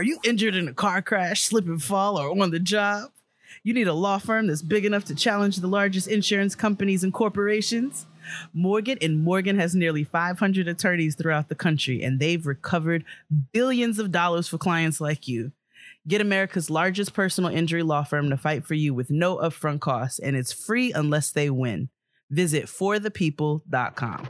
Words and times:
Are 0.00 0.02
you 0.02 0.18
injured 0.24 0.54
in 0.54 0.66
a 0.66 0.72
car 0.72 1.02
crash, 1.02 1.42
slip 1.42 1.66
and 1.66 1.82
fall, 1.82 2.18
or 2.18 2.30
on 2.30 2.50
the 2.50 2.58
job? 2.58 3.10
You 3.62 3.74
need 3.74 3.86
a 3.86 3.92
law 3.92 4.16
firm 4.16 4.46
that's 4.46 4.62
big 4.62 4.86
enough 4.86 5.04
to 5.04 5.14
challenge 5.14 5.58
the 5.58 5.66
largest 5.66 6.08
insurance 6.08 6.54
companies 6.54 7.04
and 7.04 7.12
corporations? 7.12 8.06
Morgan 8.54 8.96
and 9.02 9.22
Morgan 9.22 9.58
has 9.58 9.74
nearly 9.74 10.02
500 10.02 10.68
attorneys 10.68 11.16
throughout 11.16 11.50
the 11.50 11.54
country, 11.54 12.02
and 12.02 12.18
they've 12.18 12.46
recovered 12.46 13.04
billions 13.52 13.98
of 13.98 14.10
dollars 14.10 14.48
for 14.48 14.56
clients 14.56 15.02
like 15.02 15.28
you. 15.28 15.52
Get 16.08 16.22
America's 16.22 16.70
largest 16.70 17.12
personal 17.12 17.50
injury 17.50 17.82
law 17.82 18.02
firm 18.02 18.30
to 18.30 18.38
fight 18.38 18.64
for 18.64 18.72
you 18.72 18.94
with 18.94 19.10
no 19.10 19.36
upfront 19.36 19.80
costs, 19.80 20.18
and 20.18 20.34
it's 20.34 20.50
free 20.50 20.94
unless 20.94 21.30
they 21.30 21.50
win. 21.50 21.90
Visit 22.30 22.68
forthepeople.com. 22.68 24.28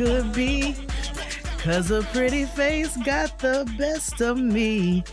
could 0.00 0.32
be. 0.32 0.74
Cause 1.58 1.90
a 1.90 2.00
pretty 2.14 2.46
face 2.46 2.96
got 3.04 3.38
the 3.38 3.70
best 3.76 4.22
of 4.22 4.38
me. 4.38 5.04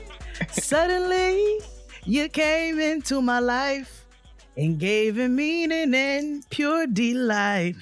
Suddenly, 0.50 1.59
you 2.05 2.30
came 2.30 2.80
into 2.80 3.22
my 3.22 3.40
life 3.40 4.05
and 4.55 4.80
gave 4.80 5.20
it 5.20 5.28
meaning 5.28 5.94
and 5.94 6.50
pure 6.50 6.88
delight. 6.88 7.76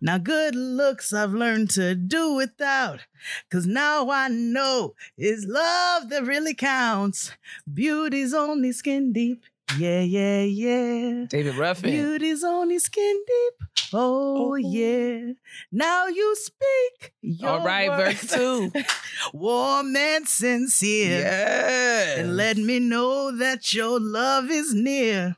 Now, 0.00 0.18
good 0.18 0.56
looks 0.56 1.12
I've 1.12 1.32
learned 1.32 1.70
to 1.70 1.94
do 1.94 2.34
without. 2.34 3.06
Cause 3.48 3.66
now 3.66 4.10
I 4.10 4.26
know 4.26 4.94
it's 5.16 5.46
love 5.46 6.08
that 6.08 6.26
really 6.26 6.54
counts. 6.54 7.30
Beauty's 7.72 8.34
only 8.34 8.72
skin 8.72 9.12
deep. 9.12 9.44
Yeah, 9.78 10.00
yeah, 10.00 10.42
yeah. 10.42 11.24
David 11.28 11.54
Ruffin. 11.56 11.90
Beauty's 11.90 12.42
only 12.44 12.78
skin 12.78 13.22
deep. 13.26 13.68
Oh, 13.94 14.52
Oh. 14.52 14.54
yeah. 14.54 15.32
Now 15.70 16.06
you 16.06 16.34
speak. 16.36 17.12
All 17.44 17.64
right, 17.64 17.88
verse 17.90 18.22
words. 18.22 18.34
two. 18.34 18.72
Warm 19.34 19.94
and 19.94 20.26
sincere. 20.26 21.20
Yes. 21.20 22.18
And 22.18 22.36
let 22.36 22.56
me 22.56 22.78
know 22.80 23.36
that 23.36 23.74
your 23.74 24.00
love 24.00 24.50
is 24.50 24.72
near. 24.72 25.36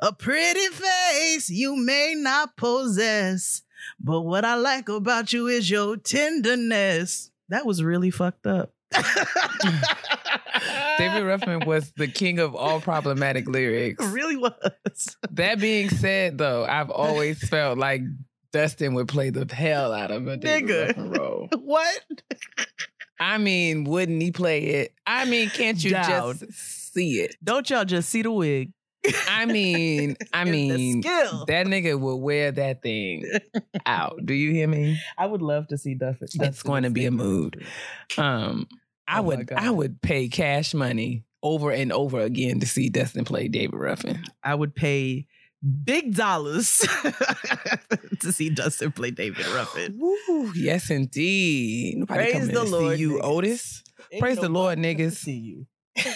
A 0.00 0.12
pretty 0.12 0.66
face 0.68 1.48
you 1.48 1.76
may 1.76 2.14
not 2.16 2.56
possess. 2.56 3.62
But 3.98 4.20
what 4.22 4.44
I 4.44 4.54
like 4.56 4.88
about 4.88 5.32
you 5.32 5.46
is 5.46 5.70
your 5.70 5.96
tenderness. 5.96 7.30
That 7.48 7.64
was 7.66 7.82
really 7.82 8.10
fucked 8.10 8.46
up. 8.46 8.73
David 10.98 11.24
Ruffin 11.24 11.60
was 11.66 11.92
the 11.96 12.08
king 12.08 12.38
of 12.38 12.54
all 12.54 12.80
problematic 12.80 13.48
lyrics. 13.48 14.04
Really 14.06 14.36
was. 14.36 14.52
That 15.32 15.58
being 15.58 15.88
said, 15.90 16.38
though, 16.38 16.64
I've 16.64 16.90
always 16.90 17.42
felt 17.48 17.76
like 17.78 18.02
Dustin 18.52 18.94
would 18.94 19.08
play 19.08 19.30
the 19.30 19.52
hell 19.52 19.92
out 19.92 20.12
of 20.12 20.28
a 20.28 20.36
David 20.36 20.94
Nigga. 20.96 21.18
Role. 21.18 21.48
What? 21.58 21.98
I 23.18 23.38
mean, 23.38 23.82
wouldn't 23.84 24.22
he 24.22 24.30
play 24.30 24.60
it? 24.64 24.92
I 25.06 25.24
mean, 25.24 25.50
can't 25.50 25.82
you 25.82 25.90
just 25.90 26.44
see 26.52 27.20
it? 27.20 27.34
Don't 27.42 27.68
y'all 27.68 27.84
just 27.84 28.08
see 28.10 28.22
the 28.22 28.30
wig? 28.30 28.72
I 29.28 29.44
mean, 29.46 30.16
I 30.32 30.44
mean, 30.44 31.02
skill. 31.02 31.44
that 31.46 31.66
nigga 31.66 31.98
will 31.98 32.20
wear 32.20 32.52
that 32.52 32.82
thing 32.82 33.26
out. 33.86 34.20
Do 34.24 34.34
you 34.34 34.52
hear 34.52 34.68
me? 34.68 35.00
I 35.18 35.26
would 35.26 35.42
love 35.42 35.66
to 35.68 35.78
see 35.78 35.94
Dustin. 35.94 36.28
It's 36.42 36.62
going 36.62 36.84
to 36.84 36.90
be 36.90 37.06
a 37.06 37.10
mood. 37.10 37.66
Um, 38.16 38.68
I 39.06 39.18
Oh 39.18 39.22
would, 39.22 39.52
I 39.52 39.70
would 39.70 40.00
pay 40.02 40.28
cash 40.28 40.74
money 40.74 41.24
over 41.42 41.70
and 41.70 41.92
over 41.92 42.20
again 42.20 42.60
to 42.60 42.66
see 42.66 42.88
Dustin 42.88 43.24
play 43.24 43.48
David 43.48 43.74
Ruffin. 43.78 44.24
I 44.42 44.54
would 44.54 44.74
pay 44.74 45.26
big 45.84 46.14
dollars 46.14 46.78
to 48.20 48.32
see 48.32 48.50
Dustin 48.50 48.92
play 48.92 49.10
David 49.10 49.46
Ruffin. 49.48 49.98
Woo, 50.28 50.52
yes, 50.54 50.90
indeed. 50.90 51.98
Nobody 51.98 52.32
Praise 52.32 52.48
the 52.48 52.64
Lord, 52.64 52.96
see 52.96 53.00
you, 53.00 53.12
niggas. 53.12 53.24
Otis. 53.24 53.82
Ain't 54.12 54.20
Praise 54.20 54.38
the 54.38 54.48
Lord, 54.48 54.78
niggas. 54.78 55.12
See 55.12 55.32
you. 55.38 55.66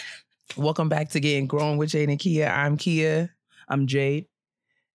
Welcome 0.57 0.89
back 0.89 1.11
to 1.11 1.21
Getting 1.21 1.47
Grown 1.47 1.77
with 1.77 1.91
Jade 1.91 2.09
and 2.09 2.19
Kia. 2.19 2.47
I'm 2.49 2.77
Kia, 2.77 3.35
I'm 3.69 3.87
Jade. 3.87 4.27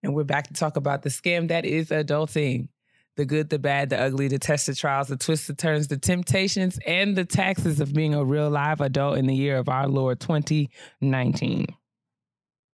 and 0.01 0.13
we're 0.13 0.23
back 0.23 0.47
to 0.47 0.53
talk 0.53 0.77
about 0.77 1.03
the 1.03 1.09
scam 1.09 1.47
that 1.49 1.65
is 1.65 1.89
adulting. 1.89 2.67
The 3.15 3.25
good, 3.25 3.49
the 3.49 3.59
bad, 3.59 3.89
the 3.89 3.99
ugly, 3.99 4.27
the 4.27 4.39
tests, 4.39 4.65
the 4.65 4.75
trials, 4.75 5.07
the 5.07 5.17
twists, 5.17 5.47
the 5.47 5.53
turns, 5.53 5.87
the 5.87 5.97
temptations, 5.97 6.79
and 6.87 7.15
the 7.15 7.25
taxes 7.25 7.79
of 7.79 7.93
being 7.93 8.15
a 8.15 8.23
real 8.23 8.49
live 8.49 8.81
adult 8.81 9.17
in 9.17 9.27
the 9.27 9.35
year 9.35 9.57
of 9.57 9.69
our 9.69 9.87
Lord 9.87 10.19
2019. 10.19 11.67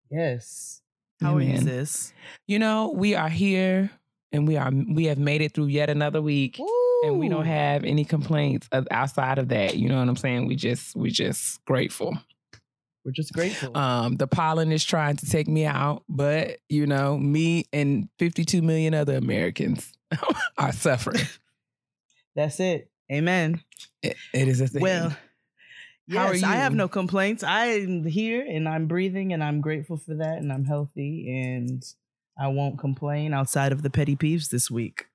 Yes. 0.09 0.81
How 1.21 1.35
are 1.35 1.41
you, 1.41 1.49
Amen. 1.49 1.63
sis? 1.65 2.13
You 2.47 2.59
know, 2.59 2.93
we 2.95 3.15
are 3.15 3.29
here 3.29 3.91
and 4.31 4.47
we 4.47 4.57
are 4.57 4.71
we 4.71 5.05
have 5.05 5.17
made 5.17 5.41
it 5.41 5.53
through 5.53 5.67
yet 5.67 5.89
another 5.89 6.21
week. 6.21 6.59
And 7.01 7.17
we 7.17 7.29
don't 7.29 7.45
have 7.45 7.85
any 7.85 8.03
complaints 8.03 8.67
outside 8.91 9.37
of 9.37 9.49
that. 9.49 9.77
You 9.77 9.87
know 9.87 9.99
what 9.99 10.09
I'm 10.09 10.17
saying? 10.17 10.47
We 10.47 10.55
just 10.55 10.95
we 10.95 11.11
just 11.11 11.63
grateful. 11.65 12.17
We're 13.05 13.13
just 13.13 13.31
grateful. 13.31 13.75
Um, 13.77 14.17
the 14.17 14.27
pollen 14.27 14.71
is 14.73 14.83
trying 14.83 15.15
to 15.17 15.25
take 15.25 15.47
me 15.47 15.65
out, 15.65 16.03
but 16.09 16.57
you 16.67 16.85
know, 16.85 17.17
me 17.17 17.65
and 17.71 18.09
52 18.19 18.61
million 18.61 18.93
other 18.93 19.15
Americans 19.15 19.93
are 20.57 20.71
suffering. 20.71 21.21
That's 22.35 22.59
it. 22.59 22.89
Amen. 23.11 23.61
It- 24.01 24.17
it 24.33 24.47
is 24.47 24.61
a 24.61 24.67
thing. 24.67 24.81
Well, 24.81 25.15
How 26.11 26.27
are 26.27 26.33
yes, 26.35 26.43
I 26.43 26.55
have 26.55 26.73
no 26.73 26.87
complaints. 26.87 27.43
I'm 27.43 28.05
here 28.05 28.45
and 28.47 28.67
I'm 28.67 28.87
breathing 28.87 29.33
and 29.33 29.43
I'm 29.43 29.61
grateful 29.61 29.97
for 29.97 30.15
that 30.15 30.37
and 30.37 30.51
I'm 30.51 30.65
healthy 30.65 31.29
and 31.37 31.83
I 32.39 32.47
won't 32.47 32.79
complain 32.79 33.33
outside 33.33 33.71
of 33.71 33.81
the 33.83 33.89
petty 33.89 34.15
peeves 34.15 34.49
this 34.49 34.71
week. 34.71 35.07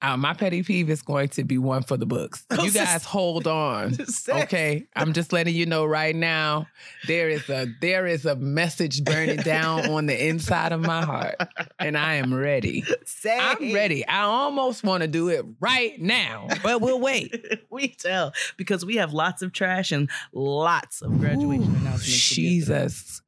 Uh, 0.00 0.16
my 0.16 0.32
petty 0.32 0.62
peeve 0.62 0.88
is 0.90 1.02
going 1.02 1.28
to 1.30 1.44
be 1.44 1.58
one 1.58 1.82
for 1.82 1.96
the 1.96 2.06
books. 2.06 2.44
You 2.58 2.72
guys 2.72 3.04
hold 3.04 3.46
on. 3.46 3.96
Okay, 4.28 4.86
I'm 4.94 5.12
just 5.12 5.32
letting 5.32 5.54
you 5.54 5.64
know 5.64 5.84
right 5.86 6.14
now. 6.14 6.66
There 7.06 7.28
is 7.30 7.48
a 7.48 7.66
there 7.80 8.06
is 8.06 8.26
a 8.26 8.36
message 8.36 9.02
burning 9.04 9.38
down 9.38 9.88
on 9.90 10.06
the 10.06 10.28
inside 10.28 10.72
of 10.72 10.80
my 10.80 11.02
heart, 11.04 11.36
and 11.78 11.96
I 11.96 12.14
am 12.14 12.34
ready. 12.34 12.84
Say 13.04 13.38
I'm 13.38 13.72
ready. 13.72 14.06
I 14.06 14.22
almost 14.22 14.84
want 14.84 15.02
to 15.02 15.08
do 15.08 15.28
it 15.28 15.44
right 15.60 15.98
now, 16.00 16.48
but 16.62 16.80
we'll 16.80 17.00
wait. 17.00 17.34
we 17.70 17.88
tell 17.88 18.32
because 18.56 18.84
we 18.84 18.96
have 18.96 19.12
lots 19.12 19.40
of 19.40 19.52
trash 19.52 19.92
and 19.92 20.10
lots 20.32 21.00
of 21.00 21.18
graduation 21.20 21.72
Ooh, 21.72 21.78
announcements. 21.78 22.04
to 22.04 22.10
get 22.10 22.34
through. 22.34 22.44
Jesus, 22.44 23.22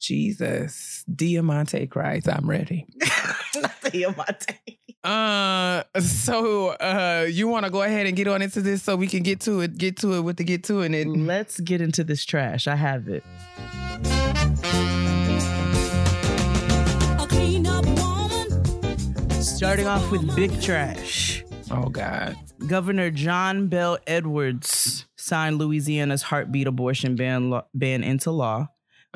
Jesus, 0.00 1.04
Diamante 1.12 1.86
Christ, 1.86 2.28
I'm 2.28 2.48
ready. 2.48 2.86
Not 3.56 3.74
Diamante. 3.90 4.79
Uh, 5.02 5.82
so 6.00 6.68
uh, 6.68 7.26
you 7.30 7.48
want 7.48 7.64
to 7.64 7.70
go 7.70 7.82
ahead 7.82 8.06
and 8.06 8.16
get 8.16 8.28
on 8.28 8.42
into 8.42 8.60
this 8.60 8.82
so 8.82 8.96
we 8.96 9.06
can 9.06 9.22
get 9.22 9.40
to 9.40 9.60
it, 9.60 9.78
get 9.78 9.96
to 9.98 10.12
it 10.14 10.20
with 10.20 10.36
the 10.36 10.44
get 10.44 10.64
to 10.64 10.80
it. 10.80 10.94
And 10.94 11.26
Let's 11.26 11.58
get 11.60 11.80
into 11.80 12.04
this 12.04 12.24
trash. 12.24 12.66
I 12.66 12.76
have 12.76 13.08
it. 13.08 13.24
A 17.18 17.26
clean 17.28 17.66
up 17.66 17.84
woman. 17.86 19.42
Starting 19.42 19.86
off 19.86 20.10
with 20.10 20.34
big 20.36 20.60
trash. 20.60 21.44
oh 21.70 21.88
God, 21.88 22.36
Governor 22.66 23.10
John 23.10 23.68
Bell 23.68 23.98
Edwards 24.06 25.06
signed 25.16 25.58
Louisiana's 25.58 26.22
heartbeat 26.22 26.66
abortion 26.66 27.16
ban, 27.16 27.50
law, 27.50 27.64
ban 27.72 28.02
into 28.02 28.30
law, 28.30 28.68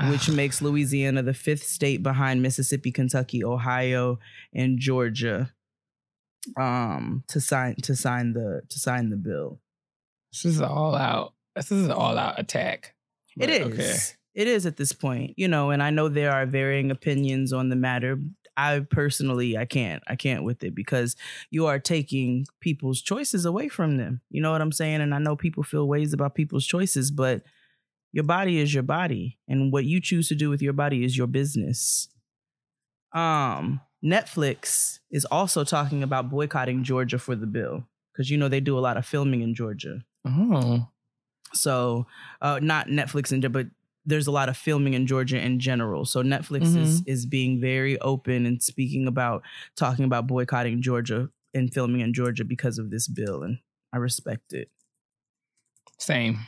which 0.08 0.28
makes 0.30 0.62
Louisiana 0.62 1.22
the 1.22 1.34
fifth 1.34 1.64
state 1.64 2.02
behind 2.02 2.40
Mississippi, 2.42 2.90
Kentucky, 2.90 3.44
Ohio, 3.44 4.18
and 4.54 4.78
Georgia 4.78 5.52
um 6.56 7.24
to 7.28 7.40
sign 7.40 7.76
to 7.82 7.94
sign 7.96 8.32
the 8.32 8.62
to 8.68 8.78
sign 8.78 9.10
the 9.10 9.16
bill. 9.16 9.60
this 10.32 10.44
is 10.44 10.60
all 10.60 10.94
out. 10.94 11.34
This 11.56 11.70
is 11.70 11.84
an 11.86 11.92
all 11.92 12.18
out 12.18 12.38
attack. 12.38 12.94
It 13.36 13.40
But, 13.40 13.50
is. 13.50 13.66
okay. 13.66 13.96
It 14.34 14.48
is 14.48 14.66
at 14.66 14.76
this 14.76 14.92
point, 14.92 15.34
you 15.36 15.46
know, 15.46 15.70
and 15.70 15.80
I 15.82 15.90
know 15.90 16.08
there 16.08 16.32
are 16.32 16.44
varying 16.46 16.90
opinions 16.90 17.52
on 17.52 17.68
the 17.68 17.76
matter. 17.76 18.18
I 18.56 18.80
personally, 18.90 19.56
I 19.56 19.64
can't, 19.64 20.02
I 20.08 20.16
can't 20.16 20.42
with 20.44 20.64
it 20.64 20.74
because 20.74 21.14
you 21.50 21.66
are 21.66 21.78
taking 21.78 22.46
people's 22.60 23.00
choices 23.00 23.44
away 23.44 23.68
from 23.68 23.96
them. 23.96 24.20
You 24.30 24.42
know 24.42 24.50
what 24.50 24.60
I'm 24.60 24.72
saying? 24.72 25.00
And 25.00 25.14
I 25.14 25.18
know 25.18 25.36
people 25.36 25.62
feel 25.62 25.86
ways 25.86 26.12
about 26.12 26.34
people's 26.34 26.66
choices, 26.66 27.10
but 27.12 27.42
your 28.12 28.24
body 28.24 28.58
is 28.58 28.72
your 28.74 28.82
body, 28.84 29.38
and 29.48 29.72
what 29.72 29.84
you 29.84 30.00
choose 30.00 30.28
to 30.28 30.34
do 30.36 30.50
with 30.50 30.62
your 30.62 30.72
body 30.72 31.04
is 31.04 31.16
your 31.16 31.26
business. 31.28 32.08
Um, 33.12 33.80
Netflix 34.04 34.98
is 35.10 35.24
also 35.24 35.64
talking 35.64 36.02
about 36.02 36.28
boycotting 36.30 36.84
Georgia 36.84 37.18
for 37.18 37.34
the 37.34 37.46
bill 37.46 37.86
because 38.12 38.30
you 38.30 38.36
know 38.36 38.48
they 38.48 38.60
do 38.60 38.78
a 38.78 38.80
lot 38.80 38.96
of 38.96 39.06
filming 39.06 39.40
in 39.40 39.54
Georgia. 39.54 40.04
Oh, 40.26 40.88
So, 41.52 42.06
uh, 42.40 42.58
not 42.62 42.88
Netflix 42.88 43.32
and 43.32 43.50
but 43.52 43.66
there's 44.06 44.26
a 44.26 44.30
lot 44.32 44.48
of 44.50 44.56
filming 44.56 44.92
in 44.94 45.06
Georgia 45.06 45.38
in 45.40 45.58
general. 45.58 46.04
So 46.04 46.22
Netflix 46.22 46.76
is 46.76 47.02
is 47.06 47.26
being 47.26 47.60
very 47.60 47.98
open 48.00 48.44
and 48.44 48.62
speaking 48.62 49.06
about 49.06 49.42
talking 49.76 50.04
about 50.04 50.26
boycotting 50.26 50.82
Georgia 50.82 51.30
and 51.54 51.72
filming 51.72 52.00
in 52.02 52.12
Georgia 52.12 52.44
because 52.44 52.78
of 52.78 52.90
this 52.90 53.08
bill, 53.08 53.42
and 53.42 53.58
I 53.92 53.96
respect 53.98 54.52
it. 54.52 54.70
Same. 55.98 56.40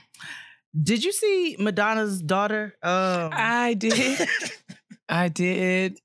Did 0.78 1.02
you 1.04 1.12
see 1.12 1.56
Madonna's 1.58 2.20
daughter? 2.20 2.74
Um, 2.82 3.30
I 3.32 3.74
did. 3.78 4.28
I 5.08 5.28
did. 5.28 5.98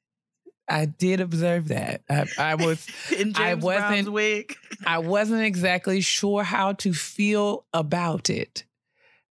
I 0.72 0.86
did 0.86 1.20
observe 1.22 1.68
that. 1.70 2.02
I, 2.10 2.26
I 2.38 2.56
was 2.56 2.88
in 3.12 3.34
James 3.34 3.38
I 3.40 3.56
Brown's 3.56 3.62
wasn't- 3.64 4.12
wig. 4.14 4.56
I 4.86 4.98
wasn't 5.00 5.44
exactly 5.44 6.02
sure 6.02 6.44
how 6.44 6.74
to 6.74 6.94
feel 6.94 7.66
about 7.74 8.30
it. 8.30 8.64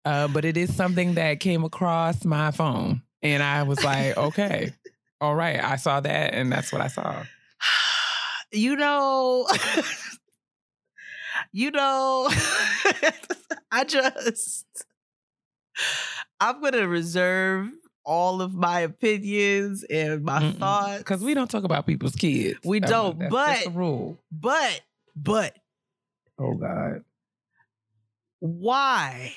Uh, 0.05 0.27
but 0.27 0.45
it 0.45 0.57
is 0.57 0.73
something 0.75 1.15
that 1.15 1.39
came 1.39 1.63
across 1.63 2.23
my 2.25 2.51
phone. 2.51 3.01
And 3.21 3.43
I 3.43 3.63
was 3.63 3.83
like, 3.83 4.15
okay, 4.29 4.73
all 5.19 5.35
right. 5.35 5.61
I 5.63 5.75
saw 5.75 5.99
that 5.99 6.33
and 6.33 6.51
that's 6.51 6.71
what 6.71 6.81
I 6.81 6.87
saw. 6.87 7.23
You 8.51 8.75
know, 8.77 9.47
you 11.51 11.69
know, 11.69 12.27
I 13.71 13.83
just, 13.85 14.65
I'm 16.39 16.59
gonna 16.59 16.87
reserve 16.87 17.69
all 18.09 18.41
of 18.41 18.55
my 18.55 18.79
opinions 18.79 19.83
and 19.83 20.23
my 20.23 20.51
thoughts 20.53 20.97
Because 20.97 21.23
we 21.23 21.35
don't 21.35 21.49
talk 21.49 21.63
about 21.63 21.85
people's 21.85 22.15
kids. 22.15 22.57
We 22.65 22.79
don't, 22.79 23.19
that's, 23.19 23.31
but- 23.31 23.45
that's 23.45 23.63
the 23.65 23.69
rule. 23.69 24.17
but, 24.31 24.81
but 25.15 25.55
Oh 26.39 26.55
God. 26.55 27.03
why 28.39 29.33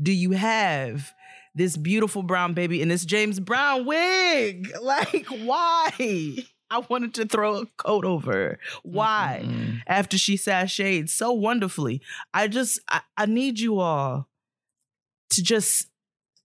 do 0.00 0.12
you 0.12 0.30
have 0.32 1.12
this 1.54 1.76
beautiful 1.76 2.22
brown 2.22 2.54
baby 2.54 2.80
in 2.80 2.88
this 2.88 3.04
James 3.04 3.38
Brown 3.40 3.84
wig? 3.84 4.70
Like, 4.82 5.26
why? 5.26 5.90
I 6.70 6.78
wanted 6.88 7.14
to 7.14 7.26
throw 7.26 7.56
a 7.56 7.66
coat 7.76 8.04
over 8.04 8.32
her. 8.32 8.58
Why? 8.82 9.42
Mm-mm. 9.44 9.80
After 9.86 10.16
she 10.16 10.36
sashayed 10.36 11.10
so 11.10 11.32
wonderfully. 11.32 12.00
I 12.32 12.46
just, 12.48 12.78
I, 12.88 13.00
I 13.16 13.26
need 13.26 13.58
you 13.58 13.80
all 13.80 14.28
to 15.30 15.42
just 15.42 15.88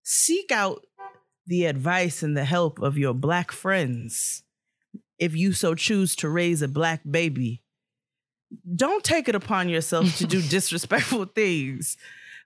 seek 0.03 0.51
out 0.51 0.83
the 1.47 1.65
advice 1.65 2.23
and 2.23 2.35
the 2.35 2.45
help 2.45 2.79
of 2.79 2.97
your 2.97 3.13
black 3.13 3.51
friends 3.51 4.43
if 5.17 5.35
you 5.35 5.53
so 5.53 5.75
choose 5.75 6.15
to 6.17 6.29
raise 6.29 6.61
a 6.61 6.67
black 6.67 7.01
baby. 7.09 7.61
Don't 8.75 9.03
take 9.03 9.27
it 9.27 9.35
upon 9.35 9.69
yourself 9.69 10.17
to 10.17 10.27
do 10.27 10.41
disrespectful 10.49 11.25
things 11.25 11.97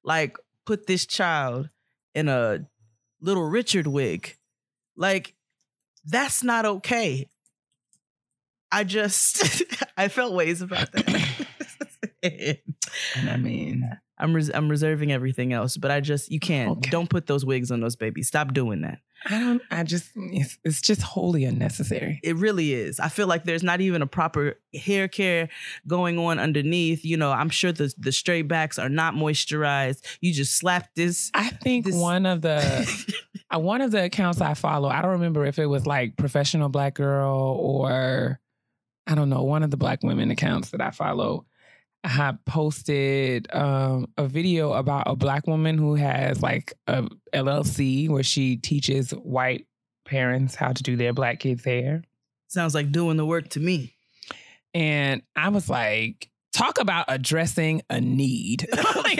like 0.03 0.37
put 0.65 0.87
this 0.87 1.05
child 1.05 1.69
in 2.13 2.27
a 2.29 2.65
little 3.21 3.43
Richard 3.43 3.87
wig. 3.87 4.35
Like, 4.95 5.33
that's 6.05 6.43
not 6.43 6.65
okay. 6.65 7.29
I 8.71 8.83
just, 8.83 9.63
I 9.97 10.07
felt 10.07 10.33
ways 10.33 10.61
about 10.61 10.91
that. 10.91 11.47
And 12.23 13.29
I 13.29 13.37
mean, 13.37 13.89
I'm 14.19 14.33
res- 14.33 14.51
I'm 14.53 14.69
reserving 14.69 15.11
everything 15.11 15.53
else, 15.53 15.77
but 15.77 15.91
I 15.91 15.99
just 16.01 16.31
you 16.31 16.39
can't. 16.39 16.71
Okay. 16.71 16.89
Don't 16.89 17.09
put 17.09 17.27
those 17.27 17.45
wigs 17.45 17.71
on 17.71 17.79
those 17.79 17.95
babies. 17.95 18.27
Stop 18.27 18.53
doing 18.53 18.81
that. 18.81 18.99
I 19.25 19.37
don't, 19.37 19.61
I 19.69 19.83
just, 19.83 20.11
it's, 20.15 20.57
it's 20.63 20.79
just 20.79 21.01
wholly 21.01 21.43
unnecessary. 21.43 22.21
It 22.23 22.37
really 22.37 22.73
is. 22.73 23.01
I 23.01 23.09
feel 23.09 23.27
like 23.27 23.43
there's 23.43 23.63
not 23.63 23.81
even 23.81 24.01
a 24.01 24.07
proper 24.07 24.55
hair 24.73 25.09
care 25.09 25.49
going 25.87 26.17
on 26.17 26.39
underneath. 26.39 27.03
You 27.03 27.17
know, 27.17 27.31
I'm 27.31 27.49
sure 27.49 27.71
the 27.73 27.93
the 27.97 28.11
straight 28.13 28.47
backs 28.47 28.79
are 28.79 28.87
not 28.89 29.15
moisturized. 29.15 30.05
You 30.21 30.33
just 30.33 30.55
slap 30.57 30.87
this. 30.95 31.31
I 31.33 31.49
think 31.49 31.85
This- 31.85 31.95
one 31.95 32.25
of 32.25 32.41
the 32.41 33.13
uh, 33.53 33.59
one 33.59 33.81
of 33.81 33.91
the 33.91 34.03
accounts 34.05 34.39
I 34.41 34.53
follow, 34.53 34.87
I 34.89 35.01
don't 35.01 35.11
remember 35.11 35.45
if 35.45 35.59
it 35.59 35.65
was 35.65 35.85
like 35.85 36.15
professional 36.17 36.69
black 36.69 36.93
girl 36.95 37.35
or 37.59 38.39
I 39.07 39.15
don't 39.15 39.29
know, 39.29 39.43
one 39.43 39.63
of 39.63 39.71
the 39.71 39.77
black 39.77 40.03
women 40.03 40.29
accounts 40.31 40.69
that 40.69 40.81
I 40.81 40.91
follow 40.91 41.45
had 42.03 42.43
posted 42.45 43.53
um, 43.53 44.07
a 44.17 44.27
video 44.27 44.73
about 44.73 45.03
a 45.07 45.15
black 45.15 45.47
woman 45.47 45.77
who 45.77 45.95
has 45.95 46.41
like 46.41 46.73
a 46.87 47.07
LLC 47.33 48.09
where 48.09 48.23
she 48.23 48.55
teaches 48.55 49.11
white 49.11 49.65
parents 50.05 50.55
how 50.55 50.71
to 50.71 50.83
do 50.83 50.95
their 50.95 51.13
black 51.13 51.39
kids' 51.39 51.63
hair. 51.63 52.03
Sounds 52.47 52.73
like 52.73 52.91
doing 52.91 53.17
the 53.17 53.25
work 53.25 53.49
to 53.49 53.59
me. 53.59 53.93
And 54.73 55.21
I 55.35 55.49
was 55.49 55.69
like, 55.69 56.29
talk 56.53 56.79
about 56.79 57.05
addressing 57.07 57.81
a 57.89 58.01
need. 58.01 58.67
like 58.95 59.19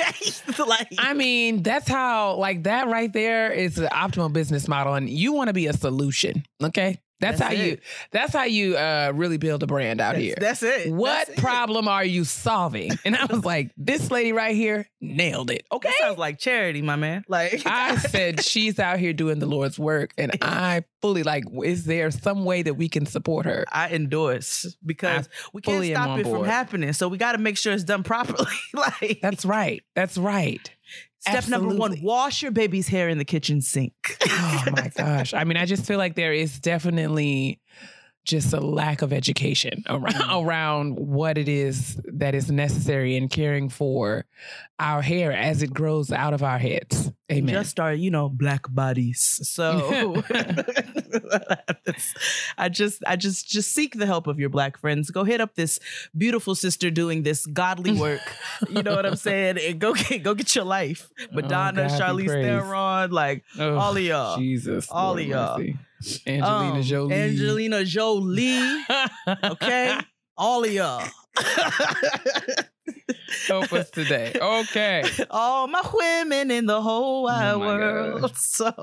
I 0.97 1.13
mean, 1.13 1.63
that's 1.63 1.87
how, 1.87 2.35
like, 2.35 2.63
that 2.63 2.87
right 2.87 3.11
there 3.11 3.51
is 3.51 3.75
the 3.75 3.87
optimal 3.87 4.31
business 4.33 4.67
model. 4.67 4.93
And 4.95 5.09
you 5.09 5.33
want 5.33 5.47
to 5.47 5.53
be 5.53 5.67
a 5.67 5.73
solution. 5.73 6.43
Okay. 6.63 6.99
That's, 7.19 7.39
That's 7.39 7.53
how 7.53 7.61
you, 7.61 7.77
that's 8.11 8.33
how 8.33 8.43
you 8.43 8.77
uh, 8.77 9.11
really 9.13 9.37
build 9.37 9.61
a 9.61 9.67
brand 9.67 9.99
out 9.99 10.13
that's, 10.13 10.23
here. 10.23 10.35
that's 10.39 10.63
it. 10.63 10.91
what 10.91 11.27
That's 11.27 11.29
it. 11.31 11.37
problem 11.37 11.87
are 11.89 12.03
you 12.03 12.23
solving? 12.23 12.91
And 13.03 13.15
I 13.15 13.25
was 13.25 13.43
like, 13.43 13.71
this 13.75 14.09
lady 14.09 14.31
right 14.31 14.55
here 14.55 14.87
nailed 15.01 15.51
it. 15.51 15.65
Okay. 15.71 15.89
That 15.89 15.97
sounds 15.99 16.17
like 16.17 16.39
charity, 16.39 16.81
my 16.81 16.95
man. 16.95 17.25
Like 17.27 17.63
I 17.65 17.97
said, 17.97 18.41
she's 18.43 18.79
out 18.79 18.99
here 18.99 19.11
doing 19.11 19.39
the 19.39 19.47
Lord's 19.47 19.77
work. 19.77 20.13
And 20.17 20.31
I 20.41 20.85
fully 21.01 21.23
like, 21.23 21.43
is 21.63 21.85
there 21.85 22.09
some 22.11 22.45
way 22.45 22.61
that 22.61 22.75
we 22.75 22.87
can 22.87 23.05
support 23.05 23.45
her? 23.45 23.65
I 23.71 23.89
endorse 23.89 24.75
because 24.85 25.27
we 25.51 25.61
can't 25.61 25.85
stop 25.85 26.19
it 26.19 26.25
from 26.25 26.45
happening. 26.45 26.93
So 26.93 27.09
we 27.09 27.17
got 27.17 27.33
to 27.33 27.37
make 27.37 27.57
sure 27.57 27.73
it's 27.73 27.83
done 27.83 28.03
properly. 28.03 28.45
like 28.73 29.19
That's 29.21 29.43
right. 29.43 29.83
That's 29.93 30.17
right. 30.17 30.69
Step 31.19 31.47
number 31.47 31.73
one: 31.75 31.99
wash 32.01 32.41
your 32.41 32.51
baby's 32.51 32.87
hair 32.87 33.09
in 33.09 33.17
the 33.17 33.25
kitchen 33.25 33.61
sink. 33.61 34.17
Oh 34.27 34.63
my 34.71 34.91
gosh. 34.95 35.33
I 35.33 35.43
mean, 35.43 35.57
I 35.57 35.65
just 35.65 35.85
feel 35.85 35.97
like 35.97 36.15
there 36.15 36.33
is 36.33 36.59
definitely 36.59 37.59
just 38.29 38.53
a 38.53 38.59
lack 38.59 39.01
of 39.01 39.11
education 39.11 39.83
around 39.89 40.13
Mm. 40.13 40.45
around 40.45 40.99
what 40.99 41.37
it 41.37 41.49
is 41.49 41.99
that 42.05 42.35
is 42.35 42.51
necessary 42.51 43.15
in 43.15 43.27
caring 43.27 43.69
for 43.69 44.25
our 44.79 45.01
hair 45.01 45.31
as 45.31 45.61
it 45.63 45.73
grows 45.73 46.11
out 46.11 46.33
of 46.33 46.43
our 46.43 46.59
heads. 46.59 47.11
Amen. 47.31 47.53
Just 47.53 47.79
our, 47.79 47.93
you 47.93 48.09
know, 48.11 48.29
black 48.29 48.63
bodies. 48.73 49.39
So 49.43 50.23
I 52.57 52.69
just, 52.69 53.03
I 53.05 53.15
just, 53.15 53.47
just 53.49 53.71
seek 53.73 53.97
the 53.97 54.05
help 54.05 54.27
of 54.27 54.39
your 54.39 54.49
black 54.49 54.77
friends. 54.79 55.11
Go 55.11 55.23
hit 55.23 55.41
up 55.41 55.55
this 55.55 55.79
beautiful 56.17 56.55
sister 56.55 56.89
doing 56.89 57.23
this 57.23 57.45
godly 57.45 57.91
work. 57.99 58.21
you 58.69 58.83
know 58.83 58.95
what 58.95 59.05
I'm 59.05 59.15
saying? 59.15 59.57
And 59.59 59.79
go 59.79 59.93
get, 59.93 60.23
go 60.23 60.33
get 60.33 60.55
your 60.55 60.65
life. 60.65 61.09
Madonna, 61.31 61.83
Oh, 61.83 61.87
God 61.89 61.99
Charlize. 61.99 62.27
Theron, 62.27 63.11
like 63.11 63.43
Ugh, 63.59 63.73
all 63.73 63.95
of 63.97 64.03
y'all. 64.03 64.37
Jesus. 64.37 64.87
All 64.89 65.09
Lord 65.09 65.21
of 65.21 65.27
y'all. 65.27 65.57
mercy. 65.57 65.77
Angelina 66.27 66.73
Um, 66.75 66.81
Jolie. 66.83 67.13
Angelina 67.15 67.85
Jolie. 67.85 68.83
Okay, 69.43 69.97
all 70.37 70.63
of 70.63 70.71
y'all. 70.71 71.05
Help 73.47 73.71
us 73.73 73.89
today. 73.89 74.33
Okay. 74.39 75.03
all 75.29 75.67
my 75.67 75.81
women 75.93 76.51
in 76.51 76.65
the 76.65 76.81
whole 76.81 77.23
wide 77.23 77.53
Oh 77.53 77.59
world. 77.59 78.21
gosh. 78.21 78.31
So, 78.35 78.73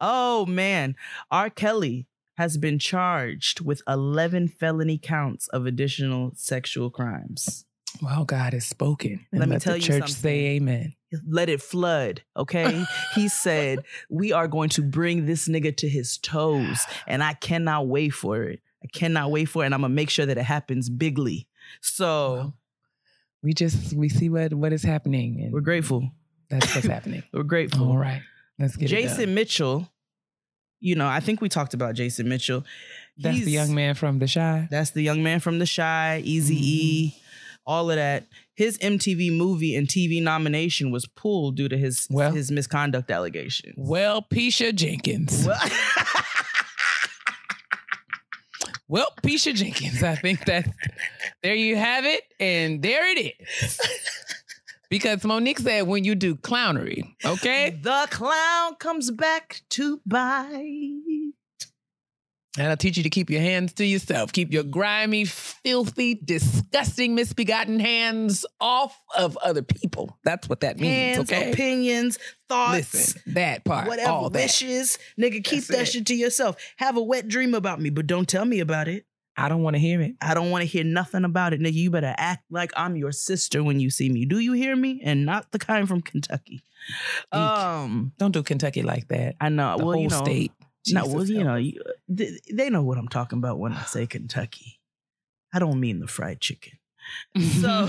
oh 0.00 0.46
man, 0.46 0.94
R. 1.30 1.50
Kelly 1.50 2.06
has 2.36 2.56
been 2.58 2.78
charged 2.78 3.60
with 3.60 3.82
11 3.88 4.48
felony 4.48 4.98
counts 4.98 5.48
of 5.48 5.66
additional 5.66 6.32
sexual 6.34 6.90
crimes. 6.90 7.64
Well, 8.00 8.24
God 8.24 8.52
has 8.54 8.64
spoken. 8.66 9.26
And 9.32 9.40
Let 9.40 9.48
me 9.48 9.58
tell 9.58 9.74
the 9.74 9.80
you 9.80 9.84
church 9.86 9.98
something. 10.10 10.14
say 10.14 10.38
amen. 10.56 10.94
Let 11.28 11.48
it 11.48 11.60
flood, 11.62 12.22
okay? 12.36 12.84
he 13.14 13.28
said, 13.28 13.80
We 14.10 14.32
are 14.32 14.48
going 14.48 14.68
to 14.70 14.82
bring 14.82 15.26
this 15.26 15.48
nigga 15.48 15.76
to 15.78 15.88
his 15.88 16.18
toes, 16.18 16.80
and 17.06 17.22
I 17.22 17.34
cannot 17.34 17.86
wait 17.88 18.10
for 18.10 18.42
it. 18.44 18.60
I 18.82 18.88
cannot 18.88 19.30
wait 19.30 19.46
for 19.46 19.62
it, 19.62 19.66
and 19.66 19.74
I'm 19.74 19.82
gonna 19.82 19.94
make 19.94 20.10
sure 20.10 20.26
that 20.26 20.38
it 20.38 20.44
happens 20.44 20.88
bigly. 20.90 21.46
So, 21.80 22.32
Well, 22.34 22.56
we 23.42 23.54
just 23.54 23.92
we 23.94 24.08
see 24.08 24.28
what 24.28 24.52
what 24.54 24.72
is 24.72 24.82
happening 24.82 25.40
and 25.40 25.52
we're 25.52 25.60
grateful. 25.60 26.10
that's 26.48 26.74
what's 26.74 26.86
happening. 26.96 27.22
We're 27.32 27.42
grateful. 27.44 27.88
All 27.90 27.96
right. 27.98 28.22
Let's 28.58 28.76
get 28.76 28.86
it. 28.86 28.88
Jason 28.94 29.34
Mitchell, 29.34 29.88
you 30.80 30.94
know, 30.96 31.06
I 31.08 31.20
think 31.20 31.40
we 31.40 31.48
talked 31.48 31.74
about 31.74 31.94
Jason 31.94 32.28
Mitchell. 32.28 32.64
That's 33.18 33.44
the 33.44 33.50
young 33.50 33.74
man 33.74 33.94
from 33.94 34.18
the 34.18 34.26
Chi. 34.28 34.68
That's 34.70 34.90
the 34.90 35.02
young 35.02 35.22
man 35.22 35.40
from 35.40 35.58
The 35.58 35.66
Chi, 35.76 36.22
Easy 36.24 36.56
E, 36.56 37.08
Mm-hmm. 37.08 37.18
all 37.66 37.90
of 37.90 37.96
that. 37.96 38.26
His 38.54 38.76
MTV 38.78 39.34
movie 39.36 39.74
and 39.74 39.88
TV 39.88 40.22
nomination 40.22 40.90
was 40.90 41.06
pulled 41.06 41.56
due 41.56 41.68
to 41.68 41.76
his 41.78 42.06
Well- 42.10 42.32
his 42.32 42.50
misconduct 42.50 43.10
allegations. 43.10 43.74
Well, 43.78 44.22
Pisha 44.30 44.74
Jenkins. 44.74 45.46
Well- 45.46 45.58
Well, 48.88 49.08
Pisha 49.22 49.54
Jenkins. 49.54 50.02
I 50.02 50.16
think 50.16 50.44
that 50.44 50.68
there 51.42 51.54
you 51.54 51.76
have 51.76 52.04
it, 52.04 52.24
and 52.38 52.82
there 52.82 53.10
it 53.16 53.34
is. 53.40 53.80
Because 54.90 55.22
Mo'Nique 55.24 55.60
said 55.60 55.86
when 55.86 56.04
you 56.04 56.14
do 56.14 56.34
clownery, 56.36 57.02
okay, 57.24 57.78
the 57.80 58.06
clown 58.10 58.74
comes 58.78 59.10
back 59.10 59.62
to 59.70 60.02
bite. 60.04 61.00
That'll 62.56 62.76
teach 62.76 62.96
you 62.96 63.02
to 63.02 63.10
keep 63.10 63.30
your 63.30 63.40
hands 63.40 63.72
to 63.74 63.84
yourself. 63.84 64.32
Keep 64.32 64.52
your 64.52 64.62
grimy, 64.62 65.24
filthy, 65.24 66.14
disgusting, 66.14 67.14
misbegotten 67.14 67.80
hands 67.80 68.44
off 68.60 68.98
of 69.16 69.36
other 69.38 69.62
people. 69.62 70.18
That's 70.24 70.48
what 70.48 70.60
that 70.60 70.78
means, 70.78 71.16
Hands, 71.16 71.30
okay? 71.32 71.52
opinions, 71.52 72.18
thoughts. 72.48 72.94
Listen, 72.94 73.22
that 73.34 73.64
part, 73.64 73.88
Whatever 73.88 74.10
all 74.10 74.30
that. 74.30 74.42
wishes, 74.42 74.98
nigga, 75.20 75.42
keep 75.44 75.64
That's 75.64 75.68
that 75.68 75.82
it. 75.82 75.88
shit 75.88 76.06
to 76.06 76.14
yourself. 76.14 76.56
Have 76.76 76.96
a 76.96 77.02
wet 77.02 77.28
dream 77.28 77.54
about 77.54 77.80
me, 77.80 77.90
but 77.90 78.06
don't 78.06 78.28
tell 78.28 78.44
me 78.44 78.60
about 78.60 78.88
it. 78.88 79.06
I 79.34 79.48
don't 79.48 79.62
want 79.62 79.74
to 79.76 79.80
hear 79.80 80.02
it. 80.02 80.14
I 80.20 80.34
don't 80.34 80.50
want 80.50 80.60
to 80.60 80.66
hear 80.66 80.84
nothing 80.84 81.24
about 81.24 81.54
it, 81.54 81.60
nigga. 81.60 81.72
You 81.72 81.90
better 81.90 82.14
act 82.18 82.44
like 82.50 82.70
I'm 82.76 82.96
your 82.96 83.12
sister 83.12 83.64
when 83.64 83.80
you 83.80 83.88
see 83.88 84.10
me. 84.10 84.26
Do 84.26 84.38
you 84.40 84.52
hear 84.52 84.76
me? 84.76 85.00
And 85.02 85.24
not 85.24 85.50
the 85.52 85.58
kind 85.58 85.88
from 85.88 86.02
Kentucky. 86.02 86.62
Um, 87.30 88.12
Don't 88.18 88.32
do 88.32 88.42
Kentucky 88.42 88.82
like 88.82 89.08
that. 89.08 89.36
I 89.40 89.48
know. 89.48 89.78
The 89.78 89.84
well, 89.84 89.94
whole 89.94 90.02
you 90.02 90.08
know, 90.08 90.22
state. 90.22 90.52
No, 90.88 91.02
Jesus 91.02 91.14
well, 91.14 91.24
you 91.24 91.44
know, 91.44 91.56
you, 91.56 91.80
they, 92.16 92.38
they 92.52 92.70
know 92.70 92.82
what 92.82 92.98
I'm 92.98 93.08
talking 93.08 93.38
about 93.38 93.58
when 93.58 93.72
I 93.72 93.82
say 93.84 94.06
Kentucky. 94.06 94.80
I 95.52 95.58
don't 95.58 95.80
mean 95.80 96.00
the 96.00 96.06
fried 96.06 96.40
chicken. 96.40 96.78
So, 97.60 97.88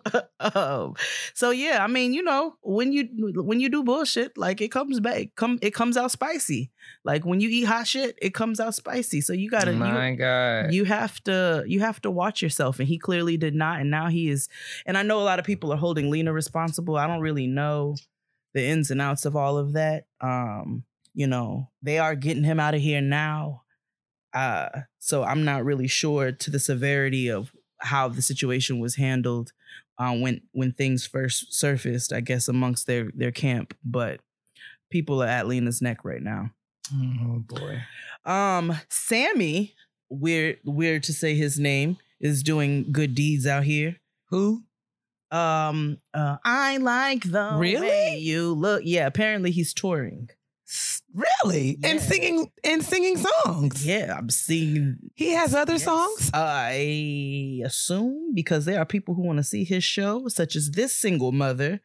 um, 0.40 0.94
so 1.34 1.50
yeah, 1.50 1.82
I 1.82 1.86
mean, 1.86 2.12
you 2.12 2.22
know, 2.22 2.56
when 2.62 2.92
you 2.92 3.08
when 3.36 3.60
you 3.60 3.68
do 3.68 3.84
bullshit, 3.84 4.36
like 4.36 4.60
it 4.60 4.68
comes 4.68 5.00
back, 5.00 5.28
come 5.36 5.58
it 5.62 5.72
comes 5.74 5.96
out 5.96 6.10
spicy. 6.10 6.70
Like 7.04 7.24
when 7.24 7.40
you 7.40 7.48
eat 7.48 7.64
hot 7.64 7.86
shit, 7.86 8.18
it 8.20 8.34
comes 8.34 8.60
out 8.60 8.74
spicy. 8.74 9.20
So 9.20 9.32
you 9.32 9.48
gotta 9.50 9.72
you, 9.72 9.78
My 9.78 10.14
God. 10.14 10.72
you 10.72 10.84
have 10.84 11.22
to 11.24 11.64
you 11.66 11.80
have 11.80 12.00
to 12.02 12.10
watch 12.10 12.42
yourself 12.42 12.78
and 12.78 12.88
he 12.88 12.98
clearly 12.98 13.36
did 13.36 13.54
not 13.54 13.80
and 13.80 13.90
now 13.90 14.08
he 14.08 14.28
is 14.28 14.48
and 14.86 14.98
i 14.98 15.02
know 15.02 15.20
a 15.20 15.24
lot 15.24 15.38
of 15.38 15.44
people 15.44 15.72
are 15.72 15.76
holding 15.76 16.10
lena 16.10 16.32
responsible 16.32 16.96
i 16.96 17.06
don't 17.06 17.20
really 17.20 17.46
know 17.46 17.96
the 18.54 18.64
ins 18.64 18.90
and 18.90 19.00
outs 19.00 19.24
of 19.24 19.36
all 19.36 19.58
of 19.58 19.74
that 19.74 20.04
um 20.20 20.84
you 21.14 21.26
know 21.26 21.68
they 21.82 21.98
are 21.98 22.14
getting 22.14 22.44
him 22.44 22.58
out 22.60 22.74
of 22.74 22.80
here 22.80 23.00
now 23.00 23.62
uh 24.34 24.68
so 24.98 25.22
i'm 25.24 25.44
not 25.44 25.64
really 25.64 25.86
sure 25.88 26.32
to 26.32 26.50
the 26.50 26.58
severity 26.58 27.28
of 27.30 27.52
how 27.78 28.08
the 28.08 28.22
situation 28.22 28.78
was 28.78 28.96
handled 28.96 29.52
uh, 29.98 30.12
when 30.14 30.40
when 30.52 30.72
things 30.72 31.06
first 31.06 31.52
surfaced 31.52 32.12
i 32.12 32.20
guess 32.20 32.48
amongst 32.48 32.86
their 32.86 33.10
their 33.14 33.32
camp 33.32 33.74
but 33.84 34.20
people 34.90 35.22
are 35.22 35.26
at 35.28 35.46
lena's 35.46 35.82
neck 35.82 36.04
right 36.04 36.22
now 36.22 36.50
oh 36.94 37.42
boy. 37.46 37.80
um, 38.24 38.74
Sammy, 38.88 39.74
weird 40.08 40.58
weird 40.64 41.02
to 41.04 41.12
say 41.12 41.34
his 41.34 41.58
name, 41.58 41.96
is 42.20 42.42
doing 42.42 42.90
good 42.92 43.14
deeds 43.14 43.46
out 43.46 43.64
here. 43.64 43.96
Who? 44.30 44.62
Um, 45.30 45.96
uh, 46.12 46.36
I 46.44 46.76
like 46.76 47.22
the 47.30 47.56
Really? 47.58 47.88
way 47.88 48.18
you 48.18 48.52
look. 48.52 48.82
Yeah, 48.84 49.06
apparently 49.06 49.50
he's 49.50 49.72
touring. 49.72 50.28
Really? 51.14 51.78
And 51.82 52.00
singing 52.00 52.50
and 52.64 52.82
singing 52.84 53.18
songs. 53.18 53.84
Yeah, 53.86 54.14
I'm 54.16 54.30
seeing. 54.30 54.96
He 55.14 55.30
has 55.32 55.54
other 55.54 55.74
Yes. 55.74 55.84
songs. 55.84 56.30
I 56.32 57.60
assume 57.64 58.32
because 58.34 58.64
there 58.64 58.78
are 58.78 58.86
people 58.86 59.14
who 59.14 59.22
want 59.22 59.38
to 59.38 59.42
see 59.44 59.64
his 59.64 59.84
show, 59.84 60.28
such 60.28 60.56
as 60.56 60.70
this 60.70 60.96
single 60.96 61.32
mother 61.32 61.80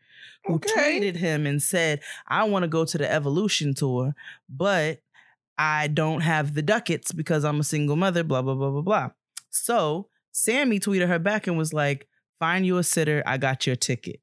who 0.45 0.55
Okay. 0.55 0.99
tweeted 0.99 1.17
him 1.17 1.45
and 1.45 1.61
said, 1.61 1.99
"I 2.27 2.43
want 2.45 2.63
to 2.63 2.67
go 2.69 2.85
to 2.85 2.97
the 2.97 3.11
Evolution 3.11 3.73
tour, 3.73 4.15
but 4.47 5.01
I 5.57 5.87
don't 5.87 6.21
have 6.21 6.53
the 6.53 6.61
ducats 6.61 7.11
because 7.11 7.43
I'm 7.43 7.59
a 7.59 7.63
single 7.65 7.95
mother." 7.97 8.23
Blah 8.23 8.41
blah 8.43 8.55
blah 8.55 8.69
blah 8.71 8.81
blah. 8.81 9.09
So 9.49 10.07
Sammy 10.31 10.79
tweeted 10.79 11.07
her 11.09 11.19
back 11.19 11.47
and 11.47 11.57
was 11.57 11.73
like, 11.73 12.07
"Find 12.39 12.65
you 12.65 12.77
a 12.77 12.83
sitter. 12.83 13.23
I 13.25 13.37
got 13.37 13.67
your 13.67 13.75
ticket." 13.75 14.21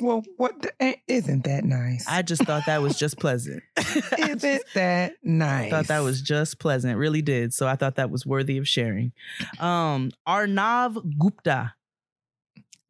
Well, 0.00 0.22
what 0.36 0.60
the, 0.62 0.72
eh, 0.82 0.94
isn't 1.08 1.44
that 1.44 1.64
nice? 1.64 2.04
I 2.08 2.22
just 2.22 2.44
thought 2.44 2.64
that 2.66 2.82
was 2.82 2.98
just 2.98 3.18
pleasant. 3.18 3.62
Isn't 4.18 4.40
just 4.40 4.64
that 4.74 5.14
nice? 5.22 5.66
I 5.66 5.70
thought 5.70 5.86
that 5.88 6.00
was 6.00 6.20
just 6.20 6.58
pleasant. 6.58 6.92
It 6.92 6.96
really 6.96 7.22
did. 7.22 7.54
So 7.54 7.66
I 7.66 7.76
thought 7.76 7.94
that 7.96 8.10
was 8.10 8.26
worthy 8.26 8.58
of 8.58 8.68
sharing. 8.68 9.12
Um, 9.58 10.10
Arnav 10.28 11.02
Gupta 11.18 11.72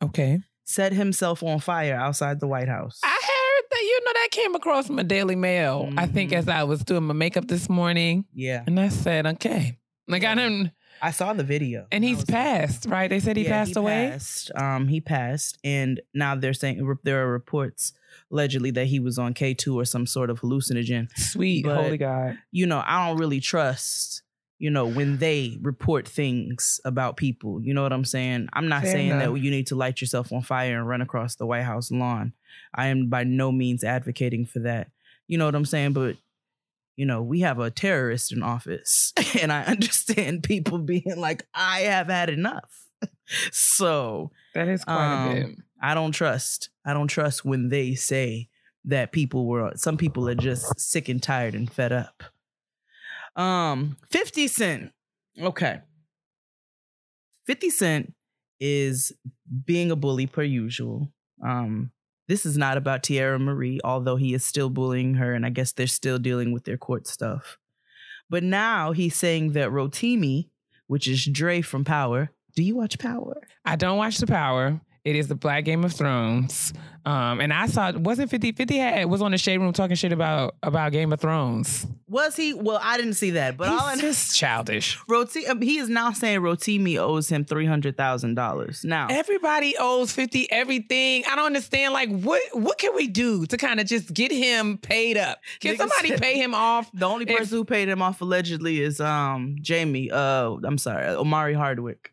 okay. 0.03 0.41
set 0.65 0.93
himself 0.93 1.43
on 1.43 1.61
fire 1.61 1.95
outside 1.95 2.41
the 2.41 2.47
White 2.47 2.69
House. 2.69 3.01
I 3.03 3.09
heard 3.09 3.65
that 3.71 3.83
you 3.83 4.01
know 4.05 4.13
that 4.15 4.29
came 4.33 4.55
across 4.55 4.89
my 4.89 5.03
Daily 5.03 5.37
Mail. 5.37 5.93
I 5.97 6.07
think 6.07 6.31
Mhm. 6.33 6.37
as 6.37 6.49
I 6.49 6.65
was 6.65 6.83
doing 6.83 7.05
my 7.05 7.15
makeup 7.15 7.47
this 7.49 7.69
morning, 7.69 8.25
Yeah, 8.33 8.65
and 8.67 8.79
I 8.81 8.89
said, 8.89 9.27
okay, 9.27 9.79
like 10.09 10.23
I 10.25 10.31
Yeah. 10.31 10.35
didn't, 10.35 10.71
I 11.03 11.11
saw 11.11 11.33
the 11.33 11.45
video, 11.45 11.87
and 11.93 12.03
he's 12.05 12.25
passed, 12.25 12.87
right? 12.87 13.09
They 13.11 13.21
said 13.21 13.37
he 13.37 13.45
Yeah, 13.45 13.51
passed 13.65 13.77
away. 13.77 14.09
Passed. 14.13 14.51
Um, 14.55 14.89
he 14.89 15.01
passed, 15.01 15.59
and 15.65 16.01
now 16.15 16.35
they're 16.35 16.55
saying 16.55 16.97
there 17.05 17.23
are 17.27 17.31
reports 17.31 17.93
allegedly 18.31 18.71
that 18.73 18.87
he 18.87 18.99
was 18.99 19.19
on 19.19 19.35
K 19.35 19.55
two 19.55 19.79
or 19.79 19.85
some 19.85 20.07
sort 20.07 20.31
of 20.31 20.41
hallucinogen. 20.41 21.11
Sweet, 21.19 21.65
But- 21.65 21.77
holy 21.83 21.99
God. 21.99 22.39
You 22.51 22.67
know, 22.67 22.83
I 22.85 23.07
don't 23.09 23.19
really 23.19 23.41
trust. 23.41 24.23
You 24.59 24.71
know, 24.71 24.87
when 24.87 25.19
they 25.19 25.59
report 25.61 26.09
things 26.09 26.81
about 26.87 27.19
people, 27.19 27.63
you 27.63 27.75
know 27.75 27.83
what 27.83 27.93
I'm 27.93 28.07
saying? 28.07 28.49
I'm 28.55 28.69
not 28.69 28.85
Fair 28.85 28.93
saying 28.93 29.09
enough. 29.11 29.35
that 29.35 29.39
you 29.41 29.51
need 29.51 29.67
to 29.67 29.75
light 29.75 30.01
yourself 30.01 30.33
on 30.33 30.41
fire 30.41 30.79
and 30.79 30.89
run 30.89 31.03
across 31.03 31.37
the 31.37 31.45
White 31.45 31.65
House 31.65 31.91
lawn. 31.91 32.33
I 32.75 32.87
am 32.87 33.11
by 33.11 33.25
no 33.25 33.53
means 33.53 33.85
advocating 33.85 34.47
for 34.47 34.61
that. 34.61 34.89
You 35.29 35.37
know 35.37 35.45
what 35.45 35.55
I'm 35.55 35.67
saying? 35.67 35.93
But 35.93 36.17
you 36.97 37.07
know, 37.07 37.23
we 37.23 37.41
have 37.41 37.59
a 37.59 37.71
terrorist 37.71 38.33
in 38.33 38.43
office, 38.43 39.13
and 39.41 39.53
I 39.53 39.63
understand 39.65 40.43
people 40.43 40.79
being 40.95 41.15
like, 41.17 41.47
"I 41.55 41.81
have 41.81 42.09
had 42.09 42.31
enough." 42.31 42.87
so 43.53 44.31
That 44.55 44.69
is 44.69 44.85
quite 44.85 44.97
Um, 45.27 45.31
a 45.31 45.35
bit. 45.35 45.57
I 45.81 45.95
don't 45.95 46.13
trust. 46.13 46.71
I 46.85 46.95
don't 46.95 47.09
trust 47.09 47.45
when 47.45 47.69
they 47.69 47.95
say 47.95 48.49
that 48.87 49.13
people 49.13 49.47
were. 49.47 49.73
Some 49.77 49.97
people 49.97 50.29
are 50.29 50.35
just 50.35 50.81
sick 50.81 51.09
and 51.09 51.23
tired 51.23 51.55
and 51.55 51.71
fed 51.71 51.93
up. 51.93 52.23
Um, 53.37 53.97
Fifty 54.11 54.49
Cent. 54.49 54.93
Okay. 55.39 55.81
Fifty 57.47 57.69
Cent 57.71 58.15
is 58.59 59.13
being 59.67 59.91
a 59.91 59.97
bully 59.97 60.27
per 60.27 60.43
usual. 60.43 61.13
Um, 61.45 61.91
this 62.29 62.45
is 62.45 62.57
not 62.57 62.77
about 62.77 63.03
Teairra 63.03 63.41
Mari, 63.41 63.81
although 63.85 64.17
he 64.17 64.35
is 64.35 64.45
still 64.45 64.71
bullying 64.71 65.15
her, 65.15 65.33
and 65.33 65.47
I 65.47 65.51
guess 65.51 65.73
they're 65.73 65.87
still 65.87 66.19
dealing 66.19 66.53
with 66.53 66.65
their 66.65 66.77
court 66.77 67.07
stuff. 67.07 67.59
But 68.29 68.43
now 68.43 68.93
he's 68.93 69.17
saying 69.17 69.53
that 69.53 69.71
Rotimi, 69.71 70.49
which 70.87 71.07
is 71.07 71.25
Dre 71.25 71.61
from 71.61 71.85
Power. 71.85 72.31
Do 72.57 72.63
you 72.63 72.77
watch 72.77 72.99
Power? 72.99 73.43
I 73.65 73.77
don't 73.77 73.99
watch 73.99 74.19
The 74.19 74.27
Power. 74.27 74.81
It 75.07 75.15
is 75.15 75.29
the 75.29 75.37
Black 75.37 75.65
Game 75.65 75.85
of 75.85 75.93
Thrones. 75.93 76.73
Um, 77.05 77.41
and 77.41 77.53
I 77.53 77.69
saw 77.69 77.93
wasn't 77.93 78.29
50 78.29 78.51
50 78.51 78.77
had, 78.79 79.05
was 79.05 79.23
on 79.23 79.31
the 79.31 79.39
shade 79.39 79.59
room 79.59 79.73
talking 79.73 79.95
shit 79.95 80.11
about 80.11 80.57
about 80.65 80.91
Game 80.91 81.13
of 81.13 81.21
Thrones. 81.21 81.87
Was 82.09 82.35
he? 82.35 82.53
Well, 82.53 82.81
I 82.83 82.97
didn't 82.97 83.15
see 83.15 83.31
that, 83.31 83.57
but 83.57 83.69
all 83.69 83.79
I 83.79 83.93
He's 83.93 84.03
know, 84.03 84.09
just 84.09 84.37
childish. 84.37 84.99
Roti, 85.09 85.47
um, 85.47 85.61
he 85.63 85.79
is 85.79 85.89
now 85.89 86.11
saying 86.11 86.41
Rotimi 86.41 86.97
owes 86.99 87.29
him 87.29 87.45
three 87.45 87.67
hundred 87.67 87.97
thousand 87.97 88.35
dollars. 88.35 88.85
Now, 88.85 89.07
Everybody 89.09 89.77
owes 89.79 90.11
50 90.11 90.51
everything. 90.51 91.23
I 91.31 91.37
don't 91.37 91.47
understand. 91.47 91.93
Like, 91.93 92.09
what 92.11 92.43
what 92.55 92.77
can 92.79 92.93
we 92.97 93.07
do 93.07 93.47
to 93.47 93.57
kind 93.57 93.79
of 93.79 93.87
just 93.87 94.13
get 94.13 94.33
him 94.33 94.77
paid 94.77 95.17
up? 95.17 95.39
Can 95.61 95.75
Niggas 95.75 95.79
somebody 95.79 96.09
said- 96.09 96.21
pay 96.23 96.37
him 96.43 96.53
off? 96.53 96.91
the 96.93 97.07
only 97.07 97.27
if- 97.31 97.39
person 97.39 97.59
who 97.59 97.65
paid 97.65 97.89
him 97.89 98.03
off 98.03 98.21
allegedly 98.21 98.81
is 98.83 99.01
um 99.01 99.55
Jamie. 99.61 100.11
Uh, 100.11 100.57
I'm 100.65 100.79
sorry, 100.79 101.07
Omari 101.07 101.55
Hardwick. 101.55 102.11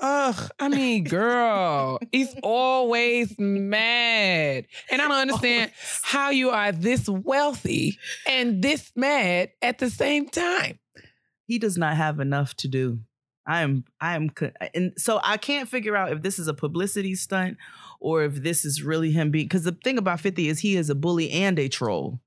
Ugh, 0.00 0.50
I 0.58 0.68
mean, 0.68 1.04
girl, 1.04 1.98
he's 2.10 2.34
always 2.42 3.34
mad. 3.38 4.66
And 4.90 5.00
I 5.00 5.08
don't 5.08 5.30
understand 5.30 5.70
how 6.02 6.30
you 6.30 6.50
are 6.50 6.72
this 6.72 7.08
wealthy 7.08 7.98
and 8.26 8.62
this 8.62 8.90
mad 8.96 9.50
at 9.62 9.78
the 9.78 9.90
same 9.90 10.28
time. 10.28 10.78
He 11.46 11.58
does 11.58 11.76
not 11.76 11.96
have 11.96 12.20
enough 12.20 12.54
to 12.56 12.68
do. 12.68 13.00
I 13.46 13.60
am. 13.60 13.84
I 14.00 14.16
am. 14.16 14.30
And 14.74 14.92
so 14.96 15.20
I 15.22 15.36
can't 15.36 15.68
figure 15.68 15.96
out 15.96 16.12
if 16.12 16.22
this 16.22 16.38
is 16.38 16.48
a 16.48 16.54
publicity 16.54 17.14
stunt 17.14 17.58
or 18.00 18.24
if 18.24 18.36
this 18.36 18.64
is 18.64 18.82
really 18.82 19.10
him 19.10 19.30
being. 19.30 19.46
Because 19.46 19.64
the 19.64 19.76
thing 19.84 19.98
about 19.98 20.20
Fifty 20.20 20.48
is 20.48 20.60
he 20.60 20.76
is 20.76 20.90
a 20.90 20.94
bully 20.94 21.30
and 21.30 21.58
a 21.58 21.68
troll. 21.68 22.20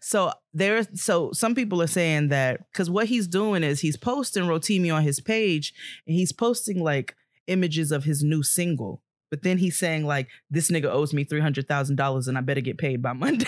So 0.00 0.32
there's 0.54 0.86
so 1.00 1.32
some 1.32 1.54
people 1.54 1.80
are 1.82 1.86
saying 1.86 2.28
that 2.28 2.60
because 2.72 2.88
what 2.90 3.06
he's 3.06 3.26
doing 3.26 3.62
is 3.62 3.80
he's 3.80 3.96
posting 3.96 4.44
Rotimi 4.44 4.94
on 4.94 5.02
his 5.02 5.20
page 5.20 5.72
and 6.06 6.14
he's 6.16 6.32
posting 6.32 6.82
like 6.82 7.14
images 7.46 7.92
of 7.92 8.04
his 8.04 8.22
new 8.22 8.42
single. 8.42 9.02
But 9.30 9.42
then 9.42 9.58
he's 9.58 9.78
saying 9.78 10.06
like 10.06 10.28
this 10.50 10.70
nigga 10.70 10.86
owes 10.86 11.12
me 11.12 11.24
three 11.24 11.40
hundred 11.40 11.66
thousand 11.68 11.96
dollars 11.96 12.28
and 12.28 12.38
I 12.38 12.40
better 12.40 12.60
get 12.60 12.78
paid 12.78 13.02
by 13.02 13.12
Monday. 13.14 13.46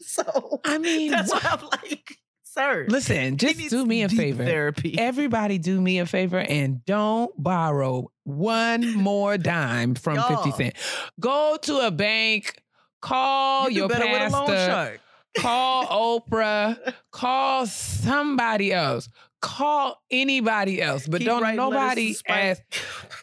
so 0.00 0.60
I 0.64 0.78
mean, 0.78 1.10
that's 1.10 1.30
what- 1.32 1.42
why 1.42 1.50
I'm 1.50 1.66
like, 1.84 2.16
sir, 2.42 2.86
listen, 2.88 3.36
just 3.38 3.70
do 3.70 3.86
me 3.86 4.02
a 4.02 4.08
favor. 4.08 4.44
Therapy. 4.44 4.98
Everybody 4.98 5.58
do 5.58 5.80
me 5.80 5.98
a 6.00 6.06
favor 6.06 6.38
and 6.38 6.84
don't 6.84 7.32
borrow 7.42 8.10
one 8.24 8.94
more 8.96 9.38
dime 9.38 9.94
from 9.94 10.16
Y'all. 10.16 10.42
50 10.44 10.50
Cent. 10.62 10.74
Go 11.18 11.56
to 11.62 11.78
a 11.86 11.90
bank, 11.90 12.62
call 13.00 13.70
You 13.70 13.78
your 13.78 13.88
better 13.88 14.04
with 14.04 14.32
a 14.32 14.36
loan 14.36 14.46
pastor, 14.48 14.70
shark. 14.72 15.00
Call 15.38 16.20
Oprah, 16.20 16.94
call 17.10 17.66
somebody 17.66 18.72
else. 18.72 19.08
Call 19.40 20.02
anybody 20.10 20.82
else, 20.82 21.06
but 21.08 21.18
Keep 21.18 21.28
don't 21.28 21.42
writing 21.42 21.60
letters 21.60 22.22
to 22.22 22.24
nobody 22.28 22.50
ask. 22.50 22.62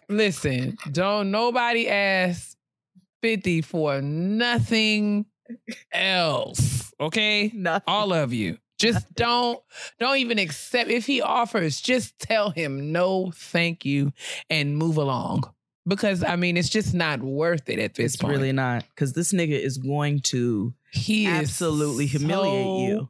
Listen, 0.10 0.78
don't 0.92 1.30
nobody 1.30 1.88
ask 1.88 2.58
50 3.22 3.62
for 3.62 4.02
nothing 4.02 5.26
else. 5.92 6.92
Okay? 7.00 7.52
Nothing. 7.54 7.84
all 7.88 8.14
of 8.14 8.34
you 8.34 8.58
just 8.80 9.12
don't 9.16 9.60
don't 10.00 10.18
even 10.18 10.38
accept 10.40 10.90
if 10.90 11.06
he 11.06 11.22
offers 11.22 11.82
just 11.82 12.18
tell 12.20 12.52
him 12.52 12.92
no 12.92 13.32
thank 13.34 13.86
you 13.86 14.12
and 14.50 14.78
move 14.78 14.98
along 14.98 15.44
because 15.88 16.24
i 16.24 16.36
mean 16.36 16.58
it's 16.58 16.70
just 16.70 16.94
not 16.94 17.22
worth 17.22 17.70
it 17.70 17.80
at 17.80 17.96
this 17.96 17.96
point. 17.96 18.06
it's 18.06 18.16
point 18.18 18.34
really 18.34 18.52
not 18.52 18.84
because 18.90 19.14
this 19.14 19.34
nigga 19.34 19.60
is 19.60 19.78
going 19.78 20.20
to 20.20 20.74
he 20.92 21.26
is 21.26 21.50
absolutely 21.50 22.06
humiliate 22.06 22.66
so 22.66 22.78
you. 22.80 23.10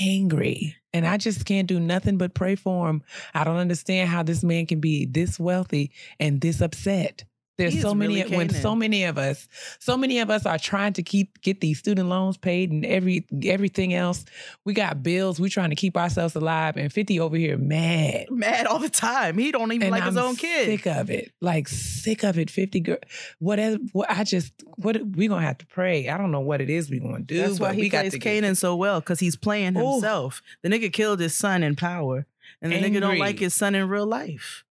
angry 0.00 0.74
And 0.94 1.06
I 1.06 1.18
just 1.18 1.44
can't 1.44 1.68
do 1.68 1.78
nothing 1.78 2.16
but 2.16 2.32
pray 2.32 2.54
for 2.54 2.88
him. 2.88 3.02
I 3.34 3.44
don't 3.44 3.58
understand 3.58 4.08
how 4.08 4.22
this 4.22 4.42
man 4.42 4.64
can 4.64 4.80
be 4.80 5.04
this 5.04 5.38
wealthy 5.38 5.92
and 6.18 6.40
this 6.40 6.62
upset. 6.62 7.24
There's 7.58 7.74
He 7.74 7.80
so 7.80 7.92
many 7.92 8.22
really 8.22 8.36
when 8.36 8.50
so 8.50 8.76
many 8.76 9.02
of 9.02 9.18
us, 9.18 9.48
so 9.80 9.96
many 9.96 10.20
of 10.20 10.30
us 10.30 10.46
are 10.46 10.58
trying 10.58 10.92
to 10.92 11.02
keep 11.02 11.42
get 11.42 11.60
these 11.60 11.80
student 11.80 12.08
loans 12.08 12.36
paid 12.36 12.70
and 12.70 12.86
every 12.86 13.26
everything 13.44 13.94
else. 13.94 14.24
We 14.64 14.74
got 14.74 15.02
bills. 15.02 15.40
We 15.40 15.48
trying 15.48 15.70
to 15.70 15.76
keep 15.76 15.96
ourselves 15.96 16.36
alive. 16.36 16.76
And 16.76 16.92
50 16.92 17.18
over 17.18 17.36
here 17.36 17.58
mad. 17.58 18.26
Mad 18.30 18.66
all 18.66 18.78
the 18.78 18.88
time. 18.88 19.38
He 19.38 19.50
don't 19.50 19.72
even 19.72 19.88
And 19.88 19.90
like 19.90 20.02
I'm 20.02 20.14
his 20.14 20.16
own 20.16 20.36
kid. 20.36 20.66
Sick 20.66 20.86
of 20.86 21.10
it. 21.10 21.32
Like 21.40 21.66
sick 21.66 22.22
of 22.22 22.38
it. 22.38 22.48
50 22.48 22.80
girl. 22.80 22.98
Whatever 23.40 23.78
what 23.92 24.08
I 24.08 24.22
just 24.22 24.52
what 24.76 25.04
we 25.04 25.26
gonna 25.26 25.44
have 25.44 25.58
to 25.58 25.66
pray. 25.66 26.08
I 26.08 26.16
don't 26.16 26.30
know 26.30 26.40
what 26.40 26.60
it 26.60 26.70
is 26.70 26.88
we 26.88 27.00
gonna 27.00 27.20
do. 27.20 27.38
That's 27.38 27.58
why 27.58 27.74
he 27.74 27.90
plays 27.90 28.14
Kanan 28.14 28.56
so 28.56 28.76
well 28.76 29.00
because 29.00 29.18
he's 29.18 29.34
playing 29.34 29.76
Ooh. 29.76 29.94
himself. 29.94 30.42
The 30.62 30.68
nigga 30.68 30.92
killed 30.92 31.18
his 31.18 31.36
son 31.36 31.64
in 31.64 31.74
power, 31.74 32.24
and 32.62 32.70
the 32.70 32.76
nigga 32.76 33.00
don't 33.00 33.18
like 33.18 33.40
his 33.40 33.52
son 33.52 33.74
in 33.74 33.88
real 33.88 34.06
life. 34.06 34.64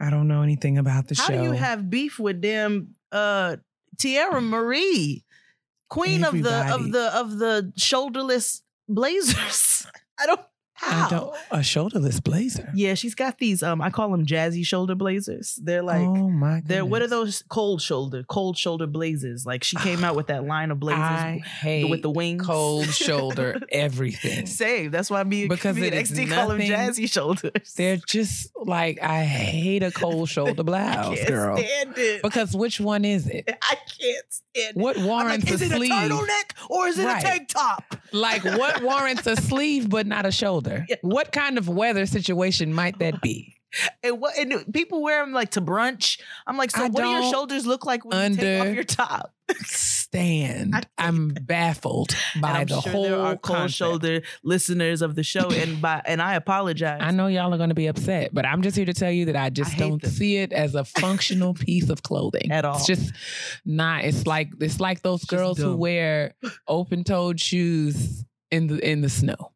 I 0.00 0.10
don't 0.10 0.28
know 0.28 0.42
anything 0.42 0.78
about 0.78 1.08
the 1.08 1.14
How 1.14 1.26
show. 1.28 1.36
How 1.36 1.42
do 1.42 1.44
you 1.48 1.52
have 1.52 1.88
beef 1.88 2.18
with 2.18 2.42
them? 2.42 2.94
Uh, 3.10 3.56
Teairra 3.96 4.42
Mari, 4.42 5.24
queen 5.88 6.24
of 6.24 6.42
the 6.42 6.74
of 6.74 6.92
the 6.92 7.16
of 7.16 7.38
the 7.38 7.72
shoulderless 7.76 8.62
blazers. 8.88 9.86
I 10.20 10.26
don't. 10.26 10.40
How? 10.78 11.06
I 11.06 11.10
don't 11.10 11.36
a 11.50 11.58
shoulderless 11.62 12.22
blazer. 12.22 12.70
Yeah, 12.74 12.94
she's 12.94 13.14
got 13.14 13.38
these. 13.38 13.62
Um, 13.62 13.80
I 13.80 13.90
call 13.90 14.10
them 14.10 14.26
jazzy 14.26 14.64
shoulder 14.64 14.94
blazers. 14.94 15.58
They're 15.62 15.82
like. 15.82 16.02
oh 16.02 16.28
my 16.30 16.62
They're 16.64 16.84
what 16.84 17.00
are 17.02 17.06
those 17.06 17.42
cold 17.48 17.80
shoulder 17.82 18.22
cold 18.24 18.56
shoulder 18.58 18.86
blazers? 18.86 19.46
Like 19.46 19.64
she 19.64 19.76
came 19.76 20.04
out 20.04 20.16
with 20.16 20.26
that 20.28 20.44
line 20.46 20.70
of 20.70 20.78
blazers 20.78 21.00
I 21.00 21.38
hate 21.38 21.88
with 21.88 22.02
the 22.02 22.10
wings, 22.10 22.44
cold 22.46 22.86
shoulder 22.94 23.58
everything. 23.70 24.46
Same. 24.46 24.90
That's 24.90 25.10
why 25.10 25.22
me 25.24 25.48
Because 25.48 25.76
me 25.76 25.86
it 25.88 25.94
and 25.94 26.02
is 26.02 26.10
XD 26.12 26.28
call 26.30 26.48
them 26.48 26.58
nothing- 26.58 26.72
jazzy 26.72 27.10
shoulders. 27.10 27.74
They're 27.74 27.96
just 27.96 28.50
like 28.56 29.02
I 29.02 29.24
hate 29.24 29.82
a 29.82 29.90
cold 29.90 30.28
shoulder 30.28 30.52
I 30.60 30.62
blouse, 30.62 31.16
can't 31.16 31.28
girl. 31.28 31.56
stand 31.56 31.94
it. 31.96 32.22
Because 32.22 32.54
which 32.54 32.80
one 32.80 33.04
is 33.04 33.26
it? 33.26 33.44
I 33.62 33.74
can't 33.76 34.24
stand 34.28 34.76
it. 34.76 34.76
What 34.76 34.98
I'm 34.98 35.06
like, 35.06 35.50
is 35.50 35.62
a 35.62 35.64
it 35.66 35.70
sleeve? 35.70 35.90
a 35.90 35.94
turtleneck 35.94 36.70
or 36.70 36.86
is 36.88 36.98
it 36.98 37.04
Right. 37.06 37.22
a 37.22 37.26
tank 37.26 37.48
top? 37.48 37.96
Like 38.12 38.44
what 38.44 38.82
warrants 38.82 39.26
a 39.26 39.36
sleeve 39.36 39.88
but 39.90 40.06
not 40.06 40.26
a 40.26 40.32
shoulder? 40.32 40.65
Yeah. 40.88 40.96
What 41.02 41.32
kind 41.32 41.58
of 41.58 41.68
weather 41.68 42.06
situation 42.06 42.72
might 42.72 42.98
that 42.98 43.20
be? 43.20 43.54
And 44.02 44.20
what 44.20 44.38
and 44.38 44.72
people 44.72 45.02
wear 45.02 45.22
them 45.22 45.32
like 45.32 45.50
to 45.50 45.60
brunch. 45.60 46.18
I'm 46.46 46.56
like, 46.56 46.70
so 46.70 46.84
I 46.84 46.88
what 46.88 47.02
do 47.02 47.08
your 47.08 47.30
shoulders 47.30 47.66
look 47.66 47.84
like 47.84 48.04
when 48.06 48.32
you 48.32 48.36
take 48.38 48.60
off 48.68 48.74
your 48.74 48.84
top? 48.84 49.34
Stand. 49.64 50.74
I- 50.98 51.06
I'm 51.06 51.28
baffled 51.28 52.16
by 52.40 52.50
I'm 52.60 52.66
the 52.68 52.80
sure 52.80 52.92
whole 52.92 53.02
there 53.04 53.18
are 53.20 53.36
cold 53.36 53.70
shoulder 53.70 54.22
listeners 54.42 55.02
of 55.02 55.14
the 55.14 55.22
show, 55.22 55.50
and 55.50 55.82
by 55.82 56.00
and 56.06 56.22
I 56.22 56.34
apologize. 56.36 57.00
I 57.02 57.10
know 57.10 57.26
y'all 57.26 57.52
are 57.52 57.58
going 57.58 57.68
to 57.68 57.74
be 57.74 57.86
upset, 57.86 58.32
but 58.32 58.46
I'm 58.46 58.62
just 58.62 58.76
here 58.76 58.86
to 58.86 58.94
tell 58.94 59.10
you 59.10 59.26
that 59.26 59.36
I 59.36 59.50
just 59.50 59.72
hate 59.72 59.80
don't 59.80 60.00
them. 60.00 60.10
see 60.10 60.38
it 60.38 60.52
as 60.52 60.74
a 60.74 60.84
functional 60.84 61.52
piece 61.66 61.90
of 61.90 62.02
clothing 62.02 62.50
At 62.50 62.64
all. 62.64 62.76
It's 62.76 62.86
just 62.86 63.12
not. 63.66 64.04
It's 64.04 64.26
like 64.26 64.50
it's 64.60 64.80
like 64.80 65.02
those 65.02 65.22
It's 65.22 65.30
girls 65.30 65.58
who 65.58 65.76
wear 65.76 66.34
open-toed 66.68 67.40
shoes 67.40 68.24
in 68.50 68.68
the 68.68 68.78
in 68.90 69.00
the 69.02 69.08
snow, 69.10 69.52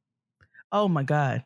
Oh 0.72 0.88
my 0.88 1.02
god. 1.02 1.44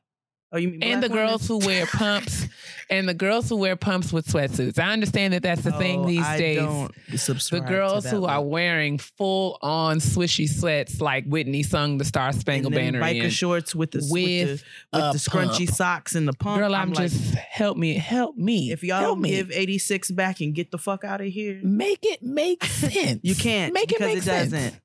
Oh, 0.53 0.57
you 0.57 0.69
mean 0.69 0.85
and 0.85 1.03
the 1.03 1.09
women? 1.09 1.27
girls 1.27 1.49
who 1.49 1.59
wear 1.59 1.85
pumps, 1.85 2.47
and 2.89 3.09
the 3.09 3.15
girls 3.15 3.49
who 3.49 3.57
wear 3.57 3.75
pumps 3.75 4.13
with 4.13 4.25
sweatsuits. 4.29 4.79
I 4.79 4.93
understand 4.93 5.35
that 5.35 5.43
that's 5.43 5.63
the 5.63 5.73
thing 5.73 6.05
Oh, 6.05 6.07
these 6.07 6.25
I 6.25 6.39
days. 6.39 6.59
Don't 6.59 6.95
The 7.11 7.65
girls 7.67 8.09
who 8.09 8.25
are 8.27 8.41
wearing 8.41 8.99
full 8.99 9.59
on 9.63 9.99
swishy 9.99 10.49
sweats 10.49 11.01
like 11.01 11.25
Whitney 11.27 11.65
sung 11.65 11.99
the 11.99 12.05
Star 12.05 12.33
Spangled 12.33 12.73
Banner 12.73 13.01
biker 13.01 13.25
in. 13.25 13.31
shorts 13.31 13.75
with 13.75 13.91
the 13.91 13.99
with 14.09 14.13
with 14.13 14.65
the, 14.93 14.99
with 15.01 15.13
the 15.15 15.19
scrunchy 15.31 15.69
socks 15.69 16.15
and 16.15 16.29
the 16.29 16.33
pump. 16.35 16.61
Girl, 16.61 16.73
I'm, 16.73 16.93
like, 16.93 17.11
just 17.11 17.35
help 17.35 17.77
me, 17.77 17.95
help 17.95 18.37
me. 18.37 18.71
if 18.71 18.85
y'all 18.85 19.03
don't 19.03 19.23
me. 19.23 19.31
give 19.31 19.51
86 19.51 20.13
back 20.13 20.41
and 20.41 20.55
get 20.55 20.71
the 20.71 20.79
fuck 20.79 21.03
out 21.03 21.21
of 21.21 21.27
here, 21.27 21.59
make 21.65 21.99
it 22.03 22.23
make 22.23 22.63
sense. 22.65 23.19
you 23.25 23.35
can't 23.35 23.75
make 23.75 23.91
it 23.91 23.99
because 23.99 24.07
make 24.07 24.19
it 24.19 24.23
sense. 24.23 24.53
doesn't. 24.53 24.81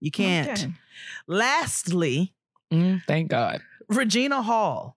You 0.00 0.12
can't. 0.12 0.50
Okay. 0.50 0.72
Lastly, 1.26 2.32
Mm, 2.72 3.02
thank 3.06 3.30
God. 3.30 3.60
Regina 3.88 4.42
Hall 4.42 4.96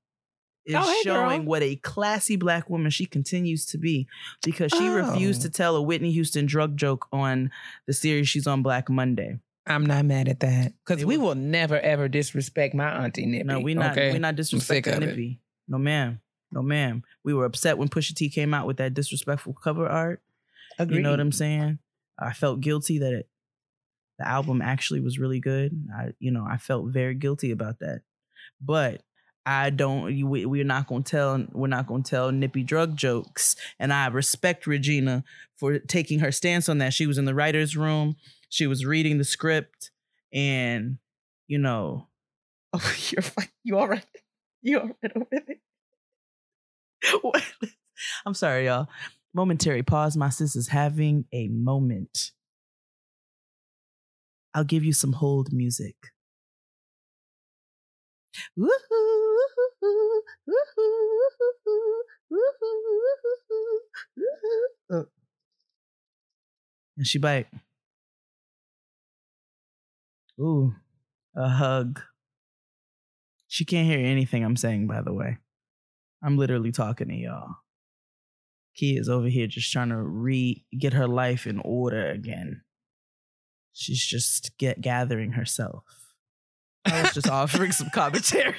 is 0.65 0.75
Oh, 0.75 0.81
hey, 0.81 1.03
girl. 1.09 1.29
showing 1.29 1.45
what 1.45 1.63
a 1.63 1.75
classy 1.77 2.35
black 2.35 2.69
woman 2.69 2.91
she 2.91 3.05
continues 3.05 3.65
to 3.67 3.77
be 3.77 4.07
because 4.43 4.71
she 4.71 4.87
refused 4.87 5.41
Oh. 5.41 5.43
to 5.43 5.49
tell 5.49 5.75
a 5.75 5.81
Whitney 5.81 6.11
Houston 6.11 6.45
drug 6.45 6.75
joke 6.77 7.07
on 7.11 7.49
the 7.87 7.93
series 7.93 8.27
she's 8.29 8.47
on 8.47 8.61
Black 8.61 8.89
Monday. 8.89 9.39
I'm 9.65 9.85
not 9.85 10.05
mad 10.05 10.27
at 10.27 10.39
that 10.41 10.73
because 10.85 11.05
we 11.05 11.17
was- 11.17 11.27
will 11.29 11.35
never 11.35 11.79
ever 11.79 12.07
disrespect 12.09 12.73
my 12.75 12.89
auntie 13.03 13.25
Nippy. 13.25 13.43
No, 13.45 13.59
we 13.59 13.73
not 13.73 13.91
okay? 13.93 14.11
we 14.11 14.19
not 14.19 14.35
disrespecting. 14.35 14.99
Nippy. 14.99 15.39
No 15.67 15.77
ma'am. 15.77 16.19
No 16.51 16.61
ma'am. 16.61 17.03
We 17.23 17.33
were 17.33 17.45
upset 17.45 17.77
when 17.77 17.87
Pusha 17.87 18.13
T 18.15 18.29
came 18.29 18.53
out 18.53 18.67
with 18.67 18.77
that 18.77 18.93
disrespectful 18.93 19.53
cover 19.53 19.87
art. 19.87 20.21
Agreed. 20.77 20.97
You 20.97 21.03
know 21.03 21.11
what 21.11 21.19
I'm 21.19 21.31
saying? 21.31 21.79
I 22.19 22.33
felt 22.33 22.59
guilty 22.59 22.97
that 22.99 23.13
it, 23.13 23.29
the 24.21 24.27
album 24.27 24.61
actually 24.61 24.99
was 24.99 25.17
really 25.17 25.39
good. 25.39 25.71
I, 25.95 26.09
you 26.19 26.29
know, 26.29 26.45
I 26.47 26.57
felt 26.57 26.85
very 26.87 27.15
guilty 27.15 27.49
about 27.49 27.79
that. 27.79 28.01
But 28.61 29.01
I 29.47 29.71
don't. 29.71 30.03
We, 30.29 30.45
we're 30.45 30.63
not 30.63 30.87
gonna 30.87 31.01
tell. 31.01 31.43
We're 31.51 31.67
not 31.67 31.87
gonna 31.87 32.03
tell 32.03 32.31
nippy 32.31 32.63
drug 32.63 32.95
jokes. 32.95 33.55
And 33.79 33.91
I 33.91 34.07
respect 34.07 34.67
Regina 34.67 35.23
for 35.57 35.79
taking 35.79 36.19
her 36.19 36.31
stance 36.31 36.69
on 36.69 36.77
that. 36.77 36.93
She 36.93 37.07
was 37.07 37.17
in 37.17 37.25
the 37.25 37.33
writers' 37.33 37.75
room. 37.75 38.15
She 38.49 38.67
was 38.67 38.85
reading 38.85 39.17
the 39.17 39.23
script, 39.23 39.89
and 40.31 40.99
you 41.47 41.57
know, 41.57 42.07
oh, 42.73 42.95
you're 43.09 43.23
fine. 43.23 43.49
You 43.63 43.79
all 43.79 43.87
right? 43.87 44.05
You 44.63 44.79
all 44.79 44.91
right 45.01 45.11
over 45.15 45.25
there? 45.31 45.55
I'm 48.27 48.35
sorry, 48.35 48.67
y'all. 48.67 48.87
Momentary 49.33 49.81
pause. 49.81 50.15
My 50.15 50.29
sis 50.29 50.55
is 50.55 50.67
having 50.67 51.25
a 51.33 51.47
moment. 51.47 52.31
I'll 54.53 54.63
give 54.63 54.83
you 54.83 54.93
some 54.93 55.13
hold 55.13 55.51
music. 55.51 55.95
And 66.97 67.07
she 67.07 67.17
bite. 67.17 67.47
Ooh, 70.39 70.75
a 71.35 71.49
hug. 71.49 72.01
She 73.47 73.65
can't 73.65 73.87
hear 73.87 73.99
anything 73.99 74.43
I'm 74.43 74.55
saying, 74.55 74.87
by 74.87 75.01
the 75.01 75.13
way. 75.13 75.37
I'm 76.23 76.37
literally 76.37 76.71
talking 76.71 77.09
to 77.09 77.15
y'all. 77.15 77.55
Key 78.75 78.97
is 78.97 79.09
over 79.09 79.27
here 79.27 79.47
just 79.47 79.71
trying 79.71 79.89
to 79.89 79.97
re 79.97 80.63
get 80.77 80.93
her 80.93 81.07
life 81.07 81.47
in 81.47 81.59
order 81.63 82.09
again. 82.09 82.61
She's 83.73 84.03
just 84.03 84.57
get 84.57 84.81
gathering 84.81 85.33
herself. 85.33 85.83
I 86.85 87.03
was 87.03 87.13
just 87.13 87.29
offering 87.29 87.71
some 87.71 87.89
commentary. 87.89 88.55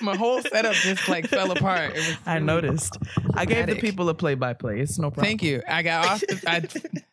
My 0.00 0.16
whole 0.16 0.42
setup 0.42 0.74
just 0.74 1.08
like 1.08 1.26
fell 1.28 1.50
apart. 1.50 1.96
I 2.26 2.38
noticed. 2.38 2.98
I 3.34 3.46
gave 3.46 3.66
the 3.66 3.76
people 3.76 4.08
a 4.08 4.14
play 4.14 4.34
by 4.34 4.52
play. 4.52 4.80
It's 4.80 4.98
no 4.98 5.10
problem. 5.10 5.24
Thank 5.24 5.42
you. 5.42 5.62
I 5.66 5.82
got 5.82 6.06
off. 6.06 6.20
The, 6.20 6.42
I 6.46 6.62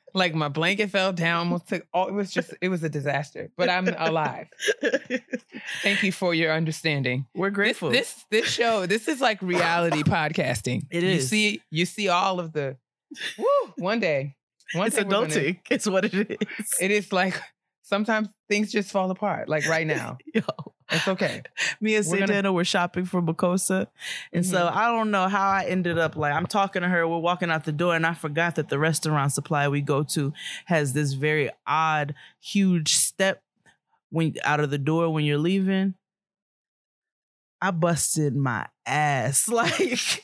like 0.13 0.35
my 0.35 0.49
blanket 0.49 0.89
fell 0.89 1.13
down. 1.13 1.47
Almost 1.47 1.69
took. 1.69 1.87
Oh, 1.93 2.07
it 2.07 2.13
was 2.13 2.31
just. 2.31 2.53
It 2.61 2.69
was 2.69 2.83
a 2.83 2.89
disaster. 2.89 3.51
But 3.55 3.69
I'm 3.69 3.87
alive. 3.87 4.47
Thank 5.83 6.03
you 6.03 6.11
for 6.11 6.33
your 6.33 6.51
understanding. 6.51 7.27
We're 7.33 7.49
grateful. 7.49 7.91
this 7.91 8.25
this 8.29 8.47
show. 8.47 8.85
This 8.85 9.07
is 9.07 9.21
like 9.21 9.41
reality 9.41 10.03
podcasting. 10.03 10.83
It 10.89 11.03
is. 11.03 11.15
You 11.15 11.27
see. 11.27 11.61
You 11.69 11.85
see 11.85 12.09
all 12.09 12.39
of 12.39 12.51
the. 12.51 12.77
Woo! 13.37 13.45
One 13.77 13.99
day. 13.99 14.35
One 14.73 14.87
it's 14.87 14.95
day 14.95 15.03
we're 15.03 15.09
gonna- 15.09 15.27
adulting. 15.27 15.59
It's 15.69 15.87
what 15.87 16.05
it 16.05 16.13
is. 16.13 16.37
it 16.79 16.91
is 16.91 17.11
like 17.11 17.39
sometimes 17.83 18.29
things 18.49 18.71
just 18.71 18.91
fall 18.91 19.11
apart. 19.11 19.49
Like 19.49 19.67
right 19.67 19.85
now. 19.87 20.17
Yo. 20.33 20.41
It's 20.93 21.07
okay. 21.07 21.41
Me 21.79 21.95
and 21.95 22.05
We're 22.05 22.15
gonna- 22.19 22.27
Santana 22.27 22.51
were 22.53 22.65
shopping 22.65 23.05
for 23.05 23.21
Bacosa. 23.21 23.87
And 24.33 24.45
so 24.45 24.57
Mhm. 24.65 24.75
I 24.75 24.87
don't 24.87 25.09
know 25.11 25.29
how 25.29 25.49
I 25.49 25.63
ended 25.65 25.97
up 25.97 26.15
like 26.17 26.33
I'm 26.33 26.45
talking 26.47 26.81
to 26.81 26.89
her, 26.89 27.07
we're 27.07 27.17
walking 27.17 27.49
out 27.49 27.63
the 27.63 27.71
door, 27.71 27.95
and 27.95 28.05
I 28.05 28.13
forgot 28.13 28.55
that 28.55 28.67
the 28.69 28.77
restaurant 28.79 29.31
supply 29.31 29.67
we 29.69 29.79
go 29.81 30.03
to 30.03 30.33
has 30.65 30.91
this 30.93 31.13
very 31.13 31.49
odd, 31.65 32.13
huge 32.41 32.95
step 32.95 33.41
when 34.09 34.35
out 34.43 34.59
of 34.59 34.69
the 34.69 34.77
door 34.77 35.09
when 35.13 35.23
you're 35.23 35.37
leaving. 35.37 35.95
I 37.61 37.71
busted 37.71 38.35
my 38.35 38.67
ass. 38.85 39.47
Like 39.51 40.23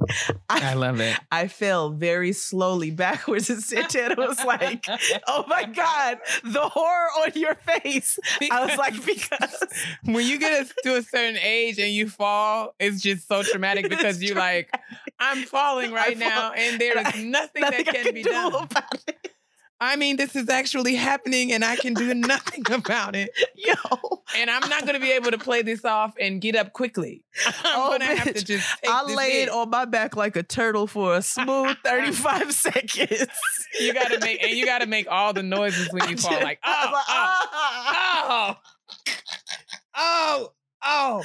I 0.48 0.70
I, 0.72 0.74
love 0.74 1.00
it. 1.00 1.16
I 1.30 1.48
fell 1.48 1.90
very 1.90 2.32
slowly 2.32 2.90
backwards, 2.90 3.50
and 3.50 3.62
Santana 3.62 4.14
was 4.16 4.42
like, 4.44 4.84
Oh 5.28 5.44
my 5.48 5.64
God, 5.64 6.18
the 6.42 6.60
horror 6.68 7.08
on 7.24 7.30
your 7.34 7.54
face. 7.54 8.18
I 8.50 8.64
was 8.66 8.76
like, 8.76 8.94
because 9.06 9.62
when 10.04 10.26
you 10.26 10.38
get 10.38 10.70
to 10.84 10.96
a 10.96 11.02
certain 11.02 11.36
age 11.38 11.78
and 11.78 11.92
you 11.92 12.08
fall, 12.08 12.74
it's 12.80 13.00
just 13.00 13.28
so 13.28 13.42
traumatic 13.42 13.88
because 13.88 14.22
you're 14.22 14.36
like, 14.36 14.70
I'm 15.18 15.44
falling 15.44 15.92
I 15.92 15.96
right 15.96 16.18
fall- 16.18 16.28
now, 16.28 16.52
and 16.52 16.80
there 16.80 16.98
is 16.98 17.04
nothing, 17.24 17.30
nothing 17.30 17.62
that 17.62 17.84
can 17.86 18.04
can 18.04 18.14
be 18.14 18.22
do 18.22 18.30
done. 18.30 18.54
about 18.54 18.94
it. 19.06 19.31
I 19.84 19.96
mean, 19.96 20.16
this 20.16 20.36
is 20.36 20.48
actually 20.48 20.94
happening 20.94 21.52
and 21.52 21.64
I 21.64 21.74
can 21.74 21.92
do 21.92 22.14
nothing 22.14 22.62
about 22.72 23.16
it. 23.16 23.30
Yo. 23.56 23.74
And 24.36 24.48
I'm 24.48 24.68
not 24.70 24.82
going 24.82 24.94
to 24.94 25.00
be 25.00 25.10
able 25.10 25.32
to 25.32 25.38
play 25.38 25.62
this 25.62 25.84
off 25.84 26.14
and 26.20 26.40
get 26.40 26.54
up 26.54 26.72
quickly. 26.72 27.24
I'm 27.46 27.52
Oh, 27.64 27.88
going 27.88 28.00
to 28.00 28.06
have 28.06 28.34
to 28.34 28.44
just 28.44 28.68
take 28.80 28.88
I 28.90 29.02
laid 29.02 29.48
on 29.48 29.70
my 29.70 29.84
back 29.84 30.14
like 30.14 30.36
a 30.36 30.44
turtle 30.44 30.86
for 30.86 31.16
a 31.16 31.22
smooth 31.22 31.76
35 31.84 32.52
seconds. 32.52 33.26
You 33.80 33.92
got 33.92 34.12
to 34.12 34.20
make 34.20 34.40
and 34.40 34.52
you 34.52 34.64
got 34.66 34.82
to 34.82 34.86
make 34.86 35.08
all 35.10 35.32
the 35.32 35.42
noises 35.42 35.88
when 35.92 36.08
you 36.08 36.16
fall 36.16 36.40
like 36.40 36.60
I 36.62 36.86
oh 36.86 36.92
was 36.92 37.04
oh 37.08 37.40
ah. 38.34 38.60
oh 39.94 40.52
oh 40.84 41.22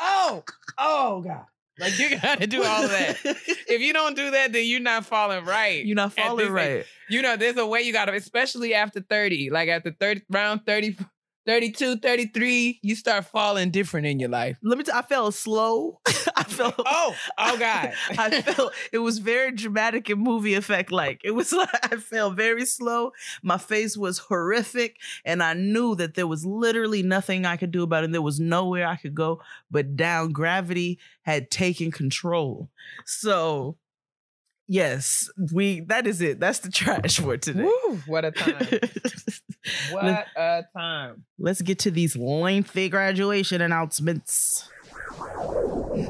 oh 0.00 0.44
oh 0.78 1.20
god. 1.20 1.44
Like 1.78 1.98
you 1.98 2.18
got 2.18 2.40
to 2.40 2.46
do 2.46 2.62
all 2.62 2.84
of 2.84 2.90
that. 2.90 3.16
If 3.68 3.82
you 3.82 3.92
don't 3.92 4.16
do 4.16 4.30
that 4.30 4.52
then 4.52 4.64
you're 4.66 4.80
not 4.80 5.04
falling 5.04 5.44
right. 5.44 5.84
You're 5.84 5.94
not 5.94 6.14
falling 6.14 6.50
right. 6.50 6.84
you 7.08 7.22
know, 7.22 7.36
there's 7.36 7.56
a 7.56 7.66
way 7.66 7.82
you 7.82 7.92
got 7.92 8.06
to, 8.06 8.14
especially 8.14 8.74
after 8.74 9.00
30, 9.00 9.50
like 9.50 9.68
after 9.68 9.92
30, 9.92 10.22
round 10.30 10.64
30, 10.66 10.96
32, 11.46 11.96
33, 11.98 12.80
you 12.82 12.94
start 12.94 13.24
falling 13.24 13.70
different 13.70 14.06
in 14.06 14.20
your 14.20 14.28
life. 14.28 14.58
Let 14.62 14.76
me 14.76 14.84
tell 14.84 14.96
I 14.96 15.02
felt 15.02 15.34
slow. 15.34 16.00
I 16.36 16.44
felt 16.44 16.74
Oh, 16.86 17.14
oh 17.38 17.58
God. 17.58 17.92
I 18.18 18.42
felt 18.42 18.72
it 18.92 18.98
was 18.98 19.18
very 19.18 19.52
dramatic 19.52 20.08
and 20.08 20.20
movie 20.20 20.54
effect 20.54 20.92
like. 20.92 21.20
It 21.24 21.30
was 21.30 21.52
like 21.52 21.92
I 21.92 21.96
felt 21.96 22.36
very 22.36 22.66
slow. 22.66 23.12
My 23.42 23.58
face 23.58 23.96
was 23.96 24.18
horrific 24.18 24.96
and 25.24 25.42
I 25.42 25.54
knew 25.54 25.94
that 25.96 26.14
there 26.14 26.26
was 26.26 26.44
literally 26.44 27.02
nothing 27.02 27.46
I 27.46 27.56
could 27.56 27.70
do 27.70 27.82
about 27.82 28.04
it. 28.04 28.12
There 28.12 28.22
was 28.22 28.40
nowhere 28.40 28.86
I 28.86 28.96
could 28.96 29.14
go 29.14 29.40
but 29.70 29.96
down. 29.96 30.32
Gravity 30.32 30.98
had 31.22 31.50
taken 31.50 31.90
control. 31.90 32.68
So 33.06 33.76
yes, 34.68 35.30
we 35.52 35.80
that 35.80 36.06
is 36.06 36.20
it. 36.20 36.38
That's 36.38 36.60
the 36.60 36.70
trash 36.70 37.18
for 37.18 37.36
today. 37.36 37.64
Woo, 37.64 38.00
what 38.06 38.24
a 38.24 38.30
time. 38.30 38.66
What 39.90 40.26
a 40.36 40.64
time. 40.74 41.24
Let's 41.38 41.60
get 41.60 41.80
to 41.80 41.90
these 41.90 42.16
lengthy 42.16 42.88
graduation 42.88 43.60
announcements. 43.60 44.68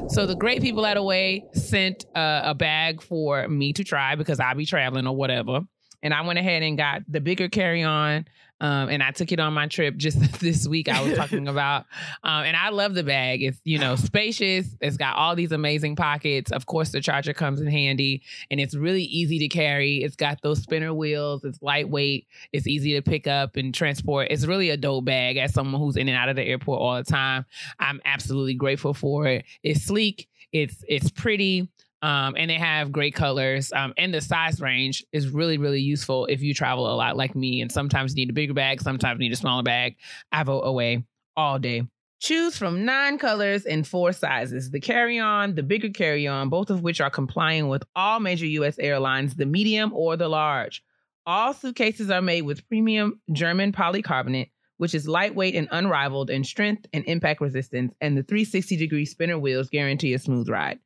So 0.09 0.25
the 0.25 0.35
great 0.35 0.61
people 0.61 0.85
at 0.85 0.97
Away 0.97 1.45
sent 1.53 2.05
uh, 2.15 2.41
a 2.45 2.55
bag 2.55 3.01
for 3.01 3.47
me 3.47 3.73
to 3.73 3.83
try 3.83 4.15
because 4.15 4.39
I'll 4.39 4.55
be 4.55 4.65
traveling 4.65 5.07
or 5.07 5.15
whatever. 5.15 5.61
And 6.01 6.13
I 6.13 6.21
went 6.21 6.39
ahead 6.39 6.63
and 6.63 6.77
got 6.77 7.01
the 7.07 7.21
bigger 7.21 7.49
carry 7.49 7.83
on. 7.83 8.25
Um, 8.61 8.89
and 8.89 9.01
I 9.01 9.11
took 9.11 9.31
it 9.31 9.39
on 9.39 9.53
my 9.53 9.67
trip 9.67 9.95
just 9.95 10.19
this 10.39 10.67
week. 10.67 10.89
I 10.89 11.01
was 11.01 11.17
talking 11.17 11.47
about, 11.47 11.85
um, 12.23 12.43
and 12.43 12.57
I 12.57 12.69
love 12.69 12.93
the 12.93 13.03
bag. 13.03 13.41
It's 13.41 13.59
you 13.63 13.79
know 13.79 13.95
spacious. 13.95 14.67
It's 14.81 14.97
got 14.97 15.15
all 15.15 15.35
these 15.35 15.51
amazing 15.51 15.95
pockets. 15.95 16.51
Of 16.51 16.65
course, 16.65 16.91
the 16.91 17.01
charger 17.01 17.33
comes 17.33 17.61
in 17.61 17.67
handy, 17.67 18.21
and 18.51 18.59
it's 18.59 18.75
really 18.75 19.03
easy 19.03 19.39
to 19.39 19.47
carry. 19.47 20.03
It's 20.03 20.15
got 20.15 20.41
those 20.41 20.61
spinner 20.61 20.93
wheels. 20.93 21.43
It's 21.45 21.61
lightweight. 21.61 22.27
It's 22.51 22.67
easy 22.67 22.95
to 22.95 23.01
pick 23.01 23.27
up 23.27 23.55
and 23.55 23.73
transport. 23.73 24.27
It's 24.29 24.45
really 24.45 24.69
a 24.71 24.77
dope 24.77 25.05
bag. 25.05 25.37
As 25.37 25.53
someone 25.53 25.81
who's 25.81 25.95
in 25.95 26.09
and 26.09 26.17
out 26.17 26.29
of 26.29 26.35
the 26.35 26.43
airport 26.43 26.81
all 26.81 26.97
the 26.97 27.03
time, 27.03 27.45
I'm 27.79 28.01
absolutely 28.03 28.55
grateful 28.55 28.93
for 28.93 29.25
it. 29.27 29.45
It's 29.63 29.83
sleek. 29.83 30.27
It's 30.51 30.83
it's 30.87 31.11
pretty. 31.11 31.69
Um, 32.01 32.35
and 32.37 32.49
they 32.49 32.55
have 32.55 32.91
great 32.91 33.13
colors. 33.13 33.73
Um, 33.73 33.93
and 33.97 34.13
the 34.13 34.21
size 34.21 34.61
range 34.61 35.05
is 35.11 35.29
really, 35.29 35.57
really 35.57 35.81
useful 35.81 36.25
if 36.27 36.41
you 36.41 36.53
travel 36.53 36.91
a 36.91 36.95
lot 36.95 37.17
like 37.17 37.35
me 37.35 37.61
and 37.61 37.71
sometimes 37.71 38.15
need 38.15 38.29
a 38.29 38.33
bigger 38.33 38.53
bag, 38.53 38.81
sometimes 38.81 39.19
need 39.19 39.33
a 39.33 39.35
smaller 39.35 39.63
bag. 39.63 39.97
I 40.31 40.43
vote 40.43 40.61
away 40.61 41.03
all 41.35 41.59
day. 41.59 41.83
Choose 42.21 42.57
from 42.57 42.83
nine 42.83 43.17
colors 43.17 43.65
and 43.65 43.87
four 43.87 44.11
sizes 44.11 44.71
the 44.71 44.81
carry 44.81 45.19
on, 45.19 45.55
the 45.55 45.63
bigger 45.63 45.89
carry 45.89 46.27
on, 46.27 46.49
both 46.49 46.69
of 46.69 46.81
which 46.81 46.99
are 46.99 47.09
complying 47.09 47.69
with 47.69 47.83
all 47.95 48.19
major 48.19 48.45
US 48.45 48.77
airlines, 48.77 49.35
the 49.35 49.45
medium 49.45 49.93
or 49.93 50.17
the 50.17 50.27
large. 50.27 50.83
All 51.25 51.53
suitcases 51.53 52.09
are 52.09 52.21
made 52.21 52.41
with 52.41 52.67
premium 52.67 53.21
German 53.31 53.71
polycarbonate, 53.71 54.49
which 54.77 54.93
is 54.93 55.07
lightweight 55.07 55.55
and 55.55 55.69
unrivaled 55.71 56.29
in 56.29 56.43
strength 56.43 56.87
and 56.91 57.05
impact 57.05 57.39
resistance, 57.39 57.93
and 58.01 58.17
the 58.17 58.23
360 58.23 58.75
degree 58.75 59.05
spinner 59.05 59.39
wheels 59.39 59.69
guarantee 59.69 60.13
a 60.13 60.19
smooth 60.19 60.49
ride. 60.49 60.79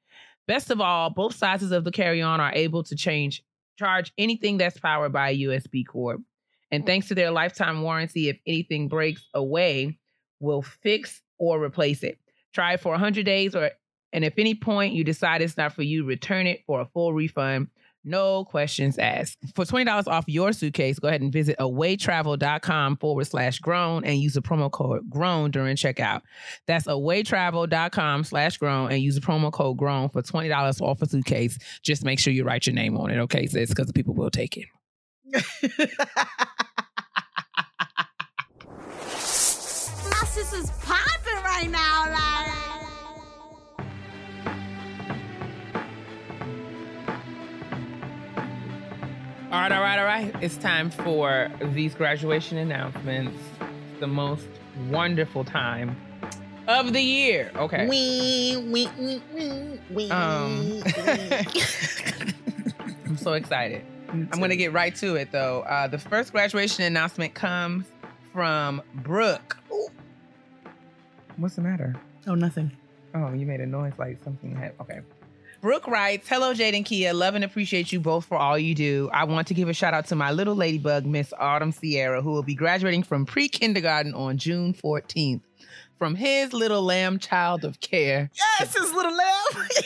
Best 0.47 0.69
of 0.69 0.81
all, 0.81 1.09
both 1.09 1.35
sizes 1.35 1.71
of 1.71 1.83
the 1.83 1.91
carry 1.91 2.21
on 2.21 2.41
are 2.41 2.51
able 2.53 2.83
to 2.83 2.95
change, 2.95 3.43
charge 3.77 4.11
anything 4.17 4.57
that's 4.57 4.79
powered 4.79 5.13
by 5.13 5.29
a 5.29 5.41
USB 5.43 5.85
cord. 5.85 6.23
And 6.71 6.83
mm. 6.83 6.85
thanks 6.85 7.07
to 7.07 7.15
their 7.15 7.31
lifetime 7.31 7.81
warranty, 7.81 8.29
if 8.29 8.37
anything 8.45 8.87
breaks 8.87 9.27
away, 9.33 9.97
we'll 10.39 10.61
fix 10.61 11.21
or 11.37 11.63
replace 11.63 12.03
it. 12.03 12.19
Try 12.53 12.73
it 12.73 12.81
for 12.81 12.91
100 12.91 13.25
days, 13.25 13.55
or 13.55 13.71
and 14.11 14.23
if 14.23 14.33
any 14.37 14.53
point 14.53 14.93
you 14.93 15.03
decide 15.03 15.41
it's 15.41 15.57
not 15.57 15.73
for 15.73 15.81
you, 15.81 16.05
return 16.05 16.45
it 16.45 16.63
for 16.67 16.81
a 16.81 16.85
full 16.85 17.13
refund. 17.13 17.67
No 18.03 18.43
questions 18.43 18.97
asked. 18.97 19.37
For 19.55 19.63
$20 19.65 20.07
off 20.07 20.25
your 20.27 20.51
suitcase, 20.51 20.99
go 20.99 21.07
ahead 21.07 21.21
and 21.21 21.31
visit 21.31 21.57
awaytravel.com 21.59 22.97
forward 22.97 23.27
slash 23.27 23.59
grown 23.59 24.03
and 24.03 24.19
use 24.19 24.33
the 24.33 24.41
promo 24.41 24.69
code 24.69 25.09
grown 25.09 25.51
during 25.51 25.77
checkout. 25.77 26.21
That's 26.67 26.85
awaytravel.com 26.85 28.23
slash 28.25 28.57
grown 28.57 28.91
and 28.91 29.01
use 29.01 29.15
the 29.15 29.21
promo 29.21 29.51
code 29.51 29.77
grown 29.77 30.09
for 30.09 30.21
$20 30.21 30.81
off 30.81 31.01
a 31.01 31.07
suitcase. 31.07 31.57
Just 31.81 32.03
make 32.03 32.19
sure 32.19 32.33
you 32.33 32.43
write 32.43 32.67
your 32.67 32.75
name 32.75 32.97
on 32.97 33.09
it, 33.09 33.19
okay, 33.19 33.47
sis? 33.47 33.69
Because 33.69 33.91
people 33.93 34.13
will 34.13 34.31
take 34.31 34.57
it. 34.57 34.65
My 40.09 40.27
sister's 40.27 40.69
popping 40.81 41.43
right 41.43 41.69
now. 41.69 42.11
Like. 42.11 42.62
All 49.53 49.59
right, 49.59 49.71
all 49.71 49.81
right, 49.83 49.99
all 49.99 50.05
right. 50.05 50.33
It's 50.41 50.57
time 50.57 50.89
for 50.89 51.47
these 51.61 51.93
graduation 51.93 52.57
announcements. 52.57 53.37
The 53.99 54.07
most 54.07 54.47
wonderful 54.89 55.45
time 55.45 55.95
of 56.67 56.91
the 56.91 56.99
year. 56.99 57.51
Okay. 57.55 57.87
Wee, 57.87 58.57
wee, 58.57 58.89
wee, 58.97 59.21
wee, 59.31 59.79
wee, 59.91 60.09
Um. 60.09 60.81
I'm 63.05 63.15
so 63.15 63.33
excited. 63.33 63.85
I'm 64.09 64.27
going 64.31 64.49
to 64.49 64.55
get 64.55 64.73
right 64.73 64.95
to 64.95 65.17
it 65.17 65.31
though. 65.31 65.61
Uh, 65.61 65.85
the 65.85 65.99
first 65.99 66.31
graduation 66.31 66.83
announcement 66.85 67.35
comes 67.35 67.85
from 68.31 68.81
Brooke. 68.95 69.57
What's 71.37 71.57
the 71.57 71.61
matter? 71.61 71.95
Oh, 72.25 72.33
nothing. 72.33 72.71
Oh, 73.13 73.31
you 73.31 73.45
made 73.45 73.61
a 73.61 73.67
noise 73.67 73.93
like 73.99 74.17
something 74.23 74.55
had. 74.55 74.73
Okay. 74.81 75.01
Brooke 75.63 75.87
writes, 75.87 76.27
Hello, 76.27 76.53
Jade 76.53 76.75
and 76.75 76.83
Kia. 76.83 77.13
Love 77.13 77.35
and 77.35 77.43
appreciate 77.45 77.93
you 77.93 78.01
both 78.01 78.25
for 78.25 78.35
all 78.37 78.59
you 78.59 78.75
do. 78.75 79.09
I 79.13 79.23
want 79.23 79.47
to 79.47 79.53
give 79.53 79.69
a 79.69 79.73
shout 79.73 79.93
out 79.93 80.05
to 80.07 80.15
my 80.15 80.29
little 80.29 80.55
ladybug, 80.55 81.05
Miss 81.05 81.31
Autumn 81.39 81.71
Sierra, 81.71 82.21
who 82.21 82.31
will 82.31 82.43
be 82.43 82.53
graduating 82.53 83.03
from 83.03 83.25
pre 83.25 83.47
kindergarten 83.47 84.13
on 84.13 84.37
June 84.37 84.73
14th. 84.73 85.39
From 85.97 86.15
his 86.15 86.51
little 86.51 86.81
lamb 86.81 87.17
child 87.17 87.63
of 87.63 87.79
care. 87.79 88.29
Yes, 88.59 88.75
his 88.77 88.91
little 88.93 89.15
lamb. 89.15 89.67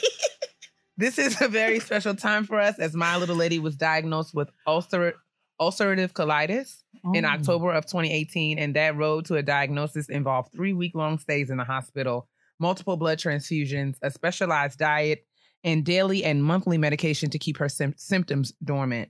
This 0.99 1.19
is 1.19 1.39
a 1.43 1.47
very 1.47 1.79
special 1.79 2.15
time 2.15 2.43
for 2.45 2.59
us 2.59 2.79
as 2.79 2.95
my 2.95 3.17
little 3.17 3.35
lady 3.35 3.59
was 3.59 3.75
diagnosed 3.75 4.33
with 4.33 4.49
ulcer- 4.65 5.13
ulcerative 5.61 6.11
colitis 6.13 6.81
in 7.13 7.23
Oh. 7.23 7.27
October 7.27 7.71
of 7.71 7.85
2018. 7.85 8.57
And 8.57 8.75
that 8.75 8.95
road 8.97 9.25
to 9.25 9.35
a 9.35 9.43
diagnosis 9.43 10.09
involved 10.09 10.53
three 10.53 10.73
week 10.73 10.95
long 10.95 11.19
stays 11.19 11.51
in 11.51 11.57
the 11.57 11.63
hospital, 11.65 12.27
multiple 12.57 12.97
blood 12.97 13.19
transfusions, 13.19 13.97
a 14.01 14.09
specialized 14.09 14.79
diet, 14.79 15.23
and 15.63 15.85
daily 15.85 16.23
and 16.23 16.43
monthly 16.43 16.77
medication 16.77 17.29
to 17.31 17.39
keep 17.39 17.57
her 17.57 17.69
sym- 17.69 17.95
symptoms 17.97 18.53
dormant. 18.63 19.09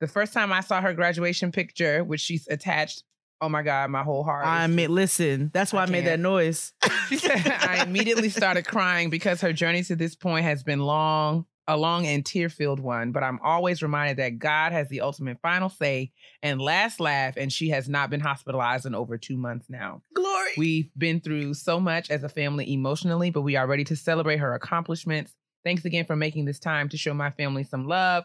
The 0.00 0.06
first 0.06 0.32
time 0.32 0.52
I 0.52 0.60
saw 0.60 0.80
her 0.80 0.94
graduation 0.94 1.50
picture, 1.50 2.04
which 2.04 2.20
she's 2.20 2.46
attached, 2.48 3.02
oh 3.40 3.48
my 3.48 3.62
God, 3.62 3.90
my 3.90 4.02
whole 4.02 4.24
heart. 4.24 4.46
I 4.46 4.66
mean, 4.66 4.94
listen, 4.94 5.50
that's 5.52 5.72
why 5.72 5.80
I 5.80 5.86
I, 5.86 5.90
made 5.90 6.06
that 6.06 6.20
noise. 6.20 6.72
I 6.82 7.84
immediately 7.86 8.28
started 8.28 8.66
crying 8.66 9.10
because 9.10 9.40
her 9.40 9.52
journey 9.52 9.82
to 9.84 9.96
this 9.96 10.14
point 10.14 10.44
has 10.44 10.62
been 10.62 10.80
long, 10.80 11.46
a 11.66 11.76
long 11.76 12.06
and 12.06 12.24
tear 12.24 12.48
filled 12.48 12.80
one. 12.80 13.12
But 13.12 13.22
I'm 13.22 13.38
always 13.42 13.82
reminded 13.82 14.16
that 14.16 14.38
God 14.38 14.72
has 14.72 14.88
the 14.88 15.02
ultimate 15.02 15.38
final 15.40 15.68
say 15.68 16.12
and 16.42 16.60
last 16.60 17.00
laugh, 17.00 17.36
and 17.36 17.52
she 17.52 17.68
has 17.70 17.88
not 17.88 18.10
been 18.10 18.20
hospitalized 18.20 18.86
in 18.86 18.94
over 18.94 19.18
two 19.18 19.36
months 19.36 19.66
now. 19.68 20.02
Glory. 20.14 20.50
We've 20.56 20.90
been 20.96 21.20
through 21.20 21.54
so 21.54 21.78
much 21.78 22.10
as 22.10 22.24
a 22.24 22.28
family 22.28 22.72
emotionally, 22.72 23.30
but 23.30 23.42
we 23.42 23.56
are 23.56 23.66
ready 23.66 23.84
to 23.84 23.96
celebrate 23.96 24.38
her 24.38 24.54
accomplishments. 24.54 25.34
Thanks 25.64 25.84
again 25.84 26.04
for 26.04 26.16
making 26.16 26.44
this 26.44 26.58
time 26.58 26.88
to 26.90 26.96
show 26.96 27.14
my 27.14 27.30
family 27.30 27.64
some 27.64 27.86
love. 27.86 28.24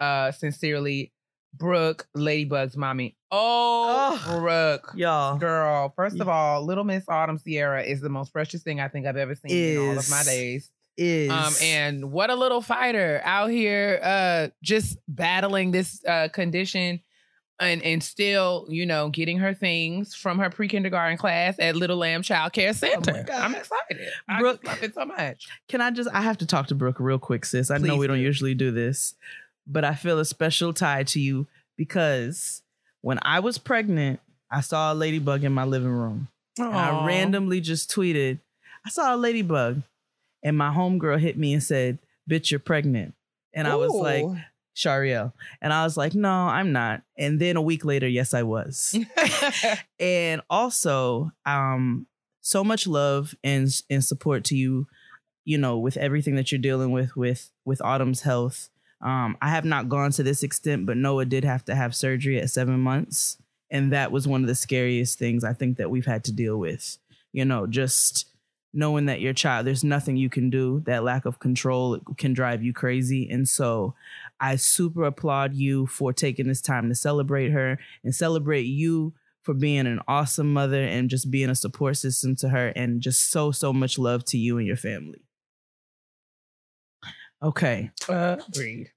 Uh, 0.00 0.32
sincerely, 0.32 1.12
Brooke, 1.54 2.06
Ladybug's 2.14 2.76
mommy. 2.76 3.16
Oh, 3.30 4.20
Oh. 4.26 4.38
Brooke. 4.40 4.92
Y'all. 4.96 5.36
Girl, 5.38 5.92
first 5.94 6.20
of 6.20 6.28
all, 6.28 6.64
Little 6.64 6.84
Miss 6.84 7.04
Autumn 7.08 7.38
Sierra 7.38 7.82
is 7.82 8.00
the 8.00 8.08
most 8.08 8.32
precious 8.32 8.62
thing 8.62 8.80
I 8.80 8.88
think 8.88 9.06
I've 9.06 9.16
ever 9.16 9.34
seen 9.34 9.50
in 9.50 9.88
all 9.90 9.98
of 9.98 10.10
my 10.10 10.22
days. 10.24 10.70
Is. 10.96 11.30
Um, 11.30 11.54
and 11.62 12.12
what 12.12 12.28
a 12.30 12.34
little 12.34 12.60
fighter 12.60 13.20
out 13.24 13.50
here, 13.50 13.98
uh, 14.02 14.48
just 14.62 14.98
battling 15.08 15.70
this 15.70 16.04
uh 16.06 16.28
condition 16.28 17.00
and 17.62 17.82
and 17.82 18.02
still, 18.02 18.66
you 18.68 18.84
know, 18.84 19.08
getting 19.08 19.38
her 19.38 19.54
things 19.54 20.14
from 20.14 20.38
her 20.38 20.50
pre-kindergarten 20.50 21.16
class 21.16 21.56
at 21.58 21.76
Little 21.76 21.96
Lamb 21.96 22.22
Child 22.22 22.52
Care 22.52 22.70
oh 22.70 22.72
Center. 22.72 23.24
God. 23.26 23.30
I'm 23.30 23.54
excited. 23.54 24.08
Brooke- 24.38 24.62
just 24.62 24.74
love 24.74 24.82
it 24.82 24.94
so 24.94 25.04
much. 25.06 25.48
Can 25.68 25.80
I 25.80 25.90
just? 25.90 26.10
I 26.12 26.22
have 26.22 26.38
to 26.38 26.46
talk 26.46 26.66
to 26.68 26.74
Brooke 26.74 27.00
real 27.00 27.18
quick, 27.18 27.44
sis. 27.44 27.70
I 27.70 27.78
know 27.78 27.96
we 27.96 28.06
don't 28.06 28.20
usually 28.20 28.54
do 28.54 28.70
this, 28.70 29.14
but 29.66 29.84
I 29.84 29.94
feel 29.94 30.18
a 30.18 30.24
special 30.24 30.72
tie 30.72 31.04
to 31.04 31.20
you 31.20 31.46
because 31.76 32.62
when 33.00 33.18
I 33.22 33.40
was 33.40 33.58
pregnant, 33.58 34.20
I 34.50 34.60
saw 34.60 34.92
a 34.92 34.94
ladybug 34.94 35.44
in 35.44 35.52
my 35.52 35.64
living 35.64 35.88
room. 35.88 36.28
And 36.58 36.68
I 36.68 37.06
randomly 37.06 37.60
just 37.60 37.90
tweeted, 37.90 38.38
I 38.84 38.90
saw 38.90 39.14
a 39.14 39.16
ladybug. 39.16 39.82
And 40.42 40.58
my 40.58 40.70
homegirl 40.70 41.20
hit 41.20 41.38
me 41.38 41.52
and 41.52 41.62
said, 41.62 41.98
Bitch, 42.28 42.50
you're 42.50 42.60
pregnant. 42.60 43.14
And 43.54 43.68
I 43.68 43.76
was 43.76 43.92
like, 43.92 44.24
Ooh. 44.24 44.36
Shariel. 44.74 45.32
And 45.60 45.72
I 45.72 45.84
was 45.84 45.96
like, 45.96 46.14
no, 46.14 46.30
I'm 46.30 46.72
not. 46.72 47.02
And 47.16 47.40
then 47.40 47.56
a 47.56 47.62
week 47.62 47.84
later, 47.84 48.08
yes, 48.08 48.34
I 48.34 48.42
was. 48.42 48.96
and 49.98 50.42
also, 50.48 51.30
um, 51.44 52.06
so 52.42 52.62
much 52.62 52.86
love 52.86 53.34
and 53.42 53.68
and 53.88 54.04
support 54.04 54.44
to 54.44 54.56
you, 54.56 54.86
you 55.44 55.56
know, 55.56 55.78
with 55.78 55.96
everything 55.96 56.34
that 56.34 56.52
you're 56.52 56.60
dealing 56.60 56.90
with 56.90 57.16
with 57.16 57.50
with 57.64 57.80
Autumn's 57.80 58.22
health. 58.22 58.68
Um, 59.00 59.36
I 59.40 59.48
have 59.48 59.64
not 59.64 59.88
gone 59.88 60.12
to 60.12 60.22
this 60.22 60.42
extent, 60.42 60.86
but 60.86 60.96
Noah 60.96 61.24
did 61.24 61.44
have 61.44 61.64
to 61.64 61.74
have 61.74 61.94
surgery 61.94 62.40
at 62.40 62.50
seven 62.50 62.78
months. 62.80 63.38
And 63.70 63.92
that 63.92 64.12
was 64.12 64.28
one 64.28 64.42
of 64.42 64.48
the 64.48 64.54
scariest 64.54 65.18
things 65.18 65.44
I 65.44 65.54
think 65.54 65.78
that 65.78 65.90
we've 65.90 66.06
had 66.06 66.24
to 66.24 66.32
deal 66.32 66.58
with. 66.58 66.98
You 67.32 67.44
know, 67.44 67.66
just 67.66 68.26
knowing 68.74 69.06
that 69.06 69.20
your 69.20 69.32
child, 69.32 69.66
there's 69.66 69.84
nothing 69.84 70.16
you 70.16 70.30
can 70.30 70.50
do. 70.50 70.80
That 70.86 71.04
lack 71.04 71.24
of 71.24 71.38
control 71.38 71.98
can 72.16 72.32
drive 72.32 72.62
you 72.62 72.72
crazy. 72.72 73.28
And 73.30 73.48
so 73.48 73.94
I 74.42 74.56
super 74.56 75.04
applaud 75.04 75.54
you 75.54 75.86
for 75.86 76.12
taking 76.12 76.48
this 76.48 76.60
time 76.60 76.88
to 76.88 76.96
celebrate 76.96 77.50
her 77.50 77.78
and 78.02 78.12
celebrate 78.12 78.62
you 78.62 79.14
for 79.42 79.54
being 79.54 79.86
an 79.86 80.00
awesome 80.08 80.52
mother 80.52 80.82
and 80.82 81.08
just 81.08 81.30
being 81.30 81.48
a 81.48 81.54
support 81.54 81.96
system 81.96 82.34
to 82.36 82.48
her 82.48 82.68
and 82.74 83.00
just 83.00 83.30
so, 83.30 83.52
so 83.52 83.72
much 83.72 83.98
love 83.98 84.24
to 84.26 84.38
you 84.38 84.58
and 84.58 84.66
your 84.66 84.76
family. 84.76 85.24
Okay. 87.40 87.92
Uh, 88.08 88.38
Agreed. 88.48 88.90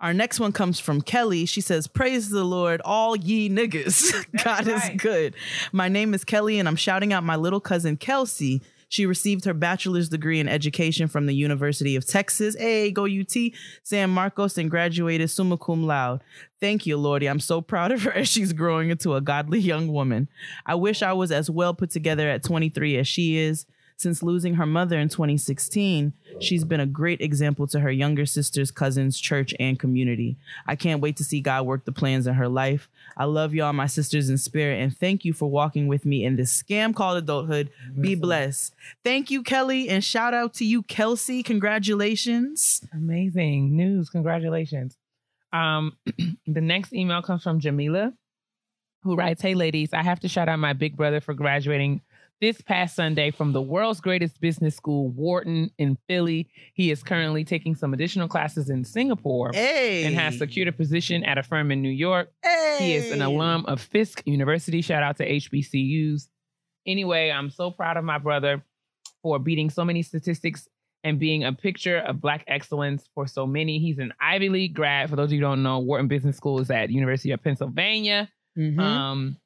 Our 0.00 0.14
next 0.14 0.40
one 0.40 0.52
comes 0.52 0.80
from 0.80 1.02
Kelly. 1.02 1.44
She 1.44 1.60
says, 1.60 1.86
Praise 1.86 2.30
the 2.30 2.44
Lord, 2.44 2.80
all 2.82 3.14
ye 3.14 3.50
niggas. 3.50 4.26
God 4.44 4.66
right. 4.66 4.94
is 4.94 5.02
good. 5.02 5.34
My 5.70 5.88
name 5.88 6.14
is 6.14 6.24
Kelly, 6.24 6.58
and 6.58 6.66
I'm 6.66 6.76
shouting 6.76 7.12
out 7.12 7.24
my 7.24 7.36
little 7.36 7.60
cousin 7.60 7.98
Kelsey. 7.98 8.62
She 8.88 9.06
received 9.06 9.44
her 9.44 9.54
bachelor's 9.54 10.08
degree 10.08 10.40
in 10.40 10.48
education 10.48 11.08
from 11.08 11.26
the 11.26 11.34
University 11.34 11.94
of 11.96 12.06
Texas. 12.06 12.56
Hey, 12.58 12.90
go 12.90 13.04
UT, 13.04 13.36
San 13.82 14.10
Marcos, 14.10 14.56
and 14.56 14.70
graduated 14.70 15.30
summa 15.30 15.58
cum 15.58 15.84
laude. 15.84 16.22
Thank 16.60 16.86
you, 16.86 16.96
Lordy. 16.96 17.26
I'm 17.26 17.40
so 17.40 17.60
proud 17.60 17.92
of 17.92 18.02
her 18.02 18.12
as 18.14 18.28
she's 18.28 18.52
growing 18.52 18.90
into 18.90 19.14
a 19.14 19.20
godly 19.20 19.60
young 19.60 19.88
woman. 19.88 20.28
I 20.66 20.74
wish 20.74 21.02
I 21.02 21.12
was 21.12 21.30
as 21.30 21.50
well 21.50 21.74
put 21.74 21.90
together 21.90 22.28
at 22.28 22.42
23 22.42 22.96
as 22.96 23.06
she 23.06 23.36
is. 23.36 23.66
Since 23.98 24.22
losing 24.22 24.54
her 24.54 24.64
mother 24.64 24.96
in 24.96 25.08
2016, 25.08 26.12
she's 26.38 26.62
been 26.62 26.78
a 26.78 26.86
great 26.86 27.20
example 27.20 27.66
to 27.66 27.80
her 27.80 27.90
younger 27.90 28.26
sisters, 28.26 28.70
cousins, 28.70 29.18
church, 29.18 29.52
and 29.58 29.76
community. 29.76 30.36
I 30.68 30.76
can't 30.76 31.00
wait 31.00 31.16
to 31.16 31.24
see 31.24 31.40
God 31.40 31.66
work 31.66 31.84
the 31.84 31.90
plans 31.90 32.28
in 32.28 32.34
her 32.34 32.46
life. 32.46 32.88
I 33.16 33.24
love 33.24 33.54
y'all, 33.54 33.72
my 33.72 33.88
sisters 33.88 34.30
in 34.30 34.38
spirit, 34.38 34.80
and 34.80 34.96
thank 34.96 35.24
you 35.24 35.32
for 35.32 35.50
walking 35.50 35.88
with 35.88 36.06
me 36.06 36.24
in 36.24 36.36
this 36.36 36.62
scam 36.62 36.94
called 36.94 37.18
adulthood. 37.18 37.70
Be 38.00 38.14
blessed. 38.14 38.72
Thank 39.02 39.32
you, 39.32 39.42
Kelly, 39.42 39.88
and 39.88 40.04
shout 40.04 40.32
out 40.32 40.54
to 40.54 40.64
you, 40.64 40.84
Kelsey. 40.84 41.42
Congratulations. 41.42 42.84
Amazing 42.92 43.76
news. 43.76 44.10
Congratulations. 44.10 44.96
Um, 45.52 45.96
the 46.46 46.60
next 46.60 46.92
email 46.92 47.20
comes 47.20 47.42
from 47.42 47.58
Jamila, 47.58 48.12
who 49.02 49.16
writes, 49.16 49.42
Hey 49.42 49.54
ladies, 49.54 49.92
I 49.92 50.04
have 50.04 50.20
to 50.20 50.28
shout 50.28 50.48
out 50.48 50.60
my 50.60 50.72
big 50.72 50.96
brother 50.96 51.20
for 51.20 51.34
graduating 51.34 52.02
this 52.40 52.60
past 52.60 52.94
Sunday 52.94 53.30
from 53.30 53.52
the 53.52 53.60
world's 53.62 54.00
greatest 54.00 54.40
business 54.40 54.76
school, 54.76 55.08
Wharton 55.10 55.70
in 55.78 55.98
Philly. 56.08 56.48
He 56.74 56.90
is 56.90 57.02
currently 57.02 57.44
taking 57.44 57.74
some 57.74 57.92
additional 57.92 58.28
classes 58.28 58.70
in 58.70 58.84
Singapore 58.84 59.50
Hey. 59.52 60.04
and 60.04 60.14
has 60.14 60.38
secured 60.38 60.68
a 60.68 60.72
position 60.72 61.24
at 61.24 61.36
a 61.38 61.42
firm 61.42 61.70
in 61.72 61.82
New 61.82 61.88
York. 61.90 62.30
Hey. 62.42 62.76
He 62.78 62.94
is 62.94 63.10
an 63.12 63.22
alum 63.22 63.66
of 63.66 63.80
Fisk 63.80 64.22
University. 64.24 64.82
Shout 64.82 65.02
out 65.02 65.16
to 65.16 65.28
HBCUs. 65.28 66.28
Anyway, 66.86 67.30
I'm 67.30 67.50
so 67.50 67.70
proud 67.70 67.96
of 67.96 68.04
my 68.04 68.18
brother 68.18 68.62
for 69.22 69.38
beating 69.38 69.68
so 69.68 69.84
many 69.84 70.02
statistics 70.02 70.68
and 71.04 71.18
being 71.18 71.44
a 71.44 71.52
picture 71.52 71.98
of 71.98 72.20
Black 72.20 72.44
excellence 72.46 73.08
for 73.14 73.26
so 73.26 73.46
many. 73.46 73.78
He's 73.78 73.98
an 73.98 74.12
Ivy 74.20 74.48
League 74.48 74.74
grad. 74.74 75.10
For 75.10 75.16
those 75.16 75.26
of 75.26 75.32
you 75.32 75.38
who 75.38 75.42
don't 75.42 75.62
know, 75.62 75.78
Wharton 75.80 76.08
Business 76.08 76.36
School 76.36 76.60
is 76.60 76.70
at 76.70 76.90
University 76.90 77.30
of 77.32 77.42
Pennsylvania. 77.42 78.28
Mhm. 78.56 78.78
Um, 78.78 79.36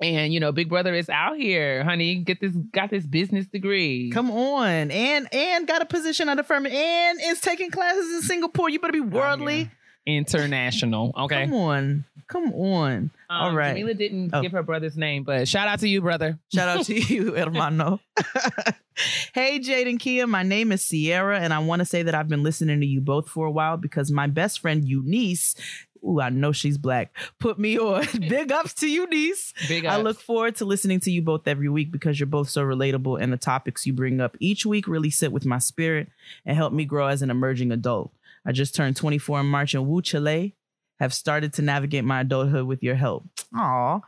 and 0.00 0.32
you 0.32 0.40
know, 0.40 0.52
Big 0.52 0.68
Brother 0.68 0.94
is 0.94 1.08
out 1.08 1.36
here, 1.36 1.82
honey. 1.84 2.16
Get 2.16 2.40
this, 2.40 2.52
got 2.72 2.90
this 2.90 3.04
business 3.06 3.46
degree. 3.46 4.10
Come 4.10 4.30
on, 4.30 4.90
and 4.90 5.32
and 5.32 5.66
got 5.66 5.82
a 5.82 5.86
position 5.86 6.28
at 6.28 6.38
a 6.38 6.42
firm, 6.44 6.66
and 6.66 7.18
is 7.22 7.40
taking 7.40 7.70
classes 7.70 8.14
in 8.14 8.22
Singapore. 8.22 8.68
You 8.70 8.78
better 8.80 8.92
be 8.92 9.00
worldly. 9.00 9.70
International. 10.06 11.12
Okay. 11.18 11.44
Come 11.44 11.54
on, 11.54 12.04
come 12.28 12.52
on. 12.54 13.10
All 13.28 13.48
Um, 13.50 13.54
right. 13.56 13.74
Jamila 13.74 13.92
didn't 13.94 14.30
Oh. 14.32 14.40
give 14.40 14.52
her 14.52 14.62
brother's 14.62 14.96
name, 14.96 15.22
but 15.24 15.46
shout 15.48 15.68
out 15.68 15.80
to 15.80 15.88
you, 15.88 16.00
brother. 16.00 16.38
Shout 16.54 16.68
out 16.78 16.86
to 16.86 16.94
you, 17.14 17.34
hermano. 17.34 18.00
hey, 19.34 19.58
Jade 19.58 19.86
and 19.86 20.00
Kia. 20.00 20.26
My 20.26 20.42
name 20.42 20.72
is 20.72 20.82
Sierra, 20.84 21.38
and 21.38 21.52
I 21.52 21.58
want 21.58 21.80
to 21.80 21.84
say 21.86 22.02
that 22.02 22.14
I've 22.14 22.28
been 22.28 22.42
listening 22.42 22.80
to 22.80 22.86
you 22.86 23.00
both 23.00 23.28
for 23.28 23.46
a 23.46 23.50
while 23.50 23.76
because 23.76 24.10
my 24.10 24.26
best 24.26 24.60
friend 24.60 24.88
Eunice, 24.88 25.54
ooh, 26.04 26.20
I 26.20 26.30
know 26.30 26.52
she's 26.52 26.78
black, 26.78 27.16
put 27.38 27.58
me 27.58 27.78
on. 27.78 28.06
Big 28.20 28.52
ups 28.52 28.74
to 28.74 28.88
Eunice. 28.88 29.52
Big 29.68 29.84
ups. 29.84 29.94
I 29.94 30.00
look 30.00 30.20
forward 30.20 30.56
to 30.56 30.64
listening 30.64 31.00
to 31.00 31.10
you 31.10 31.22
both 31.22 31.46
every 31.46 31.68
week 31.68 31.90
because 31.90 32.18
you're 32.18 32.26
both 32.26 32.48
so 32.48 32.62
relatable, 32.62 33.20
and 33.20 33.32
the 33.32 33.36
topics 33.36 33.86
you 33.86 33.92
bring 33.92 34.20
up 34.20 34.36
each 34.40 34.64
week 34.66 34.88
really 34.88 35.10
sit 35.10 35.32
with 35.32 35.44
my 35.46 35.58
spirit 35.58 36.08
and 36.44 36.56
help 36.56 36.72
me 36.72 36.84
grow 36.84 37.06
as 37.08 37.22
an 37.22 37.30
emerging 37.30 37.72
adult. 37.72 38.12
I 38.46 38.52
just 38.52 38.74
turned 38.74 38.96
24 38.96 39.40
in 39.40 39.46
March 39.46 39.74
and 39.74 39.86
Wu 39.86 40.02
Chile. 40.02 40.54
Have 41.00 41.14
started 41.14 41.52
to 41.54 41.62
navigate 41.62 42.04
my 42.04 42.22
adulthood 42.22 42.66
with 42.66 42.82
your 42.82 42.96
help. 42.96 43.24
Aw. 43.54 44.00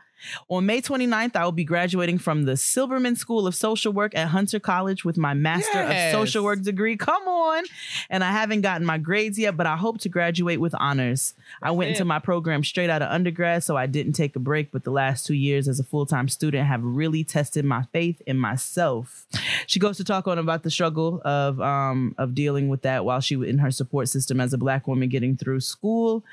On 0.49 0.65
May 0.65 0.81
29th, 0.81 1.35
I 1.35 1.43
will 1.45 1.51
be 1.51 1.63
graduating 1.63 2.17
from 2.19 2.43
the 2.43 2.53
Silberman 2.53 3.17
School 3.17 3.47
of 3.47 3.55
Social 3.55 3.91
Work 3.91 4.15
at 4.15 4.27
Hunter 4.29 4.59
College 4.59 5.03
with 5.03 5.17
my 5.17 5.33
Master 5.33 5.69
Yes. 5.79 6.13
of 6.13 6.19
Social 6.19 6.43
Work 6.43 6.61
degree. 6.61 6.95
Come 6.97 7.27
on. 7.27 7.63
And 8.09 8.23
I 8.23 8.31
haven't 8.31 8.61
gotten 8.61 8.85
my 8.85 8.97
grades 8.97 9.37
yet, 9.39 9.57
but 9.57 9.65
I 9.65 9.75
hope 9.75 9.99
to 10.01 10.09
graduate 10.09 10.59
with 10.59 10.75
honors. 10.79 11.33
I 11.61 11.71
went 11.71 11.89
it. 11.89 11.91
into 11.93 12.05
my 12.05 12.19
program 12.19 12.63
straight 12.63 12.89
out 12.89 13.01
of 13.01 13.09
undergrad, 13.11 13.63
so 13.63 13.75
I 13.75 13.85
didn't 13.87 14.13
take 14.13 14.35
a 14.35 14.39
break. 14.39 14.71
But 14.71 14.83
the 14.83 14.91
last 14.91 15.25
two 15.25 15.33
years 15.33 15.67
as 15.67 15.79
a 15.79 15.83
full 15.83 16.05
time 16.05 16.27
student 16.27 16.67
have 16.67 16.83
really 16.83 17.23
tested 17.23 17.65
my 17.65 17.83
faith 17.91 18.21
in 18.27 18.37
myself. 18.37 19.25
She 19.67 19.79
goes 19.79 19.97
to 19.97 20.03
talk 20.03 20.27
on 20.27 20.37
about 20.37 20.63
the 20.63 20.71
struggle 20.71 21.21
of 21.25 21.59
um, 21.61 22.15
of 22.17 22.35
dealing 22.35 22.69
with 22.69 22.83
that 22.83 23.05
while 23.05 23.21
she 23.21 23.35
was 23.35 23.49
in 23.49 23.57
her 23.57 23.71
support 23.71 24.07
system 24.09 24.39
as 24.39 24.53
a 24.53 24.57
black 24.57 24.87
woman 24.87 25.09
getting 25.09 25.35
through 25.35 25.61
school. 25.61 26.23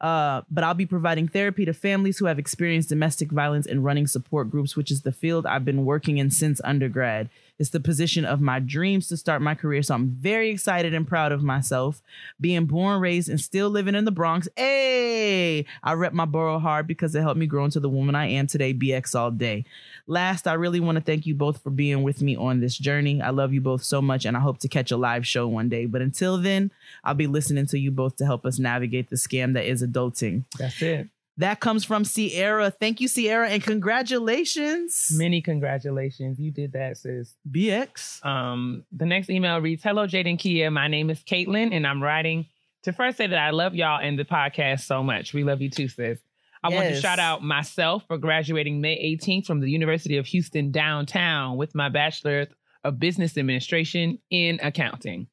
Uh, 0.00 0.42
but 0.50 0.64
I'll 0.64 0.74
be 0.74 0.86
providing 0.86 1.28
therapy 1.28 1.64
to 1.64 1.72
families 1.72 2.18
who 2.18 2.26
have 2.26 2.38
experienced 2.38 2.88
domestic 2.88 3.30
violence 3.30 3.37
and 3.38 3.84
running 3.84 4.06
support 4.06 4.50
groups, 4.50 4.76
which 4.76 4.90
is 4.90 5.02
the 5.02 5.12
field 5.12 5.46
I've 5.46 5.64
been 5.64 5.84
working 5.84 6.18
in 6.18 6.30
since 6.30 6.60
undergrad. 6.64 7.28
It's 7.58 7.70
the 7.70 7.80
position 7.80 8.24
of 8.24 8.40
my 8.40 8.60
dreams 8.60 9.08
to 9.08 9.16
start 9.16 9.42
my 9.42 9.54
career. 9.54 9.82
So 9.82 9.94
I'm 9.94 10.10
very 10.10 10.50
excited 10.50 10.94
and 10.94 11.06
proud 11.06 11.32
of 11.32 11.42
myself. 11.42 12.02
Being 12.40 12.66
born, 12.66 13.00
raised, 13.00 13.28
and 13.28 13.40
still 13.40 13.68
living 13.68 13.96
in 13.96 14.04
the 14.04 14.12
Bronx. 14.12 14.48
Hey, 14.56 15.66
I 15.82 15.94
rep 15.94 16.12
my 16.12 16.24
borough 16.24 16.60
hard 16.60 16.86
because 16.86 17.14
it 17.14 17.22
helped 17.22 17.38
me 17.38 17.46
grow 17.46 17.64
into 17.64 17.80
the 17.80 17.88
woman 17.88 18.14
I 18.14 18.28
am 18.28 18.46
today. 18.46 18.72
BX 18.72 19.14
all 19.14 19.32
day. 19.32 19.64
Last, 20.06 20.46
I 20.46 20.52
really 20.54 20.80
want 20.80 20.96
to 20.96 21.04
thank 21.04 21.26
you 21.26 21.34
both 21.34 21.62
for 21.62 21.70
being 21.70 22.02
with 22.02 22.22
me 22.22 22.36
on 22.36 22.60
this 22.60 22.78
journey. 22.78 23.20
I 23.20 23.30
love 23.30 23.52
you 23.52 23.60
both 23.60 23.82
so 23.82 24.00
much, 24.00 24.24
and 24.24 24.36
I 24.36 24.40
hope 24.40 24.58
to 24.60 24.68
catch 24.68 24.92
a 24.92 24.96
live 24.96 25.26
show 25.26 25.48
one 25.48 25.68
day. 25.68 25.86
But 25.86 26.00
until 26.00 26.38
then, 26.38 26.70
I'll 27.02 27.14
be 27.14 27.26
listening 27.26 27.66
to 27.66 27.78
you 27.78 27.90
both 27.90 28.16
to 28.16 28.24
help 28.24 28.46
us 28.46 28.58
navigate 28.58 29.10
the 29.10 29.16
scam 29.16 29.54
that 29.54 29.66
is 29.66 29.82
adulting. 29.82 30.44
That's 30.58 30.80
it. 30.80 31.08
That 31.38 31.60
comes 31.60 31.84
from 31.84 32.04
Sierra. 32.04 32.68
Thank 32.72 33.00
you, 33.00 33.06
Sierra, 33.06 33.48
and 33.48 33.62
congratulations. 33.62 35.06
Many 35.12 35.40
congratulations. 35.40 36.40
You 36.40 36.50
did 36.50 36.72
that, 36.72 36.96
sis. 36.96 37.36
BX. 37.48 38.26
Um, 38.26 38.84
the 38.90 39.06
next 39.06 39.30
email 39.30 39.60
reads 39.60 39.84
Hello, 39.84 40.08
Jade 40.08 40.26
and 40.26 40.38
Kia. 40.38 40.68
My 40.72 40.88
name 40.88 41.10
is 41.10 41.20
Caitlin, 41.20 41.72
and 41.72 41.86
I'm 41.86 42.02
writing 42.02 42.46
to 42.82 42.92
first 42.92 43.18
say 43.18 43.28
that 43.28 43.38
I 43.38 43.50
love 43.50 43.76
y'all 43.76 44.00
and 44.02 44.18
the 44.18 44.24
podcast 44.24 44.80
so 44.80 45.04
much. 45.04 45.32
We 45.32 45.44
love 45.44 45.62
you 45.62 45.70
too, 45.70 45.86
sis. 45.86 46.18
I 46.64 46.70
want 46.70 46.88
to 46.88 47.00
shout 47.00 47.20
out 47.20 47.40
myself 47.40 48.02
for 48.08 48.18
graduating 48.18 48.80
May 48.80 49.16
18th 49.16 49.46
from 49.46 49.60
the 49.60 49.70
University 49.70 50.16
of 50.16 50.26
Houston 50.26 50.72
downtown 50.72 51.56
with 51.56 51.72
my 51.72 51.88
Bachelor 51.88 52.48
of 52.82 52.98
Business 52.98 53.38
Administration 53.38 54.18
in 54.28 54.58
accounting. 54.60 55.28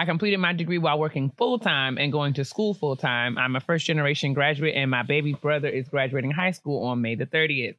I 0.00 0.06
completed 0.06 0.38
my 0.38 0.54
degree 0.54 0.78
while 0.78 0.98
working 0.98 1.30
full 1.36 1.58
time 1.58 1.98
and 1.98 2.10
going 2.10 2.32
to 2.32 2.44
school 2.46 2.72
full 2.72 2.96
time. 2.96 3.36
I'm 3.36 3.54
a 3.54 3.60
first 3.60 3.84
generation 3.84 4.32
graduate, 4.32 4.74
and 4.74 4.90
my 4.90 5.02
baby 5.02 5.34
brother 5.34 5.68
is 5.68 5.90
graduating 5.90 6.30
high 6.30 6.52
school 6.52 6.86
on 6.86 7.02
May 7.02 7.16
the 7.16 7.26
30th. 7.26 7.76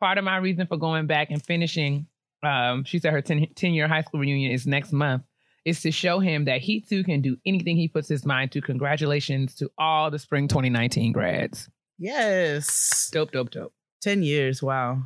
Part 0.00 0.18
of 0.18 0.24
my 0.24 0.38
reason 0.38 0.66
for 0.66 0.76
going 0.76 1.06
back 1.06 1.30
and 1.30 1.40
finishing, 1.40 2.08
um, 2.42 2.82
she 2.82 2.98
said 2.98 3.12
her 3.12 3.22
10, 3.22 3.46
10 3.54 3.74
year 3.74 3.86
high 3.86 4.02
school 4.02 4.18
reunion 4.18 4.50
is 4.50 4.66
next 4.66 4.90
month, 4.90 5.22
is 5.64 5.80
to 5.82 5.92
show 5.92 6.18
him 6.18 6.46
that 6.46 6.62
he 6.62 6.80
too 6.80 7.04
can 7.04 7.20
do 7.20 7.36
anything 7.46 7.76
he 7.76 7.86
puts 7.86 8.08
his 8.08 8.26
mind 8.26 8.50
to. 8.50 8.60
Congratulations 8.60 9.54
to 9.54 9.70
all 9.78 10.10
the 10.10 10.18
spring 10.18 10.48
2019 10.48 11.12
grads. 11.12 11.70
Yes. 11.96 13.08
Dope, 13.12 13.30
dope, 13.30 13.52
dope. 13.52 13.72
10 14.00 14.24
years. 14.24 14.64
Wow. 14.64 15.04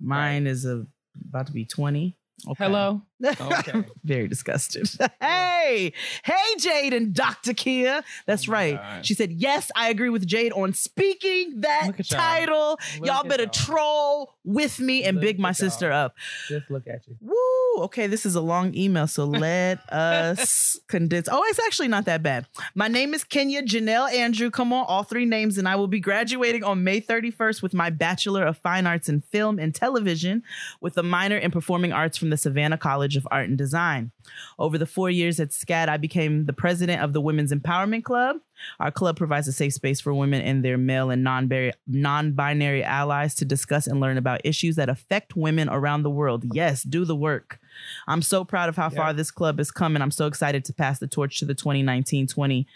Mine 0.00 0.48
is 0.48 0.64
a, 0.66 0.84
about 1.28 1.46
to 1.46 1.52
be 1.52 1.64
20. 1.64 2.18
Okay. 2.48 2.64
Hello. 2.64 3.02
Okay. 3.24 3.84
Very 4.04 4.28
disgusted. 4.28 4.88
hey, 5.20 5.92
hey, 6.24 6.54
Jade 6.58 6.92
and 6.92 7.14
Dr. 7.14 7.54
Kia. 7.54 8.02
That's 8.26 8.48
Oh 8.48 8.52
right. 8.52 8.76
God. 8.76 9.06
She 9.06 9.14
said, 9.14 9.32
Yes, 9.32 9.70
I 9.76 9.88
agree 9.90 10.08
with 10.08 10.26
Jade 10.26 10.52
on 10.52 10.74
speaking 10.74 11.60
that 11.60 11.88
at 11.98 12.10
y'all. 12.10 12.20
title. 12.20 12.78
Y'all 13.02 13.24
better 13.24 13.44
y'all. 13.44 13.52
troll 13.52 14.34
with 14.44 14.80
me 14.80 15.04
and 15.04 15.16
Look 15.16 15.22
big 15.22 15.38
my 15.38 15.50
at 15.50 15.58
y'all. 15.60 15.70
sister 15.70 15.92
up. 15.92 16.14
Just 16.48 16.70
look 16.70 16.86
at 16.88 17.06
you. 17.06 17.16
Woo! 17.20 17.82
Okay, 17.84 18.06
this 18.06 18.26
is 18.26 18.34
a 18.34 18.40
long 18.40 18.74
email, 18.74 19.06
so 19.06 19.24
let 19.26 19.78
us 19.92 20.78
condense. 20.88 21.28
Oh, 21.30 21.42
it's 21.48 21.58
actually 21.60 21.88
not 21.88 22.04
that 22.06 22.22
bad. 22.22 22.46
My 22.74 22.88
name 22.88 23.14
is 23.14 23.24
Kenya 23.24 23.62
Janelle 23.62 24.12
Andrew. 24.12 24.50
Come 24.50 24.72
on, 24.72 24.84
all 24.86 25.04
three 25.04 25.24
names, 25.24 25.58
and 25.58 25.68
I 25.68 25.76
will 25.76 25.86
be 25.88 26.00
graduating 26.00 26.64
on 26.64 26.84
May 26.84 27.00
31st 27.00 27.62
with 27.62 27.72
my 27.74 27.90
Bachelor 27.90 28.44
of 28.44 28.58
Fine 28.58 28.86
Arts 28.86 29.08
in 29.08 29.20
Film 29.22 29.58
and 29.58 29.74
Television 29.74 30.42
with 30.80 30.98
a 30.98 31.02
minor 31.02 31.36
in 31.36 31.50
Performing 31.50 31.92
Arts 31.92 32.18
from 32.18 32.30
the 32.30 32.36
Savannah 32.36 32.78
College 32.78 33.11
of 33.16 33.26
Art 33.30 33.48
and 33.48 33.58
Design. 33.58 34.12
Over 34.58 34.78
the 34.78 34.86
four 34.86 35.10
years 35.10 35.40
at 35.40 35.50
SCAD, 35.50 35.88
I 35.88 35.96
became 35.96 36.46
the 36.46 36.52
president 36.52 37.02
of 37.02 37.12
the 37.12 37.20
Women's 37.20 37.52
Empowerment 37.52 38.04
Club. 38.04 38.36
Our 38.78 38.90
club 38.90 39.16
provides 39.16 39.48
a 39.48 39.52
safe 39.52 39.72
space 39.72 40.00
for 40.00 40.14
women 40.14 40.42
and 40.42 40.64
their 40.64 40.78
male 40.78 41.10
and 41.10 41.24
non-binary, 41.24 41.72
non-binary 41.86 42.84
allies 42.84 43.34
to 43.36 43.44
discuss 43.44 43.86
and 43.86 44.00
learn 44.00 44.18
about 44.18 44.40
issues 44.44 44.76
that 44.76 44.88
affect 44.88 45.36
women 45.36 45.68
around 45.68 46.02
the 46.02 46.10
world. 46.10 46.44
Yes, 46.52 46.82
do 46.82 47.04
the 47.04 47.16
work. 47.16 47.58
I'm 48.06 48.22
so 48.22 48.44
proud 48.44 48.68
of 48.68 48.76
how 48.76 48.90
Yeah. 48.90 48.96
far 48.96 49.12
this 49.12 49.30
club 49.30 49.58
has 49.58 49.70
come, 49.70 49.94
and 49.96 50.02
I'm 50.02 50.10
so 50.10 50.26
excited 50.26 50.64
to 50.66 50.72
pass 50.72 50.98
the 50.98 51.06
torch 51.06 51.38
to 51.38 51.44
the 51.44 51.54
2019-20 51.54 52.66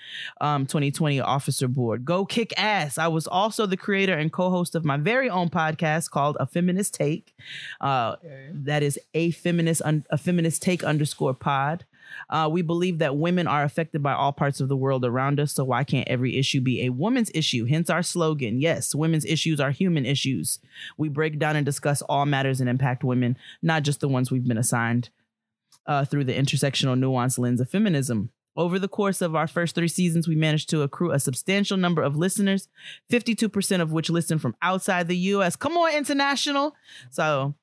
um, 0.41 0.67
2020 0.67 1.21
officer 1.21 1.69
board. 1.69 2.05
Go 2.05 2.25
kick 2.25 2.53
ass! 2.59 2.99
I 2.99 3.09
was 3.09 3.27
also 3.27 3.67
the 3.67 3.77
creator 3.77 4.15
and 4.17 4.33
co-host 4.33 4.75
of 4.75 4.85
my 4.85 4.97
very 4.97 5.29
own 5.31 5.49
podcast 5.51 6.11
called 6.11 6.37
A 6.41 6.47
Feminist 6.47 6.95
Take. 6.95 7.35
Uh, 7.81 8.17
that 8.53 8.83
is 8.83 8.99
a 9.15 9.31
feminist 9.33 9.83
un- 9.85 10.05
a 10.11 10.19
feminist 10.19 10.63
take 10.63 10.83
underscore 10.85 11.35
pod. 11.35 11.85
Uh, 12.31 12.49
we 12.51 12.63
believe 12.63 12.99
that 12.99 13.17
women 13.17 13.47
are 13.47 13.63
affected 13.63 14.03
by 14.03 14.13
all 14.13 14.33
parts 14.33 14.61
of 14.61 14.69
the 14.69 14.77
world 14.77 15.05
around 15.05 15.41
us, 15.41 15.53
so 15.53 15.65
why 15.65 15.85
can't 15.85 16.09
every 16.09 16.37
issue 16.37 16.61
be 16.61 16.85
a 16.85 16.91
woman's 16.91 17.31
issue? 17.35 17.67
Hence 17.67 17.91
our 17.91 18.03
slogan: 18.03 18.61
Yes, 18.61 18.95
women's 18.95 19.25
issues 19.25 19.61
are 19.61 19.71
human 19.71 20.07
issues. 20.07 20.59
We 20.97 21.09
break 21.09 21.39
down 21.39 21.57
and 21.57 21.65
discuss 21.67 22.03
all 22.03 22.27
matters 22.27 22.59
that 22.59 22.69
impact 22.69 23.05
women, 23.05 23.37
not 23.63 23.83
just 23.83 24.01
the 24.01 24.09
ones 24.09 24.31
we've 24.31 24.47
been 24.47 24.59
assigned 24.59 25.11
uh, 25.87 26.05
through 26.05 26.25
the 26.25 26.35
intersectional 26.35 26.99
nuance 26.99 27.39
lens 27.39 27.61
of 27.61 27.71
feminism. 27.71 28.31
Over 28.57 28.79
the 28.79 28.89
course 28.89 29.21
of 29.21 29.35
our 29.35 29.47
first 29.47 29.75
three 29.75 29.89
seasons, 29.89 30.27
we 30.27 30.35
managed 30.35 30.71
to 30.71 30.81
accrue 30.81 31.11
a 31.13 31.21
substantial 31.21 31.77
number 31.77 32.03
of 32.03 32.17
listeners, 32.17 32.69
52% 33.11 33.83
of 33.83 33.93
which 33.93 34.09
listen 34.09 34.39
from 34.39 34.57
outside 34.63 35.09
the 35.09 35.17
US. 35.17 35.57
Come 35.57 35.77
on, 35.77 35.95
international. 35.95 36.75
So 37.11 37.55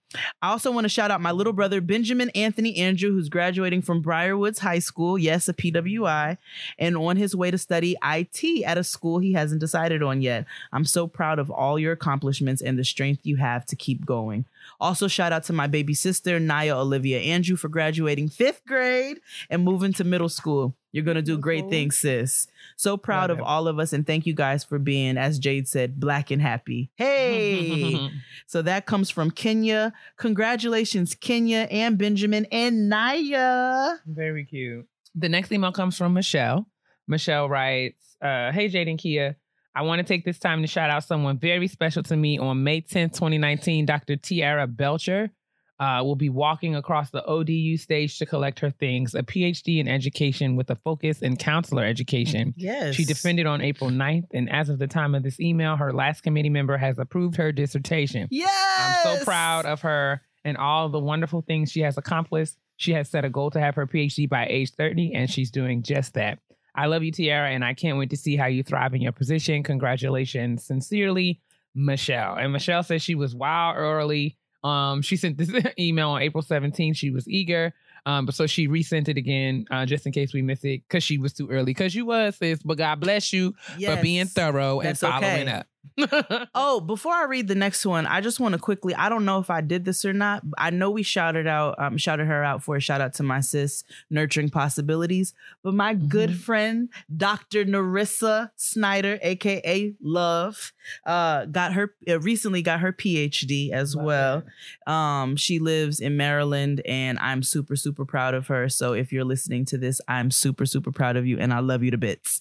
I 0.41 0.52
also 0.52 0.71
want 0.71 0.86
to 0.86 0.89
shout 0.89 1.12
out 1.12 1.21
my 1.21 1.32
little 1.32 1.54
brother, 1.54 1.82
Benjamin 1.82 2.30
Anthony 2.32 2.78
Andrew, 2.78 3.12
who's 3.12 3.30
graduating 3.30 3.82
from 3.82 4.04
Briarwoods 4.04 4.60
High 4.60 4.80
School. 4.80 5.17
Yes, 5.17 5.47
a 5.47 5.54
PWI, 5.54 6.38
and 6.78 6.97
on 6.97 7.17
his 7.17 7.36
way 7.36 7.52
to 7.52 7.58
study 7.58 7.95
IT 8.04 8.63
at 8.63 8.78
a 8.78 8.84
school 8.84 9.19
he 9.19 9.34
hasn't 9.34 9.62
decided 9.62 10.04
on 10.04 10.21
yet. 10.21 10.45
I'm 10.71 10.86
so 10.86 11.08
proud 11.08 11.39
of 11.39 11.49
all 11.49 11.80
your 11.80 11.93
accomplishments 11.93 12.62
and 12.62 12.78
the 12.78 12.84
strength 12.84 13.26
you 13.26 13.38
have 13.38 13.65
to 13.67 13.76
keep 13.76 14.06
going. 14.06 14.45
Also, 14.83 15.07
shout 15.07 15.31
out 15.31 15.45
to 15.45 15.53
my 15.53 15.65
baby 15.65 15.93
sister, 15.93 16.41
Naya 16.41 16.75
Olivia 16.75 17.19
Andrew, 17.19 17.55
for 17.55 17.69
graduating 17.69 18.27
fifth 18.27 18.65
grade 18.67 19.21
and 19.49 19.63
moving 19.63 19.93
to 19.93 20.03
middle 20.03 20.27
school. 20.27 20.75
You're 20.91 21.05
going 21.05 21.15
to 21.15 21.21
do 21.21 21.37
great 21.37 21.69
things, 21.69 21.97
sis. 21.97 22.47
So 22.75 22.97
proud 22.97 23.29
Love 23.29 23.37
of 23.37 23.39
it. 23.39 23.45
all 23.45 23.69
of 23.69 23.79
us. 23.79 23.93
And 23.93 24.05
thank 24.05 24.25
you 24.25 24.33
guys 24.33 24.65
for 24.65 24.77
being, 24.79 25.17
as 25.17 25.39
Jade 25.39 25.69
said, 25.69 26.01
black 26.01 26.31
and 26.31 26.41
happy. 26.41 26.91
Hey. 26.95 28.09
so 28.45 28.61
that 28.61 28.85
comes 28.85 29.09
from 29.09 29.31
Kenya. 29.31 29.93
Congratulations, 30.17 31.15
Kenya 31.15 31.65
and 31.71 31.97
Benjamin 31.97 32.45
and 32.51 32.89
Naya. 32.89 33.93
Very 34.05 34.43
cute. 34.43 34.85
The 35.15 35.29
next 35.29 35.49
email 35.53 35.71
comes 35.71 35.97
from 35.97 36.13
Michelle. 36.13 36.67
Michelle 37.07 37.47
writes, 37.47 38.17
uh, 38.21 38.51
Hey, 38.51 38.67
Jade 38.67 38.89
and 38.89 38.99
Kia. 38.99 39.37
I 39.75 39.81
want 39.81 39.99
to 39.99 40.03
take 40.03 40.23
this 40.23 40.38
time 40.38 40.62
to 40.62 40.67
shout 40.67 40.89
out 40.89 41.03
someone 41.03 41.39
very 41.39 41.67
special 41.67 42.03
to 42.03 42.15
me 42.15 42.38
on 42.38 42.63
May 42.63 42.81
10th, 42.81 43.13
2019. 43.13 43.86
Dr. 43.86 44.17
Tiara 44.17 44.67
Belcher 44.67 45.31
uh, 45.79 46.01
will 46.03 46.15
be 46.15 46.29
walking 46.29 46.75
across 46.75 47.09
the 47.09 47.25
ODU 47.25 47.77
stage 47.77 48.19
to 48.19 48.25
collect 48.25 48.59
her 48.59 48.69
things, 48.69 49.15
a 49.15 49.23
PhD 49.23 49.79
in 49.79 49.88
education 49.88 50.55
with 50.55 50.69
a 50.69 50.75
focus 50.75 51.21
in 51.21 51.36
counselor 51.38 51.83
education. 51.83 52.53
Yes. 52.55 52.93
She 52.93 53.03
defended 53.03 53.47
on 53.47 53.62
April 53.62 53.89
9th, 53.89 54.27
and 54.33 54.49
as 54.49 54.69
of 54.69 54.77
the 54.77 54.88
time 54.88 55.15
of 55.15 55.23
this 55.23 55.39
email, 55.39 55.75
her 55.75 55.91
last 55.91 56.21
committee 56.21 56.49
member 56.49 56.77
has 56.77 56.99
approved 56.99 57.38
her 57.38 57.51
dissertation. 57.51 58.27
Yes. 58.29 59.05
I'm 59.05 59.17
so 59.17 59.25
proud 59.25 59.65
of 59.65 59.81
her 59.81 60.21
and 60.45 60.57
all 60.57 60.89
the 60.89 60.99
wonderful 60.99 61.41
things 61.41 61.71
she 61.71 61.81
has 61.81 61.97
accomplished. 61.97 62.57
She 62.77 62.93
has 62.93 63.09
set 63.09 63.25
a 63.25 63.29
goal 63.29 63.49
to 63.51 63.59
have 63.59 63.75
her 63.75 63.88
PhD 63.88 64.29
by 64.29 64.45
age 64.49 64.71
30, 64.73 65.13
and 65.15 65.29
she's 65.29 65.51
doing 65.51 65.83
just 65.83 66.13
that. 66.13 66.39
I 66.75 66.88
love 66.88 67.03
you, 67.03 67.12
Tiara, 67.12 67.49
and 67.49 67.63
I 67.63 67.73
can't 67.73 67.97
wait 67.97 68.09
to 68.09 68.17
see 68.17 68.36
how 68.36 68.47
you 68.47 68.63
thrive 68.63 68.93
in 68.93 69.01
your 69.01 69.12
position. 69.12 69.62
Congratulations. 69.63 70.63
Sincerely, 70.63 71.39
Michelle. 71.75 72.36
And 72.36 72.51
Michelle 72.51 72.83
says 72.83 73.01
she 73.01 73.15
was 73.15 73.36
wild 73.36 73.77
early. 73.77 74.38
Um, 74.63 75.01
she 75.01 75.17
sent 75.17 75.38
this 75.38 75.51
email 75.79 76.09
on 76.12 76.21
April 76.21 76.43
17th. 76.43 76.95
She 76.95 77.12
was 77.12 77.27
eager. 77.27 77.73
Um, 78.05 78.25
but 78.25 78.36
so 78.36 78.47
she 78.47 78.67
resent 78.67 79.07
it 79.07 79.17
again, 79.17 79.65
uh, 79.71 79.86
just 79.86 80.05
in 80.05 80.12
case 80.12 80.33
we 80.33 80.41
miss 80.41 80.63
it, 80.65 80.81
because 80.88 81.03
she 81.03 81.17
was 81.17 81.31
too 81.31 81.49
early. 81.49 81.65
Because 81.65 81.95
you 81.95 82.05
was, 82.05 82.36
sis. 82.36 82.62
But 82.63 82.77
God 82.77 82.99
bless 82.99 83.31
you 83.31 83.55
Yes. 83.77 83.95
for 83.95 84.01
being 84.01 84.25
thorough 84.25 84.81
and 84.81 84.97
following 84.97 85.47
okay. 85.47 85.51
up. 85.51 85.67
Oh, 86.55 86.79
before 86.79 87.13
I 87.13 87.25
read 87.25 87.47
the 87.47 87.55
next 87.55 87.85
one, 87.85 88.05
I 88.07 88.21
just 88.21 88.39
want 88.39 88.53
to 88.53 88.59
quickly. 88.59 88.93
I 88.95 89.09
don't 89.09 89.25
know 89.25 89.39
if 89.39 89.49
I 89.49 89.61
did 89.61 89.85
this 89.85 90.05
or 90.05 90.13
not. 90.13 90.43
I 90.57 90.69
know 90.69 90.89
we 90.89 91.03
shouted 91.03 91.47
out, 91.47 91.75
um, 91.79 91.97
shouted 91.97 92.25
her 92.27 92.43
out 92.43 92.63
for 92.63 92.75
a 92.75 92.79
shout 92.79 93.01
out 93.01 93.13
to 93.15 93.23
my 93.23 93.41
sis, 93.41 93.83
nurturing 94.09 94.49
possibilities. 94.49 95.33
But 95.63 95.73
my 95.73 95.93
good 95.93 96.31
Mhm. 96.31 96.35
friend, 96.37 96.89
Dr. 97.15 97.65
Narissa 97.65 98.51
Snyder, 98.55 99.19
aka 99.21 99.93
Love, 100.01 100.73
uh, 101.05 101.45
got 101.45 101.73
her 101.73 101.93
uh, 102.09 102.19
recently 102.19 102.61
got 102.61 102.79
her 102.79 102.91
PhD 102.93 103.71
as 103.71 103.95
Love 103.95 104.05
well. 104.05 104.43
Um, 104.87 105.35
she 105.35 105.59
lives 105.59 105.99
in 105.99 106.17
Maryland, 106.17 106.81
and 106.85 107.19
I'm 107.19 107.43
super 107.43 107.75
super 107.75 108.05
proud 108.05 108.33
of 108.33 108.47
her. 108.47 108.69
So 108.69 108.93
if 108.93 109.11
you're 109.11 109.25
listening 109.25 109.65
to 109.65 109.77
this, 109.77 109.99
I'm 110.07 110.31
super 110.31 110.65
super 110.65 110.91
proud 110.91 111.17
of 111.17 111.25
you, 111.27 111.37
and 111.39 111.53
I 111.53 111.59
love 111.59 111.83
you 111.83 111.91
to 111.91 111.97
bits. 111.97 112.39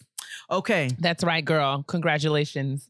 Okay. 0.51 0.89
That's 0.99 1.23
right, 1.25 1.45
girl. 1.45 1.83
Congratulations. 1.89 2.89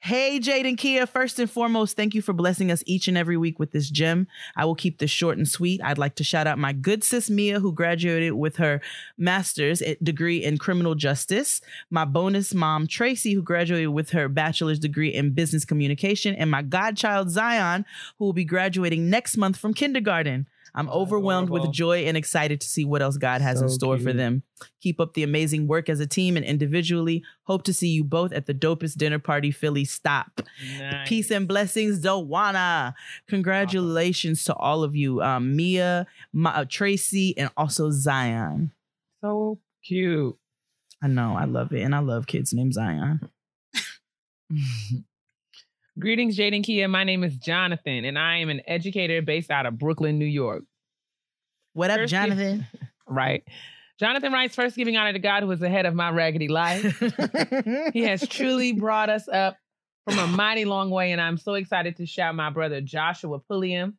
Hey, 0.00 0.38
Jade 0.38 0.66
and 0.66 0.76
Kia. 0.76 1.06
First 1.06 1.38
and 1.38 1.50
foremost, 1.50 1.96
thank 1.96 2.14
you 2.14 2.22
for 2.22 2.32
blessing 2.32 2.70
us 2.70 2.82
each 2.86 3.08
and 3.08 3.16
every 3.16 3.36
week 3.36 3.58
with 3.58 3.72
this 3.72 3.90
gem. 3.90 4.26
I 4.56 4.64
will 4.64 4.74
keep 4.74 4.98
this 4.98 5.10
short 5.10 5.38
and 5.38 5.48
sweet. 5.48 5.80
I'd 5.82 5.98
like 5.98 6.16
to 6.16 6.24
shout 6.24 6.46
out 6.46 6.58
my 6.58 6.72
good 6.72 7.04
sis 7.04 7.30
Mia, 7.30 7.60
who 7.60 7.72
graduated 7.72 8.32
with 8.32 8.56
her 8.56 8.80
master's 9.16 9.82
degree 10.02 10.42
in 10.42 10.58
criminal 10.58 10.94
justice, 10.94 11.60
my 11.90 12.04
bonus 12.04 12.52
mom 12.54 12.86
Tracy, 12.86 13.34
who 13.34 13.42
graduated 13.42 13.90
with 13.90 14.10
her 14.10 14.28
bachelor's 14.28 14.78
degree 14.78 15.14
in 15.14 15.32
business 15.32 15.64
communication, 15.64 16.34
and 16.34 16.50
my 16.50 16.62
godchild 16.62 17.30
Zion, 17.30 17.84
who 18.18 18.24
will 18.24 18.32
be 18.32 18.44
graduating 18.44 19.10
next 19.10 19.36
month 19.36 19.56
from 19.56 19.74
kindergarten. 19.74 20.48
I'm 20.74 20.88
overwhelmed 20.90 21.50
with 21.50 21.72
joy 21.72 22.04
and 22.04 22.16
excited 22.16 22.60
to 22.60 22.68
see 22.68 22.84
what 22.84 23.02
else 23.02 23.16
God 23.16 23.40
has 23.40 23.60
in 23.60 23.68
So 23.68 23.74
store 23.74 23.98
for 23.98 24.12
them. 24.12 24.42
Keep 24.80 25.00
up 25.00 25.14
the 25.14 25.22
amazing 25.22 25.66
work 25.66 25.88
as 25.88 26.00
a 26.00 26.06
team 26.06 26.36
and 26.36 26.44
individually. 26.44 27.22
Hope 27.44 27.62
to 27.64 27.72
see 27.74 27.88
you 27.88 28.04
both 28.04 28.32
at 28.32 28.46
the 28.46 28.54
dopest 28.54 28.96
dinner 28.96 29.18
party 29.18 29.50
Philly 29.50 29.84
stop. 29.84 30.40
Peace 31.06 31.30
and 31.30 31.48
blessings, 31.48 32.00
Dowana. 32.00 32.94
Congratulations 33.28 34.44
to 34.44 34.54
all 34.54 34.82
of 34.84 34.94
you, 34.94 35.20
um, 35.22 35.56
Mia, 35.56 36.06
Ma- 36.32 36.50
uh, 36.50 36.64
Tracy, 36.68 37.36
and 37.36 37.50
also 37.56 37.90
Zion. 37.90 38.72
So 39.20 39.58
cute. 39.84 40.36
I 41.02 41.08
know, 41.08 41.34
I 41.36 41.44
love 41.46 41.72
it, 41.72 41.80
and 41.80 41.94
I 41.94 42.00
love 42.00 42.26
kids 42.26 42.52
named 42.52 42.74
Zion. 42.74 43.28
Greetings, 45.98 46.36
Jade 46.36 46.54
and 46.54 46.64
Kia. 46.64 46.88
My 46.88 47.04
name 47.04 47.24
is 47.24 47.36
Jonathan, 47.36 48.04
and 48.04 48.18
I 48.18 48.38
am 48.38 48.48
an 48.48 48.62
educator 48.66 49.22
based 49.22 49.50
out 49.50 49.66
of 49.66 49.78
Brooklyn, 49.78 50.18
New 50.18 50.24
York. 50.24 50.62
What 51.72 51.90
up, 51.90 51.98
First, 51.98 52.10
Jonathan? 52.10 52.66
Right. 53.12 53.42
Jonathan 53.98 54.32
writes, 54.32 54.54
first 54.54 54.76
giving 54.76 54.96
honor 54.96 55.12
to 55.12 55.18
God 55.18 55.42
who 55.42 55.50
is 55.50 55.58
the 55.58 55.68
head 55.68 55.84
of 55.84 55.94
my 55.94 56.10
raggedy 56.10 56.46
life. 56.46 57.02
He 57.92 58.02
has 58.02 58.26
truly 58.28 58.72
brought 58.72 59.10
us 59.10 59.26
up 59.26 59.56
from 60.08 60.16
a 60.20 60.28
mighty 60.28 60.64
long 60.64 60.90
way, 60.90 61.10
and 61.10 61.20
I'm 61.20 61.36
so 61.36 61.54
excited 61.54 61.96
to 61.96 62.06
shout 62.06 62.36
my 62.36 62.50
brother 62.50 62.80
Joshua 62.80 63.40
Pulliam 63.40 63.98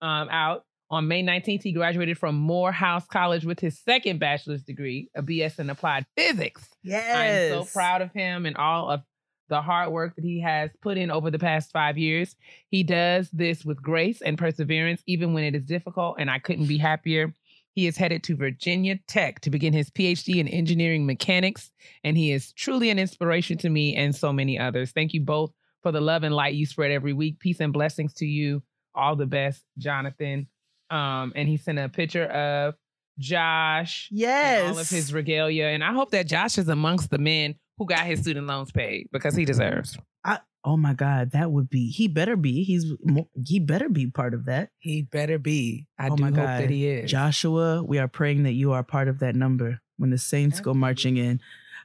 um, 0.00 0.28
out. 0.30 0.64
On 0.90 1.06
May 1.06 1.22
19th, 1.22 1.62
he 1.62 1.72
graduated 1.72 2.16
from 2.16 2.36
Morehouse 2.36 3.06
College 3.06 3.44
with 3.44 3.60
his 3.60 3.78
second 3.78 4.18
bachelor's 4.18 4.62
degree, 4.62 5.10
a 5.14 5.22
BS 5.22 5.58
in 5.58 5.68
applied 5.68 6.06
physics. 6.16 6.66
yes. 6.82 7.52
I'm 7.52 7.64
so 7.64 7.70
proud 7.70 8.00
of 8.00 8.10
him 8.14 8.46
and 8.46 8.56
all 8.56 8.90
of 8.90 9.02
the 9.48 9.62
hard 9.62 9.90
work 9.90 10.14
that 10.16 10.24
he 10.24 10.40
has 10.40 10.70
put 10.82 10.98
in 10.98 11.10
over 11.10 11.30
the 11.30 11.38
past 11.38 11.72
five 11.72 11.98
years. 11.98 12.36
He 12.70 12.82
does 12.82 13.30
this 13.30 13.64
with 13.64 13.82
grace 13.82 14.20
and 14.22 14.38
perseverance, 14.38 15.02
even 15.06 15.32
when 15.34 15.44
it 15.44 15.54
is 15.54 15.64
difficult, 15.64 16.16
and 16.18 16.30
I 16.30 16.38
couldn't 16.38 16.66
be 16.66 16.78
happier. 16.78 17.34
He 17.74 17.86
is 17.86 17.96
headed 17.96 18.24
to 18.24 18.36
Virginia 18.36 18.98
Tech 19.06 19.40
to 19.40 19.50
begin 19.50 19.72
his 19.72 19.90
PhD 19.90 20.36
in 20.36 20.48
engineering 20.48 21.06
mechanics, 21.06 21.70
and 22.02 22.16
he 22.16 22.32
is 22.32 22.52
truly 22.52 22.90
an 22.90 22.98
inspiration 22.98 23.56
to 23.58 23.70
me 23.70 23.94
and 23.94 24.14
so 24.14 24.32
many 24.32 24.58
others. 24.58 24.90
Thank 24.90 25.14
you 25.14 25.20
both 25.20 25.52
for 25.82 25.92
the 25.92 26.00
love 26.00 26.24
and 26.24 26.34
light 26.34 26.54
you 26.54 26.66
spread 26.66 26.90
every 26.90 27.12
week. 27.12 27.38
Peace 27.38 27.60
and 27.60 27.72
blessings 27.72 28.14
to 28.14 28.26
you. 28.26 28.62
All 28.94 29.14
the 29.14 29.26
best, 29.26 29.62
Jonathan. 29.78 30.48
Um, 30.90 31.32
and 31.36 31.48
he 31.48 31.56
sent 31.56 31.78
a 31.78 31.88
picture 31.88 32.24
of 32.24 32.74
Josh. 33.18 34.08
Yes. 34.10 34.72
all 34.72 34.78
of 34.78 34.88
his 34.88 35.12
regalia. 35.12 35.66
And 35.66 35.84
I 35.84 35.92
hope 35.92 36.10
that 36.10 36.26
Josh 36.26 36.58
is 36.58 36.68
amongst 36.68 37.10
the 37.10 37.18
men 37.18 37.54
who 37.78 37.86
got 37.86 38.06
his 38.06 38.20
student 38.20 38.46
loans 38.46 38.70
paid 38.72 39.08
because 39.12 39.34
he 39.34 39.44
deserves. 39.44 39.96
I, 40.24 40.40
oh 40.64 40.76
my 40.76 40.94
God, 40.94 41.30
that 41.32 41.50
would 41.52 41.70
be. 41.70 41.90
He 41.90 42.08
better 42.08 42.36
be. 42.36 42.64
He's 42.64 42.92
mo- 43.04 43.28
he 43.46 43.58
better 43.60 43.88
be 43.88 44.10
part 44.10 44.34
of 44.34 44.46
that. 44.46 44.70
He 44.78 45.02
better 45.02 45.38
be. 45.38 45.86
I 45.98 46.08
Oh 46.08 46.16
do 46.16 46.22
my 46.22 46.28
hope 46.28 46.36
God. 46.36 46.62
that 46.62 46.70
he 46.70 46.86
is. 46.86 47.10
Joshua, 47.10 47.82
we 47.82 47.98
are 47.98 48.08
praying 48.08 48.42
that 48.42 48.52
you 48.52 48.72
are 48.72 48.82
part 48.82 49.08
of 49.08 49.20
that 49.20 49.34
number 49.36 49.80
when 49.96 50.10
the 50.10 50.18
Saints 50.18 50.60
go 50.60 50.74
marching 50.74 51.16
in. 51.16 51.40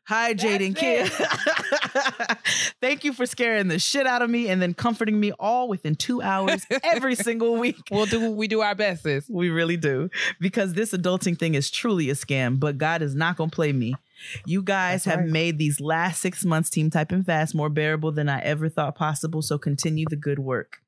Hi, 0.07 0.33
Jade 0.33 0.61
and 0.61 0.75
Kia. 0.75 1.05
Thank 2.81 3.03
you 3.05 3.13
for 3.13 3.25
scaring 3.25 3.69
the 3.69 3.79
shit 3.79 4.05
out 4.05 4.21
of 4.21 4.29
me 4.29 4.49
and 4.49 4.61
then 4.61 4.73
comforting 4.73 5.17
me 5.19 5.31
all 5.39 5.69
within 5.69 5.95
two 5.95 6.21
hours 6.21 6.65
every 6.83 7.15
single 7.29 7.55
week. 7.55 7.77
We'll 7.89 8.05
do 8.05 8.31
we 8.31 8.47
do 8.49 8.59
our 8.61 8.75
best, 8.75 9.03
sis. 9.03 9.25
We 9.29 9.49
really 9.49 9.77
do. 9.77 10.09
Because 10.41 10.73
this 10.73 10.91
adulting 10.91 11.39
thing 11.39 11.55
is 11.55 11.71
truly 11.71 12.09
a 12.09 12.13
scam, 12.15 12.59
but 12.59 12.77
God 12.77 13.01
is 13.01 13.15
not 13.15 13.37
going 13.37 13.49
to 13.49 13.55
play 13.55 13.71
me. 13.71 13.95
You 14.45 14.61
guys 14.61 15.03
That's 15.03 15.16
have 15.16 15.26
right. 15.26 15.32
made 15.32 15.57
these 15.57 15.80
last 15.80 16.22
six 16.22 16.45
months, 16.45 16.70
Team 16.70 16.89
Type 16.89 17.11
and 17.11 17.26
Fast, 17.26 17.55
more 17.55 17.70
bearable 17.70 18.11
than 18.11 18.30
I 18.30 18.39
ever 18.41 18.70
thought 18.70 18.95
possible. 18.95 19.41
So 19.41 19.57
continue 19.57 20.05
the 20.09 20.16
good 20.16 20.39
work. 20.39 20.80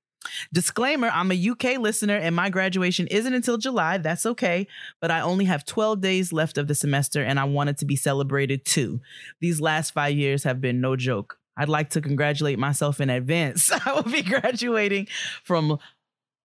Disclaimer 0.53 1.09
I'm 1.13 1.31
a 1.31 1.49
UK 1.49 1.77
listener 1.77 2.15
and 2.15 2.35
my 2.35 2.49
graduation 2.49 3.07
isn't 3.07 3.33
until 3.33 3.57
July. 3.57 3.97
That's 3.97 4.25
okay. 4.25 4.67
But 4.99 5.11
I 5.11 5.21
only 5.21 5.45
have 5.45 5.65
12 5.65 6.01
days 6.01 6.33
left 6.33 6.57
of 6.57 6.67
the 6.67 6.75
semester 6.75 7.23
and 7.23 7.39
I 7.39 7.43
want 7.43 7.69
it 7.69 7.77
to 7.79 7.85
be 7.85 7.95
celebrated 7.95 8.65
too. 8.65 9.01
These 9.39 9.61
last 9.61 9.91
five 9.91 10.15
years 10.15 10.43
have 10.43 10.61
been 10.61 10.81
no 10.81 10.95
joke. 10.95 11.37
I'd 11.57 11.69
like 11.69 11.91
to 11.91 12.01
congratulate 12.01 12.59
myself 12.59 12.99
in 12.99 13.09
advance. 13.09 13.71
I 13.85 13.93
will 13.93 14.03
be 14.03 14.21
graduating 14.23 15.07
from 15.43 15.77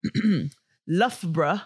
Loughborough, 0.86 1.60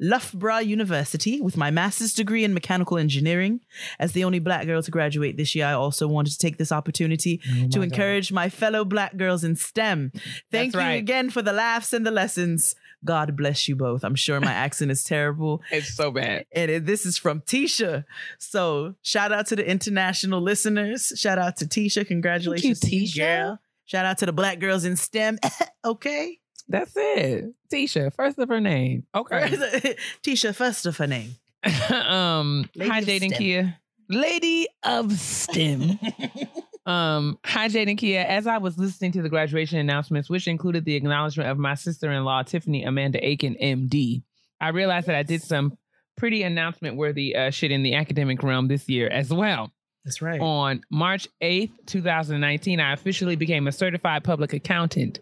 Loughborough 0.00 0.58
University 0.58 1.40
with 1.40 1.56
my 1.56 1.70
master's 1.70 2.12
degree 2.14 2.44
in 2.44 2.54
mechanical 2.54 2.98
engineering. 2.98 3.60
As 3.98 4.12
the 4.12 4.24
only 4.24 4.38
black 4.38 4.66
girl 4.66 4.82
to 4.82 4.90
graduate 4.90 5.36
this 5.36 5.54
year, 5.54 5.66
I 5.66 5.72
also 5.72 6.06
wanted 6.06 6.32
to 6.32 6.38
take 6.38 6.56
this 6.58 6.70
opportunity 6.72 7.40
Oh 7.50 7.68
to 7.70 7.82
encourage 7.82 8.30
my 8.32 8.48
fellow 8.48 8.84
black 8.84 9.16
girls 9.16 9.44
in 9.44 9.56
STEM. 9.56 10.12
Thank 10.50 10.72
That's 10.72 10.74
you 10.74 10.80
right. 10.80 10.92
again 10.94 11.30
for 11.30 11.42
the 11.42 11.52
laughs 11.52 11.92
and 11.92 12.06
the 12.06 12.10
lessons. 12.10 12.74
God 13.04 13.36
bless 13.36 13.68
you 13.68 13.76
both. 13.76 14.04
I'm 14.04 14.14
sure 14.16 14.40
my 14.40 14.52
accent 14.52 14.90
is 14.90 15.04
terrible. 15.04 15.62
It's 15.70 15.94
so 15.94 16.10
bad. 16.10 16.46
And 16.52 16.70
it- 16.70 16.86
this 16.86 17.04
is 17.06 17.16
from 17.18 17.40
Tisha. 17.42 18.04
So 18.38 18.94
shout 19.02 19.32
out 19.32 19.46
to 19.48 19.56
the 19.56 19.68
international 19.68 20.40
listeners. 20.40 21.12
Shout 21.16 21.38
out 21.38 21.56
to 21.58 21.66
Tisha. 21.66 22.06
Congratulations, 22.06 22.80
to 22.80 22.94
you, 22.94 23.02
Tisha. 23.06 23.16
girl. 23.18 23.58
Shout 23.84 24.04
out 24.04 24.18
to 24.18 24.26
the 24.26 24.32
black 24.32 24.58
girls 24.60 24.84
in 24.84 24.96
STEM. 24.96 25.38
okay. 25.84 26.38
That's 26.68 26.92
it. 26.96 27.52
Tisha, 27.72 28.12
first 28.12 28.38
of 28.38 28.48
her 28.48 28.60
name. 28.60 29.06
Okay. 29.14 29.40
Tisha, 30.22 30.54
first 30.54 30.86
of 30.86 30.96
her 30.98 31.06
name. 31.06 31.36
um 31.90 32.68
Lady 32.76 32.90
hi 32.90 32.98
of 32.98 33.06
Jade 33.06 33.22
and 33.22 33.32
STEM. 33.32 33.38
Kia. 33.38 33.78
Lady 34.08 34.68
of 34.84 35.12
STEM. 35.12 35.98
um, 36.86 37.38
hi 37.44 37.68
Jade 37.68 37.88
and 37.88 37.98
Kia. 37.98 38.20
As 38.20 38.46
I 38.46 38.58
was 38.58 38.78
listening 38.78 39.12
to 39.12 39.22
the 39.22 39.28
graduation 39.28 39.78
announcements, 39.78 40.30
which 40.30 40.46
included 40.46 40.84
the 40.84 40.94
acknowledgement 40.94 41.50
of 41.50 41.58
my 41.58 41.74
sister-in-law, 41.74 42.44
Tiffany 42.44 42.84
Amanda 42.84 43.24
Aiken, 43.26 43.56
MD, 43.60 44.22
I 44.60 44.68
realized 44.68 45.06
that 45.08 45.16
I 45.16 45.22
did 45.22 45.42
some 45.42 45.76
pretty 46.16 46.42
announcement-worthy 46.42 47.36
uh, 47.36 47.50
shit 47.50 47.70
in 47.70 47.82
the 47.82 47.94
academic 47.94 48.42
realm 48.42 48.68
this 48.68 48.88
year 48.88 49.08
as 49.08 49.32
well. 49.32 49.72
That's 50.04 50.22
right. 50.22 50.40
On 50.40 50.80
March 50.90 51.28
8th, 51.42 51.72
2019, 51.86 52.80
I 52.80 52.92
officially 52.92 53.36
became 53.36 53.66
a 53.68 53.72
certified 53.72 54.24
public 54.24 54.52
accountant. 54.52 55.18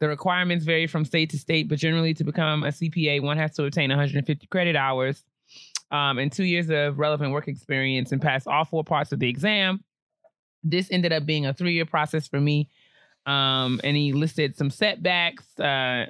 The 0.00 0.08
requirements 0.08 0.64
vary 0.64 0.86
from 0.86 1.04
state 1.04 1.30
to 1.30 1.38
state, 1.38 1.68
but 1.68 1.78
generally 1.78 2.14
to 2.14 2.24
become 2.24 2.64
a 2.64 2.68
CPA, 2.68 3.22
one 3.22 3.36
has 3.36 3.54
to 3.56 3.64
obtain 3.64 3.90
150 3.90 4.46
credit 4.46 4.74
hours 4.74 5.22
um, 5.90 6.18
and 6.18 6.32
two 6.32 6.44
years 6.44 6.70
of 6.70 6.98
relevant 6.98 7.32
work 7.32 7.48
experience 7.48 8.12
and 8.12 8.20
pass 8.20 8.46
all 8.46 8.64
four 8.64 8.84
parts 8.84 9.12
of 9.12 9.18
the 9.18 9.28
exam. 9.28 9.84
This 10.62 10.88
ended 10.90 11.12
up 11.12 11.26
being 11.26 11.46
a 11.46 11.54
three 11.54 11.74
year 11.74 11.86
process 11.86 12.28
for 12.28 12.40
me. 12.40 12.68
Um, 13.26 13.80
and 13.84 13.96
he 13.96 14.12
listed 14.12 14.56
some 14.56 14.70
setbacks, 14.70 15.44
uh, 15.58 16.06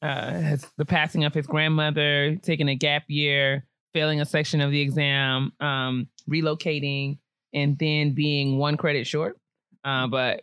uh, 0.00 0.56
the 0.76 0.84
passing 0.86 1.24
of 1.24 1.34
his 1.34 1.46
grandmother, 1.46 2.36
taking 2.36 2.68
a 2.68 2.74
gap 2.74 3.04
year, 3.08 3.66
failing 3.92 4.20
a 4.20 4.24
section 4.24 4.60
of 4.60 4.70
the 4.70 4.80
exam, 4.80 5.52
um, 5.60 6.08
relocating, 6.30 7.18
and 7.52 7.78
then 7.78 8.12
being 8.12 8.58
one 8.58 8.76
credit 8.76 9.06
short. 9.06 9.36
Uh, 9.84 10.06
but 10.06 10.42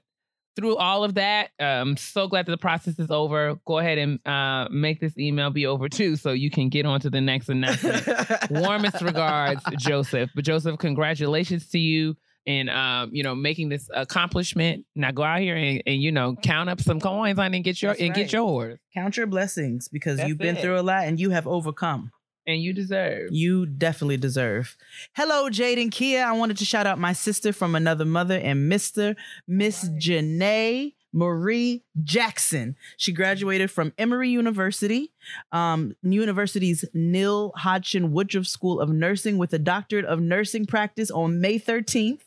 through 0.60 0.76
all 0.76 1.04
of 1.04 1.14
that, 1.16 1.52
uh, 1.60 1.64
I'm 1.64 1.96
so 1.96 2.28
glad 2.28 2.46
that 2.46 2.52
the 2.52 2.58
process 2.58 3.00
is 3.00 3.10
over. 3.10 3.56
Go 3.66 3.78
ahead 3.80 3.98
and 3.98 4.20
uh, 4.28 4.68
make 4.70 5.00
this 5.00 5.18
email 5.18 5.50
be 5.50 5.66
over 5.66 5.88
too, 5.88 6.18
so 6.18 6.32
you 6.32 6.52
can 6.52 6.68
get 6.70 6.86
on 6.86 7.00
to 7.00 7.10
the 7.10 7.22
next 7.22 7.48
announcement. 7.50 8.06
Warmest 8.50 9.02
regards, 9.02 9.64
Joseph. 9.78 10.30
But 10.36 10.44
Joseph, 10.44 10.78
congratulations 10.78 11.70
to 11.70 11.80
you 11.80 12.16
and 12.46 12.70
um, 12.70 13.12
you 13.14 13.24
know 13.24 13.36
making 13.36 13.70
this 13.70 13.90
accomplishment. 13.94 14.86
Now 14.96 15.12
go 15.12 15.24
out 15.24 15.40
here 15.40 15.56
and, 15.56 15.82
and 15.86 16.02
you 16.02 16.12
know 16.12 16.36
count 16.36 16.70
up 16.70 16.82
some 16.82 17.00
coins 17.00 17.40
on 17.40 17.54
and 17.54 17.64
get 17.64 17.82
your 17.82 17.92
That's 17.92 18.02
and 18.02 18.10
right. 18.10 18.16
get 18.18 18.34
yours. 18.34 18.80
Count 18.94 19.16
your 19.16 19.28
blessings 19.28 19.88
because 19.88 20.18
That's 20.18 20.28
you've 20.28 20.38
been 20.38 20.58
it. 20.58 20.62
through 20.62 20.80
a 20.80 20.82
lot 20.84 21.06
and 21.06 21.20
you 21.20 21.30
have 21.30 21.48
overcome. 21.48 22.12
And 22.50 22.64
you 22.64 22.74
deserve. 22.74 23.30
You 23.32 23.68
definitely 23.68 24.18
deserve. 24.18 24.76
Hello, 25.16 25.52
Jade 25.52 25.78
and 25.78 25.92
Kia. 25.92 26.24
I 26.24 26.32
wanted 26.32 26.58
to 26.58 26.66
shout 26.66 26.88
out 26.88 26.98
my 26.98 27.14
sister 27.14 27.54
from 27.54 27.76
another 27.76 28.06
mother 28.06 28.40
and 28.40 28.72
Mr. 28.72 29.16
Miss 29.48 29.88
Janae 29.88 30.94
Marie 31.14 31.84
Jackson. 32.04 32.76
She 32.98 33.12
graduated 33.14 33.70
from 33.70 33.94
Emory 34.00 34.30
University, 34.30 35.12
um, 35.52 35.96
university's 36.02 36.86
Nell 36.92 37.54
Hodgson 37.56 38.12
Woodruff 38.12 38.48
School 38.48 38.80
of 38.80 38.90
Nursing 38.90 39.38
with 39.38 39.54
a 39.54 39.60
doctorate 39.60 40.06
of 40.06 40.20
nursing 40.20 40.66
practice 40.66 41.12
on 41.12 41.40
May 41.40 41.60
13th. 41.60 42.22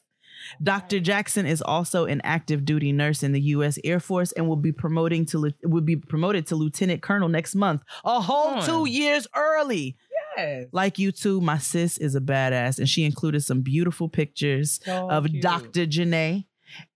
Dr. 0.62 1.00
Jackson 1.00 1.46
is 1.46 1.62
also 1.62 2.04
an 2.04 2.20
active 2.24 2.64
duty 2.64 2.92
nurse 2.92 3.22
in 3.22 3.32
the 3.32 3.40
U.S. 3.40 3.78
Air 3.84 4.00
Force 4.00 4.32
and 4.32 4.48
will 4.48 4.56
be 4.56 4.72
promoting 4.72 5.24
to 5.26 5.38
li- 5.38 5.54
will 5.62 5.82
be 5.82 5.96
promoted 5.96 6.46
to 6.48 6.56
lieutenant 6.56 7.02
colonel 7.02 7.28
next 7.28 7.54
month, 7.54 7.82
a 8.04 8.20
whole 8.20 8.60
two 8.62 8.88
years 8.88 9.26
early. 9.34 9.96
Yes. 10.36 10.66
Like 10.72 10.98
you 10.98 11.12
too, 11.12 11.40
my 11.40 11.58
sis 11.58 11.98
is 11.98 12.14
a 12.14 12.20
badass, 12.20 12.78
and 12.78 12.88
she 12.88 13.04
included 13.04 13.42
some 13.42 13.60
beautiful 13.60 14.08
pictures 14.08 14.80
So 14.84 15.10
of 15.10 15.26
cute. 15.26 15.42
Dr. 15.42 15.86
Janae, 15.86 16.46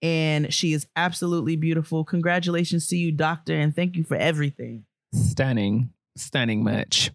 and 0.02 0.52
she 0.52 0.72
is 0.72 0.86
absolutely 0.96 1.56
beautiful. 1.56 2.04
Congratulations 2.04 2.86
to 2.88 2.96
you, 2.96 3.12
Doctor, 3.12 3.54
and 3.54 3.74
thank 3.74 3.96
you 3.96 4.04
for 4.04 4.16
everything. 4.16 4.84
Stunning. 5.14 5.90
Stunning 6.16 6.64
much. 6.64 7.10